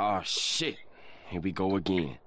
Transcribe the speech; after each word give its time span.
Oh 0.00 0.20
shit. 0.22 0.76
Here 1.26 1.40
we 1.40 1.50
go 1.50 1.74
again. 1.74 2.18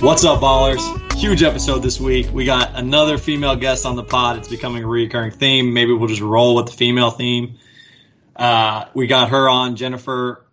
What's 0.00 0.24
up, 0.24 0.40
ballers? 0.40 0.82
Huge 1.12 1.44
episode 1.44 1.78
this 1.78 2.00
week. 2.00 2.26
We 2.32 2.44
got 2.44 2.74
another 2.74 3.18
female 3.18 3.54
guest 3.54 3.86
on 3.86 3.94
the 3.94 4.02
pod. 4.02 4.38
It's 4.38 4.48
becoming 4.48 4.82
a 4.82 4.88
recurring 4.88 5.30
theme. 5.30 5.72
Maybe 5.72 5.92
we'll 5.92 6.08
just 6.08 6.20
roll 6.20 6.56
with 6.56 6.66
the 6.66 6.72
female 6.72 7.12
theme. 7.12 7.60
Uh, 8.34 8.86
we 8.94 9.06
got 9.06 9.28
her 9.28 9.48
on, 9.48 9.76
Jennifer, 9.76 10.44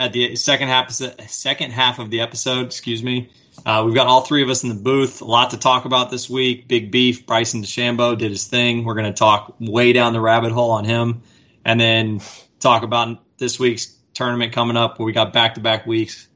at 0.00 0.14
the 0.14 0.34
second 0.34 0.68
half 0.68 0.90
second 0.90 1.72
half 1.72 1.98
of 1.98 2.10
the 2.10 2.22
episode. 2.22 2.64
Excuse 2.64 3.02
me. 3.02 3.30
Uh, 3.66 3.82
we've 3.84 3.94
got 3.94 4.06
all 4.06 4.22
three 4.22 4.42
of 4.42 4.48
us 4.48 4.62
in 4.62 4.70
the 4.70 4.74
booth. 4.74 5.20
A 5.20 5.26
lot 5.26 5.50
to 5.50 5.58
talk 5.58 5.84
about 5.84 6.10
this 6.10 6.30
week. 6.30 6.66
Big 6.66 6.90
beef. 6.90 7.26
Bryson 7.26 7.62
DeChambeau 7.62 8.16
did 8.16 8.30
his 8.30 8.46
thing. 8.46 8.84
We're 8.84 8.94
going 8.94 9.12
to 9.12 9.18
talk 9.18 9.54
way 9.60 9.92
down 9.92 10.14
the 10.14 10.20
rabbit 10.20 10.52
hole 10.52 10.70
on 10.70 10.86
him, 10.86 11.22
and 11.66 11.78
then 11.78 12.22
talk 12.58 12.82
about 12.82 13.22
this 13.36 13.58
week's 13.58 13.94
tournament 14.14 14.54
coming 14.54 14.78
up, 14.78 14.98
where 14.98 15.04
we 15.04 15.12
got 15.12 15.34
back 15.34 15.54
to 15.54 15.60
back 15.60 15.86
weeks 15.86 16.28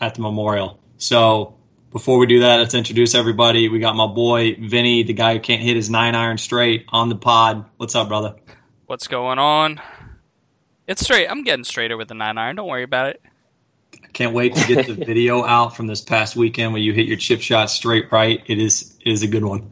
at 0.00 0.14
the 0.14 0.22
Memorial. 0.22 0.80
So 0.96 1.58
before 1.92 2.18
we 2.18 2.26
do 2.26 2.40
that, 2.40 2.56
let's 2.56 2.74
introduce 2.74 3.14
everybody. 3.14 3.68
We 3.68 3.80
got 3.80 3.96
my 3.96 4.06
boy 4.06 4.56
Vinny, 4.58 5.02
the 5.02 5.12
guy 5.12 5.34
who 5.34 5.40
can't 5.40 5.60
hit 5.60 5.76
his 5.76 5.90
nine 5.90 6.14
iron 6.14 6.38
straight, 6.38 6.86
on 6.88 7.10
the 7.10 7.16
pod. 7.16 7.66
What's 7.76 7.94
up, 7.94 8.08
brother? 8.08 8.36
What's 8.86 9.08
going 9.08 9.38
on? 9.38 9.80
It's 10.86 11.02
straight. 11.02 11.28
I'm 11.28 11.44
getting 11.44 11.64
straighter 11.64 11.96
with 11.96 12.08
the 12.08 12.14
nine 12.14 12.38
iron. 12.38 12.56
Don't 12.56 12.68
worry 12.68 12.82
about 12.82 13.08
it. 13.08 13.22
I 14.02 14.08
can't 14.08 14.34
wait 14.34 14.54
to 14.54 14.66
get 14.66 14.86
the 14.86 14.94
video 15.06 15.44
out 15.44 15.76
from 15.76 15.86
this 15.86 16.00
past 16.00 16.36
weekend 16.36 16.72
when 16.72 16.82
you 16.82 16.92
hit 16.92 17.06
your 17.06 17.16
chip 17.16 17.40
shot 17.40 17.70
straight 17.70 18.10
right. 18.12 18.42
It 18.46 18.58
is 18.58 18.96
it 19.00 19.10
is 19.10 19.22
a 19.22 19.28
good 19.28 19.44
one. 19.44 19.70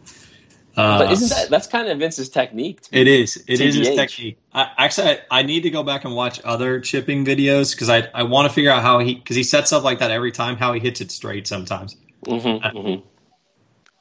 Uh, 0.75 1.01
but 1.01 1.13
isn't 1.13 1.29
that 1.29 1.51
that's 1.51 1.67
kind 1.67 1.89
of 1.89 1.99
Vince's 1.99 2.31
technique? 2.31 2.81
It 2.91 3.07
is. 3.07 3.37
It 3.47 3.59
TBH. 3.59 3.61
is 3.61 3.75
his 3.75 3.89
technique. 3.89 4.39
I, 4.55 4.71
actually, 4.79 5.11
I, 5.11 5.21
I, 5.31 5.43
need 5.43 5.65
to 5.65 5.71
go 5.71 5.83
back 5.83 6.07
and 6.07 6.15
watch 6.15 6.41
other 6.45 6.81
chipping 6.81 7.27
videos 7.27 7.73
because 7.73 7.91
I 7.91 8.09
I 8.15 8.23
want 8.23 8.49
to 8.49 8.55
figure 8.55 8.71
out 8.71 8.81
how 8.81 8.99
he 9.01 9.15
because 9.15 9.37
he 9.37 9.43
sets 9.43 9.73
up 9.73 9.85
like 9.85 9.99
that 9.99 10.11
every 10.11 10.33
time 10.33 10.57
how 10.57 10.73
he 10.73 10.81
hits 10.81 11.03
it 11.03 11.11
straight 11.11 11.47
sometimes. 11.47 11.97
Mm-hmm, 12.25 12.65
uh, 12.65 12.71
mm-hmm. 12.71 13.07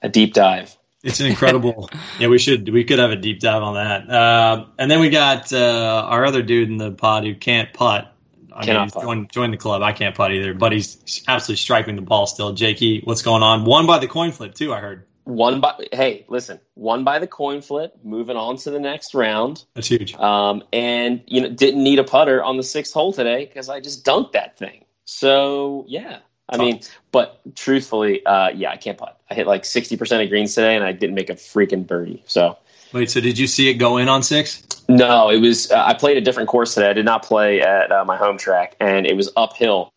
A 0.02 0.09
deep 0.09 0.33
dive. 0.33 0.78
It's 1.03 1.19
an 1.19 1.27
incredible. 1.27 1.89
yeah, 2.19 2.27
we 2.27 2.38
should 2.38 2.69
we 2.69 2.83
could 2.83 2.99
have 2.99 3.11
a 3.11 3.16
deep 3.16 3.39
dive 3.39 3.63
on 3.63 3.75
that. 3.75 4.09
Uh, 4.09 4.66
and 4.77 4.89
then 4.89 4.99
we 4.99 5.09
got 5.09 5.52
uh, 5.52 6.05
our 6.07 6.25
other 6.25 6.41
dude 6.41 6.69
in 6.69 6.77
the 6.77 6.91
pod 6.91 7.23
who 7.23 7.35
can't 7.35 7.73
putt. 7.73 8.13
I 8.53 8.66
Cannot 8.66 8.81
mean, 8.81 8.89
putt. 8.91 9.03
Join, 9.03 9.27
join 9.29 9.52
the 9.52 9.57
club. 9.57 9.81
I 9.81 9.94
can't 9.94 10.16
putt 10.16 10.31
either, 10.31 10.53
but 10.53 10.72
he's 10.73 11.23
absolutely 11.27 11.57
striping 11.57 11.95
the 11.95 12.02
ball 12.02 12.27
still. 12.27 12.53
Jakey, 12.53 13.02
what's 13.03 13.22
going 13.22 13.44
on? 13.44 13.66
One 13.66 13.88
by 13.88 13.99
the 13.99 14.07
coin 14.07 14.31
flip 14.31 14.53
too. 14.53 14.73
I 14.73 14.79
heard. 14.79 15.05
One 15.23 15.61
by 15.61 15.88
hey, 15.91 16.25
listen, 16.27 16.59
one 16.73 17.03
by 17.03 17.19
the 17.19 17.27
coin 17.27 17.61
flip, 17.61 17.94
moving 18.03 18.35
on 18.35 18.57
to 18.57 18.72
the 18.72 18.79
next 18.79 19.13
round. 19.13 19.63
That's 19.75 19.88
huge. 19.88 20.16
Um, 20.16 20.63
and 20.73 21.22
you 21.27 21.41
know, 21.41 21.49
didn't 21.49 21.83
need 21.83 21.99
a 21.99 22.03
putter 22.03 22.44
on 22.44 22.57
the 22.57 22.63
sixth 22.63 22.94
hole 22.94 23.13
today 23.13 23.45
because 23.45 23.69
I 23.69 23.79
just 23.79 24.03
dunked 24.03 24.33
that 24.33 24.57
thing. 24.57 24.85
So 25.05 25.85
yeah, 25.88 26.19
I 26.52 26.57
mean, 26.57 26.81
but 27.11 27.39
truthfully, 27.55 28.25
uh, 28.25 28.49
yeah, 28.49 28.71
I 28.71 28.77
can't 28.77 28.97
putt. 28.97 29.19
I 29.30 29.33
hit 29.33 29.47
like 29.47 29.63
sixty 29.63 29.95
percent 29.95 30.21
of 30.21 30.30
greens 30.30 30.53
today, 30.53 30.75
and 30.75 30.83
I 30.83 30.91
didn't 30.91 31.16
make 31.16 31.30
a 31.30 31.35
freaking 31.35 31.88
birdie. 31.88 32.23
So 32.27 32.57
wait, 32.94 33.09
so 33.09 33.21
did 33.21 33.39
you 33.39 33.47
see 33.47 33.69
it 33.69 33.75
go 33.75 33.97
in 33.97 34.09
on 34.09 34.21
six? 34.21 34.63
No, 34.89 35.29
it 35.29 35.39
was. 35.39 35.72
Uh, 35.72 35.83
I 35.85 35.94
played 35.94 36.17
a 36.17 36.22
different 36.22 36.49
course 36.49 36.73
today. 36.73 36.89
I 36.89 36.94
did 36.94 37.05
not 37.05 37.23
play 37.23 37.61
at 37.61 37.91
uh, 37.91 38.03
my 38.03 38.17
home 38.17 38.38
track, 38.38 38.75
and 38.79 39.05
it 39.05 39.16
was 39.16 39.31
uphill. 39.38 39.94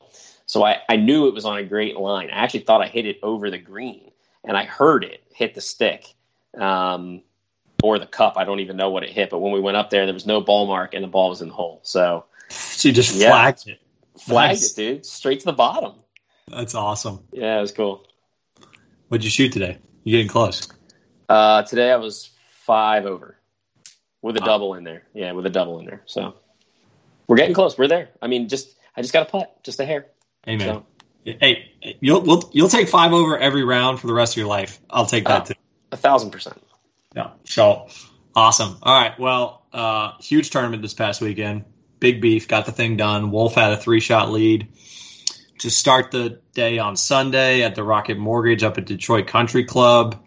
So 0.46 0.64
I, 0.64 0.78
I 0.88 0.96
knew 0.96 1.26
it 1.26 1.34
was 1.34 1.44
on 1.44 1.58
a 1.58 1.64
great 1.64 1.96
line. 1.96 2.30
I 2.30 2.44
actually 2.44 2.60
thought 2.60 2.82
I 2.82 2.86
hit 2.86 3.06
it 3.06 3.18
over 3.22 3.50
the 3.50 3.58
green, 3.58 4.10
and 4.44 4.56
I 4.56 4.64
heard 4.64 5.02
it 5.02 5.22
hit 5.34 5.54
the 5.54 5.60
stick 5.60 6.14
um, 6.56 7.22
or 7.82 7.98
the 7.98 8.06
cup. 8.06 8.34
I 8.36 8.44
don't 8.44 8.60
even 8.60 8.76
know 8.76 8.90
what 8.90 9.02
it 9.02 9.10
hit. 9.10 9.30
But 9.30 9.38
when 9.38 9.52
we 9.52 9.60
went 9.60 9.76
up 9.76 9.90
there, 9.90 10.04
there 10.04 10.14
was 10.14 10.26
no 10.26 10.40
ball 10.40 10.66
mark, 10.66 10.94
and 10.94 11.02
the 11.02 11.08
ball 11.08 11.30
was 11.30 11.42
in 11.42 11.48
the 11.48 11.54
hole. 11.54 11.80
So 11.82 12.26
she 12.50 12.92
just 12.92 13.16
yeah, 13.16 13.30
flagged 13.30 13.68
it. 13.68 13.80
Flagged 14.18 14.60
nice. 14.60 14.72
it, 14.72 14.76
dude, 14.76 15.06
straight 15.06 15.40
to 15.40 15.46
the 15.46 15.52
bottom. 15.52 15.94
That's 16.48 16.74
awesome. 16.74 17.20
Yeah, 17.32 17.58
it 17.58 17.60
was 17.60 17.72
cool. 17.72 18.06
What'd 19.08 19.24
you 19.24 19.30
shoot 19.30 19.52
today? 19.52 19.78
You 20.02 20.12
getting 20.12 20.28
close? 20.28 20.68
Uh, 21.28 21.62
today 21.62 21.90
I 21.90 21.96
was 21.96 22.30
five 22.66 23.06
over 23.06 23.38
with 24.22 24.36
a 24.36 24.40
wow. 24.40 24.46
double 24.46 24.74
in 24.74 24.84
there. 24.84 25.04
Yeah, 25.14 25.32
with 25.32 25.46
a 25.46 25.50
double 25.50 25.78
in 25.78 25.86
there. 25.86 26.02
So 26.06 26.34
we're 27.26 27.36
getting 27.36 27.54
close. 27.54 27.78
We're 27.78 27.88
there. 27.88 28.10
I 28.20 28.26
mean, 28.26 28.48
just 28.48 28.74
I 28.96 29.00
just 29.00 29.12
got 29.12 29.26
a 29.26 29.30
putt, 29.30 29.62
just 29.62 29.80
a 29.80 29.86
hair. 29.86 30.06
Amen. 30.46 30.66
So. 30.66 30.86
Hey, 31.24 31.72
you'll 32.00 32.20
we'll, 32.20 32.50
you'll 32.52 32.68
take 32.68 32.88
five 32.88 33.14
over 33.14 33.38
every 33.38 33.64
round 33.64 34.00
for 34.00 34.06
the 34.06 34.14
rest 34.14 34.34
of 34.34 34.36
your 34.36 34.46
life. 34.46 34.78
I'll 34.90 35.06
take 35.06 35.24
that 35.24 35.42
uh, 35.42 35.44
too. 35.46 35.54
A 35.92 35.96
thousand 35.96 36.30
percent. 36.30 36.62
Yeah. 37.16 37.30
So 37.44 37.88
awesome. 38.34 38.76
All 38.82 39.00
right. 39.00 39.18
Well, 39.18 39.64
uh, 39.72 40.12
huge 40.20 40.50
tournament 40.50 40.82
this 40.82 40.92
past 40.92 41.22
weekend. 41.22 41.64
Big 42.00 42.20
beef 42.20 42.48
got 42.48 42.66
the 42.66 42.72
thing 42.72 42.98
done. 42.98 43.30
Wolff 43.30 43.54
had 43.54 43.72
a 43.72 43.78
three 43.78 44.00
shot 44.00 44.30
lead 44.30 44.68
to 45.58 45.70
start 45.70 46.10
the 46.10 46.40
day 46.52 46.78
on 46.78 46.96
Sunday 46.96 47.62
at 47.62 47.74
the 47.74 47.82
Rocket 47.82 48.18
Mortgage 48.18 48.62
up 48.62 48.78
at 48.78 48.86
Detroit 48.86 49.26
Country 49.26 49.64
Club. 49.64 50.22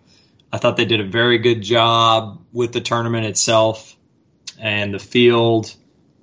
I 0.52 0.58
thought 0.58 0.78
they 0.78 0.86
did 0.86 1.02
a 1.02 1.06
very 1.06 1.40
good 1.40 1.62
job 1.62 2.42
with 2.54 2.72
the 2.72 2.82
tournament 2.82 3.26
itself 3.26 3.96
and 4.60 4.94
the 4.94 5.00
field 5.00 5.74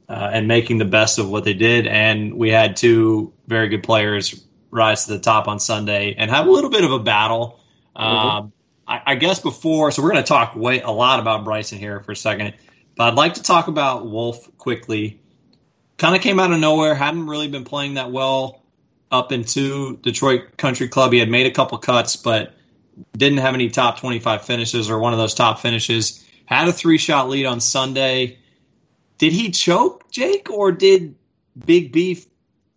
uh, 0.09 0.31
and 0.33 0.49
making 0.49 0.79
the 0.79 0.85
best 0.85 1.19
of 1.19 1.29
what 1.29 1.45
they 1.45 1.55
did. 1.55 1.87
And 1.87 2.35
we 2.35 2.51
had 2.51 2.77
two 2.77 3.33
very 3.47 3.69
good 3.69 3.83
players 3.83 4.43
rise 4.71 5.07
to 5.07 5.13
the 5.13 5.19
top 5.21 5.47
on 5.47 5.61
Sunday 5.61 6.15
and 6.17 6.31
have 6.31 6.47
a 6.47 6.51
little 6.51 6.71
bit 6.71 6.85
of 6.85 6.93
a 6.93 6.99
battle. 6.99 7.61
Mm-hmm. 7.97 8.03
Um, 8.03 8.53
I, 8.89 9.03
I, 9.07 9.15
guess 9.15 9.41
before, 9.41 9.91
so 9.91 10.03
we're 10.03 10.11
going 10.11 10.25
to 10.25 10.29
talk 10.29 10.57
way 10.57 10.81
a 10.81 10.91
lot 10.91 11.21
about 11.21 11.45
Bryson 11.45 11.79
here 11.79 12.01
for 12.01 12.13
a 12.13 12.17
second, 12.17 12.55
but 12.97 13.05
I'd 13.05 13.15
like 13.15 13.35
to 13.35 13.43
talk 13.43 13.69
about 13.69 14.07
Wolff 14.07 14.57
quickly. 14.59 15.21
Kind 15.97 16.17
of 16.17 16.23
came 16.23 16.41
out 16.41 16.51
of 16.51 16.59
nowhere, 16.59 16.95
hadn't 16.95 17.27
really 17.27 17.47
been 17.47 17.65
playing 17.65 17.95
that 17.95 18.11
well 18.11 18.64
up 19.15 19.33
into 19.33 19.97
Detroit 19.99 20.57
Country 20.57 20.89
Club. 20.89 21.13
He 21.13 21.19
had 21.19 21.31
made 21.31 21.47
a 21.47 21.51
couple 21.51 21.79
cuts, 21.79 22.17
but 22.17 22.55
didn't 23.17 23.39
have 23.39 23.55
any 23.55 23.71
top 23.71 24.01
25 24.01 24.45
finishes 24.45 24.91
or 24.91 24.99
one 24.99 25.13
of 25.13 25.19
those 25.19 25.35
top 25.35 25.61
finishes. 25.61 26.25
Had 26.47 26.69
a 26.69 26.73
three 26.73 26.99
shot 26.99 27.29
lead 27.29 27.47
on 27.47 27.61
Sunday. 27.61 28.39
Did 29.19 29.33
he 29.33 29.51
choke, 29.51 30.11
Jake, 30.11 30.51
or 30.51 30.73
did 30.73 31.15
Big 31.65 31.93
Beef 31.93 32.27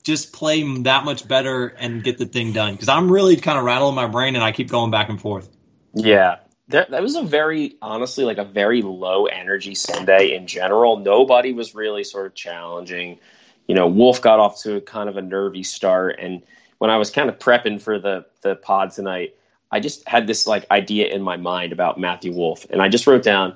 just 0.04 0.32
play 0.32 0.64
that 0.84 1.04
much 1.04 1.28
better 1.28 1.68
and 1.68 2.04
get 2.04 2.18
the 2.18 2.26
thing 2.26 2.54
done? 2.54 2.74
Because 2.74 2.90
I'm 2.90 3.12
really 3.12 3.36
kind 3.36 3.58
of 3.58 3.66
rattling 3.66 3.96
my 3.96 4.08
brain 4.08 4.36
and 4.36 4.44
I 4.44 4.52
keep 4.52 4.70
going 4.70 4.92
back 4.92 5.10
and 5.10 5.20
forth. 5.20 5.50
Yeah. 5.94 6.38
That, 6.70 6.92
that 6.92 7.02
was 7.02 7.16
a 7.16 7.24
very, 7.24 7.76
honestly, 7.82 8.26
like 8.26 8.38
a 8.38 8.46
very 8.46 8.82
low 8.82 9.26
energy 9.26 9.74
Sunday 9.74 10.36
in 10.36 10.48
general. 10.48 10.98
Nobody 10.98 11.54
was 11.54 11.74
really 11.74 12.04
sort 12.04 12.28
of 12.28 12.36
challenging 12.36 13.20
you 13.68 13.76
know, 13.76 13.88
Wolff 13.88 14.22
got 14.22 14.40
off 14.40 14.62
to 14.64 14.78
a 14.78 14.82
kind 14.82 15.10
of 15.10 15.18
a 15.18 15.22
nervy 15.22 15.64
start. 15.64 16.20
And 16.20 16.42
when 16.80 16.90
I 16.90 16.98
was 16.98 17.12
kind 17.12 17.30
of 17.30 17.38
prepping 17.40 17.82
for 17.82 18.00
the 18.00 18.26
the 18.42 18.56
pod 18.56 18.92
tonight, 18.92 19.36
I 19.72 19.80
just 19.80 20.08
had 20.08 20.28
this 20.28 20.48
like 20.48 20.66
idea 20.72 21.08
in 21.08 21.22
my 21.22 21.38
mind 21.38 21.74
about 21.74 22.00
Matthew 22.00 22.34
Wolff, 22.34 22.66
and 22.70 22.82
I 22.82 22.90
just 22.90 23.08
wrote 23.08 23.24
down 23.24 23.56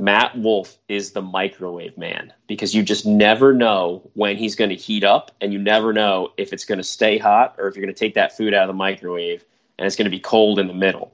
Matt 0.00 0.38
Wolff 0.38 0.76
is 0.88 1.12
the 1.12 1.22
microwave 1.22 1.98
man 1.98 2.32
because 2.46 2.74
you 2.74 2.82
just 2.82 3.04
never 3.04 3.52
know 3.52 4.08
when 4.14 4.36
he's 4.36 4.54
going 4.54 4.70
to 4.70 4.76
heat 4.76 5.02
up, 5.02 5.32
and 5.40 5.52
you 5.52 5.58
never 5.58 5.92
know 5.92 6.32
if 6.36 6.52
it's 6.52 6.64
going 6.64 6.78
to 6.78 6.84
stay 6.84 7.18
hot 7.18 7.56
or 7.58 7.66
if 7.66 7.74
you're 7.74 7.84
going 7.84 7.94
to 7.94 7.98
take 7.98 8.14
that 8.14 8.36
food 8.36 8.54
out 8.54 8.62
of 8.62 8.68
the 8.68 8.78
microwave 8.78 9.44
and 9.78 9.86
it's 9.86 9.96
going 9.96 10.04
to 10.04 10.10
be 10.10 10.20
cold 10.20 10.58
in 10.58 10.66
the 10.66 10.74
middle. 10.74 11.12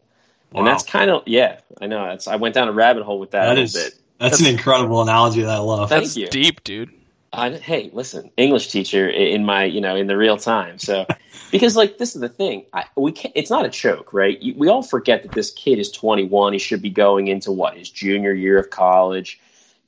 Wow. 0.52 0.60
And 0.60 0.68
that's 0.68 0.82
kind 0.84 1.10
of 1.10 1.22
yeah, 1.26 1.60
I 1.80 1.86
know. 1.86 2.06
That's 2.06 2.28
I 2.28 2.36
went 2.36 2.54
down 2.54 2.68
a 2.68 2.72
rabbit 2.72 3.02
hole 3.04 3.18
with 3.18 3.30
that, 3.32 3.46
that 3.46 3.58
a 3.58 3.62
is, 3.62 3.72
bit. 3.72 3.94
That's, 4.18 4.38
that's 4.38 4.40
an 4.40 4.46
incredible 4.54 5.02
analogy 5.02 5.42
that 5.42 5.50
I 5.50 5.58
love. 5.58 5.88
That's 5.88 6.14
deep, 6.14 6.62
dude. 6.62 6.92
I, 7.36 7.50
hey, 7.50 7.90
listen, 7.92 8.30
English 8.36 8.68
teacher 8.68 9.08
in 9.08 9.44
my, 9.44 9.64
you 9.64 9.80
know, 9.80 9.96
in 9.96 10.06
the 10.06 10.16
real 10.16 10.36
time. 10.36 10.78
So, 10.78 11.06
because 11.50 11.76
like 11.76 11.98
this 11.98 12.14
is 12.14 12.20
the 12.20 12.28
thing, 12.28 12.66
I, 12.72 12.84
we 12.96 13.12
can't. 13.12 13.32
It's 13.36 13.50
not 13.50 13.64
a 13.64 13.68
joke, 13.68 14.12
right? 14.12 14.38
We 14.56 14.68
all 14.68 14.82
forget 14.82 15.22
that 15.22 15.32
this 15.32 15.50
kid 15.50 15.78
is 15.78 15.90
21. 15.90 16.52
He 16.52 16.58
should 16.58 16.82
be 16.82 16.90
going 16.90 17.28
into 17.28 17.52
what 17.52 17.76
his 17.76 17.90
junior 17.90 18.32
year 18.32 18.58
of 18.58 18.70
college, 18.70 19.40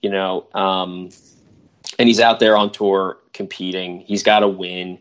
you 0.03 0.11
know, 0.11 0.47
um, 0.55 1.11
and 1.99 2.09
he's 2.09 2.21
out 2.21 2.41
there 2.41 2.57
on 2.57 2.73
tour 2.73 3.19
competing. 3.33 4.01
He's 4.01 4.23
got 4.23 4.41
to 4.41 4.49
win. 4.49 4.99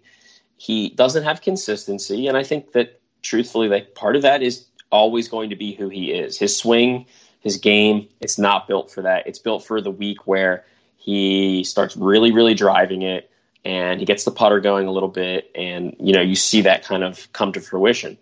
He 0.58 0.90
doesn't 0.90 1.24
have 1.24 1.42
consistency, 1.42 2.28
and 2.28 2.38
I 2.38 2.44
think 2.44 2.72
that 2.74 3.02
truthfully, 3.22 3.68
like 3.68 3.96
part 3.96 4.16
of 4.16 4.22
that 4.22 4.42
is 4.42 4.66
always 4.92 5.28
going 5.28 5.50
to 5.50 5.56
be 5.56 5.74
who 5.74 5.90
he 5.90 6.12
is. 6.12 6.38
His 6.38 6.56
swing, 6.56 7.06
his 7.40 7.58
game, 7.58 8.08
it's 8.22 8.40
not 8.40 8.68
built 8.68 8.92
for 8.92 9.02
that. 9.02 9.28
It's 9.28 9.40
built 9.40 9.66
for 9.66 9.82
the 9.82 9.92
week 9.92 10.26
where 10.26 10.66
he 11.06 11.64
starts 11.64 11.96
really, 11.96 12.32
really 12.32 12.56
driving 12.56 13.04
it, 13.04 13.30
and 13.64 14.00
he 14.00 14.08
gets 14.08 14.24
the 14.24 14.32
putter 14.32 14.60
going 14.60 14.88
a 14.88 14.92
little 14.92 15.08
bit, 15.08 15.52
and 15.54 15.96
you 16.00 16.14
know 16.14 16.22
you 16.22 16.36
see 16.36 16.62
that 16.62 16.84
kind 16.84 17.04
of 17.04 17.32
come 17.32 17.54
to 17.54 17.62
fruition. 17.62 18.18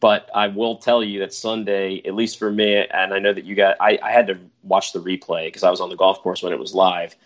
But 0.00 0.28
I 0.34 0.48
will 0.48 0.76
tell 0.76 1.02
you 1.02 1.20
that 1.20 1.32
Sunday, 1.32 2.02
at 2.04 2.14
least 2.14 2.38
for 2.38 2.52
me, 2.52 2.76
and 2.76 3.14
I 3.14 3.20
know 3.20 3.32
that 3.32 3.46
you 3.46 3.54
got, 3.54 3.78
I, 3.80 3.98
I 4.02 4.12
had 4.12 4.26
to 4.26 4.38
watch 4.62 4.92
the 4.92 4.98
replay 4.98 5.46
because 5.46 5.62
I 5.62 5.70
was 5.70 5.80
on 5.80 5.88
the 5.88 5.96
golf 5.96 6.20
course 6.20 6.42
when 6.42 6.52
it 6.52 6.58
was 6.58 6.74
live, 6.74 7.16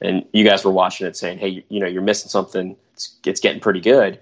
and 0.00 0.24
you 0.32 0.44
guys 0.44 0.64
were 0.64 0.70
watching 0.70 1.08
it, 1.08 1.16
saying, 1.16 1.38
"Hey, 1.38 1.48
you, 1.48 1.62
you 1.68 1.80
know, 1.80 1.88
you're 1.88 2.02
missing 2.02 2.28
something. 2.28 2.76
It's, 2.92 3.18
it's 3.26 3.40
getting 3.40 3.60
pretty 3.60 3.80
good." 3.80 4.20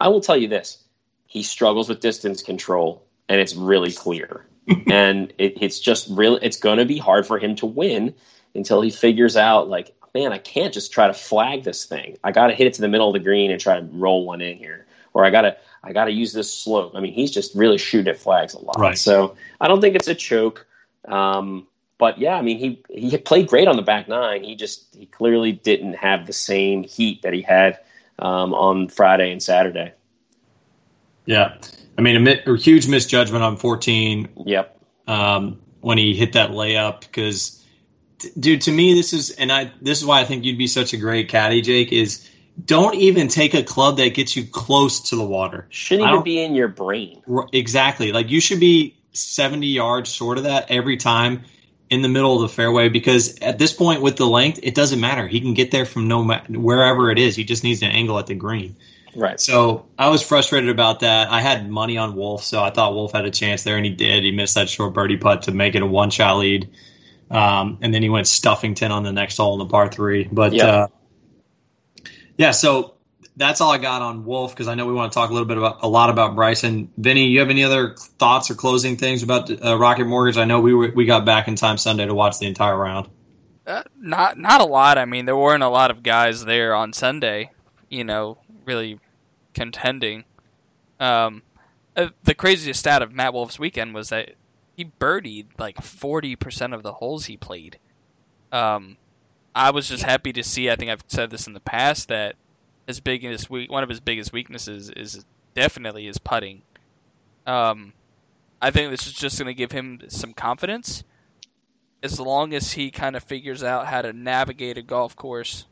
I 0.00 0.08
will 0.08 0.22
tell 0.22 0.38
you 0.38 0.48
this: 0.48 0.82
he 1.26 1.42
struggles 1.42 1.90
with 1.90 2.00
distance 2.00 2.42
control, 2.42 3.04
and 3.28 3.42
it's 3.42 3.54
really 3.54 3.92
clear. 3.92 4.46
and 4.90 5.34
it, 5.36 5.60
it's 5.60 5.80
just 5.80 6.08
really, 6.08 6.38
it's 6.40 6.56
going 6.56 6.78
to 6.78 6.86
be 6.86 6.96
hard 6.96 7.26
for 7.26 7.38
him 7.38 7.56
to 7.56 7.66
win 7.66 8.14
until 8.54 8.80
he 8.80 8.90
figures 8.90 9.36
out, 9.36 9.68
like, 9.68 9.94
man, 10.14 10.32
I 10.32 10.38
can't 10.38 10.72
just 10.72 10.92
try 10.92 11.06
to 11.06 11.14
flag 11.14 11.64
this 11.64 11.84
thing. 11.84 12.18
I 12.22 12.32
got 12.32 12.48
to 12.48 12.54
hit 12.54 12.66
it 12.66 12.74
to 12.74 12.82
the 12.82 12.88
middle 12.88 13.08
of 13.08 13.14
the 13.14 13.24
green 13.24 13.50
and 13.50 13.60
try 13.60 13.80
to 13.80 13.86
roll 13.92 14.26
one 14.26 14.40
in 14.40 14.56
here, 14.56 14.86
or 15.14 15.24
I 15.24 15.30
got 15.30 15.42
to, 15.42 15.56
I 15.82 15.92
got 15.92 16.06
to 16.06 16.12
use 16.12 16.32
this 16.32 16.52
slope. 16.52 16.92
I 16.94 17.00
mean, 17.00 17.12
he's 17.12 17.30
just 17.30 17.54
really 17.54 17.78
shooting 17.78 18.08
at 18.08 18.18
flags 18.18 18.54
a 18.54 18.60
lot. 18.60 18.78
Right. 18.78 18.98
So 18.98 19.36
I 19.60 19.68
don't 19.68 19.80
think 19.80 19.96
it's 19.96 20.08
a 20.08 20.14
choke. 20.14 20.66
Um, 21.06 21.66
but 21.98 22.18
yeah, 22.18 22.34
I 22.34 22.42
mean, 22.42 22.58
he 22.58 22.82
he 22.90 23.16
played 23.16 23.46
great 23.46 23.68
on 23.68 23.76
the 23.76 23.82
back 23.82 24.08
nine. 24.08 24.42
He 24.42 24.56
just 24.56 24.94
he 24.94 25.06
clearly 25.06 25.52
didn't 25.52 25.94
have 25.94 26.26
the 26.26 26.32
same 26.32 26.82
heat 26.82 27.22
that 27.22 27.32
he 27.32 27.42
had 27.42 27.78
um, 28.18 28.52
on 28.54 28.88
Friday 28.88 29.30
and 29.30 29.40
Saturday. 29.40 29.92
Yeah, 31.26 31.56
I 31.96 32.02
mean, 32.02 32.26
a, 32.26 32.52
a 32.52 32.56
huge 32.56 32.88
misjudgment 32.88 33.44
on 33.44 33.56
14. 33.56 34.28
Yep. 34.46 34.80
Um, 35.06 35.60
when 35.80 35.98
he 35.98 36.14
hit 36.14 36.32
that 36.32 36.50
layup, 36.50 37.00
because, 37.00 37.61
dude, 38.38 38.62
to 38.62 38.72
me, 38.72 38.94
this 38.94 39.12
is 39.12 39.30
and 39.30 39.52
I 39.52 39.72
this 39.80 40.00
is 40.00 40.06
why 40.06 40.20
I 40.20 40.24
think 40.24 40.44
you'd 40.44 40.58
be 40.58 40.66
such 40.66 40.92
a 40.92 40.96
great 40.96 41.28
caddy, 41.28 41.60
Jake. 41.60 41.92
Is 41.92 42.28
don't 42.62 42.94
even 42.94 43.28
take 43.28 43.54
a 43.54 43.62
club 43.62 43.96
that 43.96 44.14
gets 44.14 44.36
you 44.36 44.44
close 44.44 45.10
to 45.10 45.16
the 45.16 45.24
water. 45.24 45.66
Shouldn't 45.70 46.08
even 46.08 46.22
be 46.22 46.42
in 46.42 46.54
your 46.54 46.68
brain. 46.68 47.22
Exactly. 47.52 48.12
Like 48.12 48.30
you 48.30 48.40
should 48.40 48.60
be 48.60 48.96
70 49.12 49.66
yards 49.66 50.10
short 50.12 50.38
of 50.38 50.44
that 50.44 50.70
every 50.70 50.96
time 50.96 51.42
in 51.90 52.02
the 52.02 52.08
middle 52.08 52.36
of 52.36 52.42
the 52.42 52.54
fairway 52.54 52.88
because 52.88 53.38
at 53.40 53.58
this 53.58 53.72
point 53.72 54.00
with 54.02 54.16
the 54.16 54.26
length, 54.26 54.60
it 54.62 54.74
doesn't 54.74 55.00
matter. 55.00 55.26
He 55.26 55.40
can 55.40 55.54
get 55.54 55.70
there 55.70 55.84
from 55.84 56.08
no 56.08 56.24
ma- 56.24 56.42
wherever 56.48 57.10
it 57.10 57.18
is. 57.18 57.36
He 57.36 57.44
just 57.44 57.64
needs 57.64 57.82
an 57.82 57.90
angle 57.90 58.18
at 58.18 58.26
the 58.26 58.34
green. 58.34 58.76
Right. 59.14 59.38
So 59.38 59.86
I 59.98 60.08
was 60.08 60.22
frustrated 60.22 60.70
about 60.70 61.00
that. 61.00 61.30
I 61.30 61.40
had 61.40 61.68
money 61.68 61.98
on 61.98 62.16
Wolff, 62.16 62.44
so 62.44 62.62
I 62.62 62.70
thought 62.70 62.94
Wolff 62.94 63.12
had 63.12 63.26
a 63.26 63.30
chance 63.30 63.62
there, 63.62 63.76
and 63.76 63.84
he 63.84 63.92
did. 63.92 64.24
He 64.24 64.30
missed 64.30 64.54
that 64.54 64.70
short 64.70 64.94
birdie 64.94 65.18
putt 65.18 65.42
to 65.42 65.52
make 65.52 65.74
it 65.74 65.82
a 65.82 65.86
one 65.86 66.10
shot 66.10 66.38
lead. 66.38 66.70
Um, 67.32 67.78
and 67.80 67.92
then 67.94 68.02
he 68.02 68.08
went 68.10 68.26
Stuffington 68.26 68.90
on 68.90 69.02
the 69.02 69.12
next 69.12 69.38
hole 69.38 69.54
in 69.54 69.58
the 69.60 69.70
par 69.70 69.88
three. 69.88 70.28
But 70.30 70.52
Yep. 70.52 70.68
uh, 70.68 70.86
yeah, 72.36 72.50
so 72.50 72.94
that's 73.36 73.60
all 73.60 73.70
I 73.72 73.78
got 73.78 74.02
on 74.02 74.24
Wolff 74.24 74.52
because 74.52 74.68
I 74.68 74.74
know 74.74 74.86
we 74.86 74.92
want 74.92 75.12
to 75.12 75.14
talk 75.14 75.30
a 75.30 75.32
little 75.32 75.48
bit 75.48 75.56
about 75.56 75.78
a 75.82 75.88
lot 75.88 76.10
about 76.10 76.34
Bryson. 76.34 76.90
Vinny, 76.98 77.28
you 77.28 77.40
have 77.40 77.48
any 77.48 77.64
other 77.64 77.94
thoughts 77.96 78.50
or 78.50 78.54
closing 78.54 78.96
things 78.96 79.22
about 79.22 79.50
uh, 79.50 79.78
Rocket 79.78 80.04
Mortgage? 80.06 80.36
I 80.36 80.44
know 80.44 80.60
we 80.60 80.74
were, 80.74 80.92
we 80.94 81.06
got 81.06 81.24
back 81.24 81.48
in 81.48 81.56
time 81.56 81.78
Sunday 81.78 82.04
to 82.04 82.14
watch 82.14 82.38
the 82.38 82.46
entire 82.46 82.76
round. 82.76 83.08
Uh, 83.66 83.82
not 83.96 84.36
not 84.38 84.60
a 84.60 84.64
lot. 84.64 84.98
I 84.98 85.04
mean, 85.04 85.24
there 85.24 85.36
weren't 85.36 85.62
a 85.62 85.68
lot 85.68 85.90
of 85.90 86.02
guys 86.02 86.44
there 86.44 86.74
on 86.74 86.92
Sunday. 86.92 87.50
You 87.88 88.04
know, 88.04 88.38
really 88.66 88.98
contending. 89.54 90.24
Um, 90.98 91.42
uh, 91.96 92.08
the 92.24 92.34
craziest 92.34 92.80
stat 92.80 93.02
of 93.02 93.12
Matt 93.12 93.32
Wolff's 93.32 93.58
weekend 93.58 93.94
was 93.94 94.08
that 94.08 94.32
he 94.76 94.84
birdied 94.84 95.46
like 95.58 95.80
forty 95.82 96.36
percent 96.36 96.74
of 96.74 96.82
the 96.82 96.92
holes 96.94 97.26
he 97.26 97.36
played. 97.36 97.78
Um, 98.50 98.96
I 99.54 99.70
was 99.70 99.88
just 99.88 100.02
happy 100.02 100.32
to 100.34 100.42
see. 100.42 100.70
I 100.70 100.76
think 100.76 100.90
I've 100.90 101.04
said 101.08 101.30
this 101.30 101.46
in 101.46 101.52
the 101.52 101.60
past 101.60 102.08
that 102.08 102.36
his 102.86 103.00
biggest 103.00 103.50
one 103.50 103.82
of 103.82 103.88
his 103.88 104.00
biggest 104.00 104.32
weaknesses 104.32 104.90
is 104.90 105.24
definitely 105.54 106.06
his 106.06 106.18
putting. 106.18 106.62
Um, 107.46 107.92
I 108.60 108.70
think 108.70 108.90
this 108.90 109.06
is 109.06 109.12
just 109.12 109.38
going 109.38 109.46
to 109.48 109.54
give 109.54 109.72
him 109.72 110.00
some 110.08 110.32
confidence 110.32 111.04
as 112.02 112.18
long 112.18 112.54
as 112.54 112.72
he 112.72 112.90
kind 112.90 113.14
of 113.16 113.22
figures 113.22 113.62
out 113.62 113.86
how 113.86 114.02
to 114.02 114.12
navigate 114.12 114.78
a 114.78 114.82
golf 114.82 115.14
course 115.16 115.66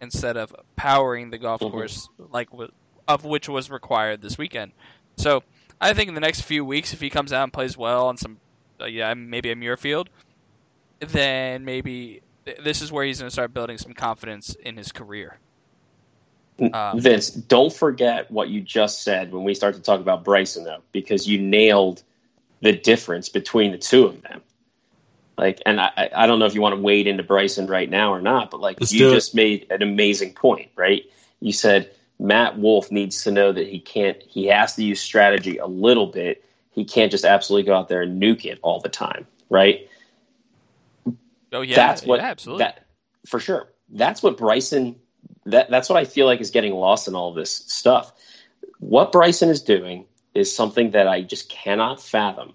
instead 0.00 0.36
of 0.36 0.54
powering 0.76 1.30
the 1.30 1.38
golf 1.38 1.60
Mhm. 1.60 1.70
course 1.70 2.08
like 2.18 2.50
w- 2.50 2.70
of 3.08 3.24
which 3.24 3.48
was 3.48 3.70
required 3.70 4.20
this 4.22 4.36
weekend. 4.38 4.72
So 5.16 5.42
I 5.82 5.94
think 5.94 6.08
in 6.08 6.14
the 6.14 6.20
next 6.20 6.42
few 6.42 6.64
weeks, 6.64 6.92
if 6.94 7.00
he 7.00 7.10
comes 7.10 7.32
out 7.32 7.42
and 7.42 7.52
plays 7.52 7.76
well 7.76 8.06
on 8.06 8.16
some, 8.16 8.38
uh, 8.80 8.86
yeah, 8.86 9.12
maybe 9.14 9.50
a 9.50 9.56
Muirfield, 9.56 10.06
then 11.00 11.64
maybe 11.64 12.22
th- 12.46 12.58
this 12.62 12.82
is 12.82 12.92
where 12.92 13.04
he's 13.04 13.18
going 13.18 13.26
to 13.28 13.32
start 13.32 13.52
building 13.52 13.78
some 13.78 13.92
confidence 13.92 14.54
in 14.54 14.76
his 14.76 14.92
career. 14.92 15.38
Um, 16.72 17.00
Vince, 17.00 17.30
don't 17.30 17.72
forget 17.72 18.30
what 18.30 18.48
you 18.48 18.60
just 18.60 19.02
said 19.02 19.32
when 19.32 19.42
we 19.42 19.54
start 19.54 19.74
to 19.74 19.82
talk 19.82 20.00
about 20.00 20.22
Bryson, 20.22 20.62
though, 20.64 20.82
because 20.92 21.26
you 21.26 21.40
nailed 21.40 22.02
the 22.60 22.72
difference 22.72 23.28
between 23.28 23.72
the 23.72 23.78
two 23.78 24.04
of 24.04 24.22
them. 24.22 24.40
Like, 25.36 25.60
and 25.66 25.80
I, 25.80 25.90
I- 25.96 26.10
I 26.14 26.26
don't 26.28 26.38
know 26.38 26.44
if 26.44 26.54
you 26.54 26.60
want 26.60 26.76
to 26.76 26.80
wade 26.80 27.08
into 27.08 27.24
Bryson 27.24 27.66
right 27.66 27.90
now 27.90 28.12
or 28.12 28.20
not, 28.20 28.52
but 28.52 28.60
like 28.60 28.78
you 28.92 28.98
do 28.98 29.10
it. 29.10 29.14
just 29.14 29.34
made 29.34 29.66
an 29.70 29.82
amazing 29.82 30.34
point, 30.34 30.70
right? 30.76 31.02
You 31.40 31.52
said 31.52 31.90
Matt 32.22 32.58
Wolff 32.58 32.90
needs 32.90 33.24
to 33.24 33.30
know 33.30 33.52
that 33.52 33.66
he 33.66 33.80
can't, 33.80 34.22
he 34.22 34.46
has 34.46 34.76
to 34.76 34.84
use 34.84 35.00
strategy 35.00 35.58
a 35.58 35.66
little 35.66 36.06
bit. 36.06 36.44
He 36.70 36.84
can't 36.84 37.10
just 37.10 37.24
absolutely 37.24 37.66
go 37.66 37.74
out 37.74 37.88
there 37.88 38.02
and 38.02 38.22
nuke 38.22 38.44
it 38.44 38.58
all 38.62 38.80
the 38.80 38.88
time, 38.88 39.26
right? 39.50 39.88
oh 41.52 41.60
yeah, 41.60 41.76
that's 41.76 42.04
what 42.04 42.20
yeah, 42.20 42.26
absolutely. 42.26 42.64
that 42.64 42.86
for 43.26 43.40
sure. 43.40 43.68
That's 43.90 44.22
what 44.22 44.36
Bryson. 44.36 44.96
That 45.46 45.70
that's 45.70 45.88
what 45.88 45.98
I 45.98 46.04
feel 46.04 46.26
like 46.26 46.40
is 46.40 46.50
getting 46.50 46.72
lost 46.72 47.08
in 47.08 47.14
all 47.14 47.32
this 47.32 47.50
stuff. 47.50 48.12
What 48.78 49.12
Bryson 49.12 49.48
is 49.48 49.62
doing 49.62 50.06
is 50.34 50.54
something 50.54 50.92
that 50.92 51.06
I 51.06 51.22
just 51.22 51.48
cannot 51.48 52.00
fathom 52.00 52.54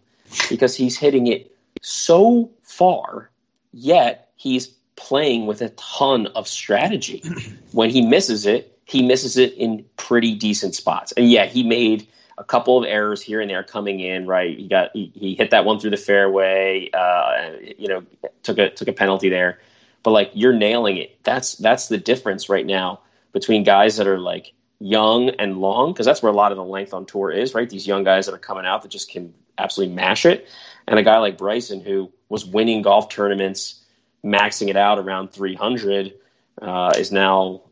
because 0.49 0.75
he's 0.75 0.97
hitting 0.97 1.27
it 1.27 1.55
so 1.81 2.49
far, 2.63 3.29
yet 3.71 4.31
he's 4.35 4.67
playing 4.95 5.45
with 5.45 5.61
a 5.61 5.69
ton 5.69 6.27
of 6.27 6.47
strategy. 6.47 7.23
when 7.71 7.89
he 7.89 8.01
misses 8.01 8.45
it, 8.45 8.76
he 8.87 9.03
misses 9.03 9.37
it 9.37 9.53
in 9.53 9.85
pretty 9.97 10.33
decent 10.33 10.73
spots. 10.73 11.11
And 11.11 11.29
yeah, 11.29 11.45
he 11.45 11.61
made 11.61 12.07
a 12.37 12.43
couple 12.43 12.77
of 12.77 12.85
errors 12.85 13.21
here 13.21 13.41
and 13.41 13.49
there 13.49 13.61
coming 13.61 13.99
in. 13.99 14.25
Right, 14.25 14.57
he 14.57 14.67
got 14.67 14.91
he, 14.93 15.11
he 15.13 15.35
hit 15.35 15.51
that 15.51 15.65
one 15.65 15.79
through 15.79 15.89
the 15.91 15.97
fairway. 15.97 16.89
Uh, 16.91 17.51
you 17.77 17.89
know, 17.89 18.03
took 18.43 18.57
a 18.57 18.69
took 18.69 18.87
a 18.87 18.93
penalty 18.93 19.29
there. 19.29 19.59
But 20.03 20.11
like 20.11 20.31
you're 20.33 20.53
nailing 20.53 20.97
it. 20.97 21.21
That's 21.23 21.55
that's 21.55 21.89
the 21.89 21.97
difference 21.97 22.47
right 22.47 22.65
now 22.65 23.01
between 23.33 23.63
guys 23.63 23.97
that 23.97 24.07
are 24.07 24.19
like 24.19 24.53
young 24.79 25.31
and 25.31 25.57
long 25.57 25.91
because 25.91 26.05
that's 26.05 26.23
where 26.23 26.31
a 26.31 26.35
lot 26.35 26.53
of 26.53 26.57
the 26.57 26.63
length 26.63 26.93
on 26.93 27.05
tour 27.05 27.29
is. 27.29 27.53
Right, 27.53 27.69
these 27.69 27.85
young 27.85 28.05
guys 28.05 28.25
that 28.27 28.33
are 28.33 28.39
coming 28.39 28.65
out 28.65 28.83
that 28.83 28.89
just 28.89 29.11
can 29.11 29.33
absolutely 29.57 29.95
mash 29.95 30.25
it, 30.25 30.47
and 30.87 30.97
a 30.97 31.03
guy 31.03 31.17
like 31.17 31.37
Bryson 31.37 31.81
who 31.81 32.09
was 32.29 32.45
winning 32.45 32.83
golf 32.83 33.09
tournaments, 33.09 33.83
maxing 34.23 34.69
it 34.69 34.77
out 34.77 34.97
around 34.97 35.31
300, 35.31 36.13
uh, 36.61 36.93
is 36.97 37.11
now 37.11 37.63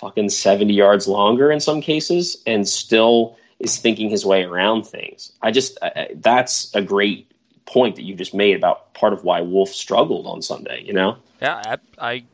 fucking 0.00 0.30
70 0.30 0.72
yards 0.72 1.06
longer 1.06 1.52
in 1.52 1.60
some 1.60 1.82
cases 1.82 2.42
and 2.46 2.66
still 2.66 3.36
is 3.58 3.76
thinking 3.76 4.08
his 4.08 4.24
way 4.24 4.42
around 4.42 4.86
things. 4.86 5.32
I 5.42 5.50
just 5.50 5.78
I, 5.82 6.08
that's 6.14 6.74
a 6.74 6.80
great 6.80 7.30
point 7.66 7.96
that 7.96 8.02
you 8.02 8.14
just 8.14 8.34
made 8.34 8.56
about 8.56 8.94
part 8.94 9.12
of 9.12 9.22
why 9.22 9.42
Wolff 9.42 9.68
struggled 9.68 10.26
on 10.26 10.40
Sunday. 10.40 10.82
You 10.82 10.94
know, 10.94 11.18
yeah, 11.40 11.78
I, 11.98 12.12
I 12.12 12.24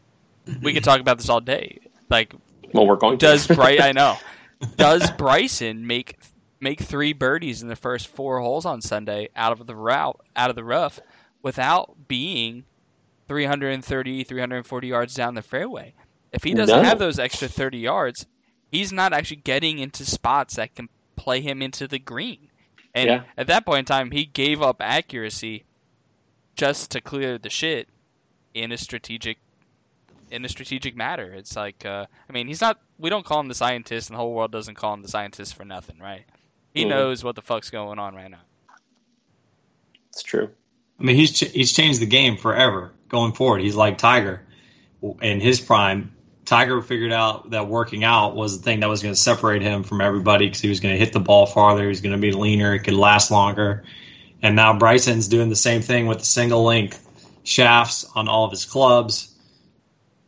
we 0.62 0.72
could 0.72 0.84
talk 0.84 1.00
about 1.00 1.18
this 1.18 1.28
all 1.28 1.40
day. 1.40 1.80
Like 2.08 2.34
well, 2.72 2.86
we're 2.86 2.96
going 2.96 3.18
to. 3.18 3.26
does 3.26 3.46
Bry 3.48 3.78
I 3.80 3.92
know. 3.92 4.16
Does 4.76 5.10
Bryson 5.12 5.86
make 5.86 6.18
make 6.60 6.80
three 6.80 7.12
birdies 7.12 7.62
in 7.62 7.68
the 7.68 7.76
first 7.76 8.06
four 8.06 8.40
holes 8.40 8.64
on 8.64 8.80
Sunday 8.80 9.28
out 9.34 9.52
of 9.52 9.66
the 9.66 9.74
route 9.74 10.20
out 10.36 10.50
of 10.50 10.56
the 10.56 10.64
rough 10.64 11.00
without 11.42 12.08
being 12.08 12.64
330 13.26 14.24
340 14.24 14.86
yards 14.86 15.14
down 15.14 15.34
the 15.34 15.42
fairway? 15.42 15.94
If 16.32 16.44
he 16.44 16.54
doesn't 16.54 16.82
No. 16.82 16.88
have 16.88 16.98
those 16.98 17.18
extra 17.18 17.48
30 17.48 17.78
yards, 17.78 18.26
he's 18.70 18.92
not 18.92 19.12
actually 19.12 19.38
getting 19.38 19.78
into 19.78 20.04
spots 20.04 20.56
that 20.56 20.74
can 20.74 20.88
play 21.16 21.40
him 21.40 21.62
into 21.62 21.86
the 21.88 21.98
green. 21.98 22.48
And 22.94 23.08
Yeah. 23.08 23.22
at 23.36 23.46
that 23.48 23.64
point 23.66 23.80
in 23.80 23.84
time, 23.84 24.10
he 24.10 24.24
gave 24.24 24.60
up 24.62 24.76
accuracy 24.80 25.64
just 26.56 26.90
to 26.92 27.00
clear 27.00 27.38
the 27.38 27.50
shit 27.50 27.88
in 28.54 28.72
a 28.72 28.76
strategic 28.78 29.38
in 30.28 30.44
a 30.44 30.48
strategic 30.48 30.96
matter. 30.96 31.32
It's 31.32 31.54
like, 31.54 31.86
uh, 31.86 32.04
I 32.28 32.32
mean, 32.32 32.48
he's 32.48 32.60
not. 32.60 32.80
We 32.98 33.10
don't 33.10 33.24
call 33.24 33.38
him 33.38 33.46
the 33.46 33.54
scientist, 33.54 34.10
and 34.10 34.14
the 34.16 34.18
whole 34.20 34.34
world 34.34 34.50
doesn't 34.50 34.74
call 34.74 34.92
him 34.92 35.02
the 35.02 35.08
scientist 35.08 35.54
for 35.54 35.64
nothing, 35.64 35.98
right? 36.00 36.24
He 36.74 36.82
Mhm. 36.84 36.88
knows 36.88 37.22
what 37.22 37.36
the 37.36 37.42
fuck's 37.42 37.70
going 37.70 38.00
on 38.00 38.14
right 38.16 38.30
now. 38.30 38.40
it's 40.10 40.22
true. 40.22 40.50
I 40.98 41.02
mean, 41.04 41.14
he's 41.14 41.30
ch- 41.38 41.50
he's 41.52 41.72
changed 41.74 42.00
the 42.00 42.06
game 42.06 42.36
forever 42.38 42.92
going 43.08 43.32
forward. 43.34 43.60
He's 43.60 43.76
like 43.76 43.98
Tiger 43.98 44.42
in 45.20 45.40
his 45.40 45.60
prime. 45.60 46.15
Tiger 46.46 46.80
figured 46.80 47.12
out 47.12 47.50
that 47.50 47.66
working 47.66 48.04
out 48.04 48.36
was 48.36 48.56
the 48.56 48.62
thing 48.62 48.80
that 48.80 48.88
was 48.88 49.02
going 49.02 49.12
to 49.12 49.20
separate 49.20 49.62
him 49.62 49.82
from 49.82 50.00
everybody 50.00 50.46
because 50.46 50.60
he 50.60 50.68
was 50.68 50.78
going 50.78 50.94
to 50.94 50.98
hit 50.98 51.12
the 51.12 51.20
ball 51.20 51.44
farther. 51.44 51.82
He 51.82 51.88
was 51.88 52.00
going 52.00 52.14
to 52.14 52.18
be 52.18 52.30
leaner. 52.30 52.72
It 52.72 52.80
could 52.80 52.94
last 52.94 53.32
longer. 53.32 53.84
And 54.42 54.54
now 54.54 54.78
Bryson's 54.78 55.26
doing 55.26 55.48
the 55.48 55.56
same 55.56 55.82
thing 55.82 56.06
with 56.06 56.20
the 56.20 56.24
single 56.24 56.62
length 56.62 57.04
shafts 57.42 58.04
on 58.14 58.28
all 58.28 58.44
of 58.44 58.52
his 58.52 58.64
clubs. 58.64 59.34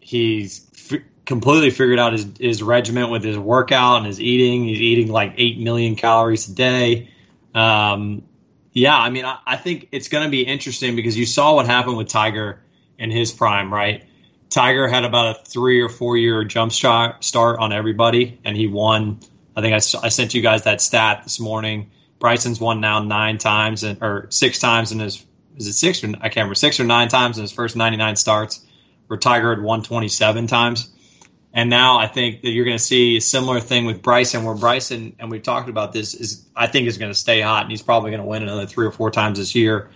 He's 0.00 0.66
f- 0.92 1.02
completely 1.24 1.70
figured 1.70 2.00
out 2.00 2.12
his, 2.12 2.26
his 2.40 2.62
regiment 2.64 3.10
with 3.12 3.22
his 3.22 3.38
workout 3.38 3.98
and 3.98 4.06
his 4.06 4.20
eating. 4.20 4.64
He's 4.64 4.80
eating 4.80 5.12
like 5.12 5.34
8 5.36 5.60
million 5.60 5.94
calories 5.94 6.48
a 6.48 6.52
day. 6.52 7.10
Um, 7.54 8.24
yeah, 8.72 8.96
I 8.96 9.10
mean, 9.10 9.24
I, 9.24 9.38
I 9.46 9.56
think 9.56 9.88
it's 9.92 10.08
going 10.08 10.24
to 10.24 10.30
be 10.30 10.42
interesting 10.42 10.96
because 10.96 11.16
you 11.16 11.26
saw 11.26 11.54
what 11.54 11.66
happened 11.66 11.96
with 11.96 12.08
Tiger 12.08 12.60
in 12.98 13.12
his 13.12 13.30
prime, 13.30 13.72
right? 13.72 14.07
Tiger 14.50 14.88
had 14.88 15.04
about 15.04 15.36
a 15.36 15.44
three 15.44 15.80
or 15.80 15.88
four 15.88 16.16
year 16.16 16.44
jump 16.44 16.72
shot 16.72 17.22
start 17.22 17.58
on 17.58 17.72
everybody, 17.72 18.40
and 18.44 18.56
he 18.56 18.66
won 18.66 19.20
I 19.58 19.60
think 19.60 19.72
I, 19.72 20.06
I 20.06 20.08
sent 20.08 20.34
you 20.34 20.40
guys 20.40 20.62
that 20.64 20.80
stat 20.80 21.22
this 21.24 21.40
morning. 21.40 21.90
Bryson's 22.20 22.60
won 22.60 22.80
now 22.80 23.02
nine 23.02 23.38
times 23.38 23.82
and 23.82 24.00
or 24.00 24.28
six 24.30 24.60
times 24.60 24.92
in 24.92 25.00
his 25.00 25.26
is 25.56 25.66
it 25.66 25.72
six 25.72 26.04
or 26.04 26.08
I 26.08 26.28
can't 26.28 26.36
remember 26.36 26.54
six 26.54 26.78
or 26.78 26.84
nine 26.84 27.08
times 27.08 27.38
in 27.38 27.42
his 27.42 27.50
first 27.50 27.74
99 27.74 28.14
starts. 28.14 28.64
Where 29.08 29.18
Tiger 29.18 29.54
had 29.54 29.62
won 29.62 29.82
27 29.82 30.46
times. 30.46 30.88
And 31.52 31.70
now 31.70 31.98
I 31.98 32.06
think 32.06 32.42
that 32.42 32.50
you're 32.50 32.66
going 32.66 32.76
to 32.76 32.82
see 32.82 33.16
a 33.16 33.20
similar 33.20 33.58
thing 33.58 33.86
with 33.86 34.02
Bryson, 34.02 34.44
where 34.44 34.54
Bryson, 34.54 35.16
and 35.18 35.30
we've 35.30 35.42
talked 35.42 35.70
about 35.70 35.92
this, 35.92 36.14
is 36.14 36.46
I 36.54 36.66
think 36.66 36.86
is 36.86 36.98
going 36.98 37.10
to 37.10 37.18
stay 37.18 37.40
hot, 37.40 37.62
and 37.62 37.70
he's 37.70 37.82
probably 37.82 38.10
going 38.10 38.22
to 38.22 38.28
win 38.28 38.42
another 38.42 38.66
three 38.66 38.86
or 38.86 38.92
four 38.92 39.10
times 39.10 39.38
this 39.38 39.54
year. 39.54 39.90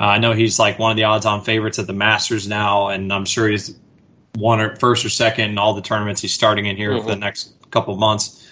Uh, 0.00 0.04
I 0.04 0.18
know 0.18 0.32
he's 0.32 0.58
like 0.58 0.80
one 0.80 0.90
of 0.90 0.96
the 0.96 1.04
odds-on 1.04 1.42
favorites 1.42 1.78
at 1.78 1.86
the 1.86 1.92
Masters 1.92 2.48
now, 2.48 2.88
and 2.88 3.12
I'm 3.12 3.24
sure 3.24 3.48
he's 3.48 3.78
one 4.36 4.60
or 4.60 4.76
first 4.76 5.04
or 5.04 5.08
second 5.08 5.50
in 5.50 5.58
all 5.58 5.74
the 5.74 5.82
tournaments 5.82 6.20
he's 6.20 6.32
starting 6.32 6.66
in 6.66 6.76
here 6.76 6.92
mm-hmm. 6.92 7.02
for 7.02 7.14
the 7.14 7.16
next 7.16 7.54
couple 7.70 7.94
of 7.94 8.00
months. 8.00 8.42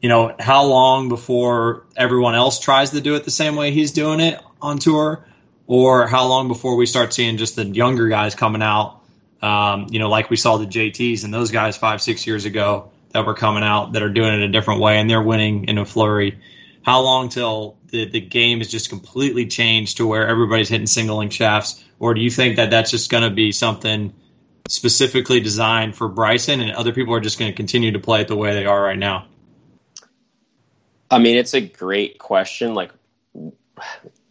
You 0.00 0.08
know, 0.08 0.34
how 0.38 0.64
long 0.64 1.08
before 1.08 1.86
everyone 1.96 2.34
else 2.34 2.58
tries 2.58 2.90
to 2.90 3.00
do 3.00 3.16
it 3.16 3.24
the 3.24 3.30
same 3.30 3.56
way 3.56 3.70
he's 3.70 3.92
doing 3.92 4.20
it 4.20 4.40
on 4.62 4.78
tour, 4.78 5.26
or 5.66 6.06
how 6.06 6.26
long 6.26 6.48
before 6.48 6.76
we 6.76 6.86
start 6.86 7.12
seeing 7.12 7.36
just 7.36 7.56
the 7.56 7.66
younger 7.66 8.08
guys 8.08 8.34
coming 8.34 8.62
out 8.62 9.00
um, 9.42 9.86
you 9.90 9.98
know, 9.98 10.08
like 10.08 10.30
we 10.30 10.36
saw 10.36 10.58
the 10.58 10.66
JTs 10.66 11.24
and 11.24 11.32
those 11.32 11.50
guys 11.50 11.76
five, 11.76 12.02
six 12.02 12.26
years 12.26 12.44
ago 12.44 12.90
that 13.10 13.24
were 13.24 13.34
coming 13.34 13.62
out 13.62 13.92
that 13.92 14.02
are 14.02 14.10
doing 14.10 14.34
it 14.34 14.42
a 14.42 14.48
different 14.48 14.80
way 14.80 14.98
and 14.98 15.08
they're 15.08 15.22
winning 15.22 15.64
in 15.64 15.78
a 15.78 15.84
flurry. 15.84 16.38
How 16.82 17.00
long 17.00 17.28
till 17.28 17.76
the, 17.88 18.08
the 18.08 18.20
game 18.20 18.60
is 18.60 18.70
just 18.70 18.88
completely 18.88 19.46
changed 19.46 19.98
to 19.98 20.06
where 20.06 20.26
everybody's 20.26 20.68
hitting 20.68 20.86
single 20.86 21.16
length 21.16 21.34
shafts? 21.34 21.82
Or 21.98 22.14
do 22.14 22.20
you 22.20 22.30
think 22.30 22.56
that 22.56 22.70
that's 22.70 22.90
just 22.90 23.10
going 23.10 23.22
to 23.22 23.30
be 23.30 23.52
something 23.52 24.14
specifically 24.70 25.40
designed 25.40 25.96
for 25.96 26.08
Bryson 26.08 26.60
and 26.60 26.70
other 26.72 26.92
people 26.92 27.12
are 27.12 27.20
just 27.20 27.38
going 27.38 27.50
to 27.50 27.56
continue 27.56 27.90
to 27.90 27.98
play 27.98 28.20
it 28.20 28.28
the 28.28 28.36
way 28.36 28.54
they 28.54 28.66
are 28.66 28.80
right 28.80 28.98
now? 28.98 29.26
I 31.10 31.18
mean, 31.18 31.36
it's 31.36 31.54
a 31.54 31.60
great 31.60 32.18
question. 32.18 32.74
Like, 32.74 32.92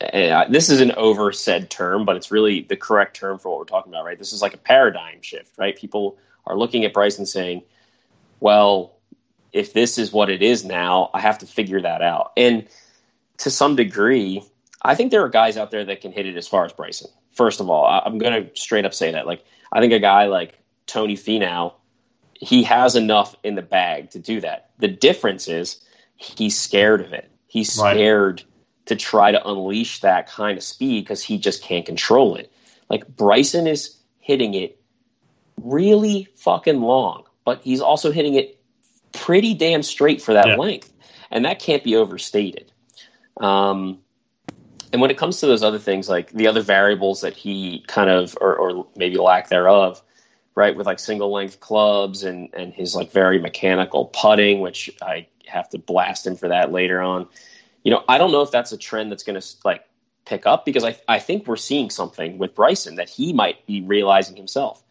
uh, 0.02 0.46
this 0.50 0.70
is 0.70 0.80
an 0.80 0.94
oversaid 0.94 1.70
term, 1.70 2.06
but 2.06 2.16
it's 2.16 2.32
really 2.32 2.62
the 2.62 2.78
correct 2.78 3.18
term 3.18 3.38
for 3.38 3.50
what 3.50 3.60
we're 3.60 3.66
talking 3.66 3.92
about, 3.92 4.06
right? 4.06 4.18
This 4.18 4.32
is 4.32 4.42
like 4.42 4.54
a 4.54 4.58
paradigm 4.58 5.22
shift, 5.22 5.58
right? 5.58 5.76
People 5.76 6.18
are 6.48 6.58
looking 6.58 6.86
at 6.86 6.94
Bryson 6.94 7.26
saying, 7.26 7.64
well, 8.40 8.96
if 9.52 9.74
this 9.74 9.98
is 9.98 10.14
what 10.14 10.30
it 10.30 10.42
is 10.42 10.64
now, 10.64 11.10
I 11.14 11.20
have 11.20 11.40
to 11.40 11.46
figure 11.46 11.82
that 11.82 12.02
out. 12.02 12.32
And 12.38 12.68
to 13.40 13.52
some 13.52 13.76
degree, 13.76 14.42
I 14.82 14.96
think 14.96 15.12
there 15.12 15.24
are 15.24 15.30
guys 15.30 15.58
out 15.58 15.72
there 15.72 15.84
that 15.84 16.00
can 16.00 16.14
hit 16.14 16.26
it 16.26 16.38
as 16.38 16.48
far 16.48 16.64
as 16.64 16.72
Bryson. 16.72 17.10
First 17.40 17.62
of 17.62 17.70
all, 17.70 17.86
I'm 17.86 18.18
going 18.18 18.44
to 18.44 18.60
straight 18.60 18.84
up 18.84 18.94
say 18.94 19.12
that. 19.14 19.26
Like, 19.26 19.46
I 19.72 19.80
think 19.80 19.94
a 19.94 20.00
guy 20.00 20.26
like 20.26 20.60
Tony 20.88 21.16
Finau, 21.16 21.74
he 22.34 22.64
has 22.64 22.98
enough 22.98 23.34
in 23.44 23.56
the 23.56 23.62
bag 23.62 24.10
to 24.12 24.20
do 24.20 24.42
that. 24.42 24.72
The 24.80 24.90
difference 24.90 25.48
is 25.48 25.80
he's 26.18 26.60
scared 26.60 27.00
of 27.00 27.14
it. 27.14 27.32
He's 27.48 27.72
scared. 27.72 28.42
Right 28.42 28.46
to 28.90 28.96
try 28.96 29.32
to 29.32 29.48
unleash 29.48 30.02
that 30.02 30.28
kind 30.28 30.58
of 30.58 30.64
speed 30.64 31.02
because 31.02 31.22
he 31.22 31.38
just 31.38 31.62
can't 31.62 31.86
control 31.86 32.36
it. 32.36 32.52
Like 32.90 33.08
Bryson 33.08 33.68
is 33.68 33.96
hitting 34.20 34.56
it 34.56 34.82
really 35.62 36.28
fucking 36.36 36.82
long, 36.82 37.26
but 37.46 37.62
he's 37.62 37.82
also 37.82 38.12
hitting 38.12 38.34
it 38.34 38.60
pretty 39.12 39.54
damn 39.54 39.84
straight 39.84 40.24
for 40.24 40.34
that 40.34 40.48
yeah. 40.48 40.56
length. 40.56 40.92
And 41.30 41.46
that 41.46 41.60
can't 41.60 41.84
be 41.84 41.96
overstated. 41.96 42.72
Um, 43.38 44.00
and 44.92 45.02
when 45.02 45.12
it 45.12 45.18
comes 45.18 45.40
to 45.40 45.48
those 45.48 45.64
other 45.64 45.80
things, 45.80 46.10
like 46.10 46.32
the 46.32 46.48
other 46.48 46.62
variables 46.62 47.22
that 47.22 47.36
he 47.36 47.84
kind 47.88 48.10
of, 48.10 48.38
or, 48.42 48.56
or 48.56 48.88
maybe 48.96 49.18
lack 49.18 49.50
thereof, 49.50 50.02
right, 50.56 50.76
with 50.76 50.88
like 50.88 51.00
single 51.00 51.32
length 51.32 51.60
clubs 51.60 52.24
and, 52.24 52.50
and 52.54 52.74
his 52.74 52.96
like 52.96 53.12
very 53.12 53.40
mechanical 53.40 54.06
putting, 54.06 54.62
which 54.62 54.90
I 55.02 55.28
have 55.48 55.70
to 55.70 55.78
blast 55.78 56.26
him 56.26 56.36
for 56.36 56.48
that 56.48 56.72
later 56.72 57.02
on 57.02 57.28
you 57.84 57.92
know, 57.92 58.04
I 58.08 58.18
don't 58.18 58.32
know 58.32 58.42
if 58.42 58.52
that's 58.52 58.72
a 58.72 58.78
trend 58.78 59.12
that's 59.12 59.24
going 59.24 59.40
to 59.40 59.48
like 59.64 59.88
pick 60.26 60.46
up 60.46 60.66
because 60.66 60.84
I, 60.84 60.98
I 61.08 61.20
think 61.20 61.48
we're 61.48 61.56
seeing 61.56 61.90
something 61.90 62.38
with 62.38 62.56
Bryson 62.56 62.96
that 62.96 63.10
he 63.10 63.34
might 63.34 63.66
be 63.66 63.82
realizing 63.82 64.36
himself. 64.36 64.84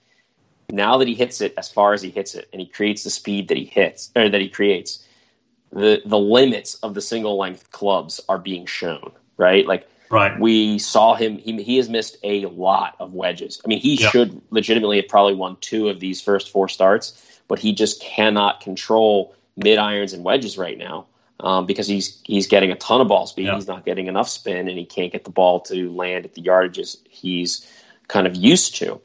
Now 0.70 0.98
that 0.98 1.08
he 1.08 1.14
hits 1.14 1.40
it 1.40 1.54
as 1.56 1.70
far 1.70 1.92
as 1.92 2.02
he 2.02 2.10
hits 2.10 2.34
it 2.34 2.48
and 2.52 2.60
he 2.60 2.66
creates 2.66 3.04
the 3.04 3.10
speed 3.10 3.48
that 3.48 3.56
he 3.56 3.64
hits 3.64 4.10
or 4.16 4.28
that 4.28 4.40
he 4.40 4.48
creates, 4.48 5.04
the 5.70 6.02
the 6.04 6.18
limits 6.18 6.74
of 6.76 6.94
the 6.94 7.00
single 7.00 7.36
length 7.38 7.70
clubs 7.70 8.20
are 8.28 8.38
being 8.38 8.66
shown, 8.66 9.12
right? 9.38 9.66
Like 9.66 9.88
right. 10.10 10.38
we 10.38 10.78
saw 10.78 11.14
him 11.14 11.38
he 11.38 11.62
he 11.62 11.78
has 11.78 11.88
missed 11.88 12.18
a 12.22 12.44
lot 12.46 12.96
of 13.00 13.14
wedges. 13.14 13.62
I 13.64 13.68
mean, 13.68 13.80
he 13.80 13.94
yep. 13.94 14.12
should 14.12 14.42
legitimately 14.50 14.96
have 14.96 15.08
probably 15.08 15.34
won 15.34 15.56
two 15.60 15.88
of 15.88 16.00
these 16.00 16.20
first 16.20 16.50
four 16.50 16.68
starts, 16.68 17.40
but 17.48 17.58
he 17.58 17.72
just 17.72 18.02
cannot 18.02 18.60
control 18.60 19.34
mid 19.56 19.78
irons 19.78 20.12
and 20.12 20.22
wedges 20.24 20.58
right 20.58 20.76
now 20.76 21.06
um, 21.40 21.66
because 21.66 21.86
he's 21.86 22.20
he's 22.24 22.46
getting 22.46 22.70
a 22.70 22.76
ton 22.76 23.00
of 23.00 23.08
ball 23.08 23.26
speed. 23.26 23.46
Yeah. 23.46 23.54
He's 23.54 23.68
not 23.68 23.84
getting 23.84 24.06
enough 24.06 24.28
spin, 24.28 24.68
and 24.68 24.78
he 24.78 24.84
can't 24.84 25.12
get 25.12 25.24
the 25.24 25.30
ball 25.30 25.60
to 25.60 25.90
land 25.92 26.24
at 26.24 26.34
the 26.34 26.42
yardages 26.42 26.98
he's 27.08 27.66
kind 28.08 28.26
of 28.26 28.34
used 28.34 28.76
to. 28.76 29.00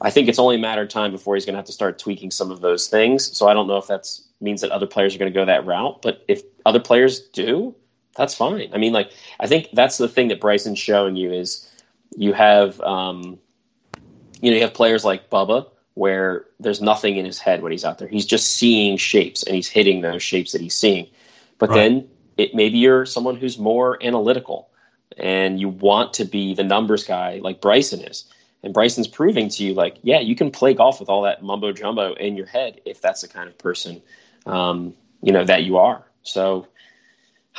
I 0.00 0.10
think 0.10 0.28
it's 0.28 0.38
only 0.38 0.56
a 0.56 0.58
matter 0.58 0.82
of 0.82 0.88
time 0.88 1.12
before 1.12 1.34
he's 1.34 1.44
going 1.44 1.54
to 1.54 1.58
have 1.58 1.66
to 1.66 1.72
start 1.72 1.98
tweaking 1.98 2.30
some 2.30 2.50
of 2.50 2.60
those 2.60 2.88
things. 2.88 3.36
So 3.36 3.48
I 3.48 3.54
don't 3.54 3.66
know 3.66 3.76
if 3.76 3.86
that 3.86 4.06
means 4.40 4.60
that 4.60 4.70
other 4.70 4.86
players 4.86 5.14
are 5.14 5.18
going 5.18 5.32
to 5.32 5.38
go 5.38 5.44
that 5.44 5.64
route, 5.64 6.02
but 6.02 6.24
if 6.28 6.42
other 6.66 6.80
players 6.80 7.20
do, 7.20 7.74
that's 8.18 8.34
fine. 8.34 8.68
I 8.74 8.78
mean, 8.78 8.92
like 8.92 9.12
I 9.40 9.46
think 9.46 9.68
that's 9.72 9.96
the 9.96 10.08
thing 10.08 10.28
that 10.28 10.40
Bryson's 10.40 10.78
showing 10.78 11.16
you 11.16 11.32
is 11.32 11.66
you 12.16 12.32
have 12.34 12.80
um, 12.80 13.38
you 14.40 14.50
know 14.50 14.56
you 14.56 14.62
have 14.62 14.74
players 14.74 15.04
like 15.04 15.30
Bubba 15.30 15.70
where 15.94 16.44
there's 16.60 16.80
nothing 16.80 17.16
in 17.16 17.24
his 17.24 17.38
head 17.38 17.62
when 17.62 17.72
he's 17.72 17.84
out 17.84 17.98
there. 17.98 18.08
He's 18.08 18.26
just 18.26 18.50
seeing 18.56 18.96
shapes 18.96 19.42
and 19.42 19.54
he's 19.54 19.68
hitting 19.68 20.00
those 20.00 20.22
shapes 20.22 20.52
that 20.52 20.60
he's 20.60 20.74
seeing. 20.74 21.08
But 21.58 21.70
right. 21.70 21.76
then 21.76 22.08
it 22.36 22.54
maybe 22.54 22.78
you're 22.78 23.06
someone 23.06 23.36
who's 23.36 23.58
more 23.58 24.02
analytical 24.02 24.68
and 25.16 25.60
you 25.60 25.68
want 25.68 26.14
to 26.14 26.24
be 26.24 26.54
the 26.54 26.64
numbers 26.64 27.04
guy 27.04 27.40
like 27.42 27.60
Bryson 27.60 28.00
is. 28.00 28.24
And 28.62 28.74
Bryson's 28.74 29.06
proving 29.08 29.48
to 29.50 29.64
you 29.64 29.74
like, 29.74 29.98
yeah, 30.02 30.18
you 30.18 30.34
can 30.34 30.50
play 30.50 30.74
golf 30.74 30.98
with 30.98 31.08
all 31.08 31.22
that 31.22 31.42
mumbo 31.42 31.72
jumbo 31.72 32.14
in 32.14 32.36
your 32.36 32.46
head 32.46 32.80
if 32.84 33.00
that's 33.00 33.22
the 33.22 33.28
kind 33.28 33.48
of 33.48 33.56
person 33.56 34.02
um, 34.46 34.94
you 35.22 35.32
know 35.32 35.44
that 35.44 35.64
you 35.64 35.76
are. 35.76 36.04
So 36.22 36.66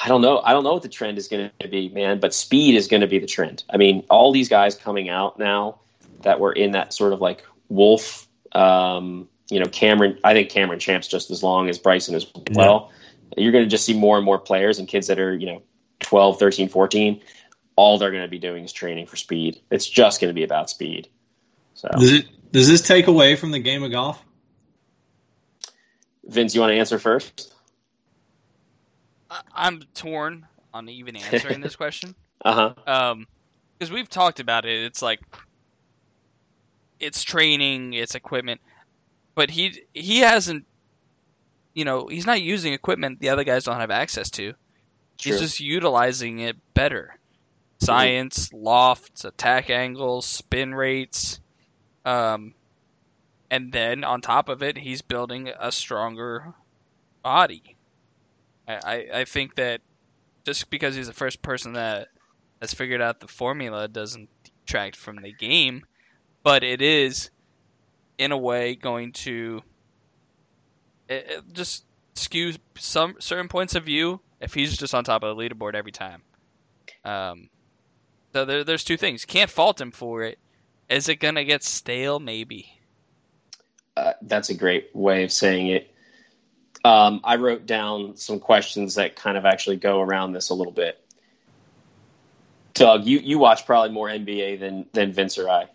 I 0.01 0.07
don't 0.07 0.21
know. 0.21 0.39
I 0.39 0.53
don't 0.53 0.63
know 0.63 0.73
what 0.73 0.83
the 0.83 0.89
trend 0.89 1.17
is 1.17 1.27
going 1.27 1.51
to 1.59 1.67
be, 1.67 1.89
man. 1.89 2.19
But 2.19 2.33
speed 2.33 2.75
is 2.75 2.87
going 2.87 3.01
to 3.01 3.07
be 3.07 3.19
the 3.19 3.27
trend. 3.27 3.63
I 3.69 3.77
mean, 3.77 4.05
all 4.09 4.31
these 4.31 4.49
guys 4.49 4.75
coming 4.75 5.09
out 5.09 5.37
now 5.39 5.79
that 6.21 6.39
were 6.39 6.53
in 6.53 6.71
that 6.71 6.93
sort 6.93 7.13
of 7.13 7.21
like 7.21 7.43
Wolff. 7.67 8.27
um, 8.53 9.27
you 9.49 9.59
know, 9.59 9.65
Cameron. 9.65 10.19
I 10.23 10.33
think 10.33 10.49
Cameron 10.49 10.79
Champ's 10.79 11.07
just 11.07 11.31
as 11.31 11.43
long 11.43 11.69
as 11.69 11.79
Bryson 11.79 12.15
as 12.15 12.31
well. 12.51 12.89
Yeah 12.89 12.95
you're 13.37 13.51
going 13.51 13.63
to 13.63 13.69
just 13.69 13.85
see 13.85 13.93
more 13.93 14.17
and 14.17 14.25
more 14.25 14.39
players 14.39 14.79
and 14.79 14.87
kids 14.87 15.07
that 15.07 15.19
are, 15.19 15.35
you 15.35 15.45
know, 15.45 15.61
12, 16.01 16.39
13, 16.39 16.69
14. 16.69 17.21
All 17.75 17.97
they're 17.97 18.11
going 18.11 18.23
to 18.23 18.29
be 18.29 18.39
doing 18.39 18.65
is 18.65 18.73
training 18.73 19.05
for 19.05 19.15
speed. 19.15 19.59
It's 19.71 19.87
just 19.87 20.19
going 20.19 20.29
to 20.29 20.33
be 20.33 20.43
about 20.43 20.69
speed. 20.69 21.07
So 21.75 21.87
does, 21.91 22.11
it, 22.11 22.27
does 22.51 22.67
this 22.67 22.81
take 22.81 23.07
away 23.07 23.35
from 23.35 23.51
the 23.51 23.59
game 23.59 23.83
of 23.83 23.91
golf? 23.91 24.23
Vince, 26.25 26.53
you 26.53 26.61
want 26.61 26.71
to 26.71 26.77
answer 26.77 26.99
first? 26.99 27.53
I'm 29.53 29.83
torn 29.93 30.47
on 30.73 30.89
even 30.89 31.15
answering 31.31 31.61
this 31.61 31.75
question. 31.75 32.15
uh 32.43 32.73
huh. 32.85 32.91
Um, 32.91 33.27
because 33.77 33.91
we've 33.91 34.09
talked 34.09 34.41
about 34.41 34.65
it. 34.65 34.83
It's 34.83 35.01
like 35.01 35.21
it's 36.99 37.23
training, 37.23 37.93
it's 37.93 38.15
equipment, 38.15 38.59
but 39.35 39.49
he 39.49 39.83
he 39.93 40.19
hasn't 40.19 40.65
you 41.73 41.85
know, 41.85 42.07
he's 42.07 42.25
not 42.25 42.41
using 42.41 42.73
equipment 42.73 43.19
the 43.21 43.29
other 43.29 43.43
guys 43.43 43.63
don't 43.63 43.79
have 43.79 43.91
access 43.91 44.29
to. 44.31 44.53
True. 45.17 45.31
He's 45.31 45.39
just 45.39 45.59
utilizing 45.59 46.39
it 46.39 46.57
better. 46.73 47.17
Science, 47.81 48.51
lofts, 48.51 49.23
attack 49.23 49.69
angles, 49.69 50.25
spin 50.25 50.75
rates, 50.75 51.39
um, 52.03 52.53
and 53.49 53.71
then 53.71 54.03
on 54.03 54.19
top 54.19 54.49
of 54.49 54.61
it, 54.61 54.77
he's 54.77 55.01
building 55.01 55.49
a 55.57 55.71
stronger 55.71 56.53
body. 57.23 57.77
I, 58.69 59.07
I, 59.13 59.25
think 59.25 59.55
that 59.55 59.81
just 60.45 60.69
because 60.69 60.95
he's 60.95 61.07
the 61.07 61.13
first 61.13 61.41
person 61.41 61.73
that 61.73 62.09
has 62.61 62.73
figured 62.73 63.01
out 63.01 63.19
the 63.19 63.27
formula 63.27 63.87
doesn't 63.87 64.29
detract 64.43 64.95
from 64.95 65.17
the 65.17 65.33
game, 65.33 65.85
but 66.43 66.63
it 66.63 66.81
is, 66.81 67.31
in 68.17 68.31
a 68.31 68.37
way, 68.37 68.75
going 68.75 69.11
to 69.13 69.63
it, 71.07 71.25
it 71.29 71.53
just 71.53 71.85
skew 72.13 72.53
some 72.77 73.15
certain 73.19 73.47
points 73.47 73.75
of 73.75 73.83
view 73.83 74.19
if 74.39 74.53
he's 74.53 74.77
just 74.77 74.93
on 74.93 75.03
top 75.03 75.23
of 75.23 75.35
the 75.35 75.41
leaderboard 75.41 75.73
every 75.73 75.91
time. 75.91 76.21
Um, 77.03 77.49
so 78.33 78.45
there, 78.45 78.63
there's 78.63 78.83
two 78.83 78.97
things. 78.97 79.25
Can't 79.25 79.49
fault 79.49 79.81
him 79.81 79.91
for 79.91 80.23
it. 80.23 80.37
Is 80.89 81.09
it 81.09 81.15
gonna 81.15 81.43
get 81.43 81.63
stale? 81.63 82.19
Maybe. 82.19 82.79
Uh, 83.97 84.13
that's 84.21 84.49
a 84.49 84.53
great 84.53 84.95
way 84.95 85.23
of 85.23 85.31
saying 85.31 85.67
it. 85.67 85.93
Um, 86.83 87.21
I 87.23 87.35
wrote 87.35 87.65
down 87.65 88.15
some 88.15 88.39
questions 88.39 88.95
that 88.95 89.15
kind 89.15 89.37
of 89.37 89.45
actually 89.45 89.75
go 89.77 89.99
around 90.01 90.31
this 90.31 90.49
a 90.49 90.53
little 90.53 90.71
bit. 90.71 90.99
Doug, 92.73 93.05
you, 93.05 93.19
you 93.19 93.37
watch 93.39 93.65
probably 93.65 93.89
more 93.91 94.07
NBA 94.07 94.59
than 94.59 94.85
than 94.93 95.11
Vince 95.11 95.37
or 95.37 95.49
I. 95.49 95.65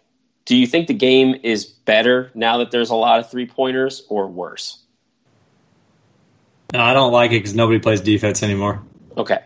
Do 0.47 0.57
you 0.57 0.67
think 0.67 0.89
the 0.89 0.95
game 0.95 1.35
is 1.43 1.65
better 1.67 2.31
now 2.35 2.59
that 2.59 2.71
there's 2.71 2.91
a 2.91 2.95
lot 2.95 3.19
of 3.19 3.31
three 3.31 3.47
pointers, 3.47 4.03
or 4.09 4.27
worse? 4.29 4.79
No, 6.73 6.81
I 6.81 6.93
don't 6.93 7.13
like 7.13 7.31
it 7.31 7.37
because 7.37 7.55
nobody 7.55 7.79
plays 7.79 8.01
defense 8.01 8.43
anymore. 8.43 8.83
Okay. 9.17 9.39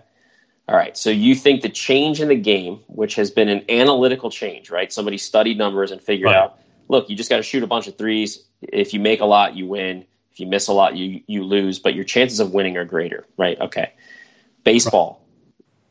All 0.69 0.77
right. 0.77 0.97
So 0.97 1.11
you 1.11 1.35
think 1.35 1.63
the 1.63 1.69
change 1.69 2.21
in 2.21 2.29
the 2.29 2.37
game, 2.37 2.81
which 2.87 3.15
has 3.17 3.31
been 3.31 3.49
an 3.49 3.65
analytical 3.69 4.31
change, 4.31 4.71
right? 4.71 4.93
Somebody 4.93 5.19
studied 5.19 5.59
numbers 5.59 5.91
and 5.91 6.01
figured 6.01 6.27
Right. 6.27 6.37
out, 6.37 6.59
look, 6.89 7.11
you 7.11 7.17
just 7.17 7.31
got 7.31 7.37
to 7.39 7.43
shoot 7.43 7.63
a 7.63 7.67
bunch 7.67 7.87
of 7.87 7.97
threes. 7.97 8.45
If 8.63 8.95
you 8.95 9.01
make 9.01 9.21
a 9.21 9.25
lot, 9.25 9.57
you 9.57 9.67
win. 9.67 10.05
If 10.39 10.43
you 10.43 10.47
miss 10.47 10.69
a 10.69 10.73
lot, 10.73 10.97
you 10.97 11.21
you 11.27 11.43
lose. 11.43 11.81
But 11.81 11.97
your 11.97 12.05
chances 12.05 12.39
of 12.39 12.53
winning 12.53 12.77
are 12.77 12.85
greater, 12.85 13.27
right? 13.37 13.59
Okay. 13.61 13.93
Baseball, 14.63 15.21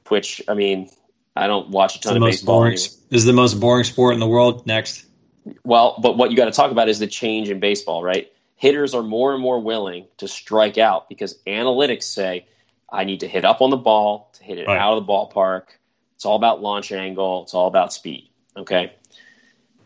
which 0.07 0.41
I 0.47 0.53
mean, 0.53 0.89
I 1.35 1.47
don't 1.47 1.67
watch 1.69 1.97
a 1.97 2.01
ton 2.01 2.15
of 2.15 2.23
baseball. 2.23 2.59
boring. 2.59 2.73
anyway. 2.75 2.87
Is 3.11 3.25
the 3.25 3.33
most 3.33 3.59
boring 3.59 3.83
sport 3.83 4.13
in 4.13 4.21
the 4.21 4.27
world. 4.27 4.65
Next, 4.65 5.05
Well, 5.65 5.99
but 6.01 6.15
what 6.17 6.31
you 6.31 6.37
got 6.37 6.45
to 6.45 6.51
talk 6.51 6.71
about 6.71 6.87
is 6.87 6.99
the 6.99 7.07
change 7.07 7.49
in 7.49 7.59
baseball, 7.59 8.01
right? 8.01 8.31
Hitters 8.55 8.93
are 8.93 9.03
more 9.03 9.33
and 9.33 9.41
more 9.41 9.59
willing 9.61 10.07
to 10.17 10.29
strike 10.29 10.77
out 10.77 11.09
because 11.09 11.37
analytics 11.45 12.03
say 12.03 12.45
I 12.89 13.03
need 13.03 13.19
to 13.19 13.27
hit 13.27 13.43
up 13.43 13.61
on 13.61 13.69
the 13.69 13.75
ball 13.77 14.31
to 14.35 14.43
hit 14.45 14.59
it 14.59 14.67
Right. 14.67 14.77
out 14.77 14.97
of 14.97 15.05
the 15.05 15.11
ballpark. 15.11 15.63
It's 16.15 16.25
all 16.25 16.37
about 16.37 16.61
launch 16.61 16.93
angle, 16.93 17.43
it's 17.43 17.53
all 17.53 17.67
about 17.67 17.91
speed. 17.91 18.29
Okay. 18.55 18.93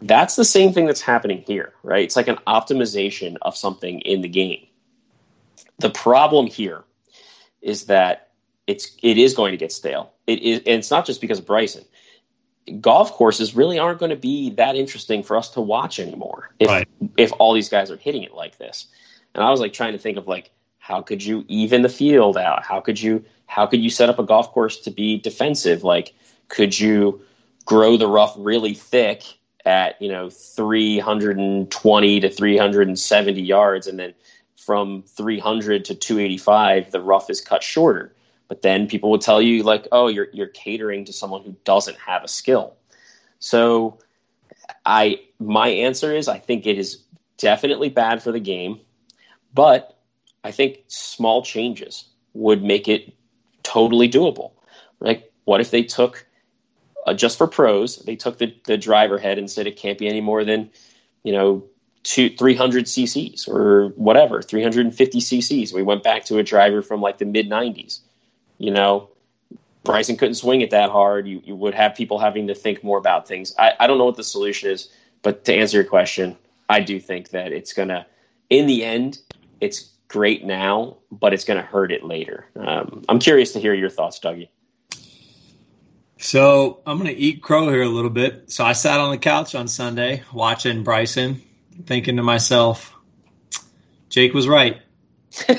That's 0.02 0.36
the 0.36 0.46
same 0.46 0.74
thing 0.74 0.86
that's 0.86 1.02
happening 1.02 1.44
here, 1.46 1.74
right? 1.84 2.04
It's 2.04 2.16
like 2.16 2.28
an 2.28 2.40
optimization 2.48 3.38
of 3.44 3.56
something 3.56 4.00
in 4.02 4.22
the 4.22 4.30
game. 4.30 4.66
The 5.80 5.90
problem 5.90 6.48
here 6.48 6.84
is 7.62 7.86
that 7.86 8.32
it's 8.68 8.96
it 9.04 9.18
is 9.18 9.34
going 9.34 9.52
to 9.52 9.58
get 9.58 9.72
stale. 9.72 10.14
It 10.28 10.42
is 10.42 10.60
and 10.60 10.80
it's 10.80 10.92
not 10.92 11.06
just 11.06 11.22
because 11.22 11.40
of 11.40 11.46
Bryson 11.46 11.84
golf 12.80 13.12
courses 13.14 13.56
really 13.56 13.80
aren't 13.80 14.00
going 14.00 14.12
to 14.12 14.16
be 14.16 14.52
that 14.52 14.76
interesting 14.76 15.24
for 15.24 15.36
us 15.36 15.50
to 15.50 15.62
watch 15.62 16.00
anymore 16.00 16.54
if 16.60 16.70
Right. 16.70 16.88
if 17.18 17.32
all 17.40 17.54
these 17.54 17.70
guys 17.70 17.90
are 17.90 17.98
hitting 17.98 18.24
it 18.24 18.34
like 18.34 18.58
this. 18.58 18.88
And 19.34 19.44
I 19.44 19.50
was 19.50 19.60
like 19.60 19.74
trying 19.74 19.94
to 19.94 20.00
think 20.00 20.18
of 20.18 20.28
like 20.28 20.52
how 20.78 21.02
could 21.02 21.24
you 21.24 21.46
even 21.48 21.82
the 21.82 21.90
field 21.90 22.38
out? 22.38 22.64
How 22.64 22.80
could 22.80 23.02
you 23.02 23.24
how 23.48 23.66
could 23.66 23.82
you 23.82 23.90
set 23.90 24.10
up 24.10 24.20
a 24.20 24.24
golf 24.24 24.52
course 24.52 24.78
to 24.82 24.92
be 24.92 25.18
defensive? 25.18 25.84
Like 25.84 26.14
could 26.48 26.78
you 26.78 27.22
grow 27.66 27.98
the 27.98 28.08
rough 28.08 28.36
really 28.38 28.74
thick 28.74 29.24
at, 29.66 30.02
you 30.02 30.10
know, 30.10 30.30
320 30.30 32.20
to 32.20 32.30
370 32.30 33.42
yards 33.42 33.88
and 33.88 34.00
then 34.00 34.14
from 34.56 35.04
300 35.04 35.86
to 35.86 35.96
285 35.96 36.92
the 36.92 37.02
rough 37.02 37.30
is 37.30 37.42
cut 37.42 37.64
shorter. 37.64 38.14
But 38.48 38.62
then 38.62 38.88
people 38.88 39.12
would 39.12 39.22
tell 39.22 39.42
you 39.42 39.64
like 39.64 39.88
oh 39.92 40.08
you're 40.08 40.28
you're 40.34 40.48
catering 40.48 41.06
to 41.06 41.14
someone 41.14 41.44
who 41.44 41.56
doesn't 41.64 41.98
have 41.98 42.24
a 42.24 42.28
skill. 42.28 42.76
So 43.40 44.00
i 44.86 45.20
my 45.40 45.68
answer 45.68 46.16
is 46.16 46.28
i 46.28 46.38
think 46.38 46.66
it 46.66 46.78
is 46.78 47.04
definitely 47.38 47.90
bad 47.90 48.24
for 48.24 48.32
the 48.32 48.40
game 48.40 48.80
but 49.54 49.98
i 50.44 50.52
think 50.52 50.80
small 50.88 51.42
changes 51.44 52.06
would 52.34 52.64
make 52.64 52.88
it 52.88 53.14
totally 53.64 54.10
doable. 54.10 54.52
Like 55.00 55.32
what 55.46 55.62
if 55.62 55.72
they 55.72 55.84
took 55.84 56.26
uh, 57.06 57.14
just 57.14 57.38
for 57.38 57.48
pros 57.48 57.98
they 57.98 58.16
took 58.16 58.38
the, 58.38 58.54
the 58.66 58.78
driver 58.78 59.18
head 59.18 59.38
and 59.38 59.50
said 59.50 59.68
it 59.68 59.78
can't 59.78 59.98
be 59.98 60.08
any 60.08 60.22
more 60.22 60.44
than 60.44 60.70
you 61.24 61.34
know 61.34 61.64
two 62.04 62.30
300 62.30 62.86
cc's 62.86 63.48
or 63.48 63.90
whatever 63.96 64.42
350 64.42 65.20
cc's 65.20 65.74
we 65.74 65.84
went 65.84 66.04
back 66.04 66.26
to 66.26 66.38
a 66.38 66.44
driver 66.44 66.82
from 66.82 67.02
like 67.02 67.18
the 67.18 67.26
mid 67.26 67.50
90s 67.50 68.00
you 68.62 68.70
know, 68.70 69.10
Bryson 69.84 70.18
couldn't 70.18 70.36
swing 70.36 70.62
it 70.62 70.70
that 70.70 70.92
hard. 70.92 71.28
You, 71.28 71.42
you 71.44 71.56
would 71.56 71.74
have 71.74 71.96
people 71.96 72.20
having 72.20 72.46
to 72.48 72.54
think 72.54 72.84
more 72.84 73.00
about 73.00 73.28
things. 73.28 73.56
I, 73.58 73.74
I 73.80 73.88
don't 73.88 73.98
know 73.98 74.06
what 74.06 74.18
the 74.18 74.24
solution 74.24 74.70
is, 74.70 74.88
but 75.24 75.46
to 75.46 75.56
answer 75.56 75.78
your 75.78 75.84
question, 75.84 76.38
I 76.70 76.80
do 76.80 77.00
think 77.00 77.30
that 77.30 77.52
it's 77.52 77.74
going 77.74 77.88
to, 77.88 78.06
in 78.52 78.68
the 78.68 78.86
end, 78.86 79.18
it's 79.62 79.90
great 80.10 80.46
now, 80.46 80.98
but 81.12 81.34
it's 81.34 81.44
going 81.44 81.60
to 81.60 81.66
hurt 81.66 81.92
it 81.92 82.04
later. 82.04 82.46
Um, 82.56 83.04
I'm 83.10 83.18
curious 83.18 83.52
to 83.54 83.60
hear 83.60 83.74
your 83.74 83.90
thoughts, 83.90 84.20
Dougie. 84.20 84.50
So 86.22 86.82
I'm 86.86 86.98
going 87.00 87.14
to 87.14 87.20
eat 87.20 87.42
crow 87.42 87.68
here 87.70 87.82
a 87.82 87.88
little 87.90 88.12
bit. 88.12 88.52
So 88.52 88.64
I 88.64 88.74
sat 88.74 89.00
on 89.00 89.12
the 89.12 89.18
couch 89.18 89.56
on 89.56 89.68
Sunday 89.68 90.22
watching 90.32 90.84
Bryson, 90.84 91.42
thinking 91.86 92.18
to 92.18 92.24
myself, 92.24 92.94
Jake 94.10 94.34
was 94.34 94.48
right. 94.48 94.82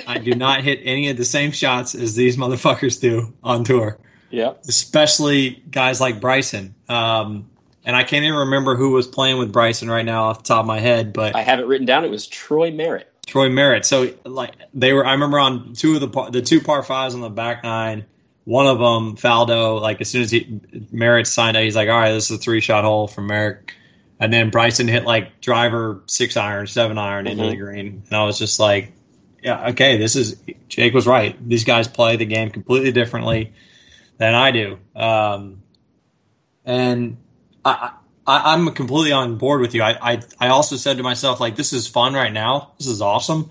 I 0.07 0.19
do 0.19 0.35
not 0.35 0.63
hit 0.63 0.81
any 0.85 1.09
of 1.09 1.17
the 1.17 1.25
same 1.25 1.51
shots 1.51 1.95
as 1.95 2.15
these 2.15 2.37
motherfuckers 2.37 3.01
do 3.01 3.33
on 3.43 3.65
tour, 3.65 3.99
Yeah. 4.31 4.53
especially 4.69 5.63
guys 5.71 6.01
like 6.01 6.21
Bryson. 6.21 6.75
Um, 6.89 7.49
and 7.85 7.97
I 7.97 8.05
can't 8.05 8.25
even 8.25 8.39
remember 8.41 8.77
who 8.77 8.91
was 8.93 9.09
playing 9.09 9.39
with 9.39 9.53
Bryson 9.53 9.91
right 9.91 10.05
now 10.05 10.25
off 10.25 10.39
the 10.39 10.45
top 10.45 10.61
of 10.61 10.67
my 10.67 10.79
head, 10.79 11.13
but 11.13 11.35
I 11.35 11.43
have 11.43 11.59
it 11.59 11.67
written 11.67 11.87
down. 11.87 12.05
It 12.05 12.11
was 12.11 12.27
Troy 12.29 12.71
Merritt. 12.71 13.09
Troy 13.27 13.49
Merritt. 13.49 13.85
So 13.85 14.15
like 14.25 14.53
they 14.75 14.93
were, 14.93 15.05
I 15.05 15.13
remember 15.13 15.41
on 15.41 15.73
two 15.73 15.95
of 15.97 16.01
the 16.01 16.09
par- 16.09 16.31
the 16.31 16.43
two 16.43 16.61
par 16.61 16.83
fives 16.85 17.15
on 17.15 17.21
the 17.21 17.31
back 17.31 17.65
nine. 17.65 18.05
One 18.45 18.67
of 18.67 18.79
them, 18.79 19.17
Faldo, 19.17 19.81
like 19.81 20.01
as 20.01 20.11
soon 20.11 20.23
as 20.23 20.31
he 20.31 20.61
Merritt 20.91 21.27
signed 21.29 21.57
it, 21.57 21.63
he's 21.65 21.77
like, 21.77 21.89
"All 21.89 21.99
right, 21.99 22.13
this 22.13 22.31
is 22.31 22.39
a 22.39 22.41
three 22.41 22.61
shot 22.61 22.85
hole 22.85 23.07
from 23.07 23.29
Merritt." 23.29 23.71
And 24.19 24.33
then 24.33 24.51
Bryson 24.51 24.89
hit 24.89 25.05
like 25.05 25.41
driver 25.41 26.03
six 26.07 26.37
iron, 26.37 26.67
seven 26.67 26.99
iron 26.99 27.27
into 27.27 27.43
Mhm. 27.45 27.51
the 27.51 27.57
green, 27.57 28.03
and 28.09 28.17
I 28.17 28.25
was 28.25 28.39
just 28.39 28.59
like, 28.59 28.93
"Yeah, 29.43 29.69
okay, 29.71 29.97
this 29.97 30.17
is 30.17 30.43
Jake 30.69 30.93
was 30.93 31.07
right. 31.07 31.37
These 31.49 31.65
guys 31.65 31.87
play 31.87 32.17
the 32.17 32.25
game 32.25 32.51
completely 32.51 32.91
differently 32.93 33.53
than 34.19 34.35
I 34.35 34.51
do." 34.51 34.79
Um, 34.97 35.63
and 36.65 37.17
I, 37.65 37.93
I, 38.27 38.53
I'm 38.53 38.73
completely 38.73 39.13
on 39.13 39.37
board 39.39 39.61
with 39.61 39.75
you. 39.75 39.83
I, 39.83 40.13
I, 40.15 40.23
I 40.39 40.49
also 40.49 40.77
said 40.77 40.97
to 40.99 41.03
myself, 41.03 41.41
like, 41.41 41.57
this 41.57 41.73
is 41.73 41.87
fun 41.89 42.15
right 42.15 42.33
now. 42.33 42.73
This 42.79 42.87
is 42.87 43.01
awesome 43.03 43.51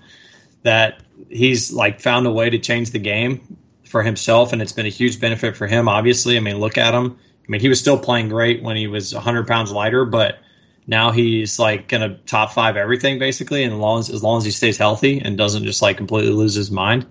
that 0.62 1.02
he's 1.28 1.72
like 1.72 2.00
found 2.00 2.26
a 2.26 2.30
way 2.30 2.48
to 2.50 2.58
change 2.58 2.90
the 2.90 2.98
game 2.98 3.56
for 3.92 4.02
himself, 4.02 4.52
and 4.52 4.60
it's 4.60 4.72
been 4.72 4.86
a 4.86 4.88
huge 4.88 5.20
benefit 5.20 5.56
for 5.56 5.68
him. 5.68 5.88
Obviously, 5.88 6.36
I 6.36 6.40
mean, 6.40 6.58
look 6.58 6.78
at 6.78 6.94
him. 6.94 7.16
I 7.16 7.44
mean, 7.46 7.60
he 7.60 7.68
was 7.68 7.78
still 7.78 7.98
playing 7.98 8.28
great 8.28 8.62
when 8.62 8.74
he 8.74 8.88
was 8.88 9.14
100 9.14 9.46
pounds 9.46 9.70
lighter, 9.70 10.04
but 10.04 10.38
now 10.86 11.12
he's 11.12 11.58
like 11.58 11.86
gonna 11.88 12.18
top 12.26 12.52
five 12.52 12.76
everything 12.76 13.20
basically, 13.20 13.62
and 13.62 13.72
as 13.72 13.78
long 13.78 14.00
as 14.00 14.10
as 14.10 14.22
long 14.22 14.38
as 14.38 14.44
he 14.44 14.50
stays 14.50 14.76
healthy 14.76 15.20
and 15.20 15.38
doesn't 15.38 15.64
just 15.64 15.82
like 15.82 15.96
completely 15.96 16.32
lose 16.32 16.54
his 16.54 16.70
mind. 16.70 17.06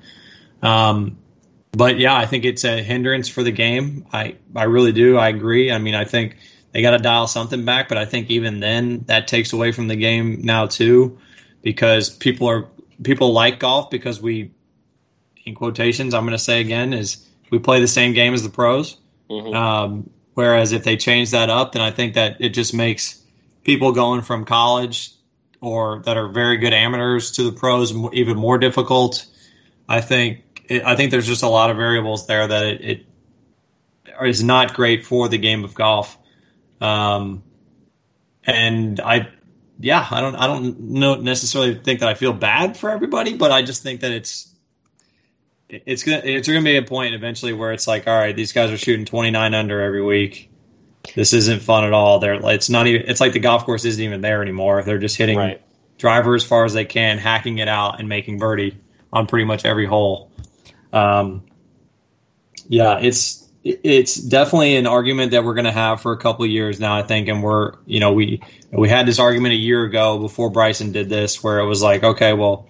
Um, 0.62 1.18
but 1.72 1.98
yeah, 1.98 2.18
I 2.18 2.26
think 2.26 2.44
it's 2.44 2.66
a 2.66 2.84
hindrance 2.84 3.30
for 3.30 3.44
the 3.44 3.52
game. 3.52 4.06
I 4.12 4.36
I 4.56 4.64
really 4.64 4.92
do. 4.92 5.18
I 5.18 5.30
agree. 5.30 5.72
I 5.72 5.78
mean, 5.78 5.96
I 5.96 6.04
think 6.04 6.36
they 6.72 6.82
got 6.82 6.92
to 6.92 6.98
dial 6.98 7.28
something 7.28 7.64
back, 7.64 7.88
but 7.90 7.98
I 7.98 8.06
think 8.06 8.30
even 8.30 8.60
then 8.60 9.04
that 9.06 9.28
takes 9.28 9.54
away 9.54 9.72
from 9.72 9.88
the 9.88 9.96
game 9.96 10.42
now 10.44 10.66
too, 10.66 11.20
because 11.62 12.10
people 12.10 12.50
are 12.50 12.68
people 13.04 13.34
like 13.34 13.60
golf 13.60 13.90
because 13.90 14.22
we, 14.22 14.52
in 15.46 15.56
quotations, 15.56 16.14
I'm 16.14 16.24
going 16.24 16.38
to 16.38 16.44
say 16.44 16.62
again, 16.62 16.94
is 16.94 17.28
we 17.50 17.60
play 17.60 17.80
the 17.80 17.88
same 17.88 18.14
game 18.14 18.34
as 18.34 18.44
the 18.44 18.50
pros. 18.50 18.98
Mhm. 19.30 19.56
Um, 19.56 20.10
whereas 20.34 20.72
if 20.72 20.84
they 20.84 20.98
change 20.98 21.32
that 21.32 21.50
up, 21.50 21.74
then 21.74 21.82
I 21.82 21.92
think 21.92 22.16
that 22.16 22.38
it 22.40 22.50
just 22.50 22.74
makes 22.74 23.22
people 23.64 23.92
going 23.92 24.22
from 24.22 24.46
college 24.46 25.12
or 25.62 26.02
that 26.06 26.18
are 26.18 26.28
very 26.28 26.58
good 26.58 26.74
amateurs 26.74 27.32
to 27.34 27.44
the 27.44 27.52
pros 27.52 27.94
even 28.14 28.38
more 28.38 28.58
difficult. 28.58 29.26
I 29.88 30.02
think 30.02 30.64
it, 30.68 30.84
I 30.84 30.96
think 30.96 31.12
there's 31.12 31.28
just 31.28 31.44
a 31.44 31.50
lot 31.50 31.70
of 31.70 31.78
variables 31.78 32.28
there 32.28 32.48
that 32.48 32.66
it, 32.66 32.82
it 32.82 33.06
is 34.26 34.44
not 34.44 34.74
great 34.74 35.06
for 35.06 35.28
the 35.28 35.38
game 35.38 35.64
of 35.64 35.74
golf. 35.74 36.18
Um, 36.80 37.44
and 38.44 39.00
I, 39.00 39.30
yeah, 39.80 40.08
I 40.10 40.22
don't 40.22 40.36
I 40.36 40.48
don't 40.48 40.80
know 40.80 41.16
necessarily 41.16 41.76
think 41.76 42.00
that 42.00 42.10
I 42.10 42.16
feel 42.16 42.34
bad 42.34 42.76
for 42.78 42.90
everybody, 42.90 43.36
but 43.36 43.52
I 43.52 43.62
just 43.62 43.84
think 43.84 44.02
that 44.02 44.12
it's 44.12 44.51
it's 45.86 46.04
gonna 46.04 46.22
it's 46.24 46.48
gonna 46.48 46.62
be 46.62 46.78
a 46.78 46.82
point 46.84 47.14
eventually 47.14 47.54
where 47.54 47.72
it's 47.72 47.88
like, 47.88 48.08
all 48.08 48.16
right, 48.16 48.36
these 48.36 48.54
guys 48.54 48.72
are 48.72 48.78
shooting 48.78 49.06
29 49.06 49.54
under 49.54 49.82
every 49.82 50.04
week. 50.04 50.50
This 51.16 51.34
isn't 51.34 51.62
fun 51.62 51.84
at 51.84 51.94
all. 51.94 52.20
They're 52.20 52.40
it's 52.52 52.70
not 52.70 52.88
even 52.88 53.10
it's 53.10 53.20
like 53.22 53.34
the 53.34 53.40
golf 53.40 53.66
course 53.66 53.86
isn't 53.86 54.04
even 54.04 54.22
there 54.22 54.42
anymore. 54.42 54.84
They're 54.84 55.00
just 55.00 55.18
hitting 55.18 55.38
Right. 55.38 55.62
driver 55.98 56.36
as 56.36 56.44
far 56.44 56.66
as 56.66 56.74
they 56.74 56.86
can, 56.86 57.18
hacking 57.18 57.58
it 57.58 57.68
out 57.68 58.00
and 58.00 58.08
making 58.10 58.38
birdie 58.38 58.78
on 59.12 59.28
pretty 59.28 59.46
much 59.46 59.66
every 59.66 59.86
hole. 59.86 60.32
Um, 60.94 61.44
yeah, 62.68 63.00
it's 63.00 63.48
it's 63.64 64.16
definitely 64.16 64.76
an 64.76 64.88
argument 64.88 65.32
that 65.32 65.44
we're 65.44 65.54
going 65.54 65.66
to 65.66 65.72
have 65.72 66.02
for 66.02 66.14
a 66.14 66.18
couple 66.18 66.46
of 66.46 66.52
years 66.52 66.80
now. 66.80 66.98
I 66.98 67.04
think, 67.04 67.28
and 67.28 67.44
we're 67.44 67.74
you 67.86 68.00
know 68.00 68.14
we 68.14 68.42
we 68.72 68.90
had 68.90 69.06
this 69.06 69.20
argument 69.20 69.54
a 69.54 69.58
year 69.58 69.84
ago 69.84 70.18
before 70.20 70.50
Bryson 70.50 70.92
did 70.92 71.10
this, 71.10 71.44
where 71.44 71.60
it 71.60 71.66
was 71.66 71.82
like, 71.82 72.04
okay, 72.04 72.34
well, 72.34 72.70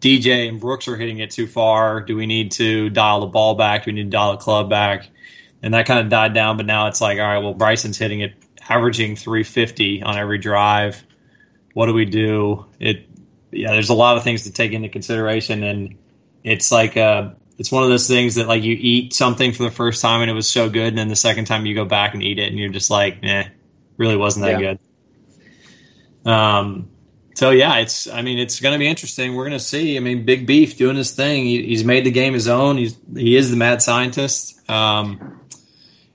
DJ 0.00 0.48
and 0.48 0.60
Brooks 0.60 0.88
are 0.88 0.96
hitting 0.96 1.18
it 1.18 1.30
too 1.30 1.46
far. 1.46 2.00
Do 2.00 2.16
we 2.16 2.26
need 2.26 2.52
to 2.52 2.90
dial 2.90 3.20
the 3.20 3.26
ball 3.26 3.54
back? 3.54 3.84
Do 3.84 3.90
we 3.90 3.96
need 3.96 4.04
to 4.04 4.10
dial 4.10 4.32
the 4.32 4.38
club 4.38 4.70
back? 4.70 5.08
And 5.62 5.74
that 5.74 5.86
kind 5.86 6.00
of 6.00 6.08
died 6.08 6.32
down, 6.32 6.56
but 6.56 6.66
now 6.66 6.86
it's 6.86 7.00
like, 7.00 7.18
all 7.18 7.24
right, 7.26 7.38
well, 7.38 7.52
Bryson's 7.52 7.98
hitting 7.98 8.20
it, 8.20 8.32
averaging 8.68 9.16
350 9.16 10.02
on 10.02 10.16
every 10.16 10.38
drive. 10.38 11.04
What 11.74 11.86
do 11.86 11.94
we 11.94 12.06
do? 12.06 12.64
It, 12.78 13.06
yeah, 13.52 13.72
there's 13.72 13.90
a 13.90 13.94
lot 13.94 14.16
of 14.16 14.24
things 14.24 14.44
to 14.44 14.52
take 14.52 14.72
into 14.72 14.88
consideration, 14.88 15.62
and 15.62 15.98
it's 16.42 16.72
like, 16.72 16.96
uh, 16.96 17.30
it's 17.58 17.70
one 17.70 17.82
of 17.82 17.90
those 17.90 18.08
things 18.08 18.36
that 18.36 18.48
like 18.48 18.62
you 18.62 18.74
eat 18.78 19.12
something 19.12 19.52
for 19.52 19.64
the 19.64 19.70
first 19.70 20.00
time 20.00 20.22
and 20.22 20.30
it 20.30 20.34
was 20.34 20.48
so 20.48 20.70
good, 20.70 20.88
and 20.88 20.98
then 20.98 21.08
the 21.08 21.16
second 21.16 21.44
time 21.44 21.66
you 21.66 21.74
go 21.74 21.84
back 21.84 22.14
and 22.14 22.22
eat 22.22 22.38
it, 22.38 22.48
and 22.48 22.58
you're 22.58 22.70
just 22.70 22.90
like, 22.90 23.18
eh, 23.22 23.44
really 23.98 24.16
wasn't 24.16 24.46
that 24.46 24.60
Yeah. 24.60 24.74
good. 26.24 26.30
Um, 26.30 26.88
so 27.34 27.50
yeah, 27.50 27.78
it's. 27.78 28.08
I 28.08 28.22
mean, 28.22 28.38
it's 28.38 28.60
going 28.60 28.72
to 28.72 28.78
be 28.78 28.88
interesting. 28.88 29.34
We're 29.34 29.44
going 29.44 29.58
to 29.58 29.64
see. 29.64 29.96
I 29.96 30.00
mean, 30.00 30.24
Big 30.24 30.46
Beef 30.46 30.76
doing 30.76 30.96
his 30.96 31.12
thing. 31.12 31.44
He, 31.44 31.62
he's 31.62 31.84
made 31.84 32.04
the 32.04 32.10
game 32.10 32.34
his 32.34 32.48
own. 32.48 32.76
He's 32.76 32.96
he 33.14 33.36
is 33.36 33.50
the 33.50 33.56
mad 33.56 33.82
scientist. 33.82 34.68
Um, 34.68 35.40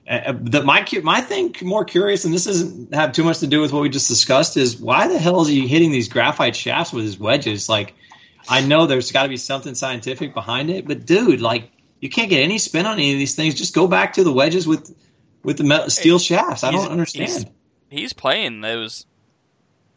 uh, 0.08 0.34
the, 0.38 0.62
my 0.62 0.86
my 1.02 1.20
thing 1.20 1.54
more 1.62 1.84
curious, 1.84 2.24
and 2.24 2.32
this 2.32 2.44
doesn't 2.44 2.94
have 2.94 3.12
too 3.12 3.24
much 3.24 3.40
to 3.40 3.46
do 3.46 3.60
with 3.60 3.72
what 3.72 3.82
we 3.82 3.88
just 3.88 4.08
discussed, 4.08 4.56
is 4.56 4.76
why 4.76 5.08
the 5.08 5.18
hell 5.18 5.40
is 5.40 5.48
he 5.48 5.66
hitting 5.66 5.90
these 5.90 6.08
graphite 6.08 6.54
shafts 6.54 6.92
with 6.92 7.04
his 7.04 7.18
wedges? 7.18 7.68
Like, 7.68 7.94
I 8.48 8.60
know 8.60 8.86
there's 8.86 9.10
got 9.10 9.24
to 9.24 9.28
be 9.28 9.36
something 9.36 9.74
scientific 9.74 10.32
behind 10.32 10.70
it, 10.70 10.86
but 10.86 11.06
dude, 11.06 11.40
like, 11.40 11.72
you 12.00 12.08
can't 12.08 12.30
get 12.30 12.42
any 12.42 12.58
spin 12.58 12.86
on 12.86 12.94
any 12.94 13.12
of 13.12 13.18
these 13.18 13.34
things. 13.34 13.54
Just 13.54 13.74
go 13.74 13.88
back 13.88 14.12
to 14.14 14.22
the 14.22 14.32
wedges 14.32 14.66
with 14.66 14.94
with 15.42 15.56
the 15.56 15.64
metal, 15.64 15.90
steel 15.90 16.18
shafts. 16.18 16.62
I 16.62 16.70
don't 16.70 16.90
understand. 16.90 17.50
He's, 17.88 18.00
he's, 18.00 18.12
playing 18.12 18.60
those 18.60 19.06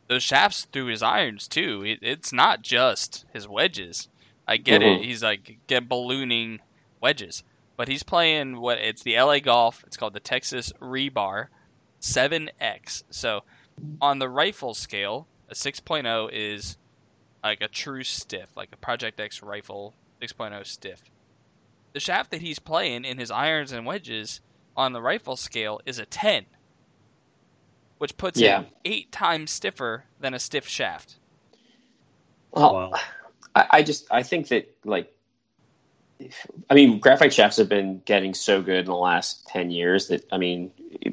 those 0.09 0.23
shafts 0.23 0.67
through 0.73 0.87
his 0.87 1.01
irons 1.01 1.47
too. 1.47 1.83
It, 1.85 1.99
it's 2.01 2.33
not 2.33 2.61
just 2.61 3.23
his 3.31 3.47
wedges. 3.47 4.09
I 4.45 4.57
get 4.57 4.81
mm-hmm. 4.81 5.01
it. 5.01 5.05
He's 5.05 5.23
like 5.23 5.59
get 5.67 5.87
ballooning 5.87 6.59
wedges 6.99 7.43
but 7.79 7.87
he's 7.87 8.03
playing 8.03 8.59
what 8.59 8.77
it's 8.77 9.03
the 9.03 9.17
LA 9.17 9.39
Golf. 9.39 9.85
It's 9.87 9.95
called 9.95 10.11
the 10.11 10.19
Texas 10.19 10.73
Rebar 10.81 11.47
7X. 12.01 13.03
So 13.09 13.43
on 14.01 14.19
the 14.19 14.27
rifle 14.27 14.73
scale, 14.73 15.27
a 15.47 15.53
6.0 15.53 16.29
is 16.33 16.75
like 17.41 17.61
a 17.61 17.69
true 17.69 18.03
stiff, 18.03 18.49
like 18.57 18.67
a 18.73 18.75
Project 18.75 19.21
X 19.21 19.41
rifle 19.41 19.93
6.0 20.21 20.67
stiff. 20.67 21.01
The 21.93 22.01
shaft 22.01 22.31
that 22.31 22.41
he's 22.41 22.59
playing 22.59 23.05
in 23.05 23.17
his 23.17 23.31
irons 23.31 23.71
and 23.71 23.85
wedges 23.85 24.41
on 24.75 24.91
the 24.91 25.01
rifle 25.01 25.37
scale 25.37 25.79
is 25.85 25.99
a 25.99 26.05
10, 26.05 26.47
which 27.99 28.17
puts 28.17 28.39
yeah. 28.39 28.61
it 28.61 28.67
eight 28.85 29.11
times 29.11 29.51
stiffer 29.51 30.03
than 30.19 30.33
a 30.33 30.39
stiff 30.39 30.67
shaft. 30.67 31.17
Well, 32.51 32.93
I, 33.55 33.67
I 33.69 33.83
just 33.83 34.07
I 34.11 34.23
think 34.23 34.47
that 34.47 34.75
like 34.83 35.13
I 36.69 36.73
mean, 36.73 36.99
graphite 36.99 37.33
shafts 37.33 37.57
have 37.57 37.69
been 37.69 38.01
getting 38.03 38.33
so 38.33 38.61
good 38.61 38.79
in 38.79 38.85
the 38.85 38.95
last 38.95 39.47
10 39.47 39.71
years 39.71 40.07
that, 40.07 40.25
I 40.33 40.37
mean, 40.37 40.71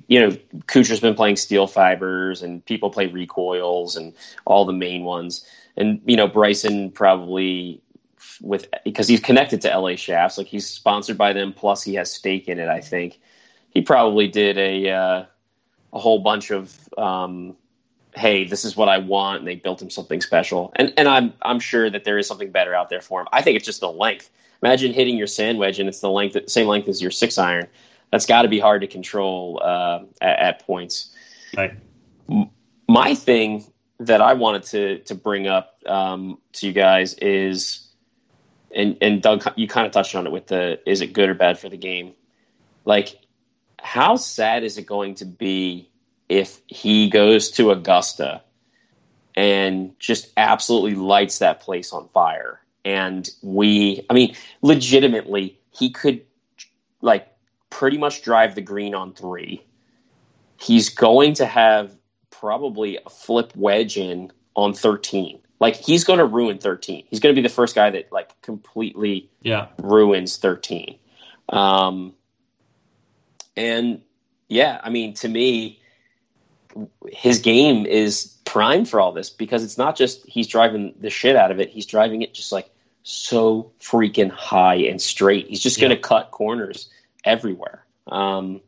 you 0.09 0.19
know, 0.19 0.31
Kuchar's 0.67 0.99
been 0.99 1.15
playing 1.15 1.37
steel 1.37 1.69
fibers 1.69 2.43
and 2.43 2.65
people 2.65 2.91
play 2.91 3.07
recoils 3.07 3.95
and 3.95 4.13
all 4.47 4.65
the 4.65 4.73
main 4.73 5.05
ones. 5.05 5.47
And, 5.77 6.01
you 6.07 6.17
know, 6.17 6.27
Bryson 6.27 6.91
probably 6.91 7.81
with, 8.41 8.67
because 8.85 9.07
he's 9.07 9.21
connected 9.21 9.61
to 9.61 9.79
LA 9.79 9.95
shafts, 9.95 10.39
like 10.39 10.49
he's 10.49 10.67
sponsored 10.67 11.17
by 11.17 11.33
them, 11.33 11.53
plus 11.53 11.85
he 11.85 11.95
has 11.95 12.13
stake 12.13 12.49
in 12.49 12.59
it, 12.59 12.69
I 12.69 12.81
think. 12.81 13.21
He 13.71 13.83
probably 13.83 14.27
did 14.27 14.59
a, 14.59 14.91
uh, 14.91 15.25
a 15.97 15.99
whole 15.99 16.19
bunch 16.19 16.51
of, 16.51 16.79
um, 16.99 17.57
hey, 18.15 18.45
this 18.45 18.65
is 18.67 18.77
what 18.77 18.89
I 18.89 18.99
want, 18.99 19.39
and 19.39 19.49
they 19.49 19.57
built 19.57 19.81
him 19.81 19.89
something 19.91 20.21
special. 20.21 20.73
And 20.77 20.93
and 20.97 21.09
I'm 21.09 21.33
I'm 21.43 21.59
sure 21.59 21.91
that 21.91 22.05
there 22.05 22.19
is 22.19 22.29
something 22.29 22.53
better 22.53 22.75
out 22.75 22.91
there 22.91 23.01
for 23.01 23.23
him. 23.23 23.29
I 23.33 23.43
think 23.43 23.57
it's 23.57 23.65
just 23.65 23.81
the 23.81 23.91
length. 23.91 24.31
Imagine 24.63 24.93
hitting 24.93 25.17
your 25.17 25.27
sand 25.27 25.59
wedge 25.59 25.79
and 25.79 25.89
it's 25.89 26.01
the 26.01 26.11
length, 26.11 26.37
same 26.49 26.67
length 26.67 26.89
as 26.89 27.03
your 27.03 27.11
six 27.11 27.39
iron. 27.39 27.67
That's 28.11 28.27
got 28.27 28.43
to 28.43 28.49
be 28.49 28.59
hard 28.59 28.81
to 28.83 28.87
control 28.87 29.61
uh, 29.63 30.01
at, 30.21 30.39
at, 30.39 30.67
points. 30.67 31.15
Right. 31.57 31.75
My 32.89 33.15
thing 33.15 33.65
that 33.99 34.21
I 34.21 34.35
wanted 34.35 34.63
to 34.65 34.99
to 35.01 35.15
bring 35.15 35.47
up 35.47 35.79
um, 35.87 36.39
to 36.55 36.67
you 36.67 36.73
guys 36.75 37.15
is, 37.15 37.89
and 38.75 38.97
and 39.01 39.23
Doug, 39.23 39.45
you 39.57 39.67
kind 39.67 39.87
of 39.87 39.93
touched 39.93 40.15
on 40.15 40.27
it 40.27 40.31
with 40.31 40.47
the 40.49 40.79
is 40.87 41.01
it 41.01 41.15
good 41.15 41.31
or 41.31 41.35
bad 41.35 41.59
for 41.59 41.71
the 41.71 41.79
game? 41.79 42.13
Like, 42.85 43.26
how 43.81 44.17
sad 44.17 44.65
is 44.65 44.79
it 44.79 44.87
going 44.87 45.17
to 45.17 45.25
be 45.25 45.91
if 46.29 46.61
he 46.67 47.09
goes 47.09 47.51
to 47.53 47.71
Augusta 47.71 48.43
and 49.35 49.99
just 49.99 50.33
absolutely 50.37 50.95
lights 50.95 51.39
that 51.39 51.61
place 51.61 51.93
on 51.93 52.09
fire? 52.09 52.61
and 52.87 53.29
we, 53.43 54.07
I 54.09 54.15
mean, 54.15 54.37
legitimately, 54.63 55.59
he 55.73 55.91
could 55.91 56.23
like 57.01 57.27
pretty 57.69 57.99
much 57.99 58.23
drive 58.23 58.55
the 58.55 58.63
green 58.63 58.95
on 58.95 59.13
three. 59.13 59.65
He's 60.59 60.89
going 60.91 61.35
to 61.35 61.47
have 61.47 61.91
probably 62.31 62.99
a 63.05 63.11
flip 63.11 63.53
wedge 63.57 63.97
in 63.97 64.31
on 64.55 64.73
13. 64.73 65.41
Like 65.59 65.75
he's 65.75 66.05
going 66.05 66.21
to 66.21 66.25
ruin 66.25 66.59
13. 66.59 67.07
He's 67.11 67.19
going 67.19 67.35
to 67.35 67.43
be 67.43 67.47
the 67.47 67.53
first 67.53 67.75
guy 67.75 67.91
that 67.91 68.13
like 68.13 68.41
completely 68.41 69.29
yeah 69.43 69.67
ruins 69.83 70.37
13. 70.37 70.97
Um, 71.49 72.15
and 73.57 74.03
yeah, 74.49 74.81
I 74.83 74.91
mean, 74.91 75.15
to 75.15 75.29
me, 75.29 75.81
his 77.11 77.41
game 77.41 77.87
is 77.87 78.37
primed 78.45 78.89
for 78.89 79.01
all 79.01 79.13
this 79.13 79.31
because 79.31 79.65
it's 79.65 79.79
not 79.79 79.97
just 79.97 80.27
he's 80.27 80.47
driving 80.47 80.95
the 81.01 81.11
shit 81.11 81.37
out 81.37 81.51
of 81.51 81.61
it. 81.61 81.71
He's 81.71 81.87
driving 81.87 82.23
it 82.23 82.35
just 82.35 82.53
like 82.53 82.71
so 83.03 83.73
freaking 83.81 84.31
high 84.31 84.77
and 84.77 85.01
straight. 85.01 85.49
He's 85.49 85.63
just 85.63 85.81
going 85.81 85.91
to 85.91 85.97
cut 85.97 86.31
corners 86.31 86.91
everywhere. 87.25 87.85
Um, 88.07 88.61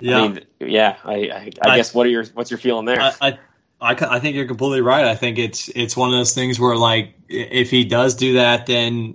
yeah, 0.00 0.18
I 0.18 0.28
mean, 0.28 0.40
yeah. 0.60 0.96
I, 1.04 1.12
I, 1.12 1.50
I, 1.64 1.70
I, 1.70 1.76
guess 1.76 1.94
what 1.94 2.06
are 2.06 2.10
your 2.10 2.24
what's 2.34 2.50
your 2.50 2.58
feeling 2.58 2.86
there? 2.86 3.00
I, 3.00 3.38
I, 3.80 3.94
I 3.94 4.18
think 4.18 4.36
you're 4.36 4.46
completely 4.46 4.80
right. 4.80 5.04
I 5.04 5.14
think 5.14 5.38
it's 5.38 5.68
it's 5.68 5.96
one 5.96 6.10
of 6.12 6.18
those 6.18 6.34
things 6.34 6.58
where 6.58 6.76
like 6.76 7.14
if 7.28 7.70
he 7.70 7.84
does 7.84 8.14
do 8.14 8.34
that, 8.34 8.66
then 8.66 9.14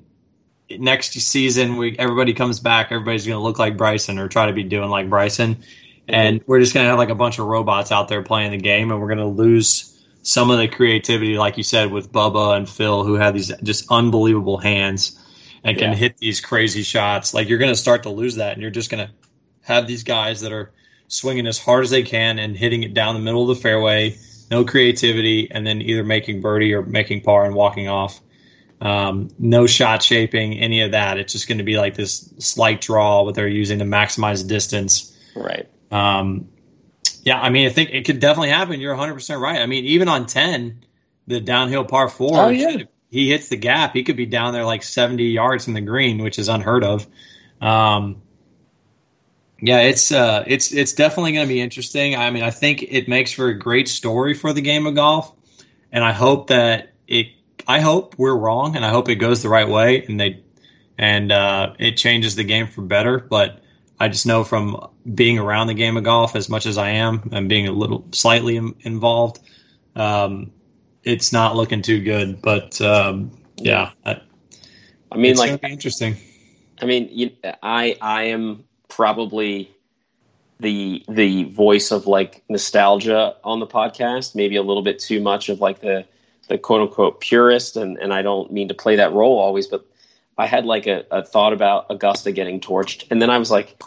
next 0.69 1.13
season 1.13 1.77
we 1.77 1.97
everybody 1.97 2.33
comes 2.33 2.59
back, 2.59 2.91
everybody's 2.91 3.25
going 3.25 3.37
to 3.37 3.43
look 3.43 3.59
like 3.59 3.77
Bryson 3.77 4.19
or 4.19 4.27
try 4.27 4.47
to 4.47 4.53
be 4.53 4.63
doing 4.63 4.89
like 4.89 5.09
Bryson, 5.09 5.63
and 6.07 6.41
we're 6.45 6.59
just 6.59 6.73
going 6.73 6.85
to 6.85 6.89
have 6.89 6.97
like 6.97 7.09
a 7.09 7.15
bunch 7.15 7.39
of 7.39 7.45
robots 7.45 7.91
out 7.91 8.07
there 8.07 8.23
playing 8.23 8.51
the 8.51 8.57
game, 8.57 8.91
and 8.91 9.01
we're 9.01 9.07
going 9.07 9.19
to 9.19 9.25
lose 9.25 9.93
some 10.23 10.51
of 10.51 10.57
the 10.57 10.67
creativity, 10.67 11.37
like 11.37 11.57
you 11.57 11.63
said, 11.63 11.91
with 11.91 12.11
Bubba 12.11 12.57
and 12.57 12.67
Phil, 12.67 13.03
who 13.03 13.15
have 13.15 13.33
these 13.33 13.51
just 13.63 13.89
unbelievable 13.89 14.57
hands 14.57 15.23
and 15.63 15.77
can 15.77 15.91
yeah. 15.91 15.95
hit 15.97 16.17
these 16.17 16.41
crazy 16.41 16.83
shots. 16.83 17.33
Like 17.33 17.49
you're 17.49 17.59
going 17.59 17.71
to 17.71 17.79
start 17.79 18.03
to 18.03 18.09
lose 18.09 18.35
that, 18.35 18.53
and 18.53 18.61
you're 18.61 18.71
just 18.71 18.89
going 18.89 19.07
to 19.07 19.13
have 19.61 19.87
these 19.87 20.03
guys 20.03 20.41
that 20.41 20.51
are 20.51 20.71
swinging 21.07 21.47
as 21.47 21.59
hard 21.59 21.83
as 21.83 21.89
they 21.89 22.03
can 22.03 22.39
and 22.39 22.57
hitting 22.57 22.83
it 22.83 22.93
down 22.93 23.15
the 23.15 23.21
middle 23.21 23.49
of 23.49 23.55
the 23.55 23.61
fairway, 23.61 24.17
no 24.51 24.65
creativity, 24.65 25.49
and 25.51 25.65
then 25.65 25.81
either 25.81 26.03
making 26.03 26.41
birdie 26.41 26.73
or 26.73 26.81
making 26.81 27.21
par 27.21 27.45
and 27.45 27.55
walking 27.55 27.87
off. 27.87 28.19
Um, 28.79 29.29
no 29.39 29.65
shot 29.65 30.03
shaping, 30.03 30.59
any 30.59 30.81
of 30.81 30.91
that. 30.91 31.17
It's 31.17 31.33
just 31.33 31.47
going 31.47 31.57
to 31.57 31.63
be 31.63 31.77
like 31.77 31.95
this 31.95 32.31
slight 32.39 32.81
draw, 32.81 33.23
what 33.23 33.35
they're 33.35 33.47
using 33.47 33.79
to 33.79 33.85
maximize 33.85 34.47
distance. 34.47 35.17
Right. 35.35 35.67
Um, 35.91 36.49
yeah, 37.23 37.39
I 37.39 37.49
mean, 37.49 37.67
I 37.67 37.71
think 37.71 37.89
it 37.91 38.05
could 38.05 38.19
definitely 38.19 38.49
happen. 38.49 38.79
You're 38.79 38.93
100 38.93 39.13
percent 39.13 39.41
right. 39.41 39.59
I 39.59 39.65
mean, 39.65 39.85
even 39.85 40.07
on 40.07 40.27
10, 40.27 40.85
the 41.27 41.39
downhill 41.39 41.85
par 41.85 42.07
four, 42.07 42.37
oh, 42.37 42.49
yeah. 42.49 42.83
he 43.09 43.29
hits 43.29 43.49
the 43.49 43.57
gap. 43.57 43.93
He 43.93 44.03
could 44.03 44.15
be 44.15 44.25
down 44.25 44.53
there 44.53 44.63
like 44.63 44.83
70 44.83 45.23
yards 45.23 45.65
from 45.65 45.73
the 45.73 45.81
green, 45.81 46.19
which 46.19 46.39
is 46.39 46.47
unheard 46.47 46.83
of. 46.83 47.07
Um, 47.59 48.21
yeah, 49.59 49.79
it's 49.79 50.11
uh, 50.11 50.43
it's 50.45 50.71
it's 50.71 50.93
definitely 50.93 51.33
going 51.33 51.47
to 51.47 51.53
be 51.53 51.59
interesting. 51.59 52.15
I 52.15 52.29
mean, 52.29 52.43
I 52.43 52.51
think 52.51 52.83
it 52.83 53.07
makes 53.07 53.31
for 53.31 53.47
a 53.47 53.57
great 53.57 53.87
story 53.87 54.33
for 54.33 54.53
the 54.53 54.61
game 54.61 54.85
of 54.85 54.95
golf, 54.95 55.33
and 55.91 56.03
I 56.03 56.11
hope 56.11 56.47
that 56.47 56.93
it. 57.07 57.27
I 57.67 57.79
hope 57.79 58.15
we're 58.17 58.35
wrong, 58.35 58.75
and 58.75 58.85
I 58.85 58.89
hope 58.89 59.09
it 59.09 59.15
goes 59.15 59.41
the 59.41 59.49
right 59.49 59.67
way, 59.67 60.03
and 60.05 60.19
they 60.19 60.43
and 60.97 61.31
uh, 61.31 61.73
it 61.79 61.97
changes 61.97 62.35
the 62.35 62.43
game 62.43 62.67
for 62.67 62.81
better. 62.81 63.19
But 63.19 63.61
I 63.99 64.09
just 64.09 64.25
know 64.25 64.43
from 64.43 64.89
being 65.13 65.39
around 65.39 65.67
the 65.67 65.73
game 65.73 65.97
of 65.97 66.03
golf 66.03 66.35
as 66.35 66.49
much 66.49 66.65
as 66.65 66.77
I 66.77 66.91
am 66.91 67.29
and 67.31 67.49
being 67.49 67.67
a 67.67 67.71
little 67.71 68.05
slightly 68.11 68.57
involved, 68.57 69.39
um, 69.95 70.51
it's 71.03 71.31
not 71.33 71.55
looking 71.55 71.81
too 71.81 72.01
good. 72.01 72.41
But 72.41 72.79
um, 72.81 73.31
yeah, 73.57 73.91
I, 74.05 74.21
I 75.11 75.17
mean, 75.17 75.35
like 75.35 75.63
interesting. 75.63 76.17
I 76.81 76.85
mean, 76.85 77.09
you, 77.11 77.31
I 77.63 77.97
I 78.01 78.23
am 78.23 78.65
probably 78.87 79.71
the 80.59 81.03
the 81.07 81.43
voice 81.45 81.91
of 81.91 82.07
like 82.07 82.43
nostalgia 82.49 83.35
on 83.43 83.59
the 83.59 83.67
podcast. 83.67 84.35
Maybe 84.35 84.55
a 84.55 84.63
little 84.63 84.83
bit 84.83 84.99
too 84.99 85.21
much 85.21 85.49
of 85.49 85.59
like 85.59 85.81
the 85.81 86.05
the 86.47 86.57
quote 86.57 86.81
unquote 86.81 87.19
purist, 87.19 87.77
and 87.77 87.97
and 87.97 88.13
I 88.13 88.21
don't 88.21 88.51
mean 88.51 88.67
to 88.67 88.73
play 88.73 88.95
that 88.95 89.13
role 89.13 89.39
always, 89.39 89.67
but 89.67 89.85
I 90.37 90.45
had 90.45 90.65
like 90.65 90.87
a, 90.87 91.05
a 91.11 91.23
thought 91.23 91.53
about 91.53 91.87
Augusta 91.89 92.31
getting 92.31 92.59
torched, 92.59 93.05
and 93.09 93.21
then 93.21 93.29
I 93.29 93.37
was 93.37 93.51
like, 93.51 93.81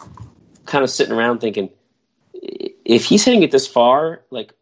kind 0.65 0.83
of 0.83 0.89
sitting 0.89 1.13
around 1.13 1.39
thinking, 1.39 1.69
if 2.85 3.05
he's 3.05 3.23
hitting 3.23 3.43
it 3.43 3.51
this 3.51 3.67
far, 3.67 4.21
like 4.29 4.53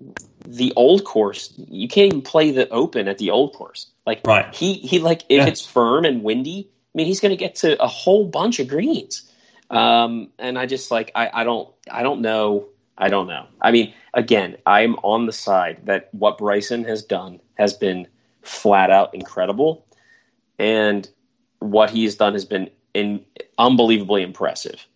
the 0.46 0.74
old 0.76 1.04
course, 1.04 1.54
you 1.58 1.88
can't 1.88 2.08
even 2.08 2.22
play 2.22 2.52
the 2.52 2.70
open 2.70 3.08
at 3.08 3.18
the 3.18 3.32
old 3.32 3.54
course. 3.54 3.88
Like 4.06 4.22
right. 4.26 4.54
he 4.54 4.74
he 4.74 5.00
like 5.00 5.22
if 5.30 5.40
yeah. 5.42 5.48
it's 5.48 5.66
firm 5.66 6.06
and 6.06 6.24
windy, 6.24 6.68
I 6.70 6.98
mean 6.98 7.08
he's 7.08 7.20
going 7.20 7.32
to 7.32 7.38
get 7.38 7.56
to 7.56 7.82
a 7.82 7.88
whole 7.88 8.26
bunch 8.26 8.60
of 8.60 8.68
greens. 8.68 9.32
Um, 9.70 10.30
and 10.40 10.58
I 10.58 10.66
just 10.66 10.90
like 10.90 11.12
I, 11.14 11.30
I 11.32 11.44
don't 11.44 11.70
I 11.92 12.02
don't 12.02 12.22
know 12.22 12.68
I 13.00 13.08
don't 13.08 13.28
know. 13.28 13.48
I 13.62 13.72
mean, 13.72 13.94
again, 14.14 14.58
I'm 14.66 14.96
on 14.96 15.26
the 15.26 15.32
side 15.32 15.80
that 15.86 16.10
what 16.14 16.38
Bryson 16.38 16.84
has 16.84 17.02
done 17.02 17.40
has 17.60 17.74
been 17.74 18.08
flat 18.42 18.90
out 18.90 19.14
incredible, 19.14 19.86
and 20.58 21.08
what 21.60 21.92
he's 21.92 22.16
done 22.16 22.34
has 22.34 22.46
been 22.46 22.72
in, 22.96 23.24
unbelievably 23.58 24.24
impressive. 24.24 24.88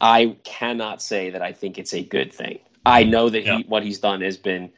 I 0.00 0.36
cannot 0.44 1.02
say 1.02 1.30
that 1.30 1.42
I 1.42 1.52
think 1.52 1.78
it's 1.78 1.92
a 1.92 2.02
good 2.02 2.32
thing. 2.32 2.58
I 2.86 3.04
know 3.04 3.28
that 3.28 3.44
yeah. 3.44 3.58
he, 3.58 3.64
what 3.64 3.82
he's 3.82 3.98
done 3.98 4.22
has 4.22 4.36
been 4.36 4.70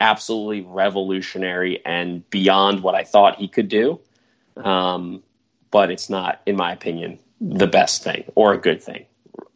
absolutely 0.00 0.62
revolutionary 0.62 1.84
and 1.84 2.28
beyond 2.30 2.82
what 2.82 2.94
I 2.94 3.04
thought 3.04 3.36
he 3.36 3.48
could 3.48 3.68
do. 3.68 4.00
Um, 4.56 5.22
but 5.70 5.90
it's 5.90 6.08
not, 6.08 6.40
in 6.46 6.56
my 6.56 6.72
opinion, 6.72 7.18
the 7.40 7.66
best 7.66 8.02
thing 8.02 8.24
or 8.34 8.54
a 8.54 8.58
good 8.58 8.82
thing 8.82 9.04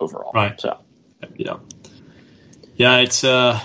overall. 0.00 0.32
Right. 0.34 0.60
So, 0.60 0.78
Yeah. 1.36 1.56
Yeah, 2.76 2.98
it's 2.98 3.24
uh 3.24 3.60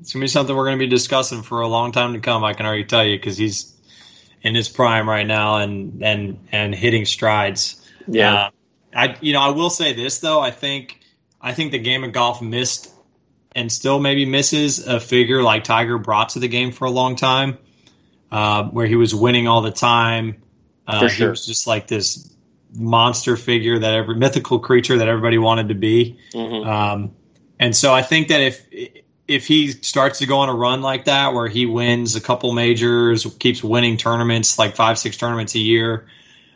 it's 0.00 0.12
gonna 0.12 0.24
be 0.24 0.28
something 0.28 0.54
we're 0.56 0.64
gonna 0.64 0.78
be 0.78 0.86
discussing 0.86 1.42
for 1.42 1.60
a 1.60 1.68
long 1.68 1.92
time 1.92 2.14
to 2.14 2.20
come. 2.20 2.44
I 2.44 2.54
can 2.54 2.66
already 2.66 2.84
tell 2.84 3.04
you 3.04 3.16
because 3.16 3.36
he's 3.36 3.74
in 4.42 4.54
his 4.54 4.68
prime 4.68 5.08
right 5.08 5.26
now 5.26 5.56
and 5.58 6.02
and 6.02 6.38
and 6.52 6.74
hitting 6.74 7.04
strides. 7.04 7.86
yeah. 8.06 8.34
Uh, 8.34 8.50
I 8.94 9.16
you 9.20 9.32
know 9.32 9.40
I 9.40 9.50
will 9.50 9.70
say 9.70 9.92
this 9.92 10.18
though 10.18 10.40
I 10.40 10.50
think 10.50 11.00
I 11.40 11.52
think 11.52 11.72
the 11.72 11.78
game 11.78 12.04
of 12.04 12.12
golf 12.12 12.42
missed 12.42 12.92
and 13.54 13.70
still 13.70 13.98
maybe 13.98 14.26
misses 14.26 14.86
a 14.86 15.00
figure 15.00 15.42
like 15.42 15.64
Tiger 15.64 15.98
brought 15.98 16.30
to 16.30 16.38
the 16.38 16.48
game 16.48 16.72
for 16.72 16.84
a 16.84 16.90
long 16.90 17.16
time, 17.16 17.58
uh, 18.30 18.64
where 18.64 18.86
he 18.86 18.96
was 18.96 19.14
winning 19.14 19.48
all 19.48 19.62
the 19.62 19.72
time. 19.72 20.42
Uh, 20.86 21.00
For 21.00 21.08
He 21.08 21.24
was 21.24 21.46
just 21.46 21.66
like 21.66 21.86
this 21.86 22.32
monster 22.72 23.36
figure 23.36 23.78
that 23.80 23.94
every 23.94 24.14
mythical 24.16 24.60
creature 24.60 24.98
that 24.98 25.08
everybody 25.08 25.38
wanted 25.38 25.68
to 25.68 25.74
be. 25.74 26.18
Mhm. 26.32 26.66
Um, 26.66 27.10
and 27.58 27.74
so 27.74 27.92
I 27.92 28.02
think 28.02 28.28
that 28.28 28.40
if 28.40 28.64
if 29.30 29.46
he 29.46 29.68
starts 29.68 30.18
to 30.18 30.26
go 30.26 30.38
on 30.38 30.48
a 30.48 30.54
run 30.54 30.82
like 30.82 31.04
that, 31.04 31.34
where 31.34 31.46
he 31.46 31.64
wins 31.64 32.16
a 32.16 32.20
couple 32.20 32.52
majors, 32.52 33.24
keeps 33.38 33.62
winning 33.62 33.96
tournaments 33.96 34.58
like 34.58 34.74
five 34.74 34.98
six 34.98 35.16
tournaments 35.16 35.54
a 35.54 35.60
year, 35.60 36.08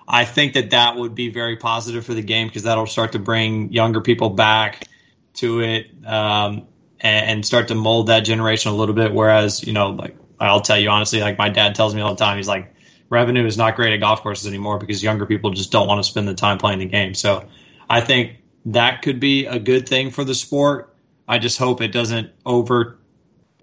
I 0.08 0.24
think 0.24 0.54
that 0.54 0.70
that 0.70 0.96
would 0.96 1.14
be 1.14 1.28
very 1.30 1.56
positive 1.56 2.04
for 2.04 2.14
the 2.14 2.22
game 2.22 2.48
because 2.48 2.64
that'll 2.64 2.86
start 2.86 3.12
to 3.12 3.20
bring 3.20 3.72
younger 3.72 4.00
people 4.00 4.28
back 4.28 4.88
to 5.34 5.60
it 5.60 5.86
um, 6.04 6.66
and, 6.98 7.30
and 7.30 7.46
start 7.46 7.68
to 7.68 7.76
mold 7.76 8.08
that 8.08 8.20
generation 8.20 8.72
a 8.72 8.74
little 8.74 8.94
bit. 8.96 9.14
Whereas 9.14 9.64
you 9.64 9.72
know, 9.72 9.90
like 9.90 10.16
I'll 10.40 10.60
tell 10.60 10.78
you 10.78 10.90
honestly, 10.90 11.20
like 11.20 11.38
my 11.38 11.50
dad 11.50 11.76
tells 11.76 11.94
me 11.94 12.00
all 12.00 12.16
the 12.16 12.24
time, 12.24 12.38
he's 12.38 12.48
like 12.48 12.74
revenue 13.08 13.46
is 13.46 13.56
not 13.56 13.76
great 13.76 13.92
at 13.92 14.00
golf 14.00 14.20
courses 14.20 14.48
anymore 14.48 14.80
because 14.80 15.00
younger 15.00 15.26
people 15.26 15.50
just 15.50 15.70
don't 15.70 15.86
want 15.86 16.04
to 16.04 16.10
spend 16.10 16.26
the 16.26 16.34
time 16.34 16.58
playing 16.58 16.80
the 16.80 16.86
game. 16.86 17.14
So 17.14 17.46
I 17.88 18.00
think 18.00 18.38
that 18.66 19.02
could 19.02 19.20
be 19.20 19.46
a 19.46 19.60
good 19.60 19.88
thing 19.88 20.10
for 20.10 20.24
the 20.24 20.34
sport. 20.34 20.93
I 21.26 21.38
just 21.38 21.58
hope 21.58 21.80
it 21.80 21.88
doesn't 21.88 22.30
over 22.44 22.98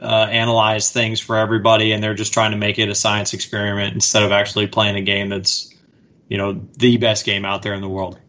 uh, 0.02 0.28
analyze 0.30 0.92
things 0.92 1.20
for 1.20 1.38
everybody 1.38 1.92
and 1.92 2.04
they're 2.04 2.16
just 2.16 2.34
trying 2.34 2.52
to 2.52 2.58
make 2.58 2.80
it 2.80 2.90
a 2.90 2.96
science 2.96 3.34
experiment 3.34 3.94
instead 3.94 4.24
of 4.24 4.32
actually 4.32 4.68
playing 4.68 4.96
a 4.96 5.02
game 5.02 5.30
that's, 5.30 5.74
you 6.28 6.38
know, 6.38 6.60
the 6.78 6.98
best 6.98 7.26
game 7.26 7.46
out 7.46 7.62
there 7.62 7.74
in 7.74 7.82
the 7.82 7.90
world. 7.90 8.20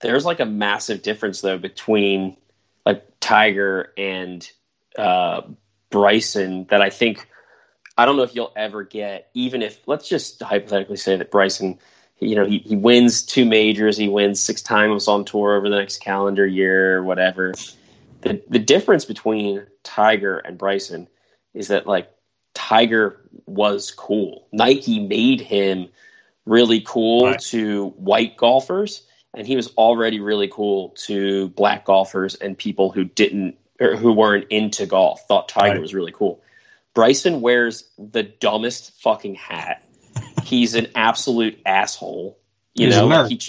There's 0.00 0.24
like 0.24 0.40
a 0.40 0.46
massive 0.46 1.02
difference 1.02 1.42
though 1.42 1.58
between 1.58 2.36
like 2.86 3.04
Tiger 3.20 3.92
and 3.96 4.48
uh, 4.96 5.42
Bryson 5.90 6.66
that 6.70 6.80
I 6.80 6.90
think 6.90 7.28
I 7.96 8.06
don't 8.06 8.16
know 8.16 8.22
if 8.22 8.34
you'll 8.34 8.52
ever 8.56 8.82
get. 8.84 9.30
Even 9.34 9.62
if 9.62 9.86
let's 9.86 10.08
just 10.08 10.42
hypothetically 10.42 10.96
say 10.96 11.16
that 11.16 11.30
Bryson, 11.30 11.78
you 12.18 12.34
know, 12.34 12.46
he, 12.46 12.58
he 12.58 12.74
wins 12.74 13.22
two 13.22 13.44
majors, 13.44 13.96
he 13.96 14.08
wins 14.08 14.40
six 14.40 14.62
times 14.62 15.08
on 15.08 15.24
tour 15.24 15.54
over 15.54 15.68
the 15.68 15.76
next 15.76 15.98
calendar 15.98 16.46
year 16.46 16.98
or 16.98 17.02
whatever. 17.02 17.52
The 18.22 18.42
the 18.48 18.58
difference 18.58 19.04
between 19.04 19.66
Tiger 19.82 20.38
and 20.38 20.56
Bryson 20.58 21.08
is 21.54 21.68
that 21.68 21.86
like 21.86 22.10
Tiger 22.54 23.20
was 23.46 23.90
cool. 23.90 24.48
Nike 24.52 25.00
made 25.00 25.40
him 25.40 25.88
really 26.46 26.80
cool 26.80 27.26
Right. 27.26 27.40
to 27.40 27.88
white 27.96 28.36
golfers 28.36 29.02
and 29.34 29.46
he 29.46 29.56
was 29.56 29.68
already 29.76 30.20
really 30.20 30.48
cool 30.48 30.90
to 31.06 31.48
black 31.50 31.84
golfers 31.84 32.34
and 32.34 32.56
people 32.58 32.90
who 32.90 33.04
didn't 33.04 33.56
or 33.80 33.96
who 33.96 34.12
weren't 34.12 34.46
into 34.50 34.86
golf 34.86 35.26
thought 35.26 35.48
Tiger 35.48 35.74
Right. 35.74 35.80
was 35.80 35.94
really 35.94 36.12
cool. 36.12 36.42
Bryson 36.94 37.40
wears 37.40 37.88
the 37.98 38.22
dumbest 38.22 39.00
fucking 39.00 39.34
hat. 39.36 39.82
He's 40.44 40.74
an 40.74 40.88
absolute 40.94 41.58
asshole. 41.64 42.38
You 42.74 42.86
He's 42.86 42.96
a 42.96 43.00
know, 43.00 43.08
nerd. 43.08 43.28
he, 43.30 43.40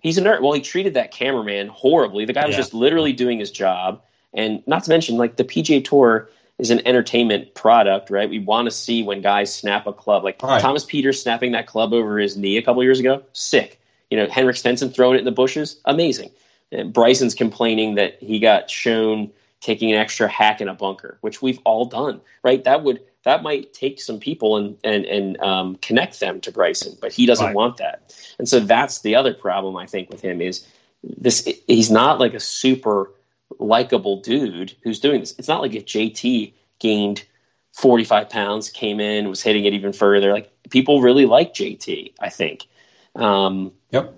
he's 0.00 0.18
a 0.18 0.22
nerd. 0.22 0.40
Well, 0.42 0.52
he 0.52 0.60
treated 0.60 0.94
that 0.94 1.10
cameraman 1.10 1.66
horribly. 1.68 2.24
The 2.26 2.32
guy 2.32 2.46
was 2.46 2.52
Yeah. 2.54 2.60
just 2.60 2.74
literally 2.74 3.12
doing 3.12 3.38
his 3.40 3.50
job. 3.50 4.02
And 4.34 4.62
not 4.66 4.84
to 4.84 4.90
mention, 4.90 5.16
like 5.16 5.36
the 5.36 5.44
PGA 5.44 5.84
Tour 5.84 6.28
is 6.58 6.70
an 6.70 6.86
entertainment 6.86 7.54
product, 7.54 8.10
right? 8.10 8.28
We 8.28 8.38
want 8.38 8.66
to 8.66 8.70
see 8.70 9.02
when 9.02 9.20
guys 9.20 9.52
snap 9.52 9.86
a 9.86 9.92
club, 9.92 10.24
like 10.24 10.42
Right. 10.42 10.60
Thomas 10.60 10.84
Pieters 10.84 11.20
snapping 11.22 11.52
that 11.52 11.66
club 11.66 11.92
over 11.92 12.18
his 12.18 12.36
knee 12.36 12.56
a 12.56 12.62
couple 12.62 12.82
years 12.82 13.00
ago. 13.00 13.22
Sick. 13.32 13.80
You 14.10 14.18
know, 14.18 14.26
Henrik 14.28 14.56
Stenson 14.56 14.90
throwing 14.90 15.16
it 15.16 15.20
in 15.20 15.24
the 15.24 15.32
bushes. 15.32 15.80
Amazing. 15.86 16.30
And 16.70 16.92
Bryson's 16.92 17.34
complaining 17.34 17.96
that 17.96 18.16
he 18.20 18.38
got 18.38 18.70
shown 18.70 19.30
taking 19.60 19.92
an 19.92 19.98
extra 19.98 20.28
hack 20.28 20.60
in 20.60 20.68
a 20.68 20.74
bunker, 20.74 21.18
which 21.20 21.40
we've 21.42 21.58
all 21.64 21.84
done, 21.84 22.20
right? 22.42 22.62
That 22.64 22.82
would 22.82 23.00
that 23.24 23.42
might 23.42 23.72
take 23.72 24.00
some 24.00 24.18
people 24.18 24.56
and 24.56 24.76
and 24.84 25.04
and 25.04 25.40
um, 25.40 25.76
connect 25.76 26.18
them 26.20 26.40
to 26.42 26.52
Bryson, 26.52 26.96
but 27.00 27.12
he 27.12 27.26
doesn't 27.26 27.46
Right. 27.46 27.54
want 27.54 27.76
that. 27.78 28.14
And 28.38 28.48
so 28.48 28.60
that's 28.60 29.00
the 29.00 29.14
other 29.14 29.34
problem 29.34 29.76
I 29.76 29.86
think 29.86 30.10
with 30.10 30.20
him 30.20 30.40
is 30.40 30.66
this. 31.02 31.48
He's 31.66 31.90
not 31.90 32.18
like 32.18 32.34
a 32.34 32.40
super 32.40 33.10
likable 33.58 34.20
dude 34.20 34.74
who's 34.82 35.00
doing 35.00 35.20
this. 35.20 35.34
It's 35.38 35.48
not 35.48 35.60
like 35.60 35.74
if 35.74 35.84
JT 35.84 36.52
gained 36.78 37.24
45 37.72 38.28
pounds, 38.28 38.70
came 38.70 39.00
in, 39.00 39.28
was 39.28 39.42
hitting 39.42 39.64
it 39.64 39.72
even 39.74 39.92
further. 39.92 40.32
Like 40.32 40.50
people 40.70 41.00
really 41.00 41.26
like 41.26 41.54
JT, 41.54 42.12
I 42.20 42.28
think. 42.28 42.66
Um, 43.16 43.72
Yep. 43.90 44.14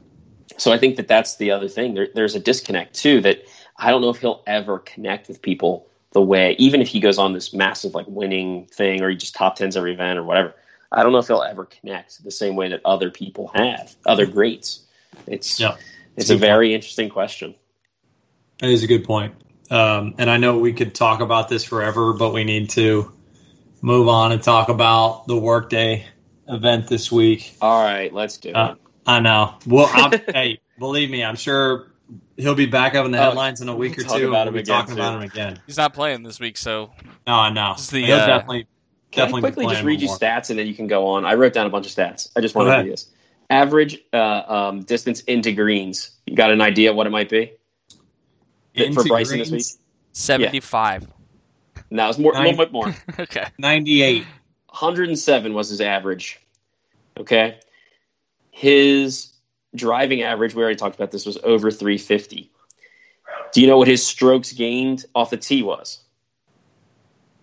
so 0.57 0.73
I 0.73 0.79
think 0.79 0.97
that 0.97 1.09
that's 1.09 1.37
the 1.37 1.51
other 1.51 1.69
thing. 1.69 1.95
There, 1.95 2.09
there's 2.15 2.35
a 2.35 2.41
disconnect 2.41 2.95
too 2.95 3.21
that 3.23 3.43
I 3.77 3.91
don't 3.91 4.01
know 4.01 4.11
if 4.11 4.19
he'll 4.19 4.43
ever 4.47 4.79
connect 4.79 5.29
with 5.29 5.43
people 5.43 5.87
the 6.13 6.23
way, 6.23 6.55
even 6.59 6.81
if 6.81 6.89
he 6.89 7.01
goes 7.01 7.19
on 7.19 7.33
this 7.33 7.53
massive 7.53 7.95
like 7.95 8.07
winning 8.09 8.67
thing 8.67 9.03
or 9.03 9.11
he 9.11 9.17
just 9.17 9.35
top 9.35 9.57
tens 9.57 9.77
every 9.77 9.93
event 9.95 10.19
or 10.19 10.23
whatever. 10.23 10.55
I 10.93 11.03
don't 11.03 11.11
know 11.11 11.19
if 11.19 11.27
he'll 11.27 11.43
ever 11.43 11.65
connect 11.65 12.23
the 12.23 12.31
same 12.31 12.55
way 12.55 12.69
that 12.69 12.81
other 12.85 13.11
people 13.11 13.51
have, 13.55 13.97
other 14.07 14.27
greats. 14.27 14.85
It's 15.27 15.59
Yeah. 15.59 15.77
it's 16.17 16.31
a 16.31 16.35
Good 16.35 16.41
very 16.41 16.73
interesting 16.73 17.09
question. 17.09 17.57
That 18.61 18.71
is 18.71 18.83
a 18.83 18.87
good 18.87 19.05
point. 19.05 19.35
Um, 19.71 20.15
and 20.19 20.31
I 20.31 20.37
know 20.37 20.59
we 20.59 20.73
could 20.73 20.95
talk 20.95 21.21
about 21.21 21.49
this 21.49 21.65
forever, 21.65 22.13
but 22.13 22.33
we 22.33 22.45
need 22.45 22.71
to 22.71 23.13
move 23.83 24.09
on 24.09 24.33
and 24.33 24.43
talk 24.43 24.69
about 24.69 25.27
the 25.27 25.37
workday 25.37 26.07
event 26.49 26.89
this 26.89 27.11
week. 27.11 27.55
All 27.61 27.83
right, 27.85 28.13
let's 28.13 28.39
do 28.39 28.51
it. 28.51 28.57
Uh, 28.57 28.75
I 29.07 29.21
know. 29.21 29.55
Well, 29.67 29.91
I'm, 29.93 30.13
hey, 30.33 30.61
believe 30.79 31.11
me, 31.11 31.25
I'm 31.25 31.37
sure 31.37 31.93
he'll 32.37 32.55
be 32.55 32.67
back 32.67 32.95
up 32.95 33.07
in 33.07 33.13
the 33.13 33.19
Oh, 33.19 33.23
headlines 33.23 33.61
in 33.61 33.69
a 33.69 33.77
week 33.77 33.93
or 33.99 34.03
we'll 34.03 34.07
talk 34.07 34.19
two. 34.19 34.29
about 34.29 34.47
him 34.49 34.55
we'll 34.55 34.63
be 34.63 34.71
again, 34.71 34.81
talking 34.81 34.95
about 34.95 35.15
him 35.17 35.23
again. 35.23 35.61
He's 35.67 35.77
not 35.77 35.95
playing 35.95 36.23
this 36.23 36.39
week, 36.41 36.57
so 36.57 36.93
No, 37.27 37.35
I 37.35 37.51
know. 37.51 37.75
This 37.77 37.89
the, 37.89 38.05
He'll 38.05 38.17
uh, 38.17 38.27
definitely, 38.27 38.67
Can 39.11 39.23
I 39.23 39.27
definitely 39.27 39.51
be 39.51 39.55
quickly 39.55 39.75
just 39.75 39.85
read 39.85 40.01
you 40.01 40.07
more. 40.09 40.19
stats 40.19 40.51
and 40.51 40.59
then 40.59 40.67
you 40.67 40.75
can 40.75 40.87
go 40.87 41.07
on? 41.09 41.25
I 41.25 41.35
wrote 41.35 41.53
down 41.53 41.67
a 41.67 41.71
bunch 41.71 41.87
of 41.87 41.93
stats. 41.93 42.31
I 42.37 42.41
just 42.41 42.55
want 42.55 42.69
to 42.69 42.83
do 42.85 42.91
this. 42.91 43.11
Average 43.51 43.99
uh, 44.13 44.17
um, 44.47 44.81
distance 44.83 45.21
into 45.23 45.53
greens. 45.53 46.11
You 46.27 46.35
got 46.37 46.51
an 46.51 46.61
idea 46.61 46.93
what 46.93 47.07
it 47.07 47.11
might 47.11 47.29
be? 47.29 47.53
For 48.75 48.83
Into 48.83 49.05
Bryson 49.05 49.39
this 49.39 49.49
greens, 49.51 49.79
seventy-five. 50.13 51.07
No, 51.91 52.09
it's 52.09 52.19
more, 52.19 52.35
a 52.35 52.41
little 52.41 52.57
bit 52.57 52.73
more. 52.73 52.95
okay. 53.19 53.47
98. 53.59 54.25
107 54.69 55.55
was 55.55 55.69
his 55.69 55.81
average. 55.81 56.41
Okay. 57.19 57.61
His 58.51 59.33
driving 59.75 60.23
average, 60.23 60.55
we 60.55 60.63
already 60.63 60.77
talked 60.77 60.97
about 60.97 61.11
this, 61.11 61.27
was 61.27 61.39
over 61.45 61.71
350. 61.71 62.51
Do 63.53 63.61
you 63.61 63.67
know 63.67 63.79
what 63.79 63.87
his 63.87 64.05
strokes 64.05 64.53
gained 64.53 65.05
off 65.15 65.31
the 65.31 65.37
tee 65.37 65.63
was? 65.63 66.01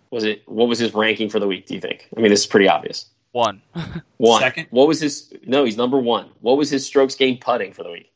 Was 0.10 0.26
it 0.26 0.44
what 0.46 0.68
was 0.68 0.80
his 0.80 0.94
ranking 0.94 1.30
for 1.30 1.40
the 1.40 1.48
week, 1.48 1.68
do 1.68 1.74
you 1.74 1.80
think? 1.80 2.10
I 2.16 2.20
mean, 2.20 2.32
this 2.32 2.42
is 2.42 2.48
pretty 2.48 2.68
obvious. 2.68 3.06
One. 3.32 3.62
One. 4.18 4.42
Second? 4.42 4.68
What 4.72 4.90
was 4.90 5.00
his 5.00 5.34
no, 5.46 5.64
he's 5.64 5.78
number 5.78 5.98
one. 5.98 6.30
What 6.42 6.58
was 6.58 6.70
his 6.70 6.86
strokes 6.86 7.16
gained 7.16 7.40
putting 7.40 7.72
for 7.72 7.84
the 7.84 7.92
week? 7.92 8.12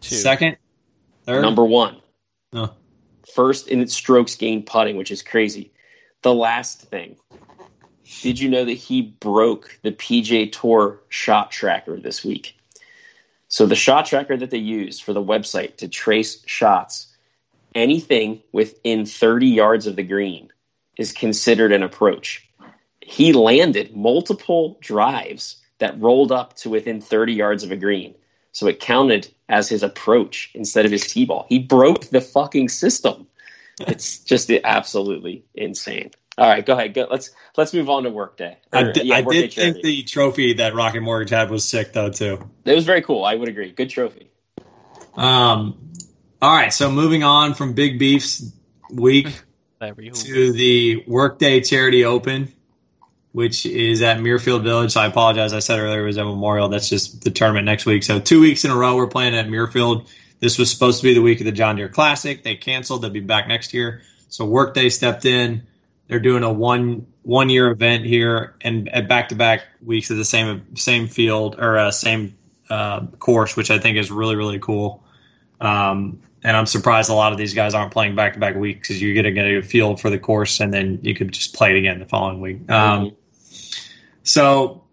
Two. 0.00 0.14
Second? 0.14 0.56
Third? 1.26 1.42
Number 1.42 1.64
one. 1.64 2.00
No. 2.52 2.74
First 3.34 3.68
in 3.68 3.80
its 3.80 3.94
strokes 3.94 4.36
gained 4.36 4.66
putting, 4.66 4.96
which 4.96 5.10
is 5.10 5.22
crazy. 5.22 5.72
The 6.22 6.34
last 6.34 6.82
thing. 6.82 7.16
Did 8.22 8.40
you 8.40 8.48
know 8.48 8.64
that 8.64 8.72
he 8.72 9.02
broke 9.02 9.78
the 9.82 9.92
PGA 9.92 10.50
Tour 10.50 11.00
shot 11.08 11.50
tracker 11.50 11.98
this 11.98 12.24
week? 12.24 12.58
So 13.48 13.66
the 13.66 13.74
shot 13.74 14.06
tracker 14.06 14.36
that 14.36 14.50
they 14.50 14.58
use 14.58 14.98
for 14.98 15.12
the 15.12 15.22
website 15.22 15.76
to 15.78 15.88
trace 15.88 16.42
shots, 16.46 17.14
anything 17.74 18.42
within 18.52 19.06
30 19.06 19.46
yards 19.48 19.86
of 19.86 19.96
the 19.96 20.02
green 20.02 20.50
is 20.96 21.12
considered 21.12 21.72
an 21.72 21.82
approach. 21.82 22.46
He 23.00 23.32
landed 23.32 23.96
multiple 23.96 24.78
drives 24.80 25.56
that 25.78 26.00
rolled 26.00 26.32
up 26.32 26.56
to 26.56 26.70
within 26.70 27.00
30 27.00 27.34
yards 27.34 27.62
of 27.62 27.72
a 27.72 27.76
green. 27.76 28.14
So 28.58 28.66
it 28.66 28.80
counted 28.80 29.28
as 29.48 29.68
his 29.68 29.84
approach 29.84 30.50
instead 30.52 30.84
of 30.84 30.90
his 30.90 31.06
tee 31.06 31.24
ball. 31.26 31.46
He 31.48 31.60
broke 31.60 32.06
the 32.06 32.20
fucking 32.20 32.70
system. 32.70 33.28
It's 33.78 34.18
just 34.18 34.50
absolutely 34.50 35.44
insane. 35.54 36.10
All 36.36 36.48
right, 36.48 36.66
go 36.66 36.72
ahead. 36.72 36.92
Go, 36.92 37.06
let's 37.08 37.30
let's 37.56 37.72
move 37.72 37.88
on 37.88 38.02
to 38.02 38.10
workday. 38.10 38.56
I 38.72 38.82
Or, 38.82 38.92
did, 38.92 39.06
yeah, 39.06 39.18
I 39.18 39.20
Workday 39.20 39.42
did 39.42 39.52
think 39.52 39.74
charity. 39.76 39.82
the 39.82 40.02
trophy 40.02 40.52
that 40.54 40.74
Rocket 40.74 41.02
Mortgage 41.02 41.30
had 41.30 41.50
was 41.52 41.64
sick, 41.64 41.92
though, 41.92 42.10
too. 42.10 42.50
it 42.64 42.74
was 42.74 42.84
very 42.84 43.02
cool. 43.02 43.24
I 43.24 43.36
would 43.36 43.48
agree. 43.48 43.70
Good 43.70 43.90
trophy. 43.90 44.32
Um, 45.14 45.92
all 46.42 46.52
right, 46.52 46.72
so 46.72 46.90
moving 46.90 47.22
on 47.22 47.54
from 47.54 47.74
Big 47.74 48.00
Beef's 48.00 48.52
week 48.90 49.28
There 49.80 49.94
we 49.94 50.08
go. 50.08 50.14
to 50.14 50.52
the 50.52 51.04
Workday 51.06 51.60
Charity 51.60 52.04
Open. 52.04 52.52
Which 53.38 53.66
is 53.66 54.02
at 54.02 54.16
Muirfield 54.18 54.64
Village. 54.64 54.90
So 54.90 55.00
I 55.00 55.06
apologize. 55.06 55.52
I 55.52 55.60
said 55.60 55.78
earlier 55.78 56.02
it 56.02 56.06
was 56.06 56.18
at 56.18 56.24
Memorial. 56.24 56.68
That's 56.68 56.88
just 56.88 57.22
the 57.22 57.30
tournament 57.30 57.66
next 57.66 57.86
week. 57.86 58.02
So 58.02 58.18
two 58.18 58.40
weeks 58.40 58.64
in 58.64 58.72
a 58.72 58.76
row, 58.76 58.96
we're 58.96 59.06
playing 59.06 59.36
at 59.36 59.46
Muirfield. 59.46 60.08
This 60.40 60.58
was 60.58 60.72
supposed 60.72 61.02
to 61.02 61.04
be 61.04 61.14
the 61.14 61.22
week 61.22 61.38
of 61.38 61.44
the 61.44 61.52
John 61.52 61.76
Deere 61.76 61.88
Classic. 61.88 62.42
They 62.42 62.56
canceled. 62.56 63.02
They'll 63.02 63.10
be 63.10 63.20
back 63.20 63.46
next 63.46 63.72
year. 63.72 64.02
So 64.28 64.44
Workday 64.44 64.88
stepped 64.88 65.24
in. 65.24 65.68
They're 66.08 66.18
doing 66.18 66.42
a 66.42 66.52
one 66.52 67.06
one 67.22 67.48
year 67.48 67.70
event 67.70 68.04
here, 68.04 68.56
and 68.60 68.88
at 68.88 69.06
back 69.06 69.28
to 69.28 69.36
back 69.36 69.62
weeks 69.84 70.10
of 70.10 70.16
the 70.16 70.24
same 70.24 70.74
same 70.74 71.06
field 71.06 71.54
or 71.60 71.78
uh, 71.78 71.92
same 71.92 72.36
uh, 72.68 73.06
course, 73.20 73.56
which 73.56 73.70
I 73.70 73.78
think 73.78 73.98
is 73.98 74.10
really 74.10 74.34
really 74.34 74.58
cool. 74.58 75.04
Um, 75.60 76.22
and 76.42 76.56
I'm 76.56 76.66
surprised 76.66 77.08
a 77.08 77.14
lot 77.14 77.30
of 77.30 77.38
these 77.38 77.54
guys 77.54 77.72
aren't 77.72 77.92
playing 77.92 78.16
back 78.16 78.32
to 78.32 78.40
back 78.40 78.56
weeks 78.56 78.88
because 78.88 79.00
you're 79.00 79.14
going 79.14 79.32
to 79.32 79.32
get 79.32 79.44
a 79.46 79.62
feel 79.62 79.96
for 79.96 80.10
the 80.10 80.18
course, 80.18 80.58
and 80.58 80.74
then 80.74 80.98
you 81.02 81.14
could 81.14 81.30
just 81.30 81.54
play 81.54 81.70
it 81.70 81.78
again 81.78 82.00
the 82.00 82.04
following 82.04 82.40
week. 82.40 82.68
Um, 82.68 83.12
so, 84.28 84.84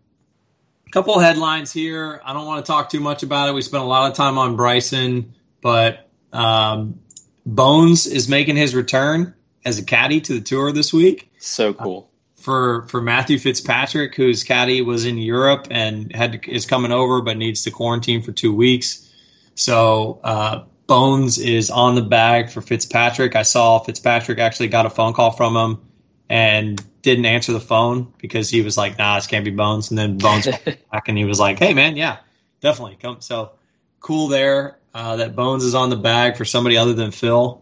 a 0.87 0.89
couple 0.91 1.19
headlines 1.19 1.73
here. 1.73 2.21
I 2.23 2.31
don't 2.31 2.45
want 2.45 2.65
to 2.65 2.71
talk 2.71 2.89
too 2.89 3.01
much 3.01 3.21
about 3.21 3.49
it. 3.49 3.53
We 3.53 3.61
spent 3.61 3.83
a 3.83 3.85
lot 3.85 4.09
of 4.09 4.15
time 4.15 4.37
on 4.37 4.55
Bryson, 4.55 5.33
but 5.61 6.09
um, 6.31 7.01
Bones 7.45 8.07
is 8.07 8.29
making 8.29 8.55
his 8.55 8.73
return 8.73 9.35
as 9.65 9.77
a 9.77 9.83
caddy 9.83 10.21
to 10.21 10.33
the 10.35 10.39
tour 10.39 10.71
this 10.71 10.93
week. 10.93 11.29
So 11.37 11.73
cool. 11.73 12.09
For 12.37 12.83
for 12.87 13.01
Matthew 13.01 13.37
Fitzpatrick, 13.37 14.15
whose 14.15 14.45
caddy 14.45 14.81
was 14.81 15.05
in 15.05 15.17
Europe 15.17 15.67
and 15.69 16.15
had 16.15 16.43
to, 16.43 16.51
is 16.51 16.65
coming 16.65 16.93
over, 16.93 17.21
but 17.21 17.35
needs 17.35 17.63
to 17.63 17.71
quarantine 17.71 18.21
for 18.21 18.31
two 18.31 18.55
weeks. 18.55 19.13
So 19.55 20.21
uh, 20.23 20.63
Bones 20.87 21.39
is 21.39 21.71
on 21.71 21.95
the 21.95 22.03
bag 22.03 22.51
for 22.51 22.61
Fitzpatrick. 22.61 23.35
I 23.35 23.41
saw 23.41 23.79
Fitzpatrick 23.79 24.39
actually 24.39 24.69
got 24.69 24.85
a 24.85 24.89
phone 24.89 25.13
call 25.13 25.31
from 25.31 25.57
him 25.57 25.81
and 26.29 26.81
didn't 27.11 27.25
answer 27.25 27.53
the 27.53 27.59
phone 27.59 28.13
because 28.17 28.49
he 28.49 28.61
was 28.61 28.77
like, 28.77 28.97
"Nah, 28.97 29.15
this 29.15 29.27
can't 29.27 29.45
be 29.45 29.51
Bones." 29.51 29.89
And 29.91 29.97
then 29.97 30.17
Bones 30.17 30.47
back 30.91 31.07
and 31.07 31.17
he 31.17 31.25
was 31.25 31.39
like, 31.39 31.59
"Hey, 31.59 31.73
man, 31.73 31.95
yeah, 31.95 32.17
definitely 32.61 32.97
come." 33.01 33.21
So 33.21 33.51
cool 33.99 34.27
there 34.27 34.77
uh, 34.93 35.17
that 35.17 35.35
Bones 35.35 35.63
is 35.63 35.75
on 35.75 35.89
the 35.89 35.95
bag 35.95 36.37
for 36.37 36.45
somebody 36.45 36.77
other 36.77 36.93
than 36.93 37.11
Phil 37.11 37.61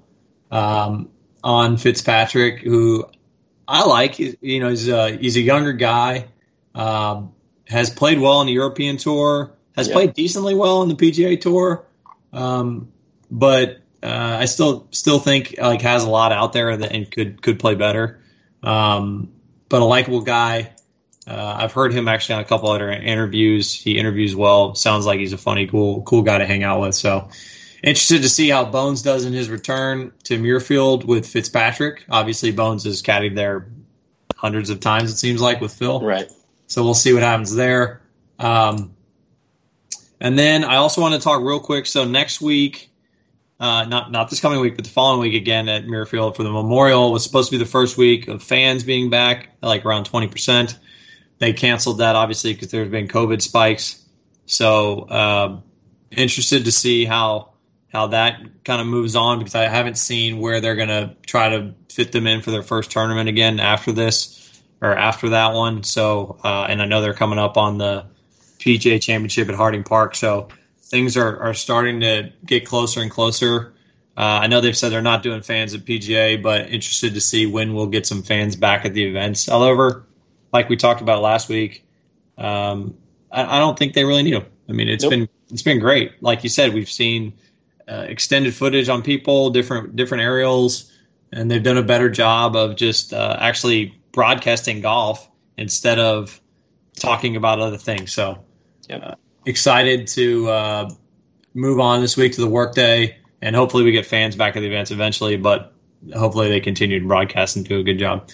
um, 0.52 1.10
on 1.44 1.78
Fitzpatrick, 1.78 2.60
who 2.62 3.06
I 3.68 3.86
like. 3.86 4.20
You 4.20 4.60
know, 4.60 4.70
he's 4.70 4.88
a, 4.88 5.12
he's 5.12 5.36
a 5.38 5.42
younger 5.42 5.74
guy, 5.74 6.28
um, 6.76 7.34
has 7.68 7.90
played 7.90 8.20
well 8.20 8.38
on 8.40 8.46
the 8.46 8.54
European 8.54 8.98
Tour, 8.98 9.54
has 9.76 9.88
Yeah. 9.88 9.94
played 9.94 10.14
decently 10.14 10.56
well 10.56 10.80
on 10.80 10.90
the 10.90 10.96
PGA 10.96 11.40
Tour, 11.40 11.86
um, 12.34 12.90
but 13.32 13.80
uh, 14.04 14.38
I 14.42 14.46
still 14.46 14.88
still 14.92 15.20
think 15.20 15.56
like 15.60 15.82
has 15.82 16.04
a 16.04 16.10
lot 16.10 16.32
out 16.34 16.52
there 16.54 16.76
that 16.76 16.92
and 16.92 17.10
could 17.10 17.42
could 17.42 17.58
play 17.58 17.76
better. 17.76 18.20
Um, 18.64 19.34
but 19.70 19.82
a 19.82 19.86
likable 19.86 20.22
guy. 20.22 20.72
Uh, 21.26 21.58
I've 21.62 21.72
heard 21.72 21.94
him 21.94 22.08
actually 22.08 22.36
on 22.36 22.42
a 22.42 22.46
couple 22.46 22.70
other 22.70 22.90
interviews. 22.90 23.74
He 23.74 23.98
interviews 23.98 24.36
well. 24.36 24.76
Sounds 24.76 25.06
like 25.06 25.20
he's 25.20 25.34
a 25.34 25.38
funny, 25.38 25.68
cool, 25.68 26.02
cool 26.04 26.22
guy 26.22 26.38
to 26.38 26.46
hang 26.46 26.64
out 26.64 26.82
with. 26.82 26.96
So 26.96 27.30
interested 27.82 28.24
to 28.24 28.30
see 28.30 28.50
how 28.50 28.66
Bones 28.66 29.02
does 29.02 29.26
in 29.26 29.34
his 29.34 29.50
return 29.50 30.12
to 30.26 30.38
Muirfield 30.38 31.06
with 31.06 31.28
Fitzpatrick. 31.28 32.06
Obviously, 32.10 32.52
Bones 32.52 32.84
has 32.86 33.02
caddied 33.02 33.36
there 33.36 33.68
hundreds 34.36 34.70
of 34.70 34.80
times. 34.80 35.12
It 35.12 35.18
seems 35.18 35.42
like 35.42 35.62
with 35.62 35.74
Phil. 35.74 36.02
Right. 36.02 36.30
So 36.68 36.84
we'll 36.84 36.94
see 36.94 37.14
what 37.14 37.24
happens 37.24 37.54
there. 37.56 38.02
Um, 38.40 38.96
and 40.20 40.40
then 40.40 40.64
I 40.64 40.78
also 40.78 41.02
want 41.02 41.16
to 41.16 41.22
talk 41.22 41.42
real 41.42 41.60
quick. 41.60 41.86
So 41.86 42.06
next 42.06 42.42
week, 42.42 42.90
uh, 43.64 43.86
not 43.86 44.12
not 44.12 44.30
this 44.30 44.42
coming 44.42 44.60
week, 44.60 44.76
but 44.76 44.84
the 44.84 44.92
following 44.92 45.22
week 45.22 45.42
again 45.42 45.70
at 45.70 45.86
Muirfield 45.86 46.36
for 46.36 46.44
the 46.44 46.52
Memorial 46.52 47.14
was 47.14 47.24
supposed 47.24 47.50
to 47.50 47.58
be 47.58 47.64
the 47.64 47.70
first 47.70 47.98
week 47.98 48.28
of 48.28 48.44
fans 48.44 48.84
being 48.84 49.10
back, 49.10 49.52
like 49.62 49.86
around 49.86 50.04
twenty 50.04 50.28
percent. 50.28 50.78
They 51.40 51.54
canceled 51.54 52.00
that 52.00 52.18
obviously 52.18 52.52
because 52.52 52.72
there's 52.72 52.90
been 52.90 53.08
COVID 53.08 53.42
spikes. 53.42 54.04
So 54.48 55.10
um, 55.10 55.64
interested 56.12 56.66
to 56.66 56.74
see 56.74 57.06
how 57.06 57.54
how 57.88 58.08
that 58.08 58.66
kind 58.66 58.82
of 58.82 58.88
moves 58.88 59.16
on 59.16 59.40
because 59.40 59.56
I 59.56 59.70
haven't 59.70 59.98
seen 59.98 60.40
where 60.40 60.60
they're 60.60 60.76
going 60.76 60.90
to 60.90 61.16
try 61.26 61.48
to 61.48 61.74
fit 61.90 62.12
them 62.12 62.28
in 62.28 62.42
for 62.42 62.52
their 62.52 62.64
first 62.64 62.92
tournament 62.92 63.30
again 63.30 63.62
after 63.62 63.94
this 63.94 64.62
or 64.82 64.94
after 64.94 65.30
that 65.30 65.54
one. 65.54 65.84
So, 65.84 66.38
uh, 66.44 66.66
and 66.68 66.82
I 66.82 66.86
know 66.86 67.00
they're 67.00 67.14
coming 67.14 67.40
up 67.40 67.56
on 67.56 67.78
the 67.78 68.08
PGA 68.60 69.02
Championship 69.02 69.48
at 69.48 69.56
Harding 69.56 69.86
Park. 69.86 70.16
So 70.16 70.50
things 70.84 71.18
are, 71.18 71.40
are 71.42 71.54
starting 71.54 72.02
to 72.02 72.32
get 72.46 72.66
closer 72.66 73.02
and 73.02 73.10
closer. 73.10 73.74
Uh, 74.16 74.42
I 74.44 74.48
know 74.48 74.62
they've 74.62 74.78
said 74.78 74.92
they're 74.92 75.02
not 75.02 75.24
doing 75.24 75.42
fans 75.42 75.74
at 75.74 75.82
PGA, 75.86 76.42
but 76.42 76.70
interested 76.70 77.16
to 77.16 77.22
see 77.22 77.46
when 77.48 77.74
we'll 77.74 77.88
get 77.88 78.06
some 78.06 78.22
fans 78.22 78.56
back 78.56 78.86
at 78.86 78.94
the 78.94 79.04
events. 79.06 79.48
However, 79.48 80.06
like 80.52 80.70
we 80.70 80.78
talked 80.78 81.02
about 81.02 81.22
last 81.22 81.50
week, 81.50 81.84
um, 82.38 82.96
I, 83.32 83.58
I 83.58 83.60
don't 83.60 83.78
think 83.78 83.94
they 83.94 84.06
really 84.06 84.24
need 84.24 84.36
them. 84.36 84.46
I 84.70 84.74
mean, 84.74 84.88
it's 84.88 85.04
Nope. 85.04 85.12
been 85.12 85.30
it's 85.50 85.64
been 85.64 85.80
great. 85.80 86.22
Like 86.22 86.44
you 86.44 86.50
said, 86.50 86.74
we've 86.74 86.90
seen 86.90 87.34
uh, 87.88 88.06
extended 88.08 88.54
footage 88.54 88.88
on 88.90 89.02
people, 89.02 89.50
different 89.50 89.96
different 89.96 90.24
aerials, 90.24 90.92
and 91.32 91.50
they've 91.50 91.64
done 91.64 91.78
a 91.78 91.84
better 91.84 92.10
job 92.10 92.56
of 92.56 92.76
just 92.76 93.14
uh, 93.14 93.38
actually 93.40 94.00
broadcasting 94.12 94.82
golf 94.82 95.28
instead 95.58 96.00
of 96.00 96.40
talking 96.96 97.36
about 97.36 97.60
other 97.60 97.78
things. 97.78 98.14
So, 98.14 98.44
Yep. 98.90 99.20
Excited 99.46 100.08
to 100.10 100.50
uh, 100.50 100.90
move 101.54 101.80
on 101.80 102.02
this 102.02 102.16
week 102.16 102.34
to 102.34 102.42
the 102.42 102.48
workday, 102.48 103.18
and 103.42 103.56
hopefully 103.56 103.84
we 103.84 103.92
get 103.92 104.06
fans 104.06 104.36
back 104.36 104.56
at 104.56 104.62
the 104.62 104.68
events 104.68 104.92
eventually. 104.92 105.38
But 105.38 105.74
hopefully 106.16 106.50
they 106.50 106.60
continue 106.60 107.00
to 107.00 107.08
broadcast 107.08 107.56
and 107.56 107.68
do 107.68 107.80
a 107.80 107.84
good 107.84 108.00
job. 108.00 108.30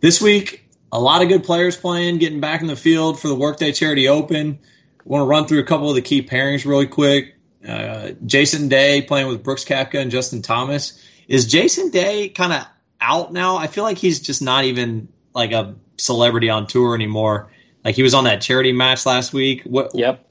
This 0.00 0.20
week, 0.20 0.66
a 0.92 1.00
lot 1.00 1.22
of 1.22 1.28
good 1.28 1.44
players 1.44 1.76
playing, 1.76 2.18
getting 2.18 2.40
back 2.40 2.60
in 2.60 2.66
the 2.66 2.76
field 2.76 3.20
for 3.20 3.28
the 3.28 3.34
Workday 3.34 3.72
Charity 3.72 4.08
Open. 4.08 4.58
Want 5.04 5.22
to 5.22 5.26
run 5.26 5.46
through 5.46 5.60
a 5.60 5.64
couple 5.64 5.88
of 5.88 5.94
the 5.94 6.02
key 6.02 6.22
pairings 6.22 6.64
really 6.66 6.86
quick. 6.86 7.36
Uh, 7.66 8.12
Jason 8.24 8.68
Day 8.68 9.02
playing 9.02 9.28
with 9.28 9.42
Brooks 9.42 9.64
Koepka 9.64 10.00
and 10.00 10.10
Justin 10.10 10.42
Thomas. 10.42 11.02
Is 11.28 11.46
Jason 11.46 11.90
Day 11.90 12.28
kind 12.28 12.52
of 12.52 12.66
out 13.00 13.32
now? 13.32 13.56
I 13.56 13.66
feel 13.66 13.84
like 13.84 13.98
he's 13.98 14.20
just 14.20 14.42
not 14.42 14.64
even 14.64 15.08
like 15.34 15.52
a 15.52 15.74
celebrity 15.96 16.50
on 16.50 16.66
tour 16.66 16.94
anymore. 16.94 17.50
Like 17.84 17.94
he 17.94 18.02
was 18.02 18.14
on 18.14 18.24
that 18.24 18.40
charity 18.40 18.72
match 18.72 19.06
last 19.06 19.32
week. 19.32 19.62
What? 19.64 19.92
Yep. 19.94 20.26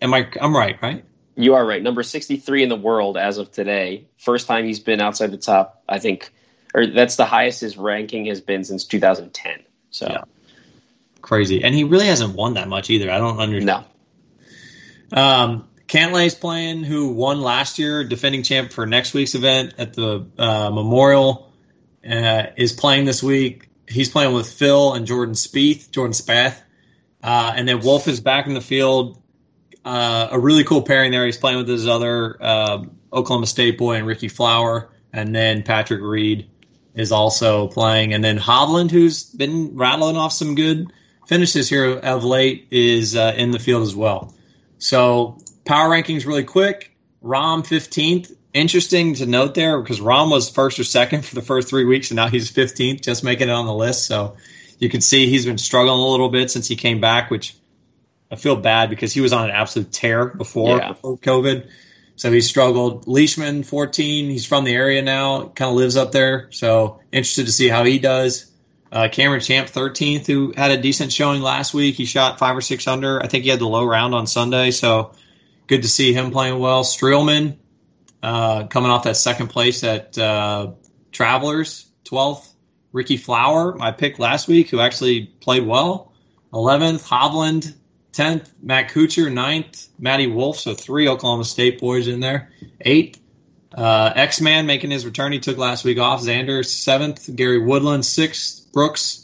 Am 0.00 0.14
I? 0.14 0.28
I'm 0.40 0.56
right, 0.56 0.80
right? 0.82 1.04
You 1.34 1.54
are 1.54 1.64
right. 1.64 1.82
Number 1.82 2.02
63 2.02 2.62
in 2.62 2.68
the 2.68 2.76
world 2.76 3.16
as 3.16 3.38
of 3.38 3.50
today. 3.50 4.06
First 4.18 4.46
time 4.46 4.64
he's 4.64 4.80
been 4.80 5.00
outside 5.00 5.30
the 5.30 5.38
top, 5.38 5.82
I 5.88 5.98
think, 5.98 6.30
or 6.74 6.86
that's 6.86 7.16
the 7.16 7.24
highest 7.24 7.60
his 7.60 7.76
ranking 7.76 8.26
has 8.26 8.40
been 8.40 8.64
since 8.64 8.84
2010. 8.84 9.60
So, 9.90 10.06
Yeah. 10.08 10.24
Crazy, 11.22 11.62
and 11.62 11.72
he 11.72 11.84
really 11.84 12.06
hasn't 12.06 12.34
won 12.34 12.54
that 12.54 12.68
much 12.68 12.90
either. 12.90 13.08
I 13.10 13.18
don't 13.18 13.38
understand. 13.38 13.84
no. 15.12 15.16
Um, 15.16 15.68
Cantlay's 15.86 16.34
playing, 16.34 16.82
who 16.82 17.12
won 17.12 17.40
last 17.40 17.78
year, 17.78 18.02
defending 18.02 18.42
champ 18.42 18.72
for 18.72 18.86
next 18.86 19.14
week's 19.14 19.34
event 19.34 19.74
at 19.78 19.94
the 19.94 20.26
uh, 20.38 20.70
Memorial, 20.70 21.52
uh, 22.08 22.46
is 22.56 22.72
playing 22.72 23.04
this 23.04 23.22
week. 23.22 23.68
He's 23.86 24.08
playing 24.08 24.34
with 24.34 24.50
Phil 24.50 24.94
and 24.94 25.06
Jordan 25.06 25.34
Spieth, 25.34 25.90
Jordan 25.90 26.14
Spath, 26.14 26.60
uh, 27.22 27.52
and 27.54 27.68
then 27.68 27.80
Wolff 27.80 28.08
is 28.08 28.20
back 28.20 28.46
in 28.46 28.54
the 28.54 28.60
field. 28.60 29.21
Uh, 29.84 30.28
a 30.30 30.38
really 30.38 30.64
cool 30.64 30.82
pairing 30.82 31.10
there. 31.10 31.26
He's 31.26 31.36
playing 31.36 31.58
with 31.58 31.68
his 31.68 31.88
other 31.88 32.36
uh, 32.40 32.84
Oklahoma 33.12 33.46
State 33.46 33.78
boy 33.78 33.96
and 33.96 34.06
Ricky 34.06 34.28
Fowler, 34.28 34.90
and 35.12 35.34
then 35.34 35.62
Patrick 35.62 36.00
Reed 36.00 36.48
is 36.94 37.10
also 37.10 37.68
playing, 37.68 38.12
and 38.12 38.22
then 38.22 38.38
Hovland, 38.38 38.90
who's 38.90 39.24
been 39.24 39.76
rattling 39.76 40.16
off 40.16 40.32
some 40.32 40.54
good 40.54 40.92
finishes 41.26 41.68
here 41.68 41.98
of 41.98 42.22
late, 42.22 42.68
is 42.70 43.16
uh, 43.16 43.34
in 43.36 43.50
the 43.50 43.58
field 43.58 43.82
as 43.82 43.94
well. 43.94 44.34
So 44.78 45.38
power 45.64 45.88
rankings 45.88 46.26
really 46.26 46.44
quick. 46.44 46.94
Rahm 47.22 47.66
15th. 47.66 48.36
Interesting 48.52 49.14
to 49.14 49.26
note 49.26 49.54
there 49.54 49.80
because 49.80 50.00
Rahm 50.00 50.30
was 50.30 50.50
first 50.50 50.78
or 50.78 50.84
second 50.84 51.24
for 51.24 51.34
the 51.34 51.42
first 51.42 51.68
three 51.68 51.86
weeks, 51.86 52.10
and 52.10 52.16
now 52.16 52.28
he's 52.28 52.52
15th, 52.52 53.00
just 53.00 53.24
making 53.24 53.48
it 53.48 53.52
on 53.52 53.66
the 53.66 53.74
list. 53.74 54.06
So 54.06 54.36
you 54.78 54.90
can 54.90 55.00
see 55.00 55.26
he's 55.28 55.46
been 55.46 55.58
struggling 55.58 55.98
a 55.98 56.06
little 56.08 56.28
bit 56.28 56.50
since 56.50 56.68
he 56.68 56.76
came 56.76 57.00
back, 57.00 57.30
which 57.30 57.56
I 58.32 58.36
feel 58.36 58.56
bad 58.56 58.88
because 58.90 59.12
he 59.12 59.20
was 59.20 59.32
on 59.34 59.44
an 59.44 59.50
absolute 59.54 59.92
tear 59.92 60.24
before, 60.26 60.78
Yeah. 60.78 60.88
before 60.88 61.18
COVID. 61.18 61.68
So 62.16 62.32
he 62.32 62.40
struggled. 62.40 63.06
Leishman 63.06 63.62
14. 63.62 64.30
He's 64.30 64.46
from 64.46 64.64
the 64.64 64.74
area 64.74 65.02
now, 65.02 65.48
kind 65.48 65.68
of 65.70 65.76
lives 65.76 65.96
up 65.96 66.12
there. 66.12 66.48
So 66.50 67.00
interested 67.12 67.46
to 67.46 67.52
see 67.52 67.68
how 67.68 67.84
he 67.84 67.98
does. 67.98 68.46
Uh, 68.90 69.08
Cameron 69.10 69.40
Champ 69.40 69.68
13th, 69.68 70.26
who 70.26 70.52
had 70.56 70.70
a 70.70 70.76
decent 70.80 71.12
showing 71.12 71.40
last 71.42 71.72
week. 71.74 71.94
He 71.96 72.04
shot 72.04 72.38
five 72.38 72.56
or 72.56 72.60
six 72.60 72.86
under. 72.86 73.22
I 73.22 73.26
think 73.26 73.44
he 73.44 73.50
had 73.50 73.58
the 73.58 73.66
low 73.68 73.84
round 73.84 74.14
on 74.14 74.26
Sunday. 74.26 74.70
So 74.70 75.12
good 75.66 75.82
to 75.82 75.88
see 75.88 76.12
him 76.12 76.30
playing 76.30 76.58
well. 76.58 76.84
Streelman 76.84 77.56
uh, 78.22 78.66
coming 78.66 78.90
off 78.90 79.04
that 79.04 79.16
second 79.16 79.48
place 79.48 79.82
at 79.84 80.16
uh, 80.18 80.72
Travelers 81.10 81.86
12th. 82.04 82.48
Ricky 82.92 83.16
Fowler, 83.16 83.74
my 83.74 83.90
pick 83.90 84.18
last 84.18 84.48
week, 84.48 84.68
who 84.68 84.80
actually 84.80 85.24
played 85.40 85.66
well. 85.66 86.12
11th. 86.52 87.02
Hovland 87.08 87.74
10th. 88.12 88.50
Matt 88.62 88.90
Kuchar 88.90 89.30
9th. 89.32 89.88
Matty 89.98 90.26
Wolff, 90.26 90.58
so 90.58 90.74
three 90.74 91.08
Oklahoma 91.08 91.44
State 91.44 91.80
boys 91.80 92.08
in 92.08 92.20
there. 92.20 92.50
8th. 92.84 93.18
Uh, 93.74 94.12
X 94.14 94.40
Man 94.40 94.66
making 94.66 94.90
his 94.90 95.06
return. 95.06 95.32
He 95.32 95.38
took 95.38 95.56
last 95.56 95.84
week 95.84 95.98
off. 95.98 96.20
Xander 96.20 96.64
seventh. 96.64 97.34
Gary 97.34 97.58
Woodland 97.58 98.04
sixth. 98.04 98.70
Brooks 98.72 99.22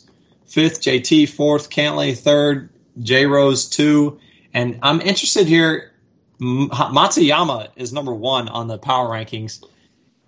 fifth, 0.48 0.80
JT 0.80 1.28
fourth, 1.28 1.70
Cantlay, 1.70 2.16
third, 2.18 2.70
J 3.00 3.26
Rose 3.26 3.68
two, 3.68 4.18
and 4.52 4.80
I'm 4.82 5.00
interested 5.00 5.46
here. 5.46 5.92
Matsuyama 6.40 7.70
is 7.76 7.92
number 7.92 8.14
one 8.14 8.48
on 8.48 8.68
the 8.68 8.78
power 8.78 9.08
rankings. 9.08 9.62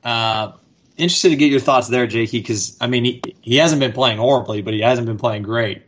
Uh, 0.04 0.52
interested 0.96 1.30
to 1.30 1.36
get 1.36 1.50
your 1.50 1.60
thoughts 1.60 1.88
there, 1.88 2.06
Jakey, 2.06 2.38
because 2.38 2.76
I 2.80 2.86
mean 2.86 3.04
he, 3.04 3.22
he 3.40 3.56
hasn't 3.56 3.80
been 3.80 3.92
playing 3.92 4.18
horribly, 4.18 4.62
but 4.62 4.74
he 4.74 4.80
hasn't 4.80 5.06
been 5.06 5.18
playing 5.18 5.42
great. 5.42 5.82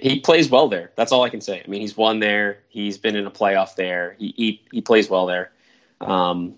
He 0.00 0.20
plays 0.20 0.50
well 0.50 0.68
there. 0.68 0.92
That's 0.94 1.12
all 1.12 1.22
I 1.22 1.30
can 1.30 1.40
say. 1.40 1.62
I 1.64 1.68
mean, 1.68 1.80
he's 1.80 1.96
won 1.96 2.20
there. 2.20 2.58
He's 2.68 2.98
been 2.98 3.16
in 3.16 3.26
a 3.26 3.30
playoff 3.30 3.76
there. 3.76 4.16
He 4.18 4.34
he, 4.36 4.62
he 4.70 4.80
plays 4.82 5.08
well 5.08 5.26
there. 5.26 5.52
Um, 6.00 6.56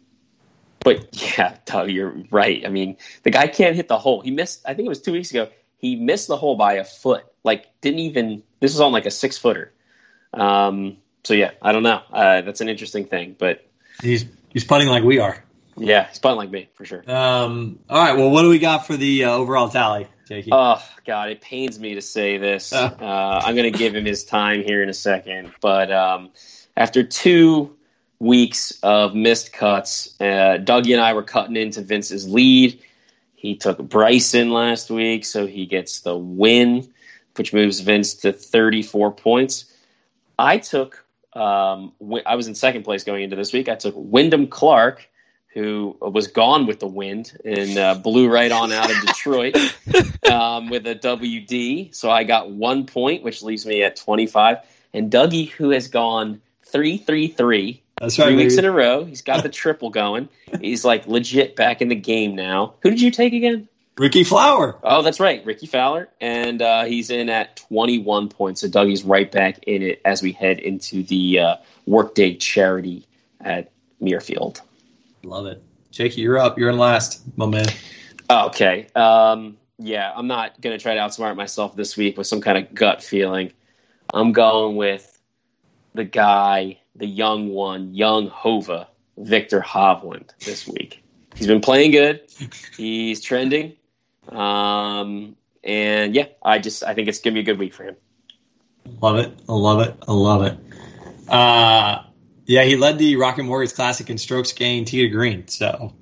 but 0.81 1.09
yeah, 1.39 1.57
Doug, 1.65 1.91
you're 1.91 2.15
right. 2.31 2.65
I 2.67 2.69
mean, 2.69 2.97
the 3.23 3.31
guy 3.31 3.47
can't 3.47 3.77
hit 3.77 3.89
the 3.89 3.99
hole. 3.99 4.21
He 4.21 4.31
missed. 4.31 4.63
I 4.67 4.75
think 4.75 4.87
it 4.87 4.89
was 4.89 5.01
two 5.01 5.13
weeks 5.13 5.31
ago. 5.31 5.49
He 5.77 5.97
missed 5.97 6.29
the 6.29 6.37
hole 6.37 6.57
by 6.57 6.75
a 6.75 6.85
foot. 6.85 7.25
Like 7.45 7.67
didn't 7.81 8.01
even. 8.01 8.43
This 8.61 8.73
was 8.73 8.81
on 8.81 8.93
like 8.93 9.07
a 9.07 9.11
six 9.11 9.39
footer. 9.39 9.73
Um, 10.35 10.99
so 11.25 11.35
yeah, 11.35 11.53
I 11.63 11.73
don't 11.73 11.83
know. 11.83 12.03
Uh, 12.13 12.41
that's 12.43 12.61
an 12.61 12.69
interesting 12.69 13.05
thing, 13.07 13.37
but 13.39 13.67
he's 14.03 14.27
he's 14.49 14.65
putting 14.65 14.89
like 14.89 15.05
we 15.05 15.19
are. 15.19 15.45
Yeah, 15.77 16.09
he's 16.09 16.19
putting 16.19 16.37
like 16.37 16.51
me 16.51 16.69
for 16.75 16.85
sure. 16.85 17.09
Um, 17.09 17.79
all 17.89 18.03
right. 18.03 18.17
Well, 18.17 18.31
what 18.31 18.43
do 18.43 18.49
we 18.49 18.59
got 18.59 18.87
for 18.87 18.97
the 18.97 19.25
uh, 19.25 19.31
overall 19.31 19.69
tally, 19.69 20.09
Jakey? 20.29 20.51
Oh 20.53 20.83
God, 21.07 21.31
it 21.31 21.41
pains 21.41 21.79
me 21.81 21.95
to 21.95 22.03
say 22.03 22.37
this. 22.37 22.73
Uh, 22.73 23.41
I'm 23.45 23.57
going 23.57 23.73
to 23.73 23.79
give 23.79 23.95
him 23.95 24.05
his 24.05 24.25
time 24.25 24.63
here 24.63 24.83
in 24.83 24.89
a 24.89 24.95
second, 24.95 25.53
but 25.61 25.91
um, 25.91 26.31
after 26.77 27.03
two 27.03 27.77
weeks 28.19 28.79
of 28.83 29.15
missed 29.15 29.53
cuts, 29.53 30.15
uh, 30.21 30.59
Dougie 30.59 30.93
and 30.93 31.01
I 31.01 31.15
were 31.15 31.23
cutting 31.23 31.57
into 31.57 31.81
Vince's 31.81 32.29
lead. 32.29 32.83
He 33.37 33.57
took 33.57 33.79
Bryson 33.79 34.51
last 34.51 34.91
week, 34.91 35.25
so 35.25 35.47
he 35.47 35.65
gets 35.65 36.01
the 36.01 36.17
win, 36.17 36.93
which 37.37 37.55
moves 37.55 37.81
Vince 37.81 38.15
to 38.15 38.33
34 38.33 39.13
points. 39.13 39.73
I 40.39 40.59
took, 40.59 41.05
um, 41.33 41.93
I 42.27 42.35
was 42.35 42.49
in 42.49 42.55
second 42.55 42.83
place 42.83 43.05
going 43.05 43.23
into 43.23 43.37
this 43.37 43.53
week. 43.53 43.69
I 43.69 43.77
took 43.77 43.95
Wyndham 43.97 44.49
Clark, 44.49 45.09
who 45.59 45.97
was 46.01 46.29
gone 46.29 46.67
with 46.67 46.79
the 46.79 46.87
wind 46.87 47.37
and 47.45 47.77
uh, 47.77 47.95
blew 47.97 48.33
right 48.33 48.53
on 48.53 48.71
out 48.71 48.91
of 48.91 49.01
Detroit 49.07 49.57
um, 50.31 50.71
with 50.71 50.87
a 50.87 50.95
WD. 50.95 51.95
So 51.95 52.11
I 52.11 52.25
got 52.25 52.51
one 52.51 52.87
point, 52.87 53.25
which 53.25 53.43
leaves 53.43 53.67
me 53.67 53.83
at 53.83 53.97
25. 53.97 54.59
And 54.95 55.11
Dougie, 55.11 55.51
who 55.51 55.71
has 55.71 55.89
gone 55.89 56.41
3 56.67 56.99
3 56.99 57.29
3 57.29 57.83
that's 58.01 58.19
right. 58.19 58.27
Three 58.27 58.35
baby. 58.35 58.45
weeks 58.45 58.57
in 58.57 58.65
a 58.65 58.71
row. 58.71 59.05
He's 59.05 59.23
got 59.23 59.43
the 59.43 59.49
triple 59.49 59.91
going. 59.91 60.29
He's 60.61 60.85
like 60.85 61.09
legit 61.09 61.57
back 61.57 61.83
in 61.83 61.89
the 61.89 61.97
game 61.97 62.37
now. 62.37 62.75
Who 62.83 62.91
did 62.91 63.01
you 63.01 63.11
take 63.11 63.33
again? 63.33 63.69
Ricky 63.97 64.23
Fowler. 64.23 64.77
Oh, 64.85 65.03
that's 65.03 65.19
right, 65.19 65.45
Ricky 65.45 65.67
Fowler, 65.67 66.09
and 66.21 66.63
uh, 66.63 66.85
he's 66.85 67.11
in 67.11 67.29
at 67.29 67.57
21 67.57 68.29
points. 68.29 68.61
So 68.61 68.69
Dougie's 68.69 69.03
right 69.03 69.31
back 69.31 69.65
in 69.65 69.83
it 69.83 70.01
as 70.05 70.23
we 70.23 70.31
head 70.31 70.61
into 70.61 71.03
the 71.03 71.41
uh, 71.41 71.57
Workday 71.85 72.37
charity 72.37 73.09
at 73.41 73.73
Muirfield. 74.01 74.61
Love 75.29 75.47
it, 75.47 75.63
Jakey. 75.91 76.23
You're 76.23 76.39
up. 76.39 76.59
You're 76.59 76.71
in 76.71 76.79
last, 76.79 77.23
my 77.37 77.47
man. 77.47 77.67
Okay. 78.31 78.87
Um, 78.95 79.59
yeah, 79.79 80.13
I'm 80.15 80.27
not 80.27 80.61
gonna 80.61 80.79
try 80.79 80.95
to 80.95 81.01
outsmart 81.01 81.37
myself 81.37 81.77
this 81.77 81.97
week 81.97 82.17
with 82.17 82.27
some 82.27 82.41
kind 82.41 82.59
of 82.59 82.75
gut 82.75 83.03
feeling. 83.03 83.53
I'm 84.13 84.33
going 84.33 84.77
with 84.77 85.21
the 85.95 86.05
guy 86.05 86.79
the 86.97 87.07
young 87.07 87.49
one, 87.49 87.95
young 87.95 88.29
Hova, 88.29 88.89
Victor 89.19 89.61
Hovland 89.61 90.31
this 90.45 90.67
week. 90.67 91.03
He's 91.37 91.47
been 91.47 91.61
playing 91.61 91.93
good. 91.93 92.23
He's 92.77 93.21
trending. 93.21 93.75
Um, 94.29 95.37
and 95.63 96.15
yeah, 96.15 96.27
I 96.43 96.59
just 96.59 96.83
I 96.83 96.95
think 96.95 97.09
it's 97.09 97.21
gonna 97.21 97.35
be 97.35 97.41
a 97.41 97.45
good 97.45 97.59
week 97.59 97.75
for 97.75 97.85
him. 97.85 97.97
Love 99.01 99.19
it. 99.19 99.33
I 99.49 99.53
love 99.53 99.81
it. 99.81 99.95
I 100.09 100.13
love 100.13 100.43
it. 100.43 100.59
Uh, 101.29 102.03
yeah, 102.49 102.65
he 102.65 102.77
led 102.77 102.99
the 102.99 103.17
Rocket 103.17 103.43
Mortgage 103.43 103.75
Classic 103.75 104.09
in 104.09 104.17
strokes 104.17 104.53
gained 104.53 104.87
tee 104.87 105.03
to 105.03 105.09
green. 105.09 105.47
So 105.49 105.93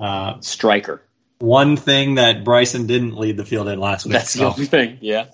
uh, 0.00 0.40
striker. 0.40 1.00
One 1.38 1.76
thing 1.76 2.16
that 2.16 2.44
Bryson 2.44 2.88
didn't 2.88 3.16
lead 3.16 3.36
the 3.36 3.44
field 3.44 3.68
in 3.68 3.78
last 3.78 4.04
week. 4.04 4.14
That's 4.14 4.32
so. 4.32 4.40
the 4.40 4.46
only 4.46 4.66
thing. 4.66 4.98
Yeah. 5.00 5.26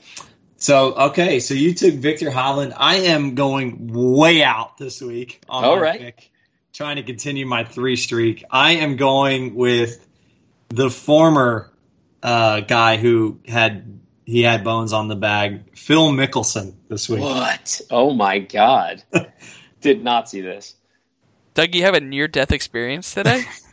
So 0.58 0.92
okay, 0.94 1.40
so 1.40 1.54
you 1.54 1.72
took 1.72 1.94
Victor 1.94 2.30
Hovland. 2.30 2.74
I 2.76 2.96
am 2.96 3.34
going 3.34 3.88
way 3.92 4.42
out 4.42 4.76
this 4.76 5.00
week 5.00 5.40
on 5.48 5.64
All 5.64 5.80
right. 5.80 6.00
pick, 6.00 6.30
trying 6.74 6.96
to 6.96 7.02
continue 7.02 7.46
my 7.46 7.64
three 7.64 7.96
streak. 7.96 8.44
I 8.50 8.72
am 8.72 8.96
going 8.96 9.54
with 9.54 10.06
the 10.68 10.90
former 10.90 11.72
uh, 12.22 12.60
guy 12.60 12.98
who 12.98 13.40
had 13.46 14.00
he 14.26 14.42
had 14.42 14.64
bones 14.64 14.92
on 14.92 15.08
the 15.08 15.16
bag, 15.16 15.78
Phil 15.78 16.10
Mickelson, 16.10 16.74
this 16.88 17.08
week. 17.08 17.20
What? 17.20 17.80
Oh 17.90 18.12
my 18.12 18.40
god! 18.40 19.02
Did 19.80 20.02
not 20.02 20.28
see 20.28 20.40
this. 20.40 20.74
Doug, 21.54 21.74
you 21.74 21.82
have 21.82 21.94
a 21.94 22.00
near 22.00 22.28
death 22.28 22.52
experience 22.52 23.12
today? 23.14 23.44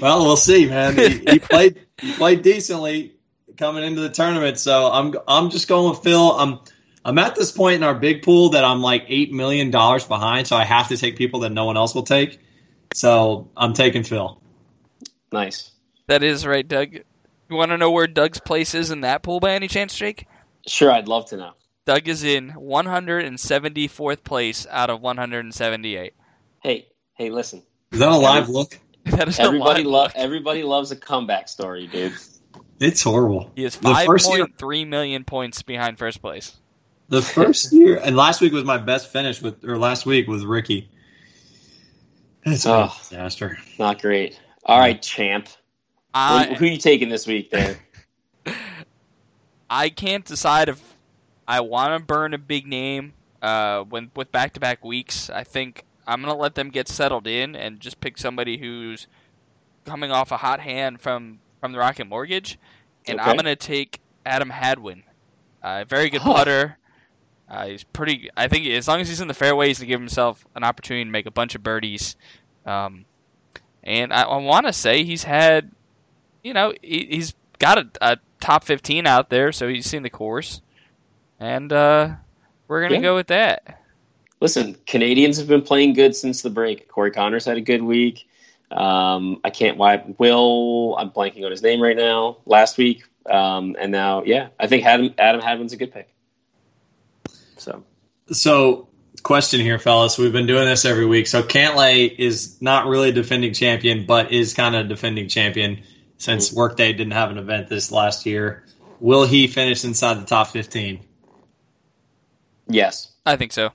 well, 0.00 0.24
we'll 0.24 0.36
see, 0.36 0.66
man. 0.66 0.96
He, 0.96 1.18
he 1.18 1.38
played 1.40 1.80
he 2.00 2.12
played 2.12 2.42
decently 2.42 3.14
coming 3.56 3.84
into 3.84 4.00
the 4.00 4.10
tournament. 4.10 4.58
So 4.58 4.90
I'm 4.90 5.14
I'm 5.26 5.50
just 5.50 5.68
going 5.68 5.90
with 5.90 6.00
Phil. 6.00 6.32
I'm 6.32 6.60
I'm 7.04 7.18
at 7.18 7.34
this 7.34 7.52
point 7.52 7.76
in 7.76 7.82
our 7.82 7.94
big 7.94 8.22
pool 8.22 8.50
that 8.50 8.64
I'm 8.64 8.80
like 8.80 9.04
eight 9.08 9.32
million 9.32 9.70
dollars 9.70 10.04
behind, 10.04 10.46
so 10.46 10.56
I 10.56 10.64
have 10.64 10.88
to 10.88 10.96
take 10.96 11.16
people 11.16 11.40
that 11.40 11.50
no 11.50 11.64
one 11.64 11.76
else 11.76 11.94
will 11.94 12.02
take. 12.02 12.40
So 12.94 13.50
I'm 13.56 13.72
taking 13.72 14.02
Phil. 14.02 14.40
Nice. 15.32 15.72
That 16.06 16.22
is 16.22 16.46
right, 16.46 16.66
Doug. 16.66 16.94
You 16.94 17.56
want 17.56 17.70
to 17.70 17.78
know 17.78 17.90
where 17.90 18.06
Doug's 18.06 18.40
place 18.40 18.74
is 18.74 18.90
in 18.90 19.02
that 19.02 19.22
pool 19.22 19.40
by 19.40 19.52
any 19.52 19.68
chance, 19.68 19.96
Jake? 19.96 20.26
Sure, 20.66 20.90
I'd 20.90 21.08
love 21.08 21.26
to 21.30 21.36
know. 21.36 21.52
Doug 21.88 22.06
is 22.06 22.22
in 22.22 22.50
174th 22.50 24.22
place 24.22 24.66
out 24.70 24.90
of 24.90 25.00
178. 25.00 26.12
Hey, 26.62 26.86
hey, 27.14 27.30
listen. 27.30 27.62
Is 27.92 28.00
that 28.00 28.10
a 28.10 28.14
live 28.14 28.50
look? 28.50 28.78
That 29.04 29.26
is 29.28 29.40
everybody 29.40 29.84
loves 29.84 30.12
everybody 30.14 30.64
loves 30.64 30.90
a 30.90 30.96
comeback 30.96 31.48
story, 31.48 31.86
dude. 31.86 32.12
It's 32.78 33.02
horrible. 33.02 33.50
He 33.56 33.64
is 33.64 33.76
The 33.76 33.88
5.3 33.88 34.86
million 34.86 35.24
points 35.24 35.62
behind 35.62 35.96
first 35.96 36.20
place. 36.20 36.54
The 37.08 37.22
first 37.22 37.72
year, 37.72 37.98
and 38.04 38.14
last 38.16 38.42
week 38.42 38.52
was 38.52 38.64
my 38.64 38.76
best 38.76 39.10
finish 39.10 39.40
with, 39.40 39.64
or 39.64 39.78
last 39.78 40.04
week 40.04 40.28
was 40.28 40.44
Ricky. 40.44 40.90
It's 42.44 42.66
a 42.66 42.70
Oh. 42.74 42.92
disaster. 42.98 43.56
Not 43.78 44.02
great. 44.02 44.38
All 44.66 44.78
right, 44.78 45.00
champ. 45.00 45.48
I 46.12 46.48
who, 46.48 46.54
who 46.56 46.66
you 46.66 46.76
taking 46.76 47.08
this 47.08 47.26
week 47.26 47.50
there? 47.50 47.78
I 49.70 49.88
can't 49.88 50.26
decide 50.26 50.68
if 50.68 50.87
I 51.48 51.60
want 51.60 51.98
to 51.98 52.04
burn 52.04 52.34
a 52.34 52.38
big 52.38 52.66
name 52.66 53.14
uh, 53.42 53.82
when 53.84 54.10
with 54.14 54.30
back 54.30 54.52
to 54.52 54.60
back 54.60 54.84
weeks. 54.84 55.30
I 55.30 55.42
think 55.44 55.84
I'm 56.06 56.20
gonna 56.20 56.36
let 56.36 56.54
them 56.54 56.68
get 56.68 56.88
settled 56.88 57.26
in 57.26 57.56
and 57.56 57.80
just 57.80 58.00
pick 58.00 58.18
somebody 58.18 58.58
who's 58.58 59.06
coming 59.86 60.10
off 60.10 60.30
a 60.30 60.36
hot 60.36 60.60
hand 60.60 61.00
from 61.00 61.38
from 61.60 61.72
the 61.72 61.78
Rocket 61.78 62.06
Mortgage, 62.06 62.58
and 63.06 63.18
I'm 63.20 63.36
gonna 63.36 63.56
take 63.56 64.00
Adam 64.26 64.50
Hadwin. 64.50 65.02
Uh, 65.62 65.84
very 65.88 66.10
good 66.10 66.20
Huh. 66.20 66.34
putter. 66.34 66.78
Uh, 67.48 67.66
he's 67.68 67.82
pretty. 67.82 68.28
I 68.36 68.48
think 68.48 68.66
as 68.66 68.86
long 68.86 69.00
as 69.00 69.08
he's 69.08 69.22
in 69.22 69.28
the 69.28 69.34
fairway, 69.34 69.68
he's 69.68 69.78
gonna 69.78 69.88
give 69.88 70.00
himself 70.00 70.46
an 70.54 70.64
opportunity 70.64 71.04
to 71.04 71.10
make 71.10 71.24
a 71.26 71.30
bunch 71.30 71.54
of 71.54 71.62
birdies. 71.62 72.14
Um, 72.66 73.06
and 73.82 74.12
I, 74.12 74.22
I 74.24 74.36
want 74.36 74.66
to 74.66 74.72
say 74.74 75.02
he's 75.04 75.22
had, 75.22 75.70
you 76.44 76.52
know, 76.52 76.74
he, 76.82 77.06
he's 77.10 77.32
got 77.58 77.78
a, 77.78 77.88
a 78.02 78.18
top 78.40 78.64
15 78.64 79.06
out 79.06 79.30
there, 79.30 79.50
so 79.52 79.66
he's 79.66 79.86
seen 79.86 80.02
the 80.02 80.10
course. 80.10 80.60
And 81.40 81.72
uh, 81.72 82.10
we're 82.66 82.80
going 82.80 82.90
to 82.92 82.96
Yeah. 82.96 83.02
go 83.02 83.14
with 83.14 83.28
that. 83.28 83.80
Listen, 84.40 84.76
Canadians 84.86 85.36
have 85.38 85.48
been 85.48 85.62
playing 85.62 85.94
good 85.94 86.14
since 86.14 86.42
the 86.42 86.50
break. 86.50 86.88
Corey 86.88 87.10
Conners 87.10 87.44
had 87.44 87.56
a 87.56 87.60
good 87.60 87.82
week. 87.82 88.28
Um, 88.70 89.40
I 89.44 89.50
can't 89.50 89.78
why 89.78 90.02
Will. 90.18 90.94
I'm 90.96 91.10
blanking 91.10 91.44
on 91.44 91.50
his 91.50 91.62
name 91.62 91.80
right 91.80 91.96
now. 91.96 92.36
Last 92.46 92.76
week, 92.78 93.02
um, 93.28 93.76
and 93.80 93.90
now, 93.90 94.22
yeah, 94.24 94.48
I 94.60 94.66
think 94.66 94.84
Adam 94.84 95.14
Adam 95.18 95.40
Hadwin's 95.40 95.72
a 95.72 95.76
good 95.76 95.92
pick. 95.92 96.08
So 97.56 97.82
So, 98.30 98.88
question 99.22 99.60
here, 99.60 99.78
fellas. 99.78 100.18
We've 100.18 100.32
been 100.32 100.46
doing 100.46 100.66
this 100.66 100.84
every 100.84 101.06
week. 101.06 101.26
So, 101.26 101.42
Cantlay 101.42 102.14
is 102.16 102.60
not 102.60 102.86
really 102.86 103.08
a 103.08 103.12
defending 103.12 103.54
champion, 103.54 104.04
but 104.06 104.30
is 104.32 104.54
kind 104.54 104.76
of 104.76 104.84
a 104.86 104.88
defending 104.88 105.28
champion 105.28 105.82
since 106.18 106.52
Workday 106.52 106.92
didn't 106.92 107.12
have 107.14 107.30
an 107.30 107.38
event 107.38 107.68
this 107.68 107.90
last 107.90 108.26
year. 108.26 108.64
Will 109.00 109.26
he 109.26 109.46
finish 109.46 109.84
inside 109.84 110.20
the 110.20 110.26
top 110.26 110.48
15? 110.48 111.00
Yes, 112.68 113.10
I 113.26 113.36
think 113.36 113.52
so. 113.52 113.70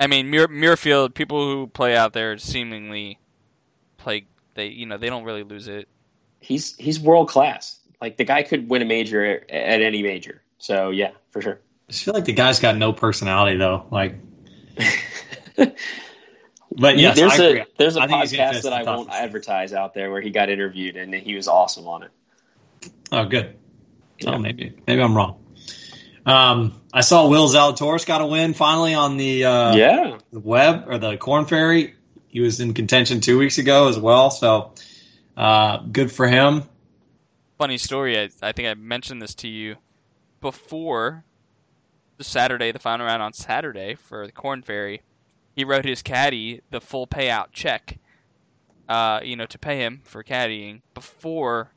I 0.00 0.06
mean, 0.06 0.30
Muir, 0.30 0.48
Muirfield, 0.48 1.14
people 1.14 1.44
who 1.44 1.66
play 1.66 1.96
out 1.96 2.12
there 2.12 2.38
seemingly 2.38 3.18
play. 3.96 4.26
They, 4.54 4.68
you 4.68 4.86
know, 4.86 4.96
they 4.98 5.08
don't 5.08 5.24
really 5.24 5.42
lose 5.44 5.68
it. 5.68 5.88
he's 6.40 6.76
he's 6.76 6.98
world 7.00 7.28
class. 7.28 7.78
Like 8.00 8.16
the 8.16 8.24
guy 8.24 8.42
could 8.44 8.68
win 8.68 8.82
a 8.82 8.84
major 8.84 9.24
at, 9.24 9.50
at 9.50 9.82
any 9.82 10.02
major. 10.02 10.42
So 10.58 10.90
yeah, 10.90 11.10
for 11.30 11.40
sure. 11.42 11.60
I 11.88 11.92
just 11.92 12.04
feel 12.04 12.14
like 12.14 12.24
the 12.26 12.32
guy's 12.32 12.60
got 12.60 12.76
no 12.76 12.92
personality, 12.92 13.56
though. 13.56 13.86
Like, 13.90 14.16
but 15.56 16.98
yes, 16.98 17.16
there's 17.16 17.32
I 17.38 17.44
a 17.44 17.48
agree. 17.50 17.64
there's 17.78 17.96
a 17.96 18.00
I 18.02 18.06
think 18.06 18.20
he's 18.22 18.32
gonna 18.32 18.52
podcast 18.52 18.62
that 18.62 18.72
I 18.72 18.82
won't 18.82 19.08
15. 19.08 19.24
advertise 19.24 19.72
out 19.72 19.94
there 19.94 20.10
where 20.10 20.20
he 20.20 20.30
got 20.30 20.48
interviewed 20.50 20.96
and 20.96 21.12
he 21.14 21.34
was 21.34 21.48
awesome 21.48 21.86
on 21.88 22.04
it. 22.04 22.10
Oh, 23.10 23.24
good. 23.24 23.56
Yeah. 24.20 24.30
Oh, 24.34 24.38
maybe 24.38 24.74
maybe 24.86 25.00
I'm 25.02 25.16
wrong. 25.16 25.44
Um, 26.26 26.80
I 26.92 27.02
saw 27.02 27.28
Will 27.28 27.48
Zalatoris 27.48 28.06
got 28.06 28.20
a 28.20 28.26
win 28.26 28.54
finally 28.54 28.94
on 28.94 29.16
the 29.16 29.44
uh, 29.44 29.76
yeah 29.76 30.18
the 30.32 30.40
web 30.40 30.84
or 30.88 30.98
the 30.98 31.16
Corn 31.16 31.44
Ferry. 31.44 31.94
He 32.28 32.40
was 32.40 32.60
in 32.60 32.74
contention 32.74 33.20
two 33.20 33.38
weeks 33.38 33.58
ago 33.58 33.88
as 33.88 33.98
well, 33.98 34.30
so 34.30 34.72
uh, 35.36 35.78
good 35.78 36.10
for 36.10 36.26
him. 36.26 36.62
Funny 37.58 37.78
story. 37.78 38.18
I, 38.18 38.28
I 38.42 38.52
think 38.52 38.68
I 38.68 38.74
mentioned 38.74 39.20
this 39.20 39.34
to 39.36 39.48
you 39.48 39.76
before 40.40 41.24
the 42.16 42.24
Saturday, 42.24 42.72
the 42.72 42.78
final 42.78 43.06
round 43.06 43.22
on 43.22 43.32
Saturday 43.32 43.94
for 43.94 44.26
the 44.26 44.32
Corn 44.32 44.62
Ferry. 44.62 45.02
He 45.54 45.64
wrote 45.64 45.84
his 45.84 46.02
caddy 46.02 46.60
the 46.70 46.80
full 46.80 47.06
payout 47.06 47.48
check, 47.52 47.98
uh, 48.88 49.20
you 49.24 49.36
know, 49.36 49.46
to 49.46 49.58
pay 49.58 49.78
him 49.78 50.00
for 50.04 50.22
caddying 50.22 50.82
before 50.94 51.72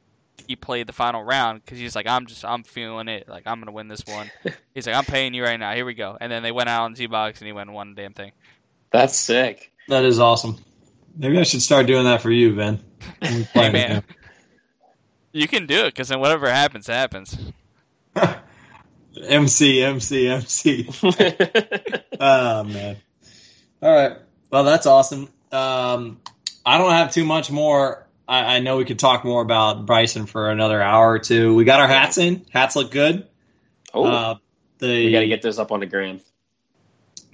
he 0.47 0.55
played 0.55 0.87
the 0.87 0.93
final 0.93 1.23
round 1.23 1.63
because 1.63 1.79
he's 1.79 1.95
like, 1.95 2.07
I'm 2.07 2.25
just, 2.25 2.45
I'm 2.45 2.63
feeling 2.63 3.07
it. 3.07 3.27
Like, 3.27 3.43
I'm 3.45 3.59
gonna 3.59 3.71
win 3.71 3.87
this 3.87 4.03
one. 4.05 4.29
he's 4.73 4.87
like, 4.87 4.95
I'm 4.95 5.05
paying 5.05 5.33
you 5.33 5.43
right 5.43 5.59
now. 5.59 5.73
Here 5.73 5.85
we 5.85 5.93
go. 5.93 6.17
And 6.19 6.31
then 6.31 6.43
they 6.43 6.51
went 6.51 6.69
out 6.69 6.83
on 6.83 6.95
Z 6.95 7.07
box 7.07 7.39
and 7.39 7.47
he 7.47 7.53
went 7.53 7.69
and 7.69 7.75
won 7.75 7.93
the 7.93 8.01
damn 8.01 8.13
thing. 8.13 8.31
that's 8.91 9.15
sick 9.15 9.71
That 9.87 10.05
is 10.05 10.19
awesome. 10.19 10.57
Maybe 11.15 11.37
I 11.37 11.43
should 11.43 11.61
start 11.61 11.87
doing 11.87 12.05
that 12.05 12.21
for 12.21 12.31
you, 12.31 12.55
Ben. 12.55 12.79
when 13.19 13.35
we 13.35 13.43
play 13.45 13.65
Hey, 13.65 13.71
man. 13.71 14.03
You 15.33 15.47
can 15.47 15.65
do 15.65 15.85
it 15.85 15.93
because 15.93 16.09
then 16.09 16.19
whatever 16.19 16.49
happens, 16.49 16.87
happens. 16.87 17.37
MC, 19.29 19.83
MC, 19.83 20.27
MC. 20.27 20.89
oh 22.19 22.63
man. 22.63 22.97
All 23.81 23.93
right. 23.93 24.17
Well, 24.49 24.63
that's 24.63 24.85
awesome. 24.85 25.29
Um, 25.51 26.19
I 26.65 26.77
don't 26.77 26.91
have 26.91 27.11
too 27.11 27.25
much 27.25 27.51
more. 27.51 28.05
I, 28.31 28.55
I 28.55 28.59
know 28.59 28.77
we 28.77 28.85
could 28.85 28.99
talk 28.99 29.23
more 29.25 29.41
about 29.41 29.85
Bryson 29.85 30.25
for 30.25 30.49
another 30.49 30.81
hour 30.81 31.11
or 31.11 31.19
two. 31.19 31.53
We 31.55 31.65
got 31.65 31.79
our 31.79 31.87
hats 31.87 32.17
in. 32.17 32.45
Hats 32.49 32.75
look 32.75 32.89
good. 32.91 33.27
oh 33.93 34.05
Uh, 34.05 34.35
the 34.79 34.87
we 35.05 35.11
got 35.11 35.19
to 35.19 35.27
get 35.27 35.41
those 35.41 35.59
up 35.59 35.71
on 35.71 35.79
the 35.81 35.85
gram 35.85 36.19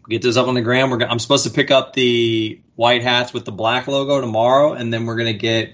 get 0.10 0.22
those 0.22 0.38
up 0.38 0.48
on 0.48 0.56
the 0.56 0.62
gram. 0.62 0.90
We're 0.90 0.98
go- 0.98 1.06
I'm 1.06 1.20
supposed 1.20 1.46
to 1.46 1.50
pick 1.52 1.70
up 1.70 1.94
the 1.94 2.62
white 2.76 3.04
hats 3.04 3.34
with 3.34 3.46
the 3.46 3.52
black 3.52 3.88
logo 3.88 4.22
tomorrow, 4.22 4.74
and 4.74 4.92
then 4.92 5.06
we're 5.06 5.18
gonna 5.18 5.34
get 5.34 5.74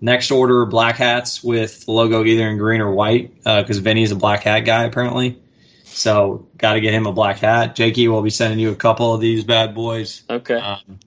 next 0.00 0.30
order 0.30 0.66
black 0.66 0.96
hats 0.96 1.42
with 1.42 1.86
the 1.86 1.92
logo 1.92 2.24
either 2.24 2.48
in 2.48 2.58
green 2.58 2.80
or 2.80 2.90
white 2.90 3.42
because 3.42 3.78
Vinny's 3.78 4.10
a 4.10 4.16
black 4.16 4.42
hat 4.42 4.60
guy 4.60 4.84
apparently. 4.84 5.40
So 5.84 6.48
got 6.58 6.74
to 6.74 6.80
get 6.80 6.92
him 6.92 7.06
a 7.06 7.12
black 7.12 7.38
hat. 7.38 7.76
Jakey 7.76 8.08
will 8.08 8.20
be 8.22 8.30
sending 8.30 8.58
you 8.58 8.70
a 8.70 8.74
couple 8.74 9.14
of 9.14 9.20
these 9.20 9.44
bad 9.44 9.74
boys. 9.74 10.24
okay 10.28 10.56
Um, 10.56 10.98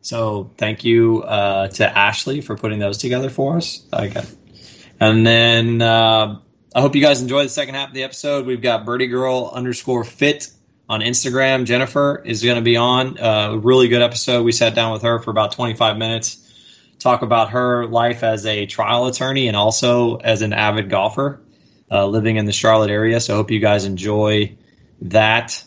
so 0.00 0.50
thank 0.56 0.84
you 0.84 1.22
uh, 1.22 1.68
to 1.68 1.98
Ashley 1.98 2.40
for 2.40 2.56
putting 2.56 2.78
those 2.78 2.98
together 2.98 3.30
for 3.30 3.56
us. 3.56 3.78
Got, 3.90 4.26
and 5.00 5.26
then 5.26 5.82
uh, 5.82 6.38
I 6.74 6.80
hope 6.80 6.94
you 6.94 7.02
guys 7.02 7.22
enjoy 7.22 7.42
the 7.42 7.48
second 7.48 7.74
half 7.74 7.88
of 7.88 7.94
the 7.94 8.04
episode. 8.04 8.46
We've 8.46 8.62
got 8.62 8.84
Birdie 8.84 9.06
Girl 9.06 9.50
underscore 9.52 10.04
Fit 10.04 10.48
on 10.88 11.00
Instagram. 11.00 11.64
Jennifer 11.64 12.22
is 12.24 12.42
going 12.42 12.56
to 12.56 12.62
be 12.62 12.76
on. 12.76 13.18
Uh, 13.18 13.56
really 13.56 13.88
good 13.88 14.02
episode. 14.02 14.44
We 14.44 14.52
sat 14.52 14.74
down 14.74 14.92
with 14.92 15.02
her 15.02 15.18
for 15.18 15.30
about 15.30 15.52
25 15.52 15.98
minutes, 15.98 16.44
talk 16.98 17.22
about 17.22 17.50
her 17.50 17.86
life 17.86 18.22
as 18.22 18.46
a 18.46 18.66
trial 18.66 19.06
attorney 19.06 19.48
and 19.48 19.56
also 19.56 20.16
as 20.16 20.42
an 20.42 20.52
avid 20.52 20.88
golfer 20.90 21.40
uh, 21.90 22.06
living 22.06 22.36
in 22.36 22.44
the 22.44 22.52
Charlotte 22.52 22.90
area. 22.90 23.20
So 23.20 23.34
I 23.34 23.36
hope 23.36 23.50
you 23.50 23.60
guys 23.60 23.84
enjoy 23.84 24.56
that. 25.02 25.62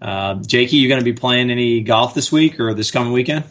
Uh, 0.00 0.34
Jakey, 0.36 0.76
you 0.76 0.88
going 0.88 1.00
to 1.00 1.04
be 1.04 1.14
playing 1.14 1.50
any 1.50 1.80
golf 1.80 2.14
this 2.14 2.30
week 2.30 2.60
or 2.60 2.74
this 2.74 2.90
coming 2.90 3.12
weekend? 3.12 3.44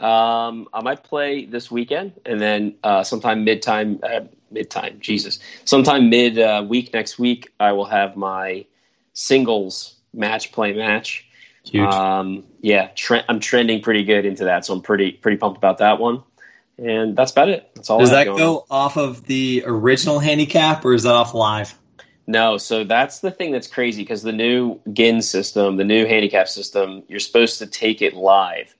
Um, 0.00 0.68
I 0.72 0.82
might 0.82 1.04
play 1.04 1.46
this 1.46 1.70
weekend, 1.70 2.12
and 2.24 2.40
then 2.40 2.74
uh, 2.82 3.02
sometime 3.02 3.44
mid 3.44 3.62
time, 3.62 4.00
uh, 4.02 4.20
mid 4.50 4.70
time, 4.70 4.98
Jesus, 5.00 5.38
sometime 5.64 6.10
mid 6.10 6.38
uh, 6.38 6.64
week 6.66 6.92
next 6.92 7.18
week, 7.18 7.52
I 7.58 7.72
will 7.72 7.86
have 7.86 8.16
my 8.16 8.66
singles 9.12 9.96
match 10.12 10.52
play 10.52 10.72
match. 10.72 11.26
Huge. 11.64 11.88
Um, 11.88 12.44
yeah, 12.60 12.88
tre- 12.94 13.24
I'm 13.28 13.40
trending 13.40 13.80
pretty 13.82 14.04
good 14.04 14.24
into 14.24 14.44
that, 14.44 14.64
so 14.64 14.74
I'm 14.74 14.82
pretty 14.82 15.12
pretty 15.12 15.36
pumped 15.36 15.58
about 15.58 15.78
that 15.78 15.98
one. 15.98 16.22
And 16.78 17.16
that's 17.16 17.32
about 17.32 17.48
it. 17.48 17.70
That's 17.74 17.88
all. 17.88 18.00
Does 18.00 18.10
I 18.10 18.24
that 18.24 18.36
go 18.36 18.58
on. 18.58 18.64
off 18.70 18.96
of 18.96 19.24
the 19.24 19.62
original 19.66 20.18
handicap 20.18 20.84
or 20.84 20.92
is 20.92 21.04
that 21.04 21.14
off 21.14 21.32
live? 21.32 21.76
No, 22.26 22.58
so 22.58 22.84
that's 22.84 23.20
the 23.20 23.30
thing 23.30 23.52
that's 23.52 23.68
crazy 23.68 24.02
because 24.02 24.22
the 24.22 24.32
new 24.32 24.80
GHIN 24.92 25.22
system, 25.22 25.76
the 25.76 25.84
new 25.84 26.06
handicap 26.06 26.48
system, 26.48 27.04
you're 27.08 27.20
supposed 27.20 27.58
to 27.60 27.66
take 27.66 28.02
it 28.02 28.14
live. 28.14 28.74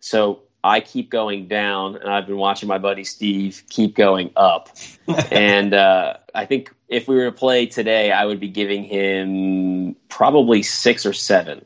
So 0.00 0.40
I 0.66 0.80
keep 0.80 1.10
going 1.10 1.46
down, 1.46 1.96
and 1.96 2.10
I've 2.10 2.26
been 2.26 2.36
watching 2.36 2.68
my 2.68 2.78
buddy 2.78 3.04
Steve 3.04 3.62
keep 3.70 3.94
going 3.94 4.32
up. 4.36 4.68
and 5.30 5.72
uh, 5.72 6.16
I 6.34 6.44
think 6.44 6.74
if 6.88 7.06
we 7.06 7.14
were 7.14 7.26
to 7.26 7.32
play 7.32 7.66
today, 7.66 8.10
I 8.10 8.26
would 8.26 8.40
be 8.40 8.48
giving 8.48 8.82
him 8.82 9.94
probably 10.08 10.64
six 10.64 11.06
or 11.06 11.12
seven, 11.12 11.64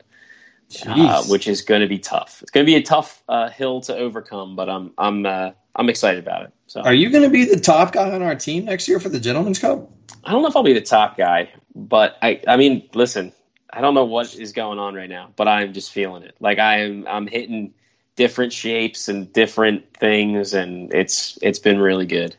uh, 0.87 1.25
which 1.25 1.49
is 1.49 1.63
going 1.63 1.81
to 1.81 1.87
be 1.87 1.99
tough. 1.99 2.43
It's 2.43 2.51
going 2.51 2.67
to 2.67 2.71
be 2.71 2.77
a 2.77 2.83
tough 2.83 3.23
uh, 3.27 3.49
hill 3.49 3.81
to 3.83 3.97
overcome, 3.97 4.55
but 4.55 4.69
I'm 4.69 4.93
I'm 4.99 5.25
uh, 5.25 5.53
I'm 5.75 5.89
excited 5.89 6.23
about 6.23 6.43
it. 6.43 6.53
So 6.67 6.83
Are 6.83 6.95
you 6.95 7.09
going 7.11 7.25
to 7.25 7.31
be 7.31 7.47
the 7.47 7.59
top 7.59 7.93
guy 7.93 8.11
on 8.11 8.21
our 8.21 8.35
team 8.35 8.67
next 8.67 8.87
year 8.87 9.01
for 9.01 9.09
the 9.09 9.19
Gentleman's 9.19 9.59
Cup? 9.59 9.91
I 10.25 10.33
don't 10.33 10.43
know 10.43 10.49
if 10.49 10.57
I'll 10.57 10.63
be 10.63 10.75
the 10.75 10.83
top 10.83 11.17
guy, 11.17 11.51
but 11.75 12.19
I 12.21 12.43
I 12.47 12.59
mean, 12.59 12.87
listen, 12.93 13.33
I 13.73 13.81
don't 13.81 13.95
know 13.95 14.05
what 14.05 14.35
is 14.35 14.53
going 14.53 14.79
on 14.79 14.95
right 14.95 15.09
now, 15.09 15.31
but 15.37 15.49
I'm 15.49 15.73
just 15.73 15.91
feeling 15.91 16.23
it. 16.23 16.35
Like 16.39 16.59
I 16.59 16.81
am 16.81 17.07
I'm 17.09 17.27
hitting 17.27 17.73
different 18.17 18.53
shapes 18.53 19.09
and 19.09 19.33
different 19.33 19.95
things 19.95 20.55
and 20.55 20.93
it's 20.93 21.39
it's 21.43 21.59
been 21.59 21.79
really 21.79 22.07
good. 22.07 22.37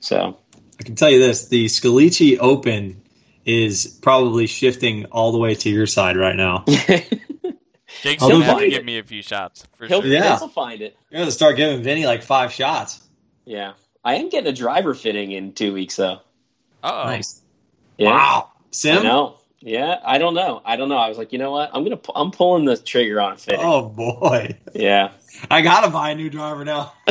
So, 0.00 0.36
I 0.78 0.82
can 0.82 0.96
tell 0.96 1.10
you 1.10 1.18
this: 1.18 1.48
the 1.48 1.66
Scalici 1.66 2.36
Open 2.38 3.00
is 3.44 3.86
probably 4.02 4.46
shifting 4.46 5.06
all 5.06 5.32
the 5.32 5.38
way 5.38 5.54
to 5.54 5.70
your 5.70 5.86
side 5.86 6.16
right 6.16 6.36
now. 6.36 6.64
Jake's 8.02 8.22
I'll 8.22 8.30
gonna 8.30 8.44
have 8.44 8.56
to 8.56 8.60
find 8.60 8.70
give 8.70 8.84
me 8.84 8.98
a 8.98 9.02
few 9.02 9.22
shots 9.22 9.66
for 9.78 9.86
he'll 9.86 10.02
sure. 10.02 10.10
Yeah. 10.10 10.38
he'll 10.38 10.48
find 10.48 10.82
it. 10.82 10.96
You're 11.10 11.20
going 11.20 11.28
to 11.28 11.32
start 11.32 11.56
giving 11.56 11.82
Vinny 11.82 12.04
like 12.06 12.22
five 12.22 12.52
shots. 12.52 13.00
Yeah. 13.46 13.72
I 14.04 14.16
am 14.16 14.28
getting 14.28 14.48
a 14.48 14.54
driver 14.54 14.94
fitting 14.94 15.32
in 15.32 15.52
2 15.52 15.72
weeks 15.72 15.96
though. 15.96 16.20
Uh-oh. 16.82 17.04
Nice. 17.04 17.40
Yeah. 17.96 18.10
Wow. 18.10 18.50
I 18.52 18.58
Sim? 18.72 19.02
know. 19.04 19.38
Yeah, 19.66 19.98
I 20.04 20.18
don't 20.18 20.34
know. 20.34 20.60
I 20.62 20.76
don't 20.76 20.90
know. 20.90 20.98
I 20.98 21.08
was 21.08 21.16
like, 21.16 21.32
you 21.32 21.38
know 21.38 21.50
what? 21.50 21.70
I'm 21.72 21.82
gonna. 21.84 21.96
pu- 21.96 22.12
I'm 22.14 22.30
pulling 22.30 22.66
the 22.66 22.76
trigger 22.76 23.18
on 23.20 23.38
fitting. 23.38 23.60
Oh, 23.62 23.88
boy. 23.88 24.58
Yeah. 24.74 25.12
I 25.50 25.62
got 25.62 25.84
to 25.86 25.90
buy 25.90 26.10
a 26.10 26.14
new 26.14 26.28
driver 26.28 26.64
now. 26.66 26.92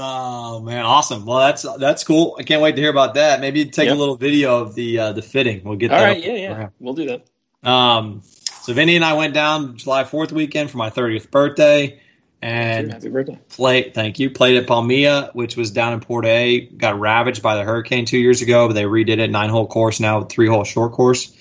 Oh 0.00 0.60
man, 0.60 0.84
awesome! 0.84 1.26
Well, 1.26 1.38
that's 1.38 1.62
that's 1.78 2.04
cool. 2.04 2.36
I 2.38 2.44
can't 2.44 2.62
wait 2.62 2.76
to 2.76 2.80
hear 2.80 2.90
about 2.90 3.14
that. 3.14 3.40
Maybe 3.40 3.64
take 3.64 3.86
Yep. 3.86 3.96
a 3.96 3.98
little 3.98 4.14
video 4.16 4.60
of 4.60 4.76
the 4.76 4.98
uh, 4.98 5.12
the 5.12 5.22
fitting. 5.22 5.62
We'll 5.64 5.76
get 5.76 5.90
All 5.90 5.98
that. 5.98 6.04
right. 6.04 6.18
up 6.18 6.24
Yeah. 6.24 6.32
Yeah. 6.34 6.56
him. 6.56 6.70
We'll 6.78 6.94
do 6.94 7.06
that. 7.06 7.68
Um, 7.68 8.22
so 8.22 8.72
Vinny 8.74 8.94
and 8.94 9.04
I 9.04 9.14
went 9.14 9.34
down 9.34 9.76
July 9.76 10.04
Fourth 10.04 10.30
weekend 10.30 10.70
for 10.70 10.76
my 10.76 10.90
thirtieth 10.90 11.32
birthday, 11.32 11.98
and 12.40 12.92
Happy 12.92 13.08
birthday. 13.08 13.38
played. 13.48 13.94
Thank 13.94 14.18
you. 14.18 14.30
Played 14.30 14.58
at 14.58 14.66
Palmilla, 14.66 15.34
which 15.34 15.56
was 15.56 15.70
down 15.70 15.92
in 15.92 16.00
Port 16.00 16.24
A. 16.24 16.60
Got 16.60 17.00
ravaged 17.00 17.42
by 17.42 17.56
the 17.56 17.64
hurricane 17.64 18.04
two 18.04 18.18
years 18.18 18.42
ago, 18.42 18.68
but 18.68 18.74
they 18.74 18.84
redid 18.84 19.18
it. 19.18 19.30
Nine 19.30 19.50
hole 19.50 19.66
course 19.66 20.00
now, 20.00 20.22
three 20.22 20.46
hole 20.46 20.64
short 20.64 20.92
course. 20.92 21.34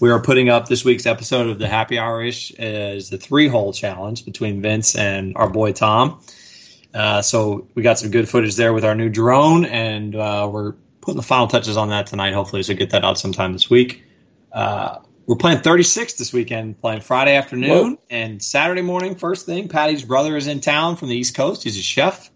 We 0.00 0.10
are 0.10 0.20
putting 0.20 0.48
up 0.48 0.66
this 0.68 0.84
week's 0.84 1.06
episode 1.06 1.48
of 1.48 1.58
the 1.58 1.68
Happy 1.68 1.98
Hour 1.98 2.22
ish 2.22 2.52
as 2.54 3.10
the 3.10 3.16
three 3.16 3.48
hole 3.48 3.72
challenge 3.72 4.24
between 4.24 4.60
Vince 4.60 4.96
and 4.96 5.36
our 5.36 5.48
boy 5.48 5.72
Tom. 5.72 6.20
Uh, 6.92 7.22
so 7.22 7.66
we 7.74 7.82
got 7.82 7.98
some 7.98 8.10
good 8.10 8.28
footage 8.28 8.56
there 8.56 8.72
with 8.72 8.84
our 8.84 8.94
new 8.94 9.08
drone, 9.08 9.64
and 9.64 10.14
uh, 10.14 10.48
we're 10.52 10.72
putting 11.00 11.16
the 11.16 11.22
final 11.22 11.46
touches 11.46 11.76
on 11.76 11.88
that 11.88 12.06
tonight. 12.06 12.34
Hopefully, 12.34 12.62
so 12.62 12.74
get 12.74 12.90
that 12.90 13.04
out 13.04 13.18
sometime 13.18 13.52
this 13.52 13.70
week. 13.70 14.04
Uh, 14.52 14.98
we're 15.26 15.36
playing 15.36 15.58
36 15.58 16.14
this 16.14 16.32
weekend, 16.32 16.80
playing 16.80 17.00
Friday 17.00 17.36
afternoon 17.36 17.92
Whoa. 17.92 17.98
and 18.10 18.42
Saturday 18.42 18.82
morning. 18.82 19.14
First 19.14 19.46
thing, 19.46 19.68
Patty's 19.68 20.02
brother 20.02 20.36
is 20.36 20.46
in 20.46 20.60
town 20.60 20.96
from 20.96 21.08
the 21.08 21.16
East 21.16 21.34
Coast. 21.34 21.62
He's 21.62 21.78
a 21.78 21.82
chef, 21.82 22.30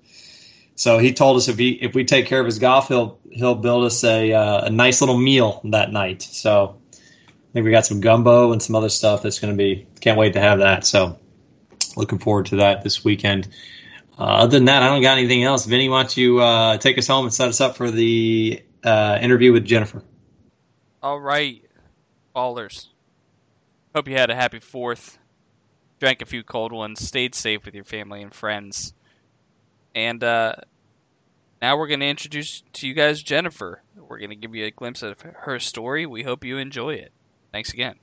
so 0.75 0.99
he 0.99 1.13
told 1.13 1.37
us 1.37 1.49
if 1.49 1.59
he 1.59 1.71
if 1.71 1.95
we 1.95 2.05
take 2.05 2.27
care 2.27 2.41
of 2.41 2.47
his 2.47 2.59
golf, 2.59 2.89
he'll 2.89 3.19
he'll 3.31 3.55
build 3.57 3.85
us 3.85 4.05
a 4.05 4.33
uh, 4.33 4.67
a 4.67 4.71
nice 4.71 5.01
little 5.01 5.19
meal 5.19 5.61
that 5.65 5.93
night. 5.93 6.23
So 6.23 6.81
I 6.93 7.53
think 7.53 7.65
we 7.65 7.71
got 7.71 7.85
some 7.85 8.01
gumbo 8.01 8.53
and 8.53 8.63
some 8.63 8.77
other 8.77 8.89
stuff 8.89 9.23
that's 9.23 9.39
going 9.39 9.53
to 9.53 9.59
be. 9.59 9.87
Can't 10.01 10.19
wait 10.19 10.35
to 10.35 10.41
have 10.41 10.61
that. 10.61 10.87
So 10.87 11.19
looking 11.97 12.19
forward 12.19 12.47
to 12.47 12.57
that 12.57 12.83
this 12.83 13.05
weekend. 13.05 13.49
Uh, 14.19 14.23
other 14.23 14.57
than 14.57 14.65
that, 14.65 14.83
I 14.83 14.89
don't 14.89 15.03
got 15.03 15.19
anything 15.19 15.45
else. 15.45 15.65
Vinny, 15.65 15.89
why 15.89 16.03
don't 16.03 16.17
you 16.17 16.41
uh, 16.41 16.79
take 16.79 16.99
us 16.99 17.07
home 17.07 17.27
and 17.27 17.35
set 17.35 17.49
us 17.49 17.61
up 17.61 17.77
for 17.77 17.91
the 17.91 18.63
uh, 18.83 19.19
interview 19.21 19.53
with 19.53 19.65
Jennifer? 19.65 20.03
All 21.03 21.21
right, 21.21 21.65
ballers. 22.35 22.87
Hope 23.95 24.09
you 24.09 24.17
had 24.17 24.31
a 24.31 24.35
happy 24.35 24.61
Fourth. 24.61 25.19
Drank 26.01 26.23
a 26.23 26.27
few 26.27 26.43
cold 26.43 26.73
ones. 26.73 27.07
Stayed 27.07 27.35
safe 27.35 27.65
with 27.65 27.75
your 27.75 27.85
family 27.85 28.23
and 28.23 28.33
friends. 28.33 28.93
And 29.95 30.23
uh, 30.23 30.55
now 31.61 31.77
we're 31.77 31.89
going 31.89 32.01
to 32.01 32.07
introduce 32.07 32.63
to 32.75 32.87
you 32.87 32.95
guys 32.95 33.23
Jennifer. 33.23 33.83
We're 33.97 34.19
going 34.19 34.31
to 34.31 34.37
give 34.37 34.55
you 34.55 34.67
a 34.67 34.71
glimpse 34.71 35.03
of 35.03 35.21
her 35.21 35.59
story. 35.59 36.07
We 36.07 36.23
hope 36.23 36.45
you 36.45 36.59
enjoy 36.59 36.95
it. 36.95 37.13
Thanks 37.53 37.73
again. 37.73 37.97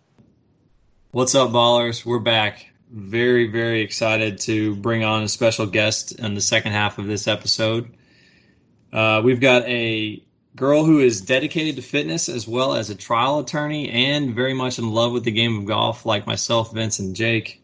What's 1.11 1.35
up, 1.35 1.51
ballers? 1.51 2.05
We're 2.05 2.19
back. 2.19 2.73
Very, 2.91 3.47
very 3.49 3.81
excited 3.81 4.39
to 4.41 4.75
bring 4.75 5.03
on 5.03 5.23
a 5.23 5.29
special 5.29 5.65
guest 5.65 6.11
in 6.11 6.33
the 6.35 6.41
second 6.41 6.73
half 6.73 6.97
of 6.97 7.07
this 7.07 7.27
episode. 7.27 7.95
Uh, 8.91 9.21
we've 9.23 9.39
got 9.39 9.63
a 9.63 10.21
girl 10.55 10.85
who 10.85 10.99
is 10.99 11.19
dedicated 11.21 11.75
to 11.75 11.81
fitness 11.81 12.29
as 12.29 12.47
well 12.47 12.75
as 12.75 12.89
a 12.89 12.95
trial 12.95 13.39
attorney 13.39 13.89
and 13.89 14.33
very 14.33 14.53
much 14.53 14.79
in 14.79 14.89
love 14.89 15.11
with 15.11 15.25
the 15.25 15.31
game 15.31 15.57
of 15.57 15.65
golf, 15.65 16.05
like 16.05 16.25
myself, 16.25 16.73
Vince, 16.73 16.99
and 16.99 17.15
Jake. 17.15 17.61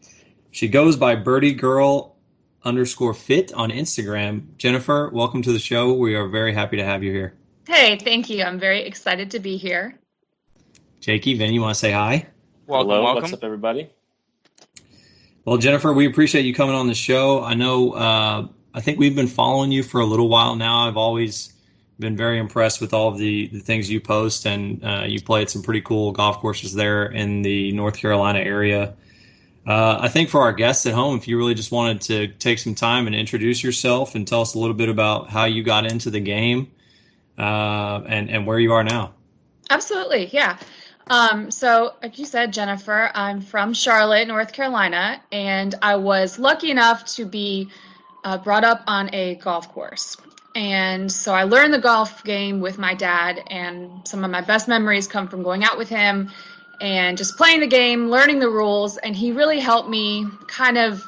She 0.50 0.68
goes 0.68 0.96
by 0.96 1.14
Birdie 1.14 1.54
Girl 1.54 2.16
underscore 2.64 3.14
fit 3.14 3.52
on 3.54 3.70
Instagram. 3.70 4.56
Jennifer, 4.58 5.10
welcome 5.10 5.40
to 5.42 5.52
the 5.52 5.58
show. 5.58 5.94
We 5.94 6.14
are 6.14 6.28
very 6.28 6.52
happy 6.52 6.76
to 6.76 6.84
have 6.84 7.02
you 7.02 7.10
here. 7.12 7.34
Hey, 7.66 7.96
thank 7.96 8.28
you. 8.28 8.44
I'm 8.44 8.60
very 8.60 8.82
excited 8.82 9.30
to 9.30 9.40
be 9.40 9.56
here. 9.56 9.98
Jakey, 11.00 11.36
Vin, 11.38 11.54
you 11.54 11.62
want 11.62 11.74
to 11.74 11.78
say 11.78 11.92
hi? 11.92 12.26
Welcome, 12.66 12.90
Hello, 12.90 13.02
welcome. 13.02 13.22
what's 13.22 13.32
up, 13.32 13.42
everybody? 13.42 13.90
Well, 15.44 15.56
Jennifer, 15.56 15.92
we 15.92 16.06
appreciate 16.06 16.44
you 16.44 16.54
coming 16.54 16.74
on 16.74 16.86
the 16.86 16.94
show. 16.94 17.42
I 17.42 17.54
know, 17.54 17.92
uh, 17.92 18.46
I 18.74 18.80
think 18.80 18.98
we've 18.98 19.16
been 19.16 19.26
following 19.26 19.72
you 19.72 19.82
for 19.82 20.00
a 20.00 20.04
little 20.06 20.28
while 20.28 20.54
now. 20.54 20.86
I've 20.86 20.96
always 20.96 21.52
been 21.98 22.16
very 22.16 22.38
impressed 22.38 22.80
with 22.80 22.92
all 22.92 23.08
of 23.08 23.18
the, 23.18 23.48
the 23.48 23.60
things 23.60 23.90
you 23.90 24.00
post, 24.00 24.46
and 24.46 24.84
uh, 24.84 25.04
you 25.06 25.20
play 25.20 25.42
at 25.42 25.50
some 25.50 25.62
pretty 25.62 25.80
cool 25.82 26.12
golf 26.12 26.38
courses 26.38 26.74
there 26.74 27.06
in 27.06 27.42
the 27.42 27.72
North 27.72 27.96
Carolina 27.96 28.40
area. 28.40 28.94
Uh, 29.66 29.98
I 30.00 30.08
think 30.08 30.28
for 30.28 30.40
our 30.40 30.52
guests 30.52 30.86
at 30.86 30.94
home, 30.94 31.16
if 31.16 31.28
you 31.28 31.36
really 31.38 31.54
just 31.54 31.70
wanted 31.70 32.00
to 32.02 32.28
take 32.28 32.58
some 32.58 32.74
time 32.74 33.06
and 33.06 33.14
introduce 33.14 33.62
yourself 33.62 34.14
and 34.14 34.26
tell 34.26 34.40
us 34.40 34.54
a 34.54 34.58
little 34.58 34.74
bit 34.74 34.88
about 34.88 35.30
how 35.30 35.44
you 35.44 35.62
got 35.62 35.86
into 35.86 36.10
the 36.10 36.18
game 36.18 36.72
uh, 37.38 38.02
and, 38.06 38.28
and 38.28 38.46
where 38.46 38.58
you 38.58 38.72
are 38.72 38.82
now. 38.82 39.14
Absolutely, 39.70 40.26
yeah. 40.32 40.58
Um, 41.06 41.50
so, 41.50 41.94
like 42.02 42.18
you 42.18 42.24
said, 42.24 42.52
Jennifer, 42.52 43.10
I'm 43.14 43.40
from 43.40 43.74
Charlotte, 43.74 44.26
North 44.26 44.52
Carolina, 44.52 45.20
and 45.30 45.74
I 45.82 45.96
was 45.96 46.38
lucky 46.38 46.70
enough 46.70 47.04
to 47.16 47.24
be 47.24 47.68
uh, 48.24 48.38
brought 48.38 48.64
up 48.64 48.82
on 48.86 49.14
a 49.14 49.36
golf 49.36 49.72
course. 49.72 50.16
And 50.54 51.10
so 51.10 51.34
I 51.34 51.44
learned 51.44 51.72
the 51.72 51.78
golf 51.78 52.22
game 52.24 52.60
with 52.60 52.78
my 52.78 52.94
dad, 52.94 53.42
and 53.48 54.06
some 54.06 54.24
of 54.24 54.30
my 54.30 54.42
best 54.42 54.68
memories 54.68 55.06
come 55.06 55.28
from 55.28 55.42
going 55.42 55.64
out 55.64 55.78
with 55.78 55.88
him 55.88 56.30
and 56.80 57.16
just 57.16 57.36
playing 57.36 57.60
the 57.60 57.66
game, 57.66 58.10
learning 58.10 58.38
the 58.38 58.50
rules, 58.50 58.98
and 58.98 59.14
he 59.14 59.32
really 59.32 59.60
helped 59.60 59.88
me 59.88 60.26
kind 60.48 60.76
of 60.76 61.02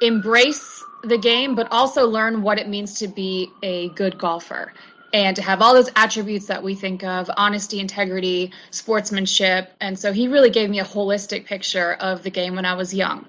embrace 0.00 0.82
the 1.02 1.18
game, 1.18 1.54
but 1.54 1.70
also 1.70 2.06
learn 2.06 2.42
what 2.42 2.58
it 2.58 2.68
means 2.68 2.94
to 3.00 3.08
be 3.08 3.50
a 3.62 3.88
good 3.90 4.16
golfer 4.16 4.72
and 5.12 5.36
to 5.36 5.42
have 5.42 5.62
all 5.62 5.74
those 5.74 5.90
attributes 5.94 6.46
that 6.46 6.62
we 6.62 6.74
think 6.74 7.04
of 7.04 7.30
honesty, 7.36 7.78
integrity, 7.78 8.52
sportsmanship. 8.70 9.72
And 9.80 9.98
so 9.98 10.12
he 10.12 10.26
really 10.26 10.50
gave 10.50 10.70
me 10.70 10.80
a 10.80 10.84
holistic 10.84 11.44
picture 11.44 11.94
of 11.94 12.22
the 12.22 12.30
game 12.30 12.56
when 12.56 12.64
I 12.64 12.74
was 12.74 12.92
young. 12.92 13.26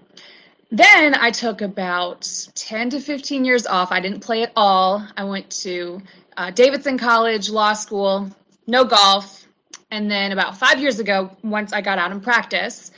Then 0.72 1.16
I 1.16 1.32
took 1.32 1.62
about 1.62 2.28
10 2.56 2.90
to 2.92 3.00
15 3.00 3.46
years 3.46 3.68
off. 3.68 3.92
I 3.92 4.00
didn't 4.00 4.22
play 4.22 4.44
at 4.44 4.52
all. 4.56 5.06
I 5.16 5.24
went 5.24 5.50
to 5.62 6.02
uh, 6.38 6.52
Davidson 6.52 6.98
College, 6.98 7.50
law 7.50 7.74
school, 7.74 8.30
no 8.68 8.84
golf. 8.84 9.48
And 9.92 10.10
then 10.10 10.32
about 10.32 10.58
five 10.58 10.80
years 10.80 11.00
ago, 11.00 11.30
once 11.44 11.72
I 11.72 11.82
got 11.82 12.00
out 12.00 12.12
in 12.12 12.20
practice, 12.20 12.92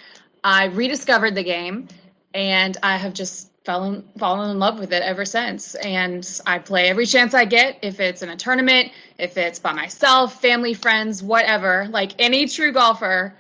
I 0.44 0.66
rediscovered 0.66 1.36
the 1.36 1.44
game 1.44 1.88
and 2.34 2.78
I 2.82 2.98
have 2.98 3.14
just 3.14 3.52
fallen 3.66 4.08
fallen 4.18 4.50
in 4.50 4.60
love 4.60 4.80
with 4.80 4.94
it 4.94 5.04
ever 5.04 5.26
since. 5.26 5.76
And 5.76 6.26
I 6.46 6.60
play 6.60 6.88
every 6.88 7.06
chance 7.06 7.34
I 7.34 7.44
get, 7.44 7.78
if 7.82 8.00
it's 8.00 8.22
in 8.22 8.30
a 8.30 8.38
tournament, 8.38 8.92
if 9.18 9.38
it's 9.38 9.60
by 9.60 9.74
myself, 9.74 10.42
family, 10.42 10.74
friends, 10.74 11.22
whatever. 11.22 11.88
Like 11.90 12.14
any 12.18 12.48
true 12.48 12.72
golfer, 12.72 13.36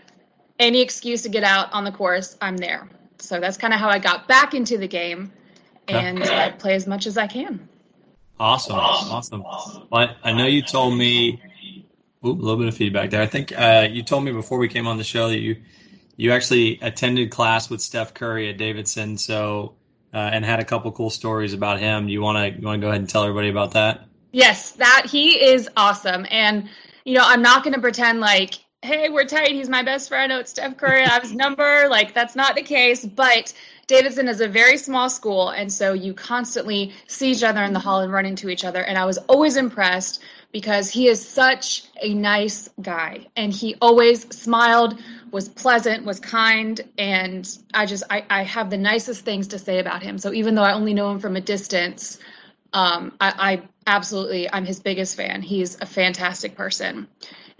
any 0.59 0.82
excuse 0.82 1.21
to 1.23 1.30
get 1.30 1.43
out 1.43 1.71
on 1.71 1.86
the 1.86 1.91
course, 1.91 2.38
I'm 2.41 2.57
there. 2.57 2.89
So 3.20 3.39
that's 3.39 3.57
kind 3.57 3.74
of 3.74 3.80
how 3.80 3.89
I 3.89 3.99
got 3.99 4.28
back 4.28 4.53
into 4.53 4.78
the 4.78 4.88
game, 4.88 5.32
and 5.88 6.24
I 6.24 6.51
play 6.51 6.76
as 6.76 6.88
much 6.88 7.07
as 7.07 7.18
I 7.18 7.28
can. 7.28 7.68
Awesome, 8.39 8.76
awesome. 8.76 9.41
Well, 9.41 9.89
I, 9.91 10.15
I 10.24 10.34
know 10.34 10.45
you 10.45 10.61
told 10.61 10.97
me. 10.97 11.41
Ooh, 12.26 12.32
a 12.32 12.34
little 12.34 12.57
bit 12.57 12.68
of 12.68 12.76
feedback 12.76 13.11
there. 13.11 13.22
I 13.22 13.28
think 13.28 13.57
uh, 13.57 13.88
you 13.89 14.01
told 14.01 14.24
me 14.24 14.32
before 14.32 14.57
we 14.57 14.68
came 14.68 14.88
on 14.88 14.97
the 14.97 15.03
show 15.03 15.30
that 15.30 15.38
you 15.38 15.57
you 16.15 16.32
actually 16.32 16.80
attended 16.82 17.30
class 17.30 17.70
with 17.70 17.80
Steph 17.80 18.13
Curry 18.13 18.49
at 18.49 18.57
Davidson, 18.57 19.18
so 19.18 19.76
uh, 20.13 20.18
and 20.18 20.43
had 20.43 20.59
a 20.59 20.65
couple 20.65 20.91
cool 20.91 21.11
stories 21.11 21.53
about 21.53 21.80
him. 21.80 22.09
You 22.09 22.22
want 22.22 22.38
to 22.38 22.59
you 22.59 22.65
want 22.65 22.82
to 22.82 22.86
go 22.86 22.89
ahead 22.89 22.99
and 22.99 23.09
tell 23.09 23.24
everybody 23.24 23.49
about 23.49 23.72
that? 23.72 24.05
Yes, 24.32 24.72
that 24.74 25.05
he 25.09 25.43
is 25.43 25.70
awesome, 25.78 26.26
and 26.30 26.70
you 27.05 27.13
know 27.13 27.24
I'm 27.24 27.41
not 27.41 27.63
going 27.63 27.76
to 27.76 27.82
pretend 27.82 28.20
like 28.20 28.55
hey 28.82 29.09
we're 29.09 29.25
tight. 29.25 29.49
He's 29.49 29.69
my 29.69 29.84
best 29.84 30.07
friend. 30.07 30.32
Oh, 30.32 30.39
it's 30.39 30.51
Steph 30.51 30.78
Curry. 30.78 31.03
I 31.03 31.09
have 31.09 31.23
his 31.23 31.34
number. 31.34 31.88
Like 31.97 32.13
that's 32.13 32.36
not 32.36 32.55
the 32.55 32.63
case, 32.63 33.05
but. 33.05 33.53
Davidson 33.88 34.28
is 34.28 34.41
a 34.41 34.49
very 34.49 34.75
small 34.75 35.09
school, 35.09 35.47
and 35.47 35.71
so 35.71 35.93
you 35.93 36.13
constantly 36.13 36.91
see 37.07 37.32
each 37.32 37.41
other 37.41 37.63
in 37.63 37.71
the 37.71 37.80
hall 37.80 38.01
and 38.01 38.11
run 38.11 38.25
into 38.25 38.49
each 38.49 38.65
other. 38.65 38.84
And 38.84 38.97
I 38.97 39.05
was 39.05 39.17
always 39.30 39.55
impressed 39.55 40.21
because 40.51 40.89
he 40.89 41.07
is 41.07 41.25
such 41.25 41.84
a 42.01 42.13
nice 42.13 42.69
guy, 42.82 43.28
and 43.38 43.53
he 43.53 43.75
always 43.82 44.28
smiled, 44.36 44.99
was 45.32 45.47
pleasant, 45.47 46.03
was 46.03 46.19
kind, 46.19 46.82
and 46.97 47.47
I 47.73 47.86
just 47.86 48.03
I, 48.09 48.25
I 48.30 48.43
have 48.43 48.69
the 48.69 48.78
nicest 48.78 49.23
things 49.23 49.47
to 49.47 49.59
say 49.59 49.80
about 49.80 50.03
him. 50.03 50.17
So 50.17 50.34
even 50.34 50.53
though 50.55 50.63
I 50.63 50.73
only 50.73 50.93
know 50.93 51.09
him 51.09 51.19
from 51.19 51.38
a 51.38 51.41
distance, 51.41 52.19
um, 52.73 53.13
I, 53.21 53.34
I 53.38 53.61
absolutely 53.88 54.51
I'm 54.51 54.65
his 54.65 54.82
biggest 54.82 55.15
fan. 55.15 55.41
He's 55.41 55.80
a 55.80 55.86
fantastic 55.86 56.55
person. 56.55 57.07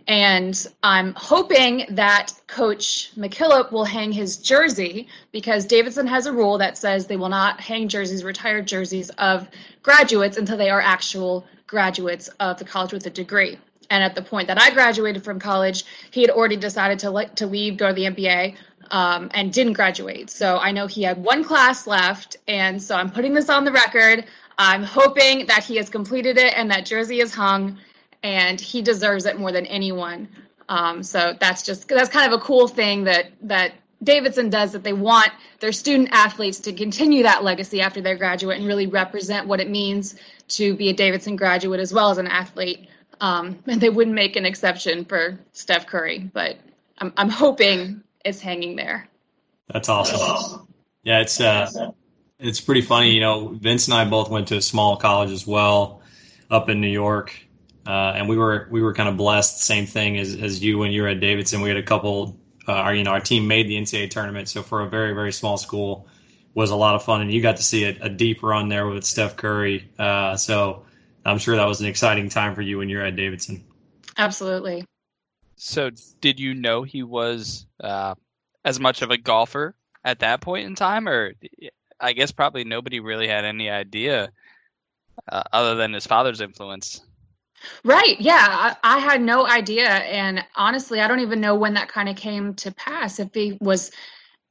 And 0.08 0.66
I'm 0.84 1.14
hoping 1.16 1.86
that 1.90 2.34
Coach 2.48 3.12
McKillop 3.18 3.74
will 3.74 3.84
hang 3.84 4.14
his 4.14 4.38
jersey 4.38 5.10
because 5.34 5.66
Davidson 5.66 6.08
has 6.08 6.26
a 6.26 6.32
rule 6.32 6.58
that 6.60 6.78
says 6.78 7.08
they 7.08 7.18
will 7.18 7.28
not 7.28 7.60
hang 7.60 7.90
jerseys, 7.90 8.24
retired 8.24 8.68
jerseys 8.68 9.10
of 9.18 9.50
graduates 9.84 10.38
until 10.38 10.58
they 10.58 10.70
are 10.70 10.80
actual 10.80 11.46
graduates 11.68 12.30
of 12.40 12.58
the 12.58 12.64
college 12.64 12.94
with 12.94 13.06
a 13.06 13.10
degree. 13.10 13.60
And 13.90 14.02
at 14.02 14.16
the 14.16 14.22
point 14.22 14.48
that 14.48 14.62
I 14.62 14.72
graduated 14.72 15.26
from 15.26 15.40
college, 15.40 15.84
he 16.12 16.22
had 16.22 16.30
already 16.30 16.58
decided 16.58 17.00
to 17.00 17.12
le- 17.12 17.30
to 17.36 17.48
leave, 17.48 17.76
go 17.76 17.90
to 17.90 17.94
the 17.94 18.06
NBA, 18.06 18.56
um, 18.92 19.30
and 19.34 19.52
didn't 19.52 19.74
graduate. 19.74 20.30
So 20.30 20.58
I 20.58 20.72
know 20.72 20.88
he 20.88 21.04
had 21.04 21.18
one 21.18 21.44
class 21.44 21.86
left, 21.86 22.38
and 22.48 22.82
so 22.82 22.96
I'm 22.96 23.12
putting 23.12 23.34
this 23.34 23.50
on 23.50 23.66
the 23.66 23.72
record. 23.72 24.26
I'm 24.58 24.84
hoping 24.84 25.48
that 25.48 25.64
he 25.64 25.76
has 25.78 25.90
completed 25.90 26.38
it 26.38 26.54
and 26.56 26.72
that 26.72 26.86
jersey 26.86 27.20
is 27.20 27.34
hung 27.34 27.78
and 28.28 28.60
he 28.60 28.82
deserves 28.82 29.26
it 29.26 29.40
more 29.40 29.54
than 29.54 29.66
anyone. 29.68 30.28
Um, 30.68 31.02
so 31.02 31.34
that's 31.40 31.64
just 31.64 31.88
that's 31.88 32.10
kind 32.10 32.32
of 32.32 32.38
a 32.40 32.44
cool 32.44 32.68
thing 32.68 33.06
that 33.06 33.32
that 33.44 33.72
Davidson 34.04 34.50
does 34.50 34.74
that 34.74 34.84
they 34.84 34.92
want 34.92 35.30
their 35.62 35.72
student 35.72 36.10
athletes 36.12 36.60
to 36.60 36.74
continue 36.74 37.24
that 37.24 37.46
legacy 37.46 37.80
after 37.80 38.02
they 38.02 38.16
graduate 38.16 38.58
and 38.58 38.68
really 38.68 38.86
represent 38.86 39.48
what 39.48 39.62
it 39.62 39.70
means 39.70 40.18
to 40.50 40.76
be 40.76 40.90
a 40.90 40.94
Davidson 40.94 41.38
graduate 41.38 41.80
as 41.80 41.94
well 41.94 42.10
as 42.10 42.18
an 42.18 42.28
athlete. 42.28 42.90
Um, 43.22 43.58
and 43.66 43.80
they 43.80 43.90
wouldn't 43.90 44.14
make 44.14 44.36
an 44.36 44.46
exception 44.46 45.06
for 45.06 45.40
Steph 45.54 45.88
Curry, 45.88 46.20
but 46.20 46.58
I'm 46.98 47.14
I'm 47.16 47.30
hoping 47.30 48.04
it's 48.26 48.42
hanging 48.42 48.76
there. 48.76 49.08
That's 49.72 49.88
awesome. 49.88 50.68
Yeah, 51.04 51.22
it's 51.22 51.40
uh, 51.40 51.92
it's 52.40 52.60
pretty 52.60 52.82
funny. 52.82 53.12
You 53.12 53.22
know, 53.22 53.48
Vince 53.48 53.88
and 53.88 53.96
I 53.96 54.04
both 54.04 54.30
went 54.30 54.50
to 54.50 54.58
a 54.58 54.62
small 54.62 54.98
college 54.98 55.32
as 55.32 55.48
well, 55.48 56.02
up 56.52 56.68
in 56.68 56.82
New 56.82 56.90
York, 56.90 57.34
uh, 57.88 58.14
and 58.16 58.28
we 58.28 58.38
were 58.38 58.68
we 58.70 58.82
were 58.82 58.94
kind 58.94 59.08
of 59.08 59.16
blessed. 59.16 59.62
Same 59.62 59.86
thing 59.86 60.18
as 60.18 60.36
as 60.36 60.62
you 60.64 60.78
when 60.78 60.92
you 60.92 61.04
were 61.04 61.08
at 61.08 61.22
Davidson. 61.22 61.62
We 61.62 61.70
had 61.70 61.78
a 61.78 61.84
couple. 61.84 62.38
Uh, 62.68 62.74
our 62.74 62.94
you 62.94 63.04
know 63.04 63.12
our 63.12 63.22
team 63.22 63.48
made 63.48 63.70
the 63.70 63.78
NCAA 63.78 64.10
tournament, 64.10 64.50
so 64.50 64.62
for 64.62 64.82
a 64.82 64.90
very 64.90 65.14
very 65.14 65.32
small 65.32 65.58
school, 65.58 66.08
was 66.54 66.70
a 66.70 66.76
lot 66.76 66.96
of 66.96 67.04
fun, 67.04 67.22
and 67.22 67.32
you 67.32 67.42
got 67.42 67.56
to 67.58 67.64
see 67.64 67.86
a, 67.86 67.98
a 68.02 68.10
deep 68.10 68.44
run 68.44 68.68
there 68.68 68.88
with 68.88 69.06
Steph 69.06 69.38
Curry. 69.38 69.90
Uh, 69.98 70.36
so 70.36 70.84
I'm 71.26 71.38
sure 71.38 71.56
that 71.56 71.66
was 71.66 71.80
an 71.80 71.88
exciting 71.88 72.28
time 72.28 72.56
for 72.56 72.62
you 72.62 72.78
when 72.78 72.90
you 72.90 72.98
were 72.98 73.04
at 73.04 73.16
Davidson. 73.16 73.64
Absolutely. 74.18 74.86
So, 75.56 75.90
did 76.20 76.40
you 76.40 76.54
know 76.54 76.84
he 76.84 77.04
was 77.04 77.66
uh, 77.82 78.16
as 78.66 78.82
much 78.82 79.02
of 79.02 79.12
a 79.12 79.18
golfer 79.18 79.76
at 80.04 80.20
that 80.20 80.42
point 80.42 80.68
in 80.68 80.76
time, 80.76 81.08
or 81.08 81.34
I 82.02 82.12
guess 82.12 82.32
probably 82.32 82.66
nobody 82.66 83.00
really 83.00 83.30
had 83.30 83.46
any 83.46 83.70
idea 83.70 84.32
uh, 85.30 85.44
other 85.54 85.76
than 85.76 85.94
his 85.94 86.06
father's 86.06 86.42
influence? 86.42 87.02
Right. 87.84 88.20
Yeah. 88.20 88.46
I, 88.84 88.98
I 88.98 89.00
had 89.00 89.22
no 89.22 89.46
idea. 89.46 89.88
And 89.88 90.44
honestly, 90.56 91.02
I 91.02 91.08
don't 91.08 91.22
even 91.22 91.42
know 91.42 91.56
when 91.56 91.74
that 91.76 91.90
kind 91.90 92.10
of 92.10 92.16
came 92.16 92.54
to 92.56 92.72
pass. 92.72 93.20
If 93.20 93.34
he 93.34 93.58
was 93.60 93.92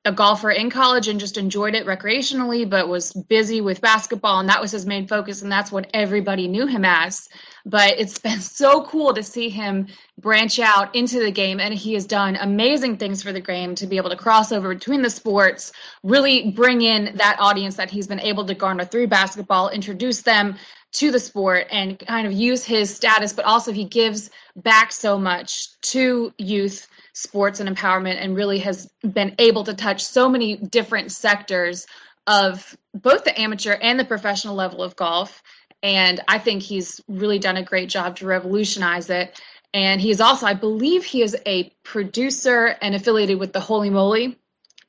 a 0.07 0.13
golfer 0.13 0.53
in 0.53 0.71
college 0.71 1.09
and 1.09 1.19
just 1.19 1.37
enjoyed 1.37 1.75
it 1.75 1.85
recreationally, 1.85 2.69
but 2.69 2.89
was 2.89 3.13
busy 3.13 3.61
with 3.61 3.81
basketball 3.81 4.39
and 4.39 4.49
that 4.49 4.61
was 4.61 4.71
his 4.71 4.87
main 4.87 5.09
focus. 5.09 5.43
And 5.43 5.51
that's 5.51 5.73
what 5.73 5.91
everybody 5.93 6.47
knew 6.47 6.67
him 6.67 6.85
as. 6.85 7.29
But 7.65 7.99
it's 7.99 8.19
been 8.27 8.41
so 8.41 8.85
cool 8.85 9.13
to 9.15 9.23
see 9.23 9.49
him 9.49 9.89
branch 10.19 10.61
out 10.61 10.95
into 10.95 11.19
the 11.19 11.33
game. 11.33 11.59
And 11.59 11.75
he 11.75 11.95
has 11.95 12.07
done 12.07 12.37
amazing 12.37 12.99
things 12.99 13.23
for 13.23 13.33
the 13.33 13.41
game 13.41 13.75
to 13.75 13.87
be 13.87 13.97
able 13.97 14.11
to 14.11 14.17
cross 14.17 14.53
over 14.53 14.73
between 14.73 15.03
the 15.03 15.11
sports, 15.11 15.73
really 16.05 16.53
bring 16.53 16.83
in 16.83 17.17
that 17.17 17.37
audience 17.41 17.75
that 17.77 17.91
he's 17.91 18.07
been 18.07 18.21
able 18.21 18.45
to 18.47 18.55
garner 18.55 18.85
through 18.85 19.09
basketball, 19.09 19.71
introduce 19.71 20.23
them 20.23 20.57
to 20.97 21.11
the 21.11 21.21
sport 21.21 21.67
and 21.71 21.99
kind 21.99 22.27
of 22.27 22.33
use 22.33 22.65
his 22.65 22.95
status, 22.95 23.33
but 23.33 23.45
also 23.45 23.73
he 23.73 23.85
gives 23.85 24.31
back 24.57 24.93
so 24.93 25.19
much 25.19 25.79
to 25.83 26.33
youth 26.39 26.89
sports 27.13 27.61
and 27.61 27.75
empowerment 27.75 28.17
and 28.19 28.35
really 28.35 28.59
has 28.59 28.91
been 29.13 29.35
able 29.39 29.65
to 29.65 29.75
touch 29.75 30.05
so 30.05 30.29
many 30.29 30.57
different 30.57 31.13
sectors 31.13 31.87
of 32.27 32.77
both 32.95 33.25
the 33.25 33.39
amateur 33.39 33.73
and 33.73 34.01
the 34.01 34.05
professional 34.05 34.55
level 34.55 34.83
of 34.83 34.97
golf. 34.97 35.43
And 35.83 36.21
I 36.29 36.39
think 36.39 36.63
he's 36.63 37.01
really 37.09 37.39
done 37.39 37.57
a 37.57 37.63
great 37.63 37.89
job 37.89 38.17
to 38.17 38.27
revolutionize 38.27 39.11
it. 39.11 39.39
And 39.75 40.01
he 40.01 40.11
is 40.11 40.21
also, 40.21 40.47
I 40.47 40.55
believe, 40.55 41.05
he 41.05 41.23
is 41.23 41.37
a 41.47 41.71
producer 41.83 42.75
and 42.81 42.95
affiliated 42.95 43.39
with 43.39 43.53
the 43.53 43.61
Holy 43.61 43.91
Moly 43.91 44.39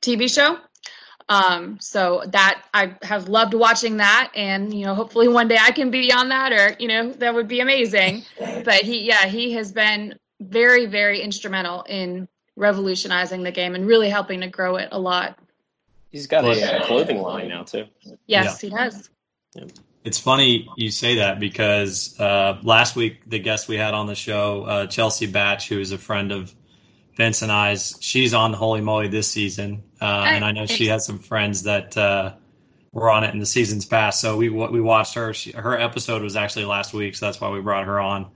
TV 0.00 0.32
show. 0.32 0.58
Um, 1.30 1.78
so 1.78 2.22
that 2.28 2.62
I 2.72 2.94
have 3.02 3.28
loved 3.28 3.52
watching 3.52 3.98
that, 3.98 4.30
and 4.34 4.72
you 4.72 4.86
know, 4.86 4.94
hopefully 4.94 5.28
one 5.28 5.46
day 5.46 5.58
I 5.60 5.72
can 5.72 5.90
be 5.90 6.10
on 6.10 6.30
that, 6.30 6.52
or 6.52 6.74
you 6.78 6.88
know, 6.88 7.12
that 7.12 7.34
would 7.34 7.48
be 7.48 7.60
amazing. 7.60 8.24
But 8.64 8.82
he, 8.82 9.02
yeah, 9.02 9.26
he 9.26 9.52
has 9.52 9.72
been 9.72 10.18
very, 10.40 10.86
very 10.86 11.20
instrumental 11.20 11.82
in 11.82 12.28
revolutionizing 12.56 13.42
the 13.42 13.52
game 13.52 13.74
and 13.74 13.86
really 13.86 14.08
helping 14.08 14.40
to 14.40 14.48
grow 14.48 14.76
it 14.76 14.88
a 14.92 14.98
lot. 14.98 15.38
He's 16.10 16.26
got 16.26 16.44
a, 16.44 16.82
a 16.82 16.84
clothing 16.86 17.20
line 17.20 17.48
now 17.48 17.62
too. 17.62 17.86
Yes, 18.26 18.62
yeah. 18.62 18.68
he 18.68 18.74
does. 18.74 19.10
It's 20.04 20.18
funny 20.18 20.68
you 20.76 20.90
say 20.90 21.16
that 21.16 21.38
because 21.38 22.18
uh, 22.18 22.58
last 22.62 22.96
week 22.96 23.20
the 23.26 23.38
guest 23.38 23.68
we 23.68 23.76
had 23.76 23.94
on 23.94 24.06
the 24.06 24.14
show, 24.14 24.64
uh, 24.64 24.86
Chelsea 24.86 25.26
Batch, 25.26 25.68
who 25.68 25.80
is 25.80 25.92
a 25.92 25.98
friend 25.98 26.32
of 26.32 26.54
Vince 27.18 27.42
and 27.42 27.50
I's, 27.50 27.98
she's 28.00 28.32
on 28.32 28.52
the 28.52 28.56
Holy 28.56 28.80
Moly 28.80 29.08
this 29.08 29.28
season, 29.28 29.82
uh, 30.00 30.24
and 30.28 30.44
I 30.44 30.52
know 30.52 30.66
she 30.66 30.86
has 30.86 31.04
some 31.04 31.18
friends 31.18 31.64
that 31.64 31.96
uh, 31.96 32.34
were 32.92 33.10
on 33.10 33.24
it 33.24 33.34
in 33.34 33.40
the 33.40 33.46
seasons 33.46 33.84
past. 33.84 34.20
So 34.20 34.36
we 34.36 34.48
we 34.48 34.80
watched 34.80 35.14
her. 35.14 35.34
She, 35.34 35.50
her 35.50 35.76
episode 35.76 36.22
was 36.22 36.36
actually 36.36 36.66
last 36.66 36.94
week, 36.94 37.16
so 37.16 37.26
that's 37.26 37.40
why 37.40 37.50
we 37.50 37.60
brought 37.60 37.86
her 37.86 37.98
on. 37.98 38.30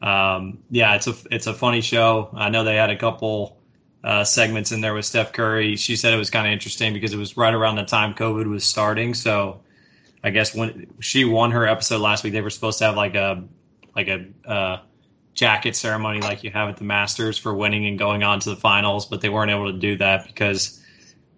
Um, 0.00 0.58
yeah, 0.70 0.94
it's 0.94 1.08
a 1.08 1.14
it's 1.32 1.48
a 1.48 1.54
funny 1.54 1.80
show. 1.80 2.30
I 2.32 2.50
know 2.50 2.62
they 2.62 2.76
had 2.76 2.90
a 2.90 2.96
couple 2.96 3.60
uh, 4.04 4.22
segments 4.22 4.70
in 4.70 4.80
there 4.80 4.94
with 4.94 5.06
Steph 5.06 5.32
Curry. 5.32 5.74
She 5.74 5.96
said 5.96 6.14
it 6.14 6.16
was 6.16 6.30
kind 6.30 6.46
of 6.46 6.52
interesting 6.52 6.92
because 6.92 7.12
it 7.12 7.18
was 7.18 7.36
right 7.36 7.52
around 7.52 7.76
the 7.76 7.84
time 7.84 8.14
COVID 8.14 8.48
was 8.48 8.62
starting. 8.64 9.12
So 9.14 9.62
I 10.22 10.30
guess 10.30 10.54
when 10.54 10.86
she 11.00 11.24
won 11.24 11.50
her 11.50 11.66
episode 11.66 12.00
last 12.00 12.22
week, 12.22 12.32
they 12.32 12.42
were 12.42 12.50
supposed 12.50 12.78
to 12.78 12.84
have 12.84 12.96
like 12.96 13.16
a 13.16 13.42
like 13.96 14.06
a 14.06 14.26
uh, 14.48 14.78
jacket 15.40 15.74
ceremony 15.74 16.20
like 16.20 16.44
you 16.44 16.50
have 16.50 16.68
at 16.68 16.76
the 16.76 16.84
Masters 16.84 17.38
for 17.38 17.54
winning 17.54 17.86
and 17.86 17.98
going 17.98 18.22
on 18.22 18.40
to 18.40 18.50
the 18.50 18.56
finals, 18.56 19.06
but 19.06 19.22
they 19.22 19.30
weren't 19.30 19.50
able 19.50 19.72
to 19.72 19.78
do 19.78 19.96
that 19.96 20.26
because 20.26 20.78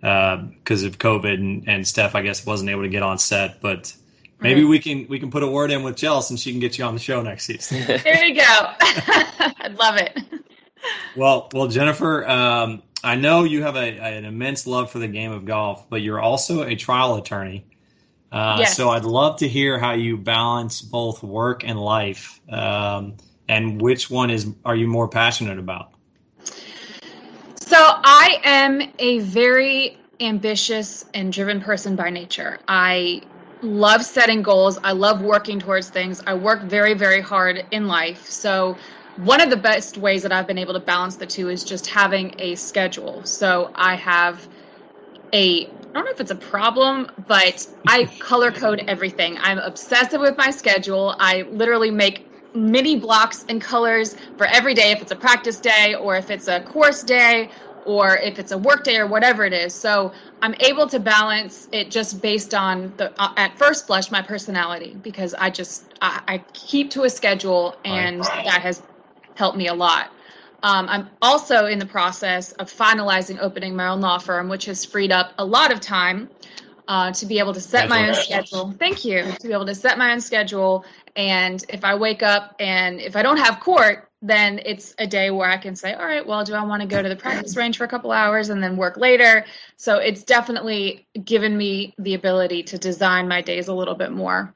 because 0.01 0.85
uh, 0.85 0.89
of 0.89 0.99
COVID 0.99 1.35
and, 1.35 1.69
and 1.69 1.87
Steph, 1.87 2.17
I 2.17 2.23
guess, 2.23 2.45
wasn't 2.45 2.69
able 2.71 2.83
to 2.83 2.89
get 2.89 3.05
on 3.05 3.19
set. 3.19 3.61
But 3.61 3.95
maybe 4.41 4.63
mm-hmm. 4.63 4.71
we 4.71 4.79
can 4.81 5.07
we 5.09 5.21
can 5.21 5.31
put 5.31 5.45
a 5.45 5.47
word 5.47 5.71
in 5.71 5.85
with 5.85 5.97
Chelsea 5.97 6.33
and 6.33 6.41
she 6.41 6.51
can 6.51 6.59
get 6.59 6.79
you 6.79 6.85
on 6.85 6.95
the 6.95 7.01
show 7.01 7.23
next 7.23 7.45
season. 7.45 7.87
there 7.87 8.25
you 8.25 8.35
go. 8.35 8.43
I'd 8.45 9.77
love 9.79 9.97
it. 9.99 10.19
Well, 11.15 11.49
well, 11.55 11.69
Jennifer, 11.69 12.29
um, 12.29 12.83
I 13.05 13.15
know 13.15 13.45
you 13.45 13.63
have 13.63 13.77
a, 13.77 14.01
an 14.01 14.25
immense 14.25 14.67
love 14.67 14.91
for 14.91 14.99
the 14.99 15.07
game 15.07 15.31
of 15.31 15.45
golf, 15.45 15.89
but 15.89 16.03
you're 16.03 16.21
also 16.21 16.65
a 16.65 16.75
trial 16.75 17.15
attorney. 17.15 17.65
Uh, 18.33 18.57
yes. 18.59 18.77
So 18.77 18.91
I'd 18.91 19.05
love 19.05 19.39
to 19.39 19.49
hear 19.49 19.79
how 19.79 19.93
you 19.93 20.17
balance 20.17 20.81
both 20.81 21.23
work 21.23 21.63
and 21.63 21.79
life, 21.79 22.41
um, 22.49 23.19
and 23.53 23.83
which 23.83 24.11
one 24.11 24.31
is 24.31 24.47
are 24.65 24.75
you 24.75 24.89
more 24.89 25.07
passionate 25.07 25.59
about? 25.59 25.93
So 27.57 27.77
I 27.77 28.41
am 28.45 28.81
a 28.99 29.19
very 29.19 29.99
ambitious 30.21 31.05
and 31.13 31.33
driven 31.33 31.61
person 31.61 31.95
by 31.95 32.09
nature. 32.09 32.59
I 32.67 33.23
love 33.61 34.05
setting 34.05 34.43
goals. 34.43 34.79
I 34.83 34.93
love 34.93 35.21
working 35.21 35.59
towards 35.59 35.91
things. 35.91 36.23
I 36.27 36.35
work 36.35 36.63
very, 36.63 36.95
very 36.95 37.21
hard 37.21 37.67
in 37.71 37.89
life. 37.89 38.29
So 38.31 38.77
one 39.17 39.43
of 39.43 39.51
the 39.51 39.57
best 39.57 39.99
ways 39.99 40.23
that 40.23 40.33
I've 40.33 40.47
been 40.47 40.59
able 40.59 40.73
to 40.73 40.81
balance 40.81 41.17
the 41.17 41.27
two 41.27 41.51
is 41.51 41.63
just 41.63 41.87
having 41.87 42.35
a 42.39 42.55
schedule. 42.55 43.23
So 43.25 43.71
I 43.75 43.97
have 43.97 44.49
a 45.35 45.67
I 45.67 45.99
don't 45.99 46.07
know 46.07 46.13
if 46.13 46.21
it's 46.21 46.31
a 46.31 46.37
problem, 46.37 47.11
but 47.29 47.67
I 47.87 48.07
color 48.19 48.51
code 48.51 48.83
everything. 48.89 49.37
I'm 49.43 49.59
obsessive 49.59 50.23
with 50.23 50.39
my 50.39 50.51
schedule. 50.51 51.15
I 51.19 51.43
literally 51.43 51.91
make 51.91 52.32
mini 52.55 52.97
blocks 52.97 53.45
and 53.49 53.61
colors 53.61 54.17
for 54.37 54.47
every 54.47 54.75
day, 54.75 54.91
if 54.91 55.03
it's 55.03 55.11
a 55.11 55.17
practice 55.17 55.61
day 55.61 55.95
or 55.95 56.17
if 56.17 56.31
it's 56.31 56.49
a 56.49 56.61
course 56.61 57.03
day 57.03 57.51
or 57.85 58.17
if 58.19 58.39
it's 58.39 58.53
a 58.53 58.59
work 58.59 58.85
day 58.85 58.99
or 58.99 59.07
whatever 59.07 59.45
it 59.45 59.53
is. 59.53 59.75
So 59.75 60.13
I'm 60.41 60.55
able 60.61 60.87
to 60.89 61.01
balance 61.01 61.69
it 61.73 61.91
just 61.91 62.23
based 62.23 62.55
on 62.55 62.95
the 62.97 63.13
uh, 63.21 63.33
at 63.37 63.59
first 63.59 63.87
blush 63.87 64.11
my 64.11 64.23
personality 64.23 64.95
because 65.03 65.35
I 65.35 65.51
just 65.51 65.95
I, 66.01 66.23
I 66.29 66.39
keep 66.53 66.91
to 66.93 67.05
a 67.05 67.11
schedule 67.11 67.77
and 67.85 68.21
right. 68.21 68.45
that 68.45 68.63
has 68.63 68.83
helped 69.35 69.57
me 69.57 69.69
a 69.69 69.75
lot. 69.75 70.11
Um, 70.65 70.89
I'm 70.89 71.11
also 71.21 71.67
in 71.67 71.81
the 71.81 71.87
process 71.87 72.53
of 72.53 72.73
finalizing 72.73 73.39
opening 73.41 73.75
my 73.75 73.89
own 73.89 74.01
law 74.01 74.19
firm, 74.19 74.49
which 74.49 74.67
has 74.67 74.85
freed 74.85 75.11
up 75.11 75.33
a 75.39 75.45
lot 75.45 75.73
of 75.73 75.81
time 75.81 76.29
uh, 76.89 77.13
to 77.13 77.27
be 77.27 77.39
able 77.39 77.55
to 77.55 77.61
set 77.61 77.89
my 77.89 78.09
own 78.09 78.15
schedule. 78.15 78.73
Thank 78.79 79.05
you. 79.05 79.25
To 79.41 79.47
be 79.47 79.53
able 79.53 79.67
to 79.67 79.75
set 79.75 79.99
my 79.99 80.13
own 80.13 80.21
schedule. 80.21 80.85
And 81.15 81.65
if 81.69 81.85
I 81.85 81.95
wake 81.95 82.23
up 82.23 82.57
and 82.59 83.01
if 83.01 83.17
I 83.17 83.23
don't 83.23 83.39
have 83.39 83.61
court, 83.61 84.09
then 84.21 84.61
it's 84.65 84.95
a 84.99 85.07
day 85.07 85.31
where 85.31 85.51
I 85.51 85.57
can 85.57 85.75
say, 85.75 85.95
all 85.95 86.05
right, 86.05 86.25
well, 86.25 86.45
do 86.45 86.55
I 86.55 86.65
want 86.65 86.83
to 86.83 86.89
go 86.89 87.03
to 87.03 87.09
the 87.09 87.17
practice 87.17 87.57
range 87.57 87.77
for 87.77 87.85
a 87.85 87.89
couple 87.89 88.13
hours 88.13 88.51
and 88.51 88.63
then 88.63 88.77
work 88.77 88.97
later? 88.97 89.45
So 89.77 89.99
it's 89.99 90.23
definitely 90.23 91.07
given 91.23 91.57
me 91.57 91.95
the 91.99 92.15
ability 92.15 92.63
to 92.65 92.79
design 92.79 93.27
my 93.27 93.43
days 93.43 93.69
a 93.69 93.75
little 93.75 93.97
bit 93.97 94.13
more 94.13 94.55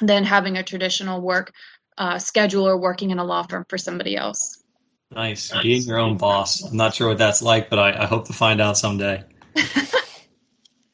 than 0.00 0.24
having 0.24 0.56
a 0.56 0.62
traditional 0.62 1.20
work 1.20 1.52
uh, 1.98 2.18
schedule 2.18 2.66
or 2.66 2.78
working 2.78 3.10
in 3.10 3.18
a 3.18 3.24
law 3.24 3.42
firm 3.42 3.64
for 3.68 3.78
somebody 3.78 4.16
else. 4.16 4.62
Nice. 5.10 5.52
Being 5.62 5.82
your 5.82 5.98
own 5.98 6.16
boss. 6.16 6.62
I'm 6.64 6.76
not 6.76 6.94
sure 6.94 7.08
what 7.08 7.18
that's 7.18 7.42
like, 7.42 7.70
but 7.70 7.78
I, 7.78 8.02
I 8.02 8.06
hope 8.06 8.26
to 8.26 8.32
find 8.32 8.60
out 8.60 8.76
someday. 8.76 9.24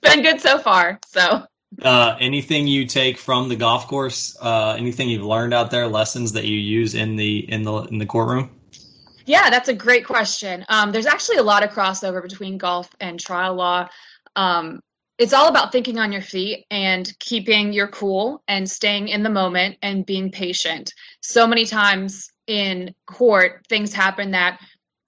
Been 0.02 0.22
good 0.22 0.40
so 0.40 0.58
far. 0.58 0.98
So. 1.06 1.44
Uh, 1.82 2.16
anything 2.18 2.66
you 2.66 2.84
take 2.84 3.16
from 3.16 3.48
the 3.48 3.56
golf 3.56 3.86
course? 3.86 4.36
Uh, 4.40 4.74
anything 4.76 5.08
you've 5.08 5.24
learned 5.24 5.54
out 5.54 5.70
there? 5.70 5.86
Lessons 5.86 6.32
that 6.32 6.44
you 6.44 6.56
use 6.56 6.94
in 6.94 7.16
the 7.16 7.50
in 7.50 7.62
the 7.62 7.82
in 7.82 7.98
the 7.98 8.06
courtroom? 8.06 8.50
Yeah, 9.26 9.50
that's 9.50 9.68
a 9.68 9.74
great 9.74 10.04
question. 10.04 10.64
Um, 10.68 10.90
there's 10.90 11.06
actually 11.06 11.36
a 11.36 11.42
lot 11.42 11.62
of 11.62 11.70
crossover 11.70 12.20
between 12.22 12.58
golf 12.58 12.90
and 12.98 13.20
trial 13.20 13.54
law. 13.54 13.88
Um, 14.34 14.80
it's 15.18 15.32
all 15.32 15.48
about 15.48 15.70
thinking 15.70 15.98
on 15.98 16.12
your 16.12 16.22
feet 16.22 16.64
and 16.70 17.12
keeping 17.20 17.72
your 17.72 17.88
cool 17.88 18.42
and 18.48 18.68
staying 18.68 19.08
in 19.08 19.22
the 19.22 19.30
moment 19.30 19.76
and 19.82 20.06
being 20.06 20.32
patient. 20.32 20.92
So 21.20 21.46
many 21.46 21.66
times 21.66 22.30
in 22.46 22.94
court 23.06 23.66
things 23.68 23.92
happen 23.92 24.32
that 24.32 24.60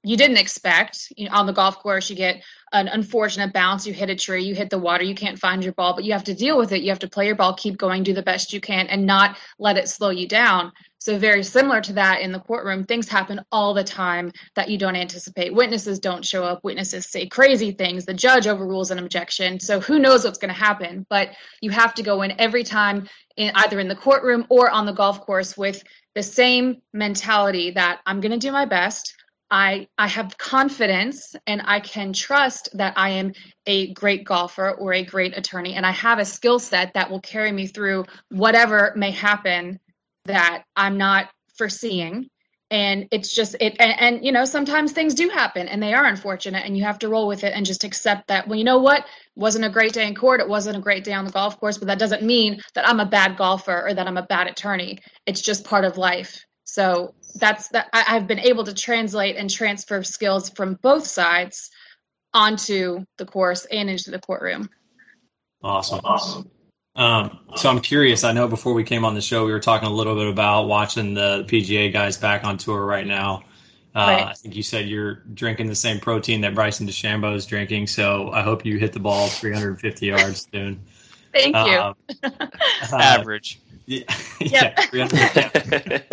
you 0.04 0.16
didn't 0.16 0.36
expect. 0.36 1.12
You 1.16 1.28
know, 1.28 1.34
on 1.34 1.46
the 1.46 1.52
golf 1.52 1.78
course, 1.78 2.10
you 2.10 2.16
get 2.16 2.42
an 2.72 2.88
unfortunate 2.88 3.52
bounce, 3.52 3.86
you 3.86 3.92
hit 3.92 4.10
a 4.10 4.16
tree, 4.16 4.42
you 4.42 4.54
hit 4.54 4.70
the 4.70 4.78
water, 4.78 5.04
you 5.04 5.14
can't 5.14 5.38
find 5.38 5.62
your 5.62 5.74
ball, 5.74 5.94
but 5.94 6.04
you 6.04 6.12
have 6.12 6.24
to 6.24 6.34
deal 6.34 6.56
with 6.56 6.72
it. 6.72 6.82
You 6.82 6.90
have 6.90 6.98
to 7.00 7.08
play 7.08 7.26
your 7.26 7.34
ball, 7.34 7.54
keep 7.54 7.76
going, 7.76 8.02
do 8.02 8.14
the 8.14 8.22
best 8.22 8.52
you 8.52 8.60
can, 8.60 8.86
and 8.86 9.06
not 9.06 9.36
let 9.58 9.76
it 9.76 9.88
slow 9.88 10.10
you 10.10 10.26
down. 10.26 10.72
So, 10.98 11.18
very 11.18 11.42
similar 11.42 11.80
to 11.80 11.92
that 11.94 12.20
in 12.20 12.30
the 12.30 12.38
courtroom, 12.38 12.84
things 12.84 13.08
happen 13.08 13.40
all 13.50 13.74
the 13.74 13.82
time 13.82 14.30
that 14.54 14.70
you 14.70 14.78
don't 14.78 14.94
anticipate. 14.94 15.52
Witnesses 15.52 15.98
don't 15.98 16.24
show 16.24 16.44
up, 16.44 16.62
witnesses 16.62 17.10
say 17.10 17.26
crazy 17.26 17.72
things, 17.72 18.04
the 18.04 18.14
judge 18.14 18.46
overrules 18.46 18.92
an 18.92 19.00
objection. 19.00 19.58
So, 19.58 19.80
who 19.80 19.98
knows 19.98 20.24
what's 20.24 20.38
going 20.38 20.54
to 20.54 20.60
happen? 20.60 21.04
But 21.10 21.30
you 21.60 21.70
have 21.70 21.92
to 21.94 22.02
go 22.02 22.22
in 22.22 22.40
every 22.40 22.62
time, 22.62 23.08
in, 23.36 23.50
either 23.56 23.80
in 23.80 23.88
the 23.88 23.96
courtroom 23.96 24.46
or 24.48 24.70
on 24.70 24.86
the 24.86 24.92
golf 24.92 25.20
course, 25.20 25.56
with 25.56 25.82
the 26.14 26.22
same 26.22 26.80
mentality 26.92 27.72
that 27.72 28.00
I'm 28.06 28.20
going 28.20 28.32
to 28.32 28.38
do 28.38 28.52
my 28.52 28.64
best. 28.64 29.14
I, 29.52 29.86
I 29.98 30.08
have 30.08 30.38
confidence 30.38 31.36
and 31.46 31.60
I 31.66 31.80
can 31.80 32.14
trust 32.14 32.70
that 32.72 32.94
I 32.96 33.10
am 33.10 33.34
a 33.66 33.92
great 33.92 34.24
golfer 34.24 34.70
or 34.70 34.94
a 34.94 35.04
great 35.04 35.36
attorney, 35.36 35.74
and 35.74 35.84
I 35.84 35.90
have 35.90 36.18
a 36.18 36.24
skill 36.24 36.58
set 36.58 36.94
that 36.94 37.10
will 37.10 37.20
carry 37.20 37.52
me 37.52 37.66
through 37.66 38.06
whatever 38.30 38.94
may 38.96 39.10
happen 39.10 39.78
that 40.24 40.64
I'm 40.74 40.96
not 40.96 41.28
foreseeing. 41.58 42.30
And 42.70 43.06
it's 43.10 43.34
just 43.34 43.54
it 43.60 43.76
and, 43.78 43.92
and, 44.00 44.24
you 44.24 44.32
know 44.32 44.46
sometimes 44.46 44.92
things 44.92 45.12
do 45.12 45.28
happen 45.28 45.68
and 45.68 45.82
they 45.82 45.92
are 45.92 46.06
unfortunate 46.06 46.64
and 46.64 46.74
you 46.74 46.84
have 46.84 46.98
to 47.00 47.10
roll 47.10 47.28
with 47.28 47.44
it 47.44 47.52
and 47.54 47.66
just 47.66 47.84
accept 47.84 48.28
that 48.28 48.48
well 48.48 48.58
you 48.58 48.64
know 48.64 48.78
what? 48.78 49.04
Wasn't 49.36 49.66
a 49.66 49.68
great 49.68 49.92
day 49.92 50.06
in 50.06 50.14
court. 50.14 50.40
It 50.40 50.48
wasn't 50.48 50.78
a 50.78 50.80
great 50.80 51.04
day 51.04 51.12
on 51.12 51.26
the 51.26 51.30
golf 51.30 51.60
course 51.60 51.76
but 51.76 51.88
that 51.88 51.98
doesn't 51.98 52.22
mean 52.22 52.62
that 52.74 52.88
i'm 52.88 53.00
a 53.00 53.04
bad 53.04 53.36
golfer 53.36 53.86
or 53.86 53.92
that 53.92 54.06
i'm 54.06 54.16
a 54.16 54.22
bad 54.22 54.46
attorney. 54.46 55.00
It's 55.26 55.42
just 55.42 55.66
part 55.66 55.84
of 55.84 55.98
life 55.98 56.42
so 56.72 57.14
that's 57.34 57.68
that 57.68 57.88
I, 57.92 58.04
i've 58.08 58.26
been 58.26 58.38
able 58.38 58.64
to 58.64 58.72
translate 58.72 59.36
and 59.36 59.50
transfer 59.50 60.02
skills 60.02 60.48
from 60.48 60.78
both 60.82 61.06
sides 61.06 61.70
onto 62.32 63.04
the 63.18 63.26
course 63.26 63.66
and 63.66 63.90
into 63.90 64.10
the 64.10 64.18
courtroom 64.18 64.70
awesome 65.62 66.00
awesome 66.04 66.50
um, 66.94 67.38
so 67.56 67.70
I'm 67.70 67.80
curious. 67.80 68.22
I 68.22 68.32
know 68.32 68.46
before 68.46 68.74
we 68.74 68.84
came 68.84 69.06
on 69.06 69.14
the 69.14 69.22
show, 69.22 69.46
we 69.46 69.52
were 69.52 69.60
talking 69.60 69.88
a 69.88 69.90
little 69.90 70.14
bit 70.14 70.28
about 70.28 70.64
watching 70.64 71.14
the 71.14 71.42
PGA 71.48 71.90
guys 71.90 72.18
back 72.18 72.44
on 72.44 72.58
tour 72.58 72.84
right 72.84 73.06
now. 73.06 73.44
Uh, 73.94 73.98
right. 73.98 74.26
I 74.26 74.34
think 74.34 74.54
you 74.54 74.62
said 74.62 74.86
you're 74.90 75.22
drinking 75.32 75.68
the 75.68 75.74
same 75.74 76.00
protein 76.00 76.42
that 76.42 76.54
Bryson 76.54 76.86
DeChambeau 76.86 77.34
is 77.34 77.46
drinking. 77.46 77.86
So 77.86 78.30
I 78.32 78.42
hope 78.42 78.66
you 78.66 78.76
hit 78.76 78.92
the 78.92 79.00
ball 79.00 79.28
350 79.28 80.06
yards 80.06 80.46
soon. 80.52 80.82
Thank 81.32 81.56
you. 81.56 81.78
Um, 81.78 81.94
uh, 82.22 82.38
Average. 82.92 83.60
Yeah. 83.88 84.04
yeah 84.40 84.78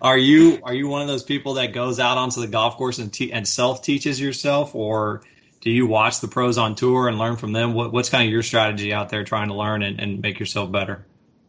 are 0.00 0.18
you 0.18 0.60
are 0.62 0.74
you 0.74 0.88
one 0.88 1.02
of 1.02 1.08
those 1.08 1.22
people 1.22 1.54
that 1.54 1.72
goes 1.72 1.98
out 1.98 2.18
onto 2.18 2.40
the 2.40 2.46
golf 2.46 2.76
course 2.76 2.98
and 2.98 3.12
te- 3.12 3.32
and 3.32 3.46
self 3.46 3.82
teaches 3.82 4.20
yourself, 4.20 4.74
or 4.74 5.22
do 5.60 5.70
you 5.70 5.86
watch 5.86 6.20
the 6.20 6.28
pros 6.28 6.58
on 6.58 6.74
tour 6.74 7.08
and 7.08 7.18
learn 7.18 7.36
from 7.36 7.52
them? 7.52 7.74
What, 7.74 7.92
what's 7.92 8.10
kind 8.10 8.24
of 8.24 8.32
your 8.32 8.42
strategy 8.42 8.92
out 8.92 9.08
there 9.08 9.24
trying 9.24 9.48
to 9.48 9.54
learn 9.54 9.82
and, 9.82 10.00
and 10.00 10.20
make 10.20 10.38
yourself 10.38 10.70
better? 10.70 11.04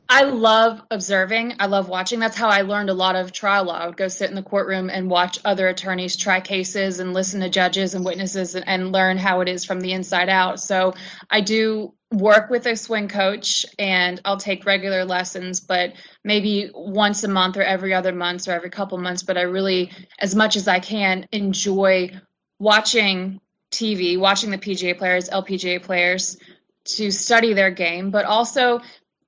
I 0.10 0.24
love 0.24 0.82
observing. 0.90 1.56
I 1.60 1.66
love 1.66 1.90
watching. 1.90 2.20
That's 2.20 2.38
how 2.38 2.48
I 2.48 2.62
learned 2.62 2.90
a 2.90 2.94
lot 2.94 3.18
of 3.18 3.34
trial 3.34 3.66
law. 3.66 3.78
I 3.78 3.88
would 3.88 3.98
go 3.98 4.08
sit 4.08 4.30
in 4.30 4.36
the 4.36 4.44
courtroom 4.44 4.90
and 4.90 5.10
watch 5.10 5.38
other 5.44 5.68
attorneys 5.68 6.16
try 6.16 6.40
cases 6.40 7.00
and 7.02 7.14
listen 7.14 7.42
to 7.42 7.50
judges 7.50 7.94
and 7.94 8.06
witnesses 8.06 8.56
and, 8.56 8.66
and 8.68 8.94
learn 8.94 9.18
how 9.18 9.42
it 9.42 9.50
is 9.50 9.66
from 9.66 9.82
the 9.82 9.92
inside 9.92 10.30
out. 10.30 10.62
So 10.62 10.94
I 11.30 11.42
do 11.42 11.94
work 12.12 12.50
with 12.50 12.66
a 12.66 12.76
swing 12.76 13.08
coach 13.08 13.66
and 13.78 14.22
I'll 14.24 14.38
take 14.38 14.66
regular 14.66 15.04
lessons, 15.04 15.60
but 15.60 15.94
maybe 16.24 16.70
once 16.74 17.24
a 17.24 17.28
month 17.28 17.58
or 17.58 17.64
every 17.64 17.94
other 17.94 18.14
month 18.14 18.48
or 18.48 18.52
every 18.52 18.70
couple 18.70 18.98
months. 18.98 19.24
But 19.24 19.38
I 19.38 19.42
really, 19.42 19.92
as 20.20 20.36
much 20.36 20.56
as 20.56 20.68
I 20.68 20.80
can, 20.80 21.28
enjoy 21.32 22.12
watching 22.60 23.42
TV, 23.72 24.18
watching 24.18 24.52
the 24.52 24.58
PGA 24.58 24.98
players, 24.98 25.30
LPGA 25.30 25.82
players 25.84 26.38
to 26.86 27.12
study 27.12 27.54
their 27.54 27.72
game, 27.72 28.12
but 28.12 28.26
also 28.26 28.80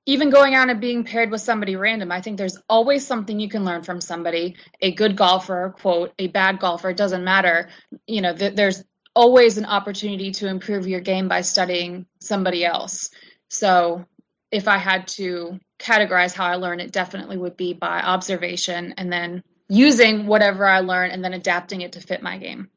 even 0.06 0.30
going 0.30 0.54
out 0.54 0.70
and 0.70 0.80
being 0.80 1.04
paired 1.04 1.30
with 1.30 1.42
somebody 1.42 1.76
random, 1.76 2.10
I 2.10 2.22
think 2.22 2.38
there's 2.38 2.58
always 2.68 3.06
something 3.06 3.38
you 3.38 3.50
can 3.50 3.64
learn 3.64 3.82
from 3.82 4.00
somebody. 4.00 4.56
A 4.80 4.92
good 4.92 5.14
golfer, 5.14 5.74
quote, 5.78 6.12
a 6.18 6.28
bad 6.28 6.58
golfer, 6.58 6.90
it 6.90 6.96
doesn't 6.96 7.22
matter. 7.22 7.68
You 8.06 8.22
know, 8.22 8.34
th- 8.34 8.54
there's 8.54 8.82
always 9.14 9.58
an 9.58 9.64
opportunity 9.64 10.30
to 10.30 10.48
improve 10.48 10.86
your 10.86 11.00
game 11.00 11.28
by 11.28 11.40
studying 11.40 12.06
somebody 12.20 12.64
else. 12.64 13.10
So 13.48 14.04
if 14.50 14.68
I 14.68 14.78
had 14.78 15.08
to 15.08 15.58
categorize 15.78 16.34
how 16.34 16.46
I 16.46 16.56
learn, 16.56 16.80
it 16.80 16.92
definitely 16.92 17.36
would 17.36 17.56
be 17.56 17.72
by 17.72 18.00
observation 18.00 18.94
and 18.96 19.12
then 19.12 19.42
using 19.68 20.26
whatever 20.26 20.66
I 20.66 20.80
learn 20.80 21.10
and 21.10 21.24
then 21.24 21.32
adapting 21.32 21.80
it 21.80 21.92
to 21.92 22.00
fit 22.00 22.22
my 22.22 22.38
game. 22.38 22.68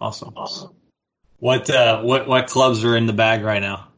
Awesome. 0.00 0.32
Awesome. 0.36 0.74
What 1.38 1.68
uh, 1.70 2.02
what 2.02 2.28
what 2.28 2.46
clubs 2.46 2.84
are 2.84 2.96
in 2.96 3.06
the 3.06 3.12
bag 3.12 3.42
right 3.42 3.60
now? 3.60 3.88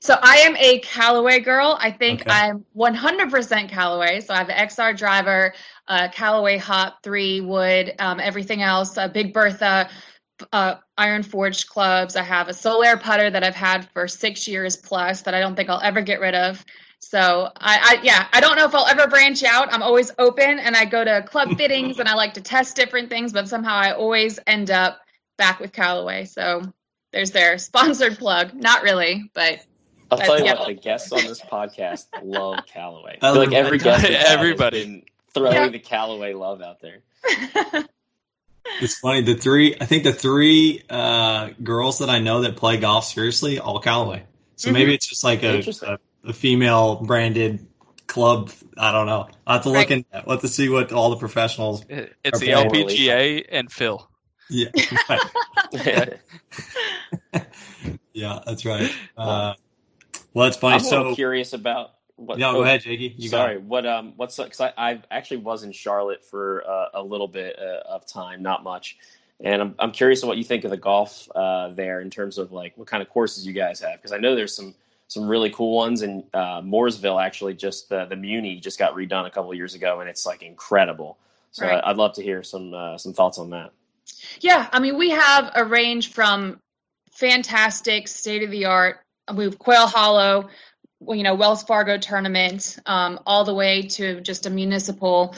So 0.00 0.16
I 0.22 0.36
am 0.38 0.56
a 0.56 0.78
Callaway 0.80 1.40
girl. 1.40 1.76
I 1.80 1.90
think 1.90 2.22
okay. 2.22 2.30
I'm 2.30 2.64
100% 2.76 3.68
Callaway. 3.68 4.20
So 4.20 4.34
I 4.34 4.38
have 4.38 4.48
an 4.48 4.68
XR 4.68 4.96
driver, 4.96 5.52
uh, 5.88 6.08
Callaway 6.12 6.58
Hop 6.58 7.02
3 7.02 7.40
wood, 7.40 7.94
um, 7.98 8.20
everything 8.20 8.62
else, 8.62 8.96
uh, 8.96 9.08
Big 9.08 9.32
Bertha, 9.32 9.88
uh, 10.52 10.76
Iron 10.98 11.22
Forged 11.22 11.68
clubs. 11.68 12.16
I 12.16 12.22
have 12.22 12.48
a 12.48 12.52
Solaire 12.52 13.00
putter 13.00 13.30
that 13.30 13.42
I've 13.42 13.54
had 13.54 13.88
for 13.90 14.08
six 14.08 14.46
years 14.46 14.76
plus 14.76 15.22
that 15.22 15.34
I 15.34 15.40
don't 15.40 15.56
think 15.56 15.68
I'll 15.68 15.80
ever 15.80 16.02
get 16.02 16.20
rid 16.20 16.34
of. 16.34 16.64
So 16.98 17.50
I, 17.56 17.98
I, 17.98 18.00
yeah, 18.02 18.26
I 18.32 18.40
don't 18.40 18.56
know 18.56 18.64
if 18.64 18.74
I'll 18.74 18.86
ever 18.86 19.06
branch 19.06 19.44
out. 19.44 19.72
I'm 19.72 19.82
always 19.82 20.10
open 20.18 20.58
and 20.58 20.76
I 20.76 20.84
go 20.84 21.04
to 21.04 21.22
club 21.22 21.48
fittings 21.56 21.98
and 21.98 22.08
I 22.08 22.14
like 22.14 22.34
to 22.34 22.40
test 22.40 22.76
different 22.76 23.10
things, 23.10 23.32
but 23.32 23.48
somehow 23.48 23.74
I 23.74 23.92
always 23.92 24.38
end 24.46 24.70
up 24.70 25.00
back 25.36 25.60
with 25.60 25.72
Callaway. 25.72 26.24
So 26.24 26.62
there's 27.12 27.30
their 27.30 27.58
sponsored 27.58 28.18
plug. 28.18 28.54
Not 28.54 28.82
really, 28.82 29.30
but 29.34 29.64
I'll 30.10 30.18
tell 30.18 30.38
you 30.38 30.46
yeah. 30.46 30.54
what, 30.54 30.68
the 30.68 30.74
guests 30.74 31.12
on 31.12 31.24
this 31.24 31.40
podcast 31.40 32.06
love 32.22 32.66
Callaway. 32.66 33.18
I 33.20 33.32
feel 33.32 33.44
like 33.44 33.52
every 33.52 33.78
guest 33.78 34.04
everybody 34.04 35.04
throwing 35.34 35.54
yeah. 35.54 35.68
the 35.68 35.78
Callaway 35.78 36.32
love 36.32 36.62
out 36.62 36.80
there. 36.80 37.02
It's 38.80 38.98
funny. 38.98 39.22
The 39.22 39.34
three, 39.34 39.76
I 39.80 39.86
think 39.86 40.04
the 40.04 40.12
three 40.12 40.82
uh, 40.88 41.50
girls 41.62 41.98
that 41.98 42.10
I 42.10 42.18
know 42.18 42.42
that 42.42 42.56
play 42.56 42.76
golf 42.78 43.06
seriously, 43.06 43.58
all 43.58 43.80
Callaway. 43.80 44.24
So 44.56 44.68
mm-hmm. 44.68 44.74
maybe 44.74 44.94
it's 44.94 45.06
just 45.06 45.24
like 45.24 45.42
a, 45.42 45.58
a, 45.82 45.98
a, 46.30 46.32
female 46.32 46.96
branded 46.96 47.66
club. 48.06 48.50
I 48.78 48.92
don't 48.92 49.06
know. 49.06 49.28
I 49.46 49.54
have 49.54 49.62
to 49.64 49.68
look 49.68 49.90
right. 49.90 50.04
in. 50.12 50.22
Let 50.26 50.40
to 50.40 50.48
see 50.48 50.68
what 50.68 50.92
all 50.92 51.10
the 51.10 51.16
professionals. 51.16 51.84
It's 51.88 52.40
the 52.40 52.48
LPGA 52.48 53.46
and 53.50 53.70
Phil. 53.70 54.08
Yeah. 54.48 54.68
Right. 55.08 55.20
yeah, 58.12 58.38
that's 58.46 58.64
right. 58.64 58.94
Uh, 59.16 59.54
well, 60.32 60.46
that's 60.46 60.56
funny. 60.56 60.74
I'm 60.74 60.80
so 60.80 61.14
curious 61.14 61.52
about 61.52 61.90
what. 62.16 62.38
No, 62.38 62.52
go 62.52 62.58
oh, 62.60 62.62
ahead, 62.62 62.82
Jakey. 62.82 63.14
You 63.16 63.28
sorry. 63.28 63.58
What 63.58 63.86
um? 63.86 64.14
What's 64.16 64.36
because 64.36 64.60
I, 64.60 64.72
I 64.76 65.02
actually 65.10 65.38
was 65.38 65.62
in 65.62 65.72
Charlotte 65.72 66.24
for 66.24 66.64
uh, 66.68 66.88
a 66.94 67.02
little 67.02 67.28
bit 67.28 67.58
uh, 67.58 67.88
of 67.88 68.06
time, 68.06 68.42
not 68.42 68.64
much, 68.64 68.98
and 69.40 69.62
I'm 69.62 69.74
I'm 69.78 69.92
curious 69.92 70.22
on 70.22 70.28
what 70.28 70.38
you 70.38 70.44
think 70.44 70.64
of 70.64 70.70
the 70.70 70.76
golf 70.76 71.28
uh, 71.34 71.68
there 71.68 72.00
in 72.00 72.10
terms 72.10 72.38
of 72.38 72.52
like 72.52 72.76
what 72.76 72.88
kind 72.88 73.02
of 73.02 73.08
courses 73.08 73.46
you 73.46 73.52
guys 73.52 73.80
have 73.80 73.96
because 73.96 74.12
I 74.12 74.18
know 74.18 74.34
there's 74.34 74.54
some 74.54 74.74
some 75.08 75.28
really 75.28 75.50
cool 75.50 75.76
ones 75.76 76.02
in 76.02 76.24
uh, 76.34 76.60
Mooresville. 76.62 77.22
Actually, 77.22 77.54
just 77.54 77.88
the 77.88 78.06
the 78.06 78.16
Muni 78.16 78.60
just 78.60 78.78
got 78.78 78.94
redone 78.94 79.26
a 79.26 79.30
couple 79.30 79.52
years 79.54 79.74
ago, 79.74 80.00
and 80.00 80.08
it's 80.08 80.26
like 80.26 80.42
incredible. 80.42 81.18
So 81.52 81.66
right. 81.66 81.82
I'd 81.84 81.96
love 81.96 82.12
to 82.14 82.22
hear 82.22 82.42
some 82.42 82.74
uh, 82.74 82.98
some 82.98 83.12
thoughts 83.12 83.38
on 83.38 83.50
that. 83.50 83.72
Yeah, 84.40 84.68
I 84.72 84.80
mean 84.80 84.96
we 84.96 85.10
have 85.10 85.52
a 85.54 85.64
range 85.64 86.12
from 86.12 86.58
fantastic 87.10 88.08
state 88.08 88.42
of 88.42 88.50
the 88.50 88.66
art 88.66 89.00
We've 89.34 89.58
Quail 89.58 89.88
Hollow, 89.88 90.48
you 91.08 91.22
know, 91.22 91.34
Wells 91.34 91.62
Fargo 91.62 91.98
tournament, 91.98 92.78
um, 92.86 93.20
all 93.26 93.44
the 93.44 93.54
way 93.54 93.82
to 93.82 94.20
just 94.20 94.46
a 94.46 94.50
municipal 94.50 95.34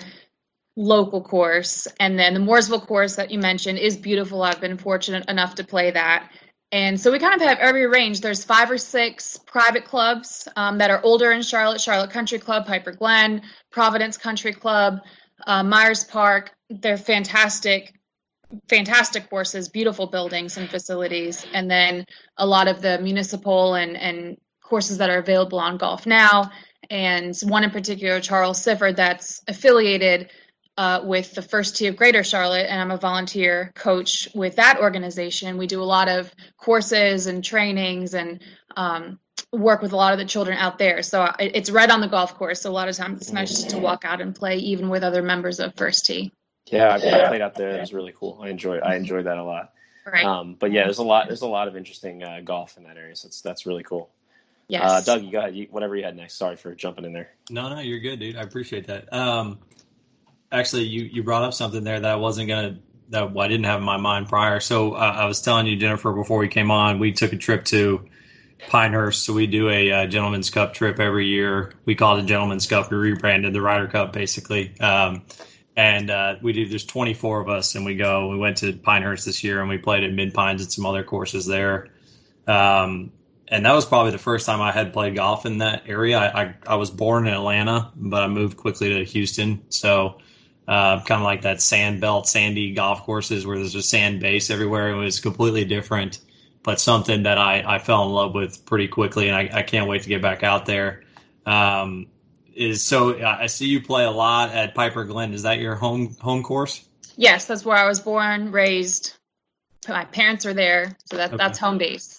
local 0.76 1.20
course. 1.20 1.88
And 1.98 2.18
then 2.18 2.34
the 2.34 2.40
Mooresville 2.40 2.86
course 2.86 3.16
that 3.16 3.30
you 3.30 3.38
mentioned 3.38 3.78
is 3.78 3.96
beautiful. 3.96 4.42
I've 4.42 4.60
been 4.60 4.78
fortunate 4.78 5.28
enough 5.28 5.56
to 5.56 5.64
play 5.64 5.90
that. 5.90 6.30
And 6.70 7.00
so 7.00 7.10
we 7.10 7.18
kind 7.18 7.34
of 7.34 7.40
have 7.40 7.58
every 7.58 7.86
range. 7.86 8.20
There's 8.20 8.44
five 8.44 8.70
or 8.70 8.78
six 8.78 9.38
private 9.38 9.84
clubs 9.84 10.46
um, 10.54 10.78
that 10.78 10.90
are 10.90 11.00
older 11.02 11.32
in 11.32 11.42
Charlotte 11.42 11.80
Charlotte 11.80 12.10
Country 12.10 12.38
Club, 12.38 12.66
Piper 12.66 12.92
Glen, 12.92 13.42
Providence 13.72 14.18
Country 14.18 14.52
Club, 14.52 15.00
uh, 15.46 15.62
Myers 15.62 16.04
Park. 16.04 16.52
They're 16.68 16.98
fantastic 16.98 17.94
fantastic 18.68 19.28
courses, 19.28 19.68
beautiful 19.68 20.06
buildings 20.06 20.56
and 20.56 20.70
facilities, 20.70 21.44
and 21.52 21.70
then 21.70 22.04
a 22.38 22.46
lot 22.46 22.66
of 22.66 22.80
the 22.80 22.98
municipal 22.98 23.74
and, 23.74 23.96
and 23.96 24.38
courses 24.68 24.98
that 24.98 25.08
are 25.08 25.18
available 25.18 25.58
on 25.58 25.78
Golf 25.78 26.06
Now, 26.06 26.50
and 26.90 27.34
one 27.44 27.64
in 27.64 27.70
particular, 27.70 28.20
Charles 28.20 28.62
Sifford, 28.62 28.96
that's 28.96 29.42
affiliated 29.48 30.30
uh, 30.76 31.00
with 31.02 31.34
the 31.34 31.42
First 31.42 31.76
Tee 31.76 31.86
of 31.86 31.96
Greater 31.96 32.22
Charlotte, 32.22 32.66
and 32.68 32.80
I'm 32.80 32.90
a 32.90 32.98
volunteer 32.98 33.72
coach 33.74 34.28
with 34.34 34.56
that 34.56 34.78
organization. 34.78 35.56
We 35.56 35.66
do 35.66 35.82
a 35.82 35.84
lot 35.84 36.08
of 36.08 36.32
courses 36.56 37.26
and 37.26 37.42
trainings 37.42 38.14
and 38.14 38.40
um, 38.76 39.18
work 39.52 39.82
with 39.82 39.92
a 39.92 39.96
lot 39.96 40.12
of 40.12 40.18
the 40.18 40.24
children 40.24 40.56
out 40.58 40.78
there. 40.78 41.02
So 41.02 41.32
it's 41.40 41.70
right 41.70 41.90
on 41.90 42.00
the 42.00 42.06
golf 42.06 42.34
course. 42.34 42.60
So 42.60 42.70
a 42.70 42.72
lot 42.72 42.88
of 42.88 42.96
times 42.96 43.22
it's 43.22 43.32
nice 43.32 43.50
just 43.50 43.70
to 43.70 43.78
walk 43.78 44.04
out 44.04 44.20
and 44.20 44.34
play, 44.34 44.56
even 44.58 44.88
with 44.88 45.02
other 45.02 45.22
members 45.22 45.58
of 45.58 45.74
First 45.74 46.06
Tee. 46.06 46.32
Yeah, 46.70 46.90
I, 46.90 47.24
I 47.24 47.28
played 47.28 47.40
out 47.40 47.54
there. 47.54 47.70
It 47.70 47.80
was 47.80 47.94
really 47.94 48.14
cool. 48.16 48.38
I 48.42 48.50
enjoyed. 48.50 48.82
I 48.82 48.94
enjoyed 48.94 49.24
that 49.24 49.38
a 49.38 49.44
lot. 49.44 49.72
Right. 50.06 50.24
Um, 50.24 50.54
but 50.58 50.70
yeah, 50.70 50.84
there's 50.84 50.98
a 50.98 51.02
lot. 51.02 51.26
There's 51.26 51.42
a 51.42 51.46
lot 51.46 51.66
of 51.68 51.76
interesting 51.76 52.22
uh, 52.22 52.40
golf 52.44 52.76
in 52.76 52.84
that 52.84 52.96
area. 52.96 53.16
So 53.16 53.28
that's 53.28 53.40
that's 53.40 53.66
really 53.66 53.82
cool. 53.82 54.10
Yes. 54.68 54.90
Uh, 54.90 55.00
Doug, 55.00 55.24
you 55.24 55.32
go 55.32 55.38
ahead. 55.38 55.56
You, 55.56 55.66
whatever 55.70 55.96
you 55.96 56.04
had 56.04 56.14
next. 56.16 56.34
Sorry 56.34 56.56
for 56.56 56.74
jumping 56.74 57.04
in 57.04 57.12
there. 57.12 57.30
No, 57.50 57.68
no, 57.70 57.80
you're 57.80 58.00
good, 58.00 58.20
dude. 58.20 58.36
I 58.36 58.42
appreciate 58.42 58.86
that. 58.88 59.12
Um, 59.12 59.58
actually, 60.52 60.84
you 60.84 61.04
you 61.04 61.22
brought 61.22 61.42
up 61.42 61.54
something 61.54 61.82
there 61.82 61.98
that 61.98 62.10
I 62.10 62.16
wasn't 62.16 62.48
gonna 62.48 62.78
that 63.10 63.36
I 63.36 63.48
didn't 63.48 63.64
have 63.64 63.80
in 63.80 63.86
my 63.86 63.96
mind 63.96 64.28
prior. 64.28 64.60
So 64.60 64.92
uh, 64.92 65.14
I 65.16 65.24
was 65.24 65.40
telling 65.40 65.66
you, 65.66 65.76
Jennifer, 65.76 66.12
before 66.12 66.38
we 66.38 66.48
came 66.48 66.70
on, 66.70 66.98
we 66.98 67.12
took 67.12 67.32
a 67.32 67.36
trip 67.36 67.64
to 67.66 68.04
Pinehurst. 68.68 69.24
So 69.24 69.32
we 69.32 69.46
do 69.46 69.70
a 69.70 69.90
uh, 69.90 70.06
Gentleman's 70.06 70.50
Cup 70.50 70.74
trip 70.74 71.00
every 71.00 71.26
year. 71.26 71.72
We 71.86 71.94
call 71.94 72.18
it 72.18 72.24
a 72.24 72.26
Gentleman's 72.26 72.66
Cup. 72.66 72.90
We 72.90 72.98
rebranded 72.98 73.54
the 73.54 73.62
Ryder 73.62 73.86
Cup, 73.86 74.12
basically. 74.12 74.78
Um, 74.80 75.22
and 75.76 76.10
uh, 76.10 76.36
we 76.42 76.52
do. 76.52 76.68
There's 76.68 76.84
24 76.84 77.40
of 77.40 77.48
us, 77.48 77.74
and 77.74 77.86
we 77.86 77.94
go. 77.94 78.28
We 78.28 78.36
went 78.36 78.58
to 78.58 78.72
Pinehurst 78.74 79.24
this 79.24 79.42
year, 79.44 79.60
and 79.60 79.68
we 79.68 79.78
played 79.78 80.04
at 80.04 80.12
Mid 80.12 80.34
Pines 80.34 80.60
and 80.60 80.70
some 80.70 80.84
other 80.84 81.04
courses 81.04 81.46
there. 81.46 81.88
Um, 82.46 83.12
and 83.50 83.64
that 83.64 83.74
was 83.74 83.86
probably 83.86 84.12
the 84.12 84.18
first 84.18 84.46
time 84.46 84.60
I 84.60 84.72
had 84.72 84.92
played 84.92 85.14
golf 85.14 85.46
in 85.46 85.58
that 85.58 85.84
area. 85.86 86.18
I, 86.18 86.42
I, 86.42 86.54
I 86.66 86.74
was 86.76 86.90
born 86.90 87.26
in 87.26 87.34
Atlanta, 87.34 87.90
but 87.96 88.22
I 88.22 88.28
moved 88.28 88.56
quickly 88.56 88.90
to 88.90 89.04
Houston. 89.04 89.62
So 89.70 90.18
uh, 90.66 91.02
kind 91.04 91.20
of 91.20 91.24
like 91.24 91.42
that 91.42 91.62
sand 91.62 92.00
belt, 92.00 92.28
sandy 92.28 92.74
golf 92.74 93.04
courses 93.04 93.46
where 93.46 93.56
there's 93.56 93.74
a 93.74 93.82
sand 93.82 94.20
base 94.20 94.50
everywhere. 94.50 94.90
It 94.90 94.96
was 94.96 95.20
completely 95.20 95.64
different, 95.64 96.20
but 96.62 96.78
something 96.78 97.22
that 97.22 97.38
I, 97.38 97.64
I 97.66 97.78
fell 97.78 98.04
in 98.04 98.10
love 98.10 98.34
with 98.34 98.66
pretty 98.66 98.88
quickly, 98.88 99.28
and 99.28 99.36
I, 99.36 99.58
I 99.60 99.62
can't 99.62 99.88
wait 99.88 100.02
to 100.02 100.08
get 100.08 100.20
back 100.20 100.42
out 100.42 100.66
there. 100.66 101.04
Um, 101.46 102.08
is 102.54 102.84
so 102.84 103.22
I 103.22 103.46
see 103.46 103.68
you 103.68 103.80
play 103.80 104.04
a 104.04 104.10
lot 104.10 104.50
at 104.50 104.74
Piper 104.74 105.04
Glen. 105.04 105.32
Is 105.32 105.44
that 105.44 105.58
your 105.58 105.76
home 105.76 106.16
home 106.20 106.42
course? 106.42 106.84
Yes, 107.16 107.46
that's 107.46 107.64
where 107.64 107.76
I 107.76 107.86
was 107.86 108.00
born, 108.00 108.52
raised. 108.52 109.14
My 109.88 110.04
parents 110.04 110.44
are 110.44 110.54
there, 110.54 110.96
so 111.06 111.16
that 111.16 111.28
okay. 111.28 111.36
that's 111.36 111.58
home 111.58 111.78
base. 111.78 112.17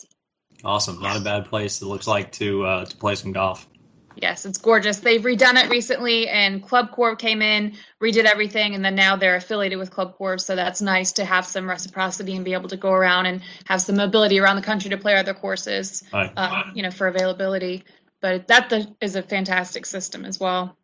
Awesome, 0.64 1.00
not 1.02 1.18
a 1.18 1.22
bad 1.22 1.46
place. 1.46 1.82
It 1.82 1.86
looks 1.86 2.08
like 2.08 2.32
to 2.34 2.66
uh, 2.66 2.86
to 2.86 2.98
play 2.98 3.16
some 3.16 3.32
golf. 3.32 3.68
Yes, 4.16 4.46
it's 4.46 4.58
gorgeous. 4.58 5.00
They've 5.00 5.22
redone 5.22 5.64
it 5.64 5.70
recently, 5.70 6.28
and 6.28 6.62
Club 6.62 6.92
Corp 6.92 7.20
came 7.20 7.42
in, 7.42 7.76
redid 8.02 8.26
everything, 8.26 8.76
and 8.76 8.84
then 8.84 8.96
now 8.96 9.16
they're 9.16 9.38
affiliated 9.38 9.80
with 9.80 9.92
Club 9.92 10.18
Corp. 10.18 10.42
So 10.42 10.58
that's 10.58 10.82
nice 10.82 11.14
to 11.14 11.26
have 11.26 11.46
some 11.46 11.70
reciprocity 11.70 12.36
and 12.36 12.44
be 12.44 12.52
able 12.52 12.68
to 12.70 12.76
go 12.76 12.92
around 12.92 13.28
and 13.28 13.42
have 13.66 13.82
some 13.82 13.96
mobility 13.96 14.40
around 14.40 14.58
the 14.58 14.62
country 14.62 14.90
to 14.90 14.98
play 14.98 15.16
other 15.16 15.34
courses. 15.34 16.04
Right. 16.12 16.34
Uh, 16.36 16.64
you 16.74 16.84
know, 16.84 16.92
for 16.92 17.08
availability 17.08 17.86
but 18.22 18.48
that 18.48 18.72
is 19.02 19.16
a 19.16 19.24
fantastic 19.24 19.86
system 19.86 20.26
as 20.26 20.40
well. 20.40 20.78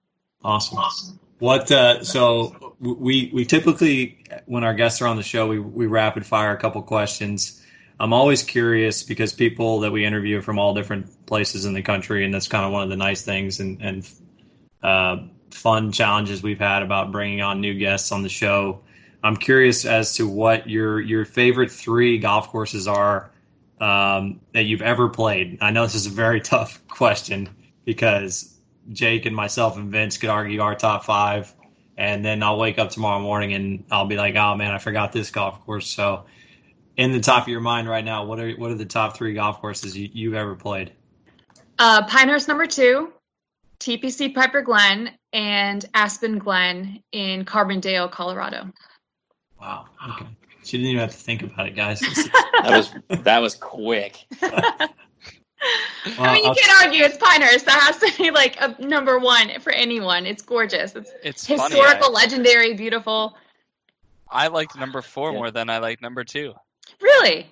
Awesome. 0.44 0.78
awesome. 0.78 1.20
What 1.40 1.70
uh, 1.70 2.04
so 2.04 2.76
we 2.80 3.30
we 3.34 3.46
typically 3.46 4.24
when 4.46 4.64
our 4.64 4.74
guests 4.74 5.02
are 5.02 5.08
on 5.08 5.18
the 5.18 5.24
show 5.24 5.48
we 5.48 5.60
we 5.60 5.86
rapid 5.86 6.26
fire 6.26 6.52
a 6.52 6.58
couple 6.58 6.82
questions. 6.82 7.62
I'm 8.00 8.14
always 8.14 8.44
curious 8.44 9.04
because 9.04 9.32
people 9.34 9.80
that 9.82 9.92
we 9.92 10.06
interview 10.06 10.42
from 10.42 10.60
all 10.60 10.74
different 10.74 11.26
places 11.26 11.66
in 11.66 11.74
the 11.74 11.82
country, 11.82 12.26
and 12.26 12.34
that's 12.34 12.48
kind 12.48 12.66
of 12.66 12.72
one 12.72 12.84
of 12.84 12.90
the 12.90 12.98
nice 12.98 13.22
things 13.22 13.60
and, 13.60 13.82
and 13.82 14.10
uh, 14.84 15.18
fun 15.52 15.92
challenges 15.92 16.44
we've 16.44 16.60
had 16.60 16.84
about 16.84 17.12
bringing 17.12 17.42
on 17.42 17.62
new 17.62 17.74
guests 17.74 18.12
on 18.12 18.22
the 18.22 18.30
show. 18.30 18.82
I'm 19.24 19.38
curious 19.38 19.86
as 19.86 20.16
to 20.16 20.28
what 20.28 20.70
your 20.70 21.00
your 21.00 21.26
favorite 21.26 21.72
three 21.72 22.20
golf 22.20 22.50
courses 22.50 22.88
are 22.88 23.32
um, 23.80 24.42
that 24.54 24.64
you've 24.64 24.82
ever 24.82 25.10
played. 25.10 25.58
I 25.62 25.72
know 25.72 25.84
this 25.84 25.96
is 25.96 26.06
a 26.06 26.12
very 26.12 26.42
tough 26.54 26.86
question 26.88 27.50
because 27.86 28.56
Jake 28.92 29.26
and 29.26 29.36
myself 29.36 29.78
and 29.78 29.90
Vince 29.90 30.18
could 30.18 30.30
argue 30.30 30.62
our 30.62 30.76
top 30.76 31.06
five, 31.06 31.54
and 31.98 32.24
then 32.24 32.44
I'll 32.44 32.60
wake 32.60 32.78
up 32.78 32.92
tomorrow 32.92 33.20
morning 33.20 33.54
and 33.54 33.86
I'll 33.90 34.06
be 34.06 34.18
like, 34.18 34.36
"Oh 34.36 34.56
man, 34.56 34.72
I 34.72 34.78
forgot 34.78 35.12
this 35.12 35.32
golf 35.32 35.66
course." 35.66 35.88
So, 35.88 36.26
in 36.98 37.12
the 37.12 37.20
top 37.20 37.44
of 37.44 37.48
your 37.50 37.62
mind 37.62 37.90
right 37.90 38.04
now, 38.06 38.26
what 38.26 38.40
are 38.40 38.52
what 38.54 38.72
are 38.72 38.76
the 38.76 38.86
top 38.86 39.16
three 39.18 39.34
golf 39.34 39.60
courses 39.60 39.98
you, 39.98 40.10
you've 40.14 40.34
ever 40.34 40.56
played? 40.56 40.92
Uh, 41.80 42.06
Pinehurst 42.08 42.48
number 42.48 42.66
two, 42.66 43.12
TPC 43.80 44.34
Piper 44.34 44.62
Glen, 44.62 45.12
and 45.34 45.86
Aspen 45.94 46.38
Glen 46.40 47.02
in 47.12 47.44
Carbondale, 47.46 48.10
Colorado. 48.10 48.72
Wow. 49.60 49.86
Okay. 50.10 50.26
She 50.64 50.78
didn't 50.78 50.92
even 50.92 51.02
have 51.02 51.12
to 51.12 51.18
think 51.18 51.44
about 51.44 51.68
it, 51.68 51.76
guys. 51.76 52.02
That 52.64 52.78
was 52.78 52.94
that 53.24 53.40
was 53.40 53.56
quick. 53.56 54.26
I 54.42 54.88
mean, 56.34 56.44
you 56.44 56.50
I'll- 56.50 56.56
can't 56.56 56.86
argue 56.86 57.04
it's 57.04 57.18
Pinehurst. 57.18 57.66
That 57.66 57.80
has 57.82 57.98
to 58.00 58.18
be 58.18 58.32
like 58.32 58.56
a 58.62 58.76
number 58.82 59.20
one 59.20 59.60
for 59.60 59.72
anyone. 59.72 60.26
It's 60.26 60.42
gorgeous. 60.42 60.96
It's 60.96 61.12
It's 61.24 61.46
funny. 61.48 61.62
historical, 61.76 62.10
I, 62.16 62.22
legendary, 62.22 62.74
beautiful. 62.74 63.38
I 64.30 64.48
liked 64.48 64.78
number 64.78 65.02
four 65.02 65.32
Yeah. 65.32 65.38
more 65.38 65.52
than 65.52 65.70
I 65.70 65.78
liked 65.80 66.02
number 66.02 66.24
two. 66.24 66.54
Really? 67.02 67.48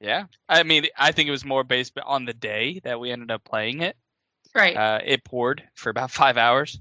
Yeah, 0.00 0.24
I 0.48 0.64
mean, 0.64 0.86
I 0.98 1.12
think 1.12 1.28
it 1.28 1.32
was 1.32 1.44
more 1.44 1.62
based 1.62 1.92
on 2.04 2.24
the 2.24 2.34
day 2.34 2.80
that 2.84 2.98
we 2.98 3.12
ended 3.12 3.30
up 3.30 3.44
playing 3.44 3.82
it. 3.82 3.96
Right. 4.54 4.76
Uh, 4.76 4.98
it 5.04 5.24
poured 5.24 5.62
for 5.74 5.90
about 5.90 6.10
five 6.22 6.36
hours, 6.36 6.80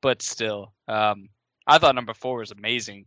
but 0.00 0.22
still, 0.22 0.72
um, 0.88 1.28
I 1.66 1.78
thought 1.78 1.94
number 1.94 2.14
four 2.14 2.38
was 2.38 2.50
amazing. 2.50 3.06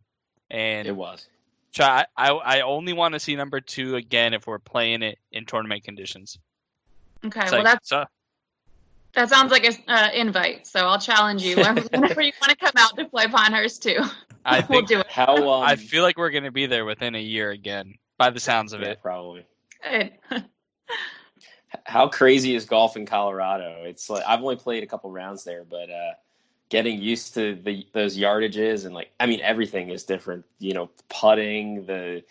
And 0.50 0.88
It 0.88 0.96
was. 0.96 1.28
try, 1.74 2.06
I, 2.18 2.32
I 2.32 2.62
only 2.62 2.94
want 2.94 3.14
to 3.14 3.20
see 3.20 3.36
number 3.36 3.62
two 3.62 3.98
again 3.98 4.34
if 4.34 4.48
we're 4.48 4.60
playing 4.60 5.04
it 5.04 5.20
in 5.32 5.46
tournament 5.46 5.84
conditions. 5.84 6.40
okay. 7.24 7.42
It's 7.42 7.52
well, 7.52 7.64
like, 7.64 7.74
that's 7.74 7.90
so, 7.90 8.06
that 9.14 9.30
sounds 9.30 9.52
like 9.52 9.66
an 9.66 9.76
uh, 9.88 10.10
invite. 10.14 10.68
So 10.68 10.88
I'll 10.88 11.00
challenge 11.00 11.44
you 11.44 11.58
whenever 11.58 11.82
you 12.22 12.34
want 12.42 12.50
to 12.50 12.56
come 12.56 12.72
out 12.78 12.96
to 12.98 13.06
play 13.06 13.28
Pinehurst 13.28 13.84
too. 13.84 14.00
I 14.46 14.60
we'll 14.70 14.80
think 14.80 14.88
do 14.88 15.00
it. 15.00 15.08
How 15.08 15.36
um, 15.50 15.64
I 15.64 15.76
feel 15.76 16.04
like 16.04 16.18
we're 16.18 16.30
going 16.32 16.44
to 16.44 16.52
be 16.52 16.66
there 16.66 16.86
within 16.86 17.16
a 17.16 17.22
year 17.22 17.52
again, 17.52 17.96
by 18.20 18.30
the 18.30 18.40
sounds 18.40 18.74
of 18.74 18.82
yeah, 18.82 18.90
it. 18.90 19.02
probably. 19.02 19.48
Good. 19.82 20.12
How 21.86 22.08
crazy 22.08 22.54
is 22.54 22.66
golf 22.66 22.96
in 22.98 23.08
Colorado? 23.08 23.84
It's 23.86 24.10
like 24.10 24.24
I've 24.28 24.42
only 24.42 24.58
played 24.58 24.84
a 24.84 24.88
couple 24.88 25.10
rounds 25.10 25.44
there, 25.44 25.64
but 25.64 25.90
uh, 25.90 26.14
getting 26.68 27.02
used 27.02 27.34
to 27.36 27.56
the 27.56 27.88
those 27.94 28.18
yardages 28.18 28.86
and 28.86 28.94
like 28.94 29.12
I 29.20 29.26
mean 29.26 29.40
everything 29.42 29.90
is 29.90 30.04
different. 30.04 30.46
You 30.60 30.74
know, 30.74 30.90
putting 31.10 31.86
the 31.86 32.24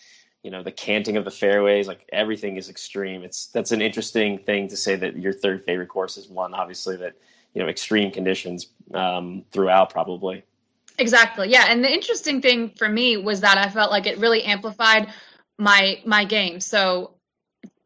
you 0.42 0.50
know 0.50 0.62
the 0.62 0.72
canting 0.72 1.16
of 1.16 1.24
the 1.24 1.30
fairways, 1.30 1.88
like 1.88 2.08
everything 2.12 2.56
is 2.56 2.68
extreme. 2.68 3.22
It's 3.22 3.46
that's 3.46 3.72
an 3.72 3.80
interesting 3.80 4.38
thing 4.38 4.68
to 4.68 4.76
say 4.76 4.94
that 4.96 5.16
your 5.16 5.32
third 5.32 5.64
favorite 5.64 5.88
course 5.88 6.16
is 6.16 6.28
one. 6.28 6.52
Obviously, 6.52 6.96
that 6.96 7.14
you 7.54 7.62
know 7.62 7.68
extreme 7.68 8.10
conditions 8.10 8.66
um, 8.92 9.44
throughout 9.52 9.90
probably. 9.90 10.44
Exactly. 10.98 11.48
Yeah, 11.48 11.66
and 11.68 11.82
the 11.82 11.92
interesting 11.92 12.42
thing 12.42 12.70
for 12.70 12.88
me 12.88 13.16
was 13.16 13.40
that 13.40 13.56
I 13.56 13.70
felt 13.70 13.92
like 13.92 14.06
it 14.06 14.18
really 14.18 14.42
amplified 14.42 15.08
my 15.58 16.00
my 16.06 16.24
game. 16.24 16.60
So 16.60 17.12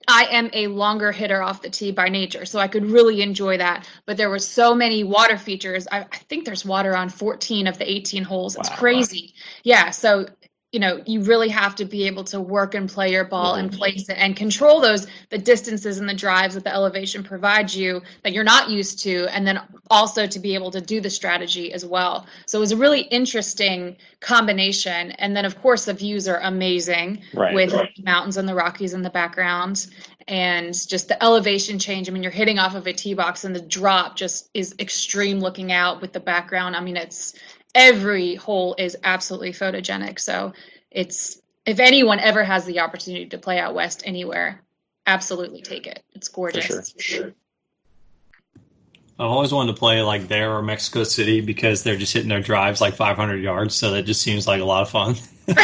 I 0.08 0.26
am 0.26 0.50
a 0.52 0.66
longer 0.68 1.12
hitter 1.12 1.42
off 1.42 1.62
the 1.62 1.70
tee 1.70 1.92
by 1.92 2.08
nature, 2.08 2.44
so 2.44 2.58
I 2.58 2.68
could 2.68 2.86
really 2.86 3.22
enjoy 3.22 3.58
that. 3.58 3.88
But 4.06 4.16
there 4.16 4.30
were 4.30 4.38
so 4.40 4.74
many 4.74 5.04
water 5.04 5.38
features. 5.38 5.86
I, 5.92 6.00
I 6.00 6.18
think 6.28 6.44
there's 6.44 6.64
water 6.64 6.96
on 6.96 7.08
14 7.08 7.66
of 7.66 7.78
the 7.78 7.90
18 7.90 8.24
holes. 8.24 8.56
It's 8.56 8.68
Wow. 8.68 8.76
crazy. 8.78 9.34
Yeah, 9.64 9.90
so 9.90 10.26
you 10.72 10.80
know 10.80 11.02
you 11.06 11.20
really 11.22 11.50
have 11.50 11.74
to 11.76 11.84
be 11.84 12.06
able 12.06 12.24
to 12.24 12.40
work 12.40 12.74
and 12.74 12.88
play 12.90 13.12
your 13.12 13.24
ball 13.24 13.54
and 13.56 13.70
Mhm. 13.70 13.76
place 13.76 14.08
it 14.08 14.16
and 14.18 14.34
control 14.34 14.80
those 14.80 15.06
the 15.28 15.38
distances 15.38 15.98
and 15.98 16.08
the 16.08 16.14
drives 16.14 16.54
that 16.54 16.64
the 16.64 16.72
elevation 16.72 17.22
provides 17.22 17.76
you 17.76 18.00
that 18.22 18.32
you're 18.32 18.42
not 18.42 18.70
used 18.70 18.98
to 19.00 19.26
and 19.34 19.46
then 19.46 19.60
also 19.90 20.26
to 20.26 20.38
be 20.38 20.54
able 20.54 20.70
to 20.70 20.80
do 20.80 21.00
the 21.00 21.10
strategy 21.10 21.72
as 21.74 21.84
well 21.84 22.26
so 22.46 22.58
it 22.58 22.60
was 22.60 22.72
a 22.72 22.76
really 22.76 23.02
interesting 23.02 23.96
combination 24.20 25.10
and 25.12 25.36
then 25.36 25.44
of 25.44 25.60
course 25.60 25.84
the 25.84 25.92
views 25.92 26.26
are 26.26 26.38
amazing 26.40 27.22
Right. 27.34 27.54
with 27.54 27.70
the 27.70 28.02
mountains 28.02 28.38
and 28.38 28.48
the 28.48 28.54
rockies 28.54 28.94
in 28.94 29.02
the 29.02 29.10
background 29.10 29.86
and 30.28 30.72
just 30.88 31.08
the 31.08 31.22
elevation 31.22 31.78
change 31.78 32.08
i 32.08 32.12
mean 32.12 32.22
you're 32.22 32.32
hitting 32.32 32.58
off 32.58 32.74
of 32.74 32.86
a 32.86 32.92
tee 32.92 33.12
box 33.12 33.44
and 33.44 33.54
the 33.54 33.60
drop 33.60 34.16
just 34.16 34.48
is 34.54 34.74
extreme 34.78 35.40
looking 35.40 35.70
out 35.70 36.00
with 36.00 36.12
the 36.14 36.20
background 36.20 36.74
i 36.76 36.80
mean 36.80 36.96
it's 36.96 37.34
every 37.74 38.34
hole 38.34 38.74
is 38.78 38.96
absolutely 39.04 39.52
photogenic 39.52 40.18
so 40.18 40.52
it's 40.90 41.40
if 41.64 41.78
anyone 41.78 42.20
ever 42.20 42.42
has 42.44 42.64
the 42.64 42.80
opportunity 42.80 43.26
to 43.26 43.38
play 43.38 43.58
out 43.58 43.74
west 43.74 44.02
anywhere 44.04 44.60
absolutely 45.06 45.62
take 45.62 45.86
it 45.86 46.02
it's 46.14 46.28
for 46.28 46.34
gorgeous 46.34 46.94
sure. 46.98 47.32
I've 49.18 49.28
always 49.28 49.52
wanted 49.52 49.72
to 49.74 49.78
play 49.78 50.02
like 50.02 50.26
there 50.26 50.52
or 50.52 50.62
Mexico 50.62 51.04
City 51.04 51.40
because 51.40 51.82
they're 51.82 51.96
just 51.96 52.12
hitting 52.12 52.30
their 52.30 52.40
drives 52.40 52.80
like 52.80 52.94
500 52.94 53.42
yards, 53.42 53.74
so 53.74 53.92
that 53.92 54.04
just 54.04 54.22
seems 54.22 54.48
like 54.48 54.60
a 54.60 54.64
lot 54.64 54.82
of 54.82 54.90
fun. 54.90 55.16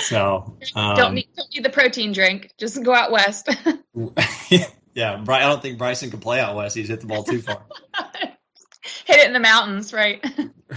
So, 0.00 0.56
um, 0.74 0.96
don't, 0.96 1.14
need, 1.14 1.28
don't 1.36 1.48
need 1.54 1.64
the 1.64 1.70
protein 1.70 2.12
drink 2.12 2.52
just 2.58 2.82
go 2.82 2.94
out 2.94 3.10
west 3.10 3.48
yeah, 4.94 5.22
I 5.26 5.40
don't 5.40 5.62
think 5.62 5.78
Bryson 5.78 6.10
can 6.10 6.20
play 6.20 6.40
out 6.40 6.56
west. 6.56 6.76
He's 6.76 6.88
hit 6.88 7.00
the 7.00 7.06
ball 7.06 7.24
too 7.24 7.42
far. 7.42 7.62
hit 9.04 9.18
it 9.18 9.26
in 9.26 9.32
the 9.32 9.40
mountains 9.40 9.92
right 9.92 10.24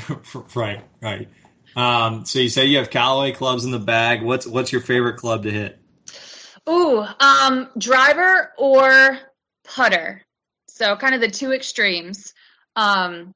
right, 0.56 0.84
right. 1.02 1.28
Um, 1.76 2.26
so 2.26 2.40
you 2.40 2.50
say 2.50 2.66
you 2.66 2.78
have 2.78 2.90
Callaway 2.90 3.32
clubs 3.32 3.66
in 3.66 3.72
the 3.72 3.80
bag. 3.80 4.24
What's 4.24 4.48
what's 4.48 4.72
your 4.72 4.82
favorite 4.82 5.18
club 5.18 5.44
to 5.44 5.52
hit? 5.52 5.80
Ooh, 6.68 7.06
um, 7.20 7.70
driver 7.78 8.52
or 8.58 9.20
putter. 9.64 10.24
So 10.68 10.96
kind 10.96 11.16
of 11.16 11.22
the 11.22 11.30
two 11.30 11.54
extremes. 11.54 12.34
Um, 12.76 13.34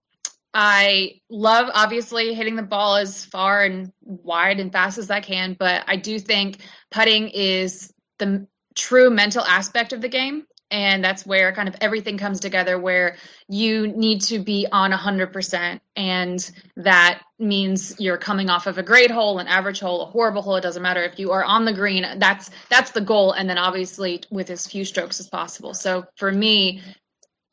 I 0.54 1.22
love 1.30 1.70
obviously 1.74 2.34
hitting 2.34 2.56
the 2.56 2.64
ball 2.64 2.98
as 2.98 3.24
far 3.26 3.64
and 3.64 3.92
wide 4.02 4.60
and 4.60 4.72
fast 4.72 4.98
as 4.98 5.10
I 5.10 5.22
can, 5.22 5.56
but 5.58 5.84
I 5.88 5.96
do 5.96 6.20
think 6.20 6.58
putting 6.90 7.30
is 7.30 7.94
the 8.20 8.48
true 8.76 9.10
mental 9.10 9.44
aspect 9.46 9.94
of 9.94 10.02
the 10.02 10.10
game. 10.10 10.46
And 10.72 11.04
that's 11.04 11.26
where 11.26 11.54
kind 11.54 11.68
of 11.68 11.76
everything 11.82 12.18
comes 12.18 12.40
together, 12.40 12.80
where 12.80 13.18
you 13.48 13.88
need 13.88 14.22
to 14.22 14.40
be 14.40 14.66
on 14.72 14.92
100%. 14.92 15.80
And 15.96 16.52
that 16.78 17.22
means 17.38 17.94
you're 18.00 18.18
coming 18.18 18.50
off 18.50 18.68
of 18.68 18.78
a 18.78 18.84
great 18.84 19.12
hole, 19.12 19.40
an 19.40 19.48
average 19.48 19.80
hole, 19.80 20.02
a 20.02 20.06
horrible 20.06 20.42
hole. 20.42 20.56
It 20.56 20.62
doesn't 20.62 20.82
matter 20.82 21.04
if 21.04 21.20
you 21.20 21.32
are 21.32 21.44
on 21.44 21.66
the 21.66 21.74
green. 21.74 22.06
That's 22.18 22.50
that's 22.70 22.92
the 22.92 23.02
goal. 23.02 23.34
And 23.34 23.50
then 23.50 23.58
obviously 23.58 24.24
with 24.32 24.50
as 24.50 24.66
few 24.66 24.86
strokes 24.86 25.20
as 25.20 25.28
possible. 25.28 25.74
So 25.74 26.06
for 26.16 26.32
me, 26.32 26.82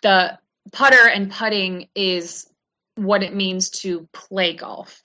the 0.03 0.39
putter 0.73 1.09
and 1.09 1.31
putting 1.31 1.89
is 1.95 2.49
what 2.95 3.23
it 3.23 3.35
means 3.35 3.71
to 3.71 4.09
play 4.13 4.55
golf. 4.55 5.03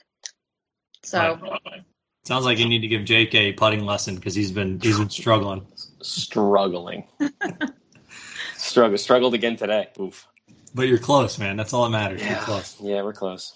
So 1.04 1.40
Right. 1.42 1.84
Sounds 2.26 2.46
like 2.46 2.58
you 2.58 2.70
need 2.70 2.80
to 2.80 2.88
give 2.88 3.04
Jake 3.04 3.36
a 3.36 3.52
putting 3.52 3.86
lesson 3.86 4.16
because 4.16 4.34
he's 4.34 4.52
been 4.52 4.80
he's 4.80 4.98
been 4.98 5.10
struggling. 5.10 5.68
Struggling. 6.02 7.06
Struggle 8.74 8.98
struggled 8.98 9.34
again 9.36 9.56
today. 9.56 9.88
Oof. 10.00 10.28
But 10.74 10.88
you're 10.88 10.98
close, 10.98 11.38
man. 11.38 11.58
That's 11.58 11.74
all 11.74 11.84
that 11.84 11.92
matters. 11.92 12.26
You're 12.28 12.38
close. 12.38 12.76
Yeah, 12.82 13.04
we're 13.04 13.14
close. 13.14 13.54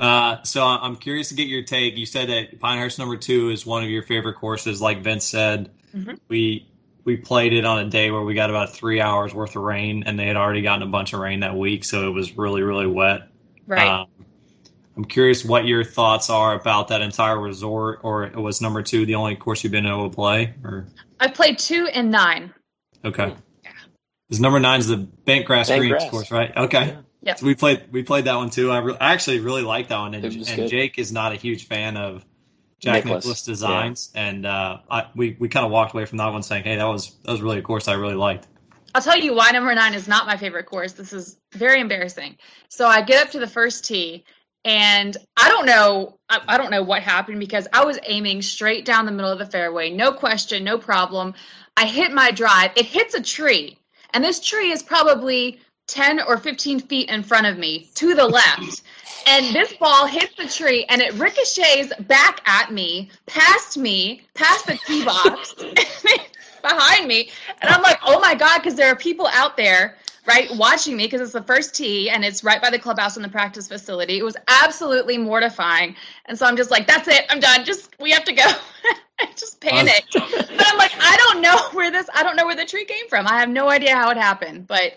Uh, 0.00 0.42
so 0.42 0.64
I'm 0.64 0.96
curious 0.96 1.28
to 1.28 1.34
get 1.34 1.48
your 1.48 1.62
take. 1.64 1.98
You 1.98 2.06
said 2.06 2.30
that 2.30 2.58
Pinehurst 2.58 2.98
number 2.98 3.18
two 3.18 3.50
is 3.50 3.66
one 3.66 3.84
of 3.84 3.90
your 3.90 4.02
favorite 4.02 4.36
courses. 4.36 4.80
Like 4.80 5.02
Vince 5.02 5.26
said, 5.26 5.70
Mhm. 5.94 6.18
we 6.28 6.66
we 7.04 7.18
played 7.18 7.52
it 7.52 7.66
on 7.66 7.78
a 7.80 7.90
day 7.90 8.10
where 8.10 8.22
we 8.22 8.32
got 8.32 8.48
about 8.48 8.72
three 8.74 9.02
hours 9.02 9.34
worth 9.34 9.54
of 9.54 9.62
rain, 9.62 10.04
and 10.06 10.18
they 10.18 10.26
had 10.26 10.36
already 10.36 10.62
gotten 10.62 10.82
a 10.82 10.90
bunch 10.90 11.12
of 11.12 11.20
rain 11.20 11.40
that 11.40 11.54
week, 11.54 11.84
so 11.84 12.08
it 12.08 12.12
was 12.12 12.38
really 12.38 12.62
really 12.62 12.86
wet. 12.86 13.28
right. 13.66 13.86
Um, 13.86 14.06
I'm 14.96 15.04
curious 15.04 15.44
what 15.44 15.66
your 15.66 15.84
thoughts 15.84 16.30
are 16.30 16.54
about 16.58 16.88
that 16.88 17.02
entire 17.02 17.38
resort, 17.38 18.00
or 18.02 18.30
was 18.34 18.62
number 18.62 18.82
two 18.82 19.04
the 19.04 19.16
only 19.16 19.36
course 19.36 19.62
you've 19.62 19.72
been 19.72 19.84
able 19.84 20.08
to 20.08 20.14
play? 20.16 20.54
Or 20.64 20.86
I've 21.20 21.34
played 21.34 21.58
two 21.58 21.86
and 21.92 22.10
nine. 22.10 22.54
okay, 23.04 23.34
because 24.28 24.40
number 24.40 24.60
nine 24.60 24.80
is 24.80 24.88
the 24.88 24.96
bent 24.96 25.46
grass 25.46 25.68
Bent 25.68 25.80
greens 25.80 25.92
grass. 25.92 26.10
course, 26.10 26.30
right? 26.30 26.56
Okay. 26.56 26.86
Yeah. 26.86 27.00
Yep. 27.22 27.38
So 27.38 27.46
we 27.46 27.54
played 27.54 27.84
we 27.90 28.02
played 28.02 28.26
that 28.26 28.36
one 28.36 28.50
too. 28.50 28.70
I, 28.70 28.78
re- 28.78 28.96
I 29.00 29.12
actually 29.12 29.40
really 29.40 29.62
like 29.62 29.88
that 29.88 29.98
one, 29.98 30.14
and, 30.14 30.24
and 30.24 30.46
good. 30.56 30.68
Jake 30.68 30.98
is 30.98 31.10
not 31.12 31.32
a 31.32 31.36
huge 31.36 31.66
fan 31.66 31.96
of 31.96 32.24
Jack 32.78 33.04
Nicholas, 33.04 33.24
Nicklaus, 33.24 33.44
designs, 33.44 34.12
and 34.14 34.46
uh, 34.46 34.78
I, 34.88 35.06
we 35.16 35.36
we 35.38 35.48
kind 35.48 35.66
of 35.66 35.72
walked 35.72 35.94
away 35.94 36.04
from 36.04 36.18
that 36.18 36.32
one 36.32 36.42
saying, 36.42 36.64
"Hey, 36.64 36.76
that 36.76 36.84
was 36.84 37.16
that 37.24 37.32
was 37.32 37.42
really 37.42 37.58
a 37.58 37.62
course 37.62 37.88
I 37.88 37.94
really 37.94 38.14
liked." 38.14 38.46
I'll 38.94 39.02
tell 39.02 39.18
you 39.18 39.34
why 39.34 39.50
number 39.50 39.74
nine 39.74 39.92
is 39.92 40.08
not 40.08 40.26
my 40.26 40.36
favorite 40.36 40.64
course. 40.64 40.92
This 40.92 41.12
is 41.12 41.36
very 41.52 41.80
embarrassing. 41.80 42.36
So 42.68 42.86
I 42.86 43.02
get 43.02 43.22
up 43.22 43.32
to 43.32 43.38
the 43.38 43.46
first 43.46 43.84
tee, 43.84 44.24
and 44.64 45.16
I 45.36 45.48
don't 45.48 45.66
know, 45.66 46.18
I, 46.30 46.40
I 46.48 46.58
don't 46.58 46.70
know 46.70 46.82
what 46.82 47.02
happened 47.02 47.38
because 47.38 47.68
I 47.72 47.84
was 47.84 47.98
aiming 48.06 48.40
straight 48.40 48.84
down 48.84 49.04
the 49.04 49.12
middle 49.12 49.30
of 49.30 49.38
the 49.38 49.46
fairway, 49.46 49.90
no 49.90 50.12
question, 50.12 50.64
no 50.64 50.78
problem. 50.78 51.34
I 51.76 51.84
hit 51.86 52.10
my 52.12 52.30
drive. 52.30 52.70
It 52.74 52.86
hits 52.86 53.14
a 53.14 53.22
tree, 53.22 53.78
and 54.16 54.24
this 54.24 54.40
tree 54.40 54.72
is 54.72 54.82
probably 54.82 55.60
10 55.88 56.22
or 56.22 56.38
15 56.38 56.80
feet 56.80 57.10
in 57.10 57.22
front 57.22 57.46
of 57.46 57.58
me 57.58 57.90
to 57.96 58.14
the 58.14 58.26
left. 58.26 58.80
And 59.26 59.54
this 59.54 59.74
ball 59.74 60.06
hits 60.06 60.34
the 60.36 60.46
tree 60.46 60.86
and 60.88 61.02
it 61.02 61.12
ricochets 61.18 61.92
back 62.04 62.40
at 62.48 62.72
me, 62.72 63.10
past 63.26 63.76
me, 63.76 64.22
past 64.32 64.68
the 64.68 64.78
tee 64.86 65.04
box, 65.04 65.54
behind 66.62 67.06
me. 67.06 67.28
And 67.60 67.70
I'm 67.70 67.82
like, 67.82 67.98
oh 68.06 68.18
my 68.20 68.34
God, 68.34 68.60
because 68.60 68.74
there 68.74 68.90
are 68.90 68.96
people 68.96 69.28
out 69.34 69.54
there, 69.54 69.98
right, 70.24 70.48
watching 70.56 70.96
me 70.96 71.04
because 71.04 71.20
it's 71.20 71.32
the 71.32 71.42
first 71.42 71.74
tee 71.74 72.08
and 72.08 72.24
it's 72.24 72.42
right 72.42 72.62
by 72.62 72.70
the 72.70 72.78
clubhouse 72.78 73.16
and 73.16 73.24
the 73.24 73.28
practice 73.28 73.68
facility. 73.68 74.16
It 74.16 74.24
was 74.24 74.38
absolutely 74.48 75.18
mortifying. 75.18 75.94
And 76.24 76.38
so 76.38 76.46
I'm 76.46 76.56
just 76.56 76.70
like, 76.70 76.86
that's 76.86 77.06
it, 77.06 77.26
I'm 77.28 77.40
done. 77.40 77.66
Just, 77.66 77.94
we 78.00 78.12
have 78.12 78.24
to 78.24 78.32
go. 78.32 78.50
I 79.18 79.26
just 79.36 79.60
panicked. 79.60 80.14
but 80.14 80.66
I'm 80.66 80.78
like, 80.78 80.92
I 80.98 81.16
don't 81.18 81.42
know 81.42 81.58
where 81.72 81.85
this, 81.96 82.08
I 82.14 82.22
don't 82.22 82.36
know 82.36 82.46
where 82.46 82.56
the 82.56 82.64
tree 82.64 82.84
came 82.84 83.08
from. 83.08 83.26
I 83.26 83.38
have 83.38 83.48
no 83.48 83.68
idea 83.68 83.94
how 83.94 84.10
it 84.10 84.16
happened. 84.16 84.66
But 84.66 84.94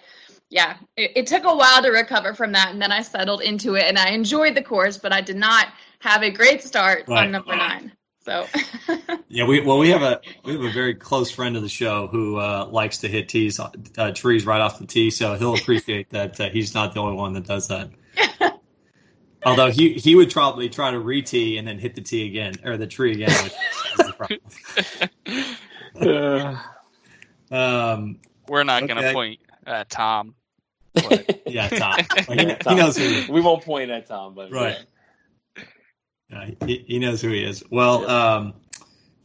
yeah, 0.49 0.77
it, 0.97 1.11
it, 1.15 1.27
took 1.27 1.43
a 1.43 1.55
while 1.55 1.81
to 1.81 1.89
recover 1.89 2.33
from 2.33 2.51
that, 2.53 2.71
and 2.71 2.81
then 2.81 2.91
I 2.91 3.01
settled 3.01 3.41
into 3.41 3.75
it, 3.75 3.85
and 3.85 3.97
I 3.97 4.09
enjoyed 4.09 4.55
the 4.55 4.63
course, 4.63 4.97
but 4.97 5.13
I 5.13 5.21
did 5.21 5.35
not 5.35 5.67
have 5.99 6.23
a 6.23 6.31
great 6.31 6.63
start 6.63 7.05
right. 7.07 7.25
on 7.25 7.31
number 7.31 7.55
nine. 7.55 7.91
So 8.21 8.45
yeah, 9.29 9.45
we 9.45 9.61
well 9.61 9.79
we 9.79 9.89
have 9.89 10.01
a 10.03 10.21
we 10.43 10.53
have 10.53 10.61
a 10.61 10.71
very 10.71 10.93
close 10.93 11.31
friend 11.31 11.55
of 11.55 11.63
the 11.63 11.69
show 11.69 12.07
who 12.07 12.37
uh, 12.37 12.67
likes 12.69 12.97
to 12.99 13.07
hit 13.07 13.29
tees 13.29 13.59
uh, 13.59 14.11
trees 14.11 14.45
right 14.45 14.61
off 14.61 14.77
the 14.77 14.85
tee, 14.85 15.09
so 15.09 15.35
he'll 15.35 15.55
appreciate 15.61 16.09
that 16.09 16.39
uh, 16.39 16.49
he's 16.49 16.73
not 16.73 16.93
the 16.93 16.99
only 16.99 17.15
one 17.15 17.33
that 17.33 17.45
does 17.47 17.67
that. 17.69 17.89
Although 19.45 19.71
he 19.71 19.93
he 19.93 20.15
would 20.15 20.31
probably 20.31 20.67
try 20.67 20.91
to 20.91 20.99
re 20.99 21.21
tee 21.21 21.57
and 21.57 21.67
then 21.67 21.79
hit 21.79 21.95
the 21.95 22.01
tee 22.01 22.27
again 22.27 22.55
or 22.63 22.75
the 22.75 22.87
tree 22.87 23.13
again. 23.13 23.49
Um, 27.51 28.19
We're 28.47 28.63
not 28.63 28.83
okay. 28.83 28.93
going 28.93 29.05
to 29.05 29.13
point 29.13 29.39
at 29.65 29.89
Tom 29.89 30.35
but, 30.93 31.41
yeah, 31.45 31.67
Tom. 31.67 31.97
he, 31.97 32.55
Tom. 32.55 32.75
he, 32.75 32.79
knows 32.81 32.97
who. 32.97 33.07
He 33.07 33.31
we 33.31 33.41
won't 33.41 33.63
point 33.63 33.91
at 33.91 34.07
Tom, 34.07 34.33
but 34.33 34.51
right. 34.51 34.77
Yeah. 36.29 36.49
he, 36.65 36.83
he, 36.87 36.99
knows 36.99 37.21
who 37.21 37.29
he 37.29 37.43
is. 37.43 37.63
Well, 37.69 38.01
yeah. 38.01 38.35
um, 38.35 38.53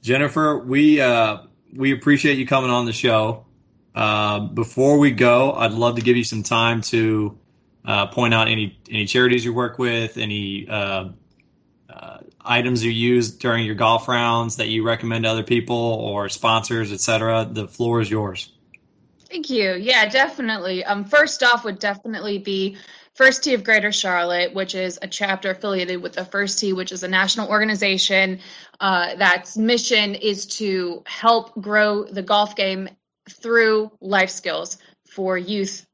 Jennifer, 0.02 0.58
we 0.58 1.00
uh, 1.00 1.38
we 1.74 1.92
appreciate 1.92 2.38
you 2.38 2.46
coming 2.46 2.70
on 2.70 2.84
the 2.84 2.92
show. 2.92 3.46
Uh, 3.94 4.40
before 4.40 4.98
we 4.98 5.10
go, 5.10 5.52
I'd 5.52 5.72
love 5.72 5.96
to 5.96 6.02
give 6.02 6.16
you 6.16 6.24
some 6.24 6.42
time 6.42 6.82
to 6.82 7.38
uh, 7.84 8.06
point 8.08 8.34
out 8.34 8.48
any 8.48 8.78
any 8.90 9.06
charities 9.06 9.44
you 9.44 9.54
work 9.54 9.78
with, 9.78 10.18
any 10.18 10.68
uh, 10.68 11.08
uh, 11.88 12.18
items 12.44 12.84
you 12.84 12.90
use 12.90 13.30
during 13.30 13.64
your 13.64 13.74
golf 13.74 14.08
rounds 14.08 14.56
that 14.56 14.68
you 14.68 14.84
recommend 14.84 15.24
to 15.24 15.30
other 15.30 15.42
people, 15.42 15.76
or 15.76 16.28
sponsors, 16.28 16.92
etc. 16.92 17.48
The 17.50 17.66
floor 17.66 18.00
is 18.00 18.10
yours. 18.10 18.52
Thank 19.28 19.50
you. 19.50 19.74
Yeah, 19.74 20.08
definitely. 20.08 20.84
Um, 20.84 21.04
first 21.04 21.42
off, 21.42 21.64
would 21.64 21.78
definitely 21.78 22.38
be 22.38 22.76
First 23.14 23.44
Tee 23.44 23.54
of 23.54 23.62
Greater 23.62 23.92
Charlotte, 23.92 24.52
which 24.54 24.74
is 24.74 24.98
a 25.00 25.08
chapter 25.08 25.50
affiliated 25.50 26.02
with 26.02 26.12
the 26.12 26.24
First 26.24 26.58
Tee, 26.58 26.72
which 26.72 26.92
is 26.92 27.02
a 27.02 27.08
national 27.08 27.48
organization 27.48 28.40
uh, 28.80 29.14
that's 29.16 29.56
mission 29.56 30.14
is 30.16 30.46
to 30.46 31.02
help 31.06 31.54
grow 31.60 32.04
the 32.04 32.22
golf 32.22 32.56
game 32.56 32.88
through 33.30 33.90
life 34.00 34.30
skills 34.30 34.78
for 35.06 35.38
youth 35.38 35.86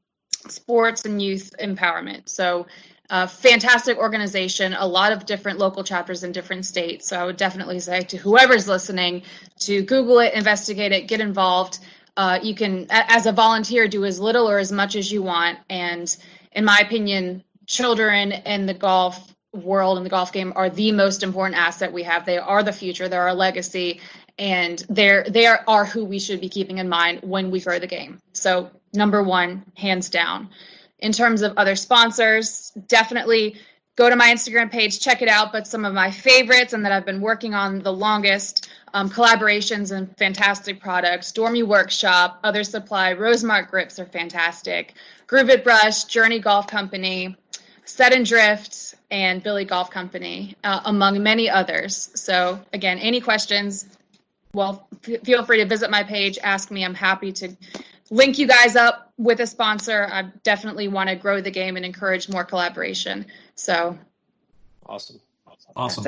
sports 0.47 1.05
and 1.05 1.21
youth 1.21 1.51
empowerment. 1.59 2.27
So, 2.27 2.65
uh, 3.11 3.27
fantastic 3.27 3.97
organization, 3.97 4.73
a 4.73 4.87
lot 4.87 5.11
of 5.11 5.27
different 5.27 5.59
local 5.59 5.83
chapters 5.83 6.23
in 6.23 6.31
different 6.31 6.65
states. 6.65 7.07
So, 7.07 7.19
I 7.19 7.25
would 7.25 7.37
definitely 7.37 7.79
say 7.79 8.01
to 8.01 8.17
whoever's 8.17 8.67
listening 8.67 9.21
to 9.59 9.83
Google 9.83 10.19
it, 10.19 10.33
investigate 10.33 10.91
it, 10.91 11.07
get 11.07 11.21
involved 11.21 11.77
uh, 12.17 12.39
you 12.41 12.53
can, 12.55 12.87
as 12.89 13.25
a 13.25 13.31
volunteer, 13.31 13.87
do 13.87 14.05
as 14.05 14.19
little 14.19 14.49
or 14.49 14.59
as 14.59 14.71
much 14.71 14.95
as 14.95 15.11
you 15.11 15.23
want. 15.23 15.59
And 15.69 16.15
in 16.51 16.65
my 16.65 16.77
opinion, 16.79 17.43
children 17.67 18.31
in 18.31 18.65
the 18.65 18.73
golf 18.73 19.33
world 19.53 19.97
and 19.97 20.05
the 20.05 20.09
golf 20.09 20.31
game 20.31 20.53
are 20.55 20.69
the 20.69 20.91
most 20.91 21.23
important 21.23 21.57
asset 21.57 21.91
we 21.91 22.03
have. 22.03 22.25
They 22.25 22.37
are 22.37 22.63
the 22.63 22.73
future. 22.73 23.07
They're 23.07 23.21
our 23.21 23.33
legacy, 23.33 24.01
and 24.37 24.83
they're 24.89 25.23
they 25.27 25.45
are, 25.45 25.63
are 25.67 25.85
who 25.85 26.05
we 26.05 26.19
should 26.19 26.41
be 26.41 26.49
keeping 26.49 26.77
in 26.79 26.89
mind 26.89 27.19
when 27.21 27.51
we 27.51 27.61
grow 27.61 27.79
the 27.79 27.87
game. 27.87 28.19
So 28.33 28.69
number 28.93 29.23
one, 29.23 29.65
hands 29.75 30.09
down. 30.09 30.49
In 31.01 31.11
terms 31.11 31.41
of 31.41 31.57
other 31.57 31.75
sponsors, 31.75 32.71
definitely 32.87 33.57
go 33.95 34.09
to 34.09 34.15
my 34.15 34.27
Instagram 34.33 34.71
page, 34.71 34.99
check 34.99 35.21
it 35.21 35.27
out. 35.27 35.51
But 35.51 35.67
some 35.67 35.83
of 35.83 35.93
my 35.93 36.11
favorites 36.11 36.73
and 36.73 36.85
that 36.85 36.91
I've 36.91 37.05
been 37.05 37.21
working 37.21 37.53
on 37.53 37.79
the 37.79 37.91
longest 37.91 38.69
um, 38.93 39.09
collaborations 39.09 39.91
and 39.91 40.15
fantastic 40.17 40.79
products. 40.79 41.31
Dormie 41.31 41.65
Workshop, 41.65 42.39
Other 42.43 42.63
Supply, 42.63 43.13
Rosemark 43.13 43.69
Grips 43.69 43.99
are 43.99 44.05
fantastic. 44.05 44.93
Groove 45.27 45.49
It 45.49 45.63
Brush, 45.63 46.05
Journey 46.05 46.39
Golf 46.39 46.67
Company, 46.67 47.35
Set 47.85 48.13
and 48.13 48.25
Drift, 48.25 48.95
and 49.09 49.43
Billy 49.43 49.65
Golf 49.65 49.89
Company, 49.89 50.55
uh, 50.63 50.81
among 50.85 51.21
many 51.21 51.49
others. 51.49 52.09
So, 52.15 52.59
again, 52.73 52.99
any 52.99 53.21
questions, 53.21 53.85
well, 54.53 54.87
f- 55.07 55.21
feel 55.23 55.43
free 55.43 55.57
to 55.57 55.65
visit 55.65 55.89
my 55.89 56.03
page, 56.03 56.37
ask 56.43 56.71
me. 56.71 56.85
I'm 56.85 56.93
happy 56.93 57.31
to 57.33 57.55
link 58.09 58.37
you 58.37 58.47
guys 58.47 58.75
up 58.75 59.10
with 59.21 59.39
a 59.39 59.47
sponsor. 59.47 60.07
I 60.11 60.23
definitely 60.43 60.87
want 60.87 61.09
to 61.09 61.15
grow 61.15 61.41
the 61.41 61.51
game 61.51 61.77
and 61.77 61.85
encourage 61.85 62.27
more 62.27 62.43
collaboration. 62.43 63.27
So, 63.55 63.97
awesome. 64.85 65.19
Awesome. 65.75 66.05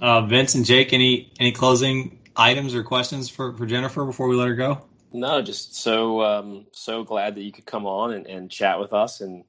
Uh, 0.00 0.22
Vince 0.22 0.54
and 0.54 0.64
Jake, 0.64 0.92
any 0.92 1.30
any 1.38 1.52
closing 1.52 2.18
items 2.36 2.74
or 2.74 2.82
questions 2.82 3.28
for, 3.28 3.52
for 3.52 3.66
Jennifer 3.66 4.04
before 4.04 4.28
we 4.28 4.36
let 4.36 4.48
her 4.48 4.54
go? 4.54 4.80
No, 5.12 5.42
just 5.42 5.74
so 5.74 6.22
um, 6.22 6.66
so 6.72 7.04
glad 7.04 7.34
that 7.34 7.42
you 7.42 7.52
could 7.52 7.66
come 7.66 7.84
on 7.86 8.12
and, 8.12 8.26
and 8.26 8.50
chat 8.50 8.78
with 8.80 8.92
us, 8.92 9.20
and 9.20 9.44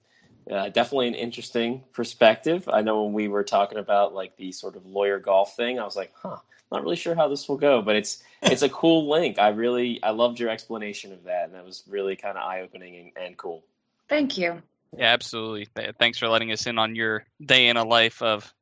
uh, 0.52 0.70
definitely 0.70 1.08
an 1.08 1.16
interesting 1.16 1.84
perspective. 1.94 2.68
I 2.72 2.82
know 2.82 3.04
when 3.04 3.14
we 3.14 3.28
were 3.28 3.44
talking 3.44 3.78
about 3.78 4.14
like 4.14 4.36
the 4.38 4.52
sort 4.52 4.76
of 4.76 4.86
lawyer 4.86 5.20
golf 5.20 5.56
thing, 5.56 5.80
I 5.80 5.84
was 5.84 5.96
like, 5.96 6.12
huh, 6.16 6.38
not 6.72 6.84
really 6.84 6.96
sure 6.96 7.16
how 7.16 7.28
this 7.28 7.48
will 7.48 7.58
go, 7.58 7.82
but 7.82 7.96
it's 7.96 8.24
it's 8.42 8.62
a 8.62 8.70
cool 8.70 9.10
link. 9.10 9.40
I 9.40 9.50
really 9.50 10.02
I 10.04 10.12
loved 10.12 10.40
your 10.40 10.50
explanation 10.50 11.14
of 11.14 11.24
that, 11.24 11.46
and 11.46 11.54
that 11.54 11.66
was 11.66 11.84
really 11.88 12.16
kind 12.16 12.38
of 12.38 12.44
eye 12.44 12.62
opening 12.62 13.12
and, 13.16 13.26
and 13.26 13.38
cool. 13.38 13.64
Thank 14.10 14.38
you. 14.38 14.62
Yeah, 14.98 15.08
absolutely. 15.08 15.68
Thanks 16.00 16.18
for 16.18 16.30
letting 16.30 16.52
us 16.52 16.66
in 16.66 16.78
on 16.78 16.96
your 16.96 17.26
day 17.44 17.68
in 17.68 17.78
a 17.78 17.84
life 17.84 18.22
of 18.22 18.54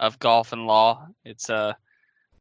of 0.00 0.18
golf 0.18 0.52
and 0.52 0.66
law. 0.66 1.06
It's 1.24 1.50
uh, 1.50 1.74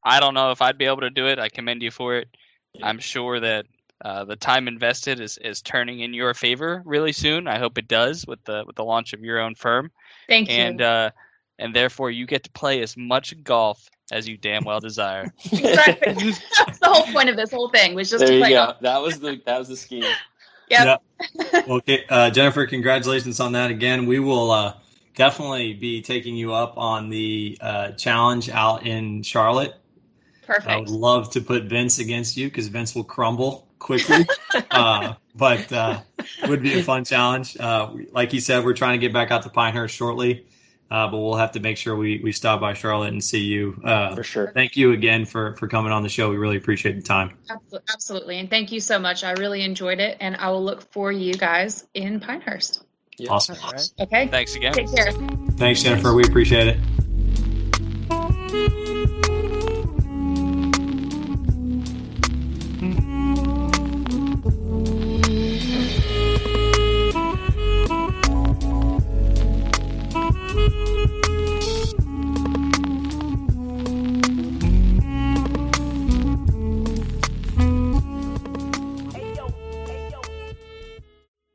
I 0.03 0.19
don't 0.19 0.33
know 0.33 0.51
if 0.51 0.61
I'd 0.61 0.77
be 0.77 0.85
able 0.85 1.01
to 1.01 1.09
do 1.09 1.27
it. 1.27 1.39
I 1.39 1.49
commend 1.49 1.81
you 1.81 1.91
for 1.91 2.15
it. 2.17 2.27
Yeah. 2.73 2.87
I'm 2.87 2.99
sure 2.99 3.39
that 3.39 3.65
uh, 4.03 4.25
the 4.25 4.35
time 4.35 4.67
invested 4.67 5.19
is, 5.19 5.37
is 5.37 5.61
turning 5.61 5.99
in 6.01 6.13
your 6.13 6.33
favor 6.33 6.81
really 6.85 7.13
soon. 7.13 7.47
I 7.47 7.57
hope 7.59 7.77
it 7.77 7.87
does 7.87 8.25
with 8.27 8.43
the 8.43 8.63
with 8.65 8.75
the 8.75 8.83
launch 8.83 9.13
of 9.13 9.21
your 9.21 9.39
own 9.39 9.55
firm. 9.55 9.91
Thank 10.27 10.49
you. 10.49 10.55
And 10.55 10.81
uh, 10.81 11.11
and 11.59 11.75
therefore 11.75 12.11
you 12.11 12.25
get 12.25 12.43
to 12.43 12.51
play 12.51 12.81
as 12.81 12.97
much 12.97 13.41
golf 13.43 13.89
as 14.11 14.27
you 14.27 14.37
damn 14.37 14.63
well 14.63 14.79
desire. 14.79 15.33
exactly. 15.51 16.13
That's 16.65 16.79
the 16.79 16.87
whole 16.87 17.11
point 17.13 17.29
of 17.29 17.35
this 17.35 17.51
whole 17.51 17.69
thing 17.69 17.95
was 17.95 18.09
just 18.09 18.25
there 18.25 18.33
to 18.33 18.39
play 18.39 18.49
you 18.49 18.55
go. 18.55 18.65
golf. 18.65 18.79
That 18.81 19.01
was 19.01 19.19
the 19.19 19.41
that 19.45 19.59
was 19.59 19.67
the 19.67 19.77
scheme. 19.77 20.05
Yep. 20.69 21.01
yep. 21.35 21.69
okay, 21.69 22.05
uh, 22.09 22.29
Jennifer, 22.29 22.65
congratulations 22.65 23.39
on 23.39 23.51
that 23.51 23.69
again. 23.69 24.05
We 24.05 24.19
will 24.19 24.51
uh, 24.51 24.73
definitely 25.15 25.73
be 25.73 26.01
taking 26.01 26.35
you 26.35 26.53
up 26.53 26.77
on 26.77 27.09
the 27.09 27.57
uh, 27.61 27.91
challenge 27.91 28.49
out 28.49 28.85
in 28.85 29.23
Charlotte. 29.23 29.75
Perfect. 30.45 30.67
I 30.67 30.77
would 30.77 30.89
love 30.89 31.31
to 31.31 31.41
put 31.41 31.63
Vince 31.63 31.99
against 31.99 32.37
you 32.37 32.47
because 32.47 32.67
Vince 32.67 32.95
will 32.95 33.03
crumble 33.03 33.67
quickly. 33.79 34.25
uh, 34.71 35.13
but 35.35 35.71
uh, 35.71 36.01
would 36.47 36.61
be 36.61 36.79
a 36.79 36.83
fun 36.83 37.05
challenge. 37.05 37.57
Uh, 37.59 37.91
like 38.11 38.33
you 38.33 38.41
said, 38.41 38.63
we're 38.63 38.73
trying 38.73 38.99
to 38.99 39.05
get 39.05 39.13
back 39.13 39.31
out 39.31 39.43
to 39.43 39.49
Pinehurst 39.49 39.95
shortly. 39.95 40.45
Uh, 40.93 41.07
but 41.07 41.17
we'll 41.17 41.33
have 41.33 41.51
to 41.51 41.59
make 41.59 41.75
sure 41.75 41.95
we, 41.95 42.21
we 42.23 42.31
stop 42.31 42.61
by 42.61 42.71
Charlotte 42.75 43.11
and 43.13 43.23
see 43.23 43.39
you. 43.39 43.81
Uh, 43.83 44.15
for 44.15 44.21
sure. 44.21 44.51
Thank 44.53 44.77
you 44.77 44.91
again 44.91 45.25
for, 45.25 45.55
for 45.55 45.67
coming 45.67 45.91
on 45.91 46.03
the 46.03 46.09
show. 46.09 46.29
We 46.29 46.37
really 46.37 46.57
appreciate 46.57 46.95
the 46.95 47.01
time. 47.01 47.35
Absolutely. 47.91 48.37
And 48.37 48.47
thank 48.47 48.71
you 48.71 48.79
so 48.79 48.99
much. 48.99 49.23
I 49.23 49.31
really 49.31 49.63
enjoyed 49.63 49.99
it. 49.99 50.17
And 50.19 50.35
I 50.35 50.51
will 50.51 50.63
look 50.63 50.83
for 50.91 51.11
you 51.11 51.33
guys 51.33 51.87
in 51.95 52.19
Pinehurst. 52.19 52.83
Yeah. 53.17 53.31
Awesome. 53.31 53.57
Okay. 53.99 54.27
Thanks 54.27 54.55
again. 54.55 54.73
Take 54.73 54.93
care. 54.93 55.11
Thanks, 55.57 55.81
Jennifer. 55.81 56.13
We 56.13 56.25
appreciate 56.25 56.67
it. 56.67 56.77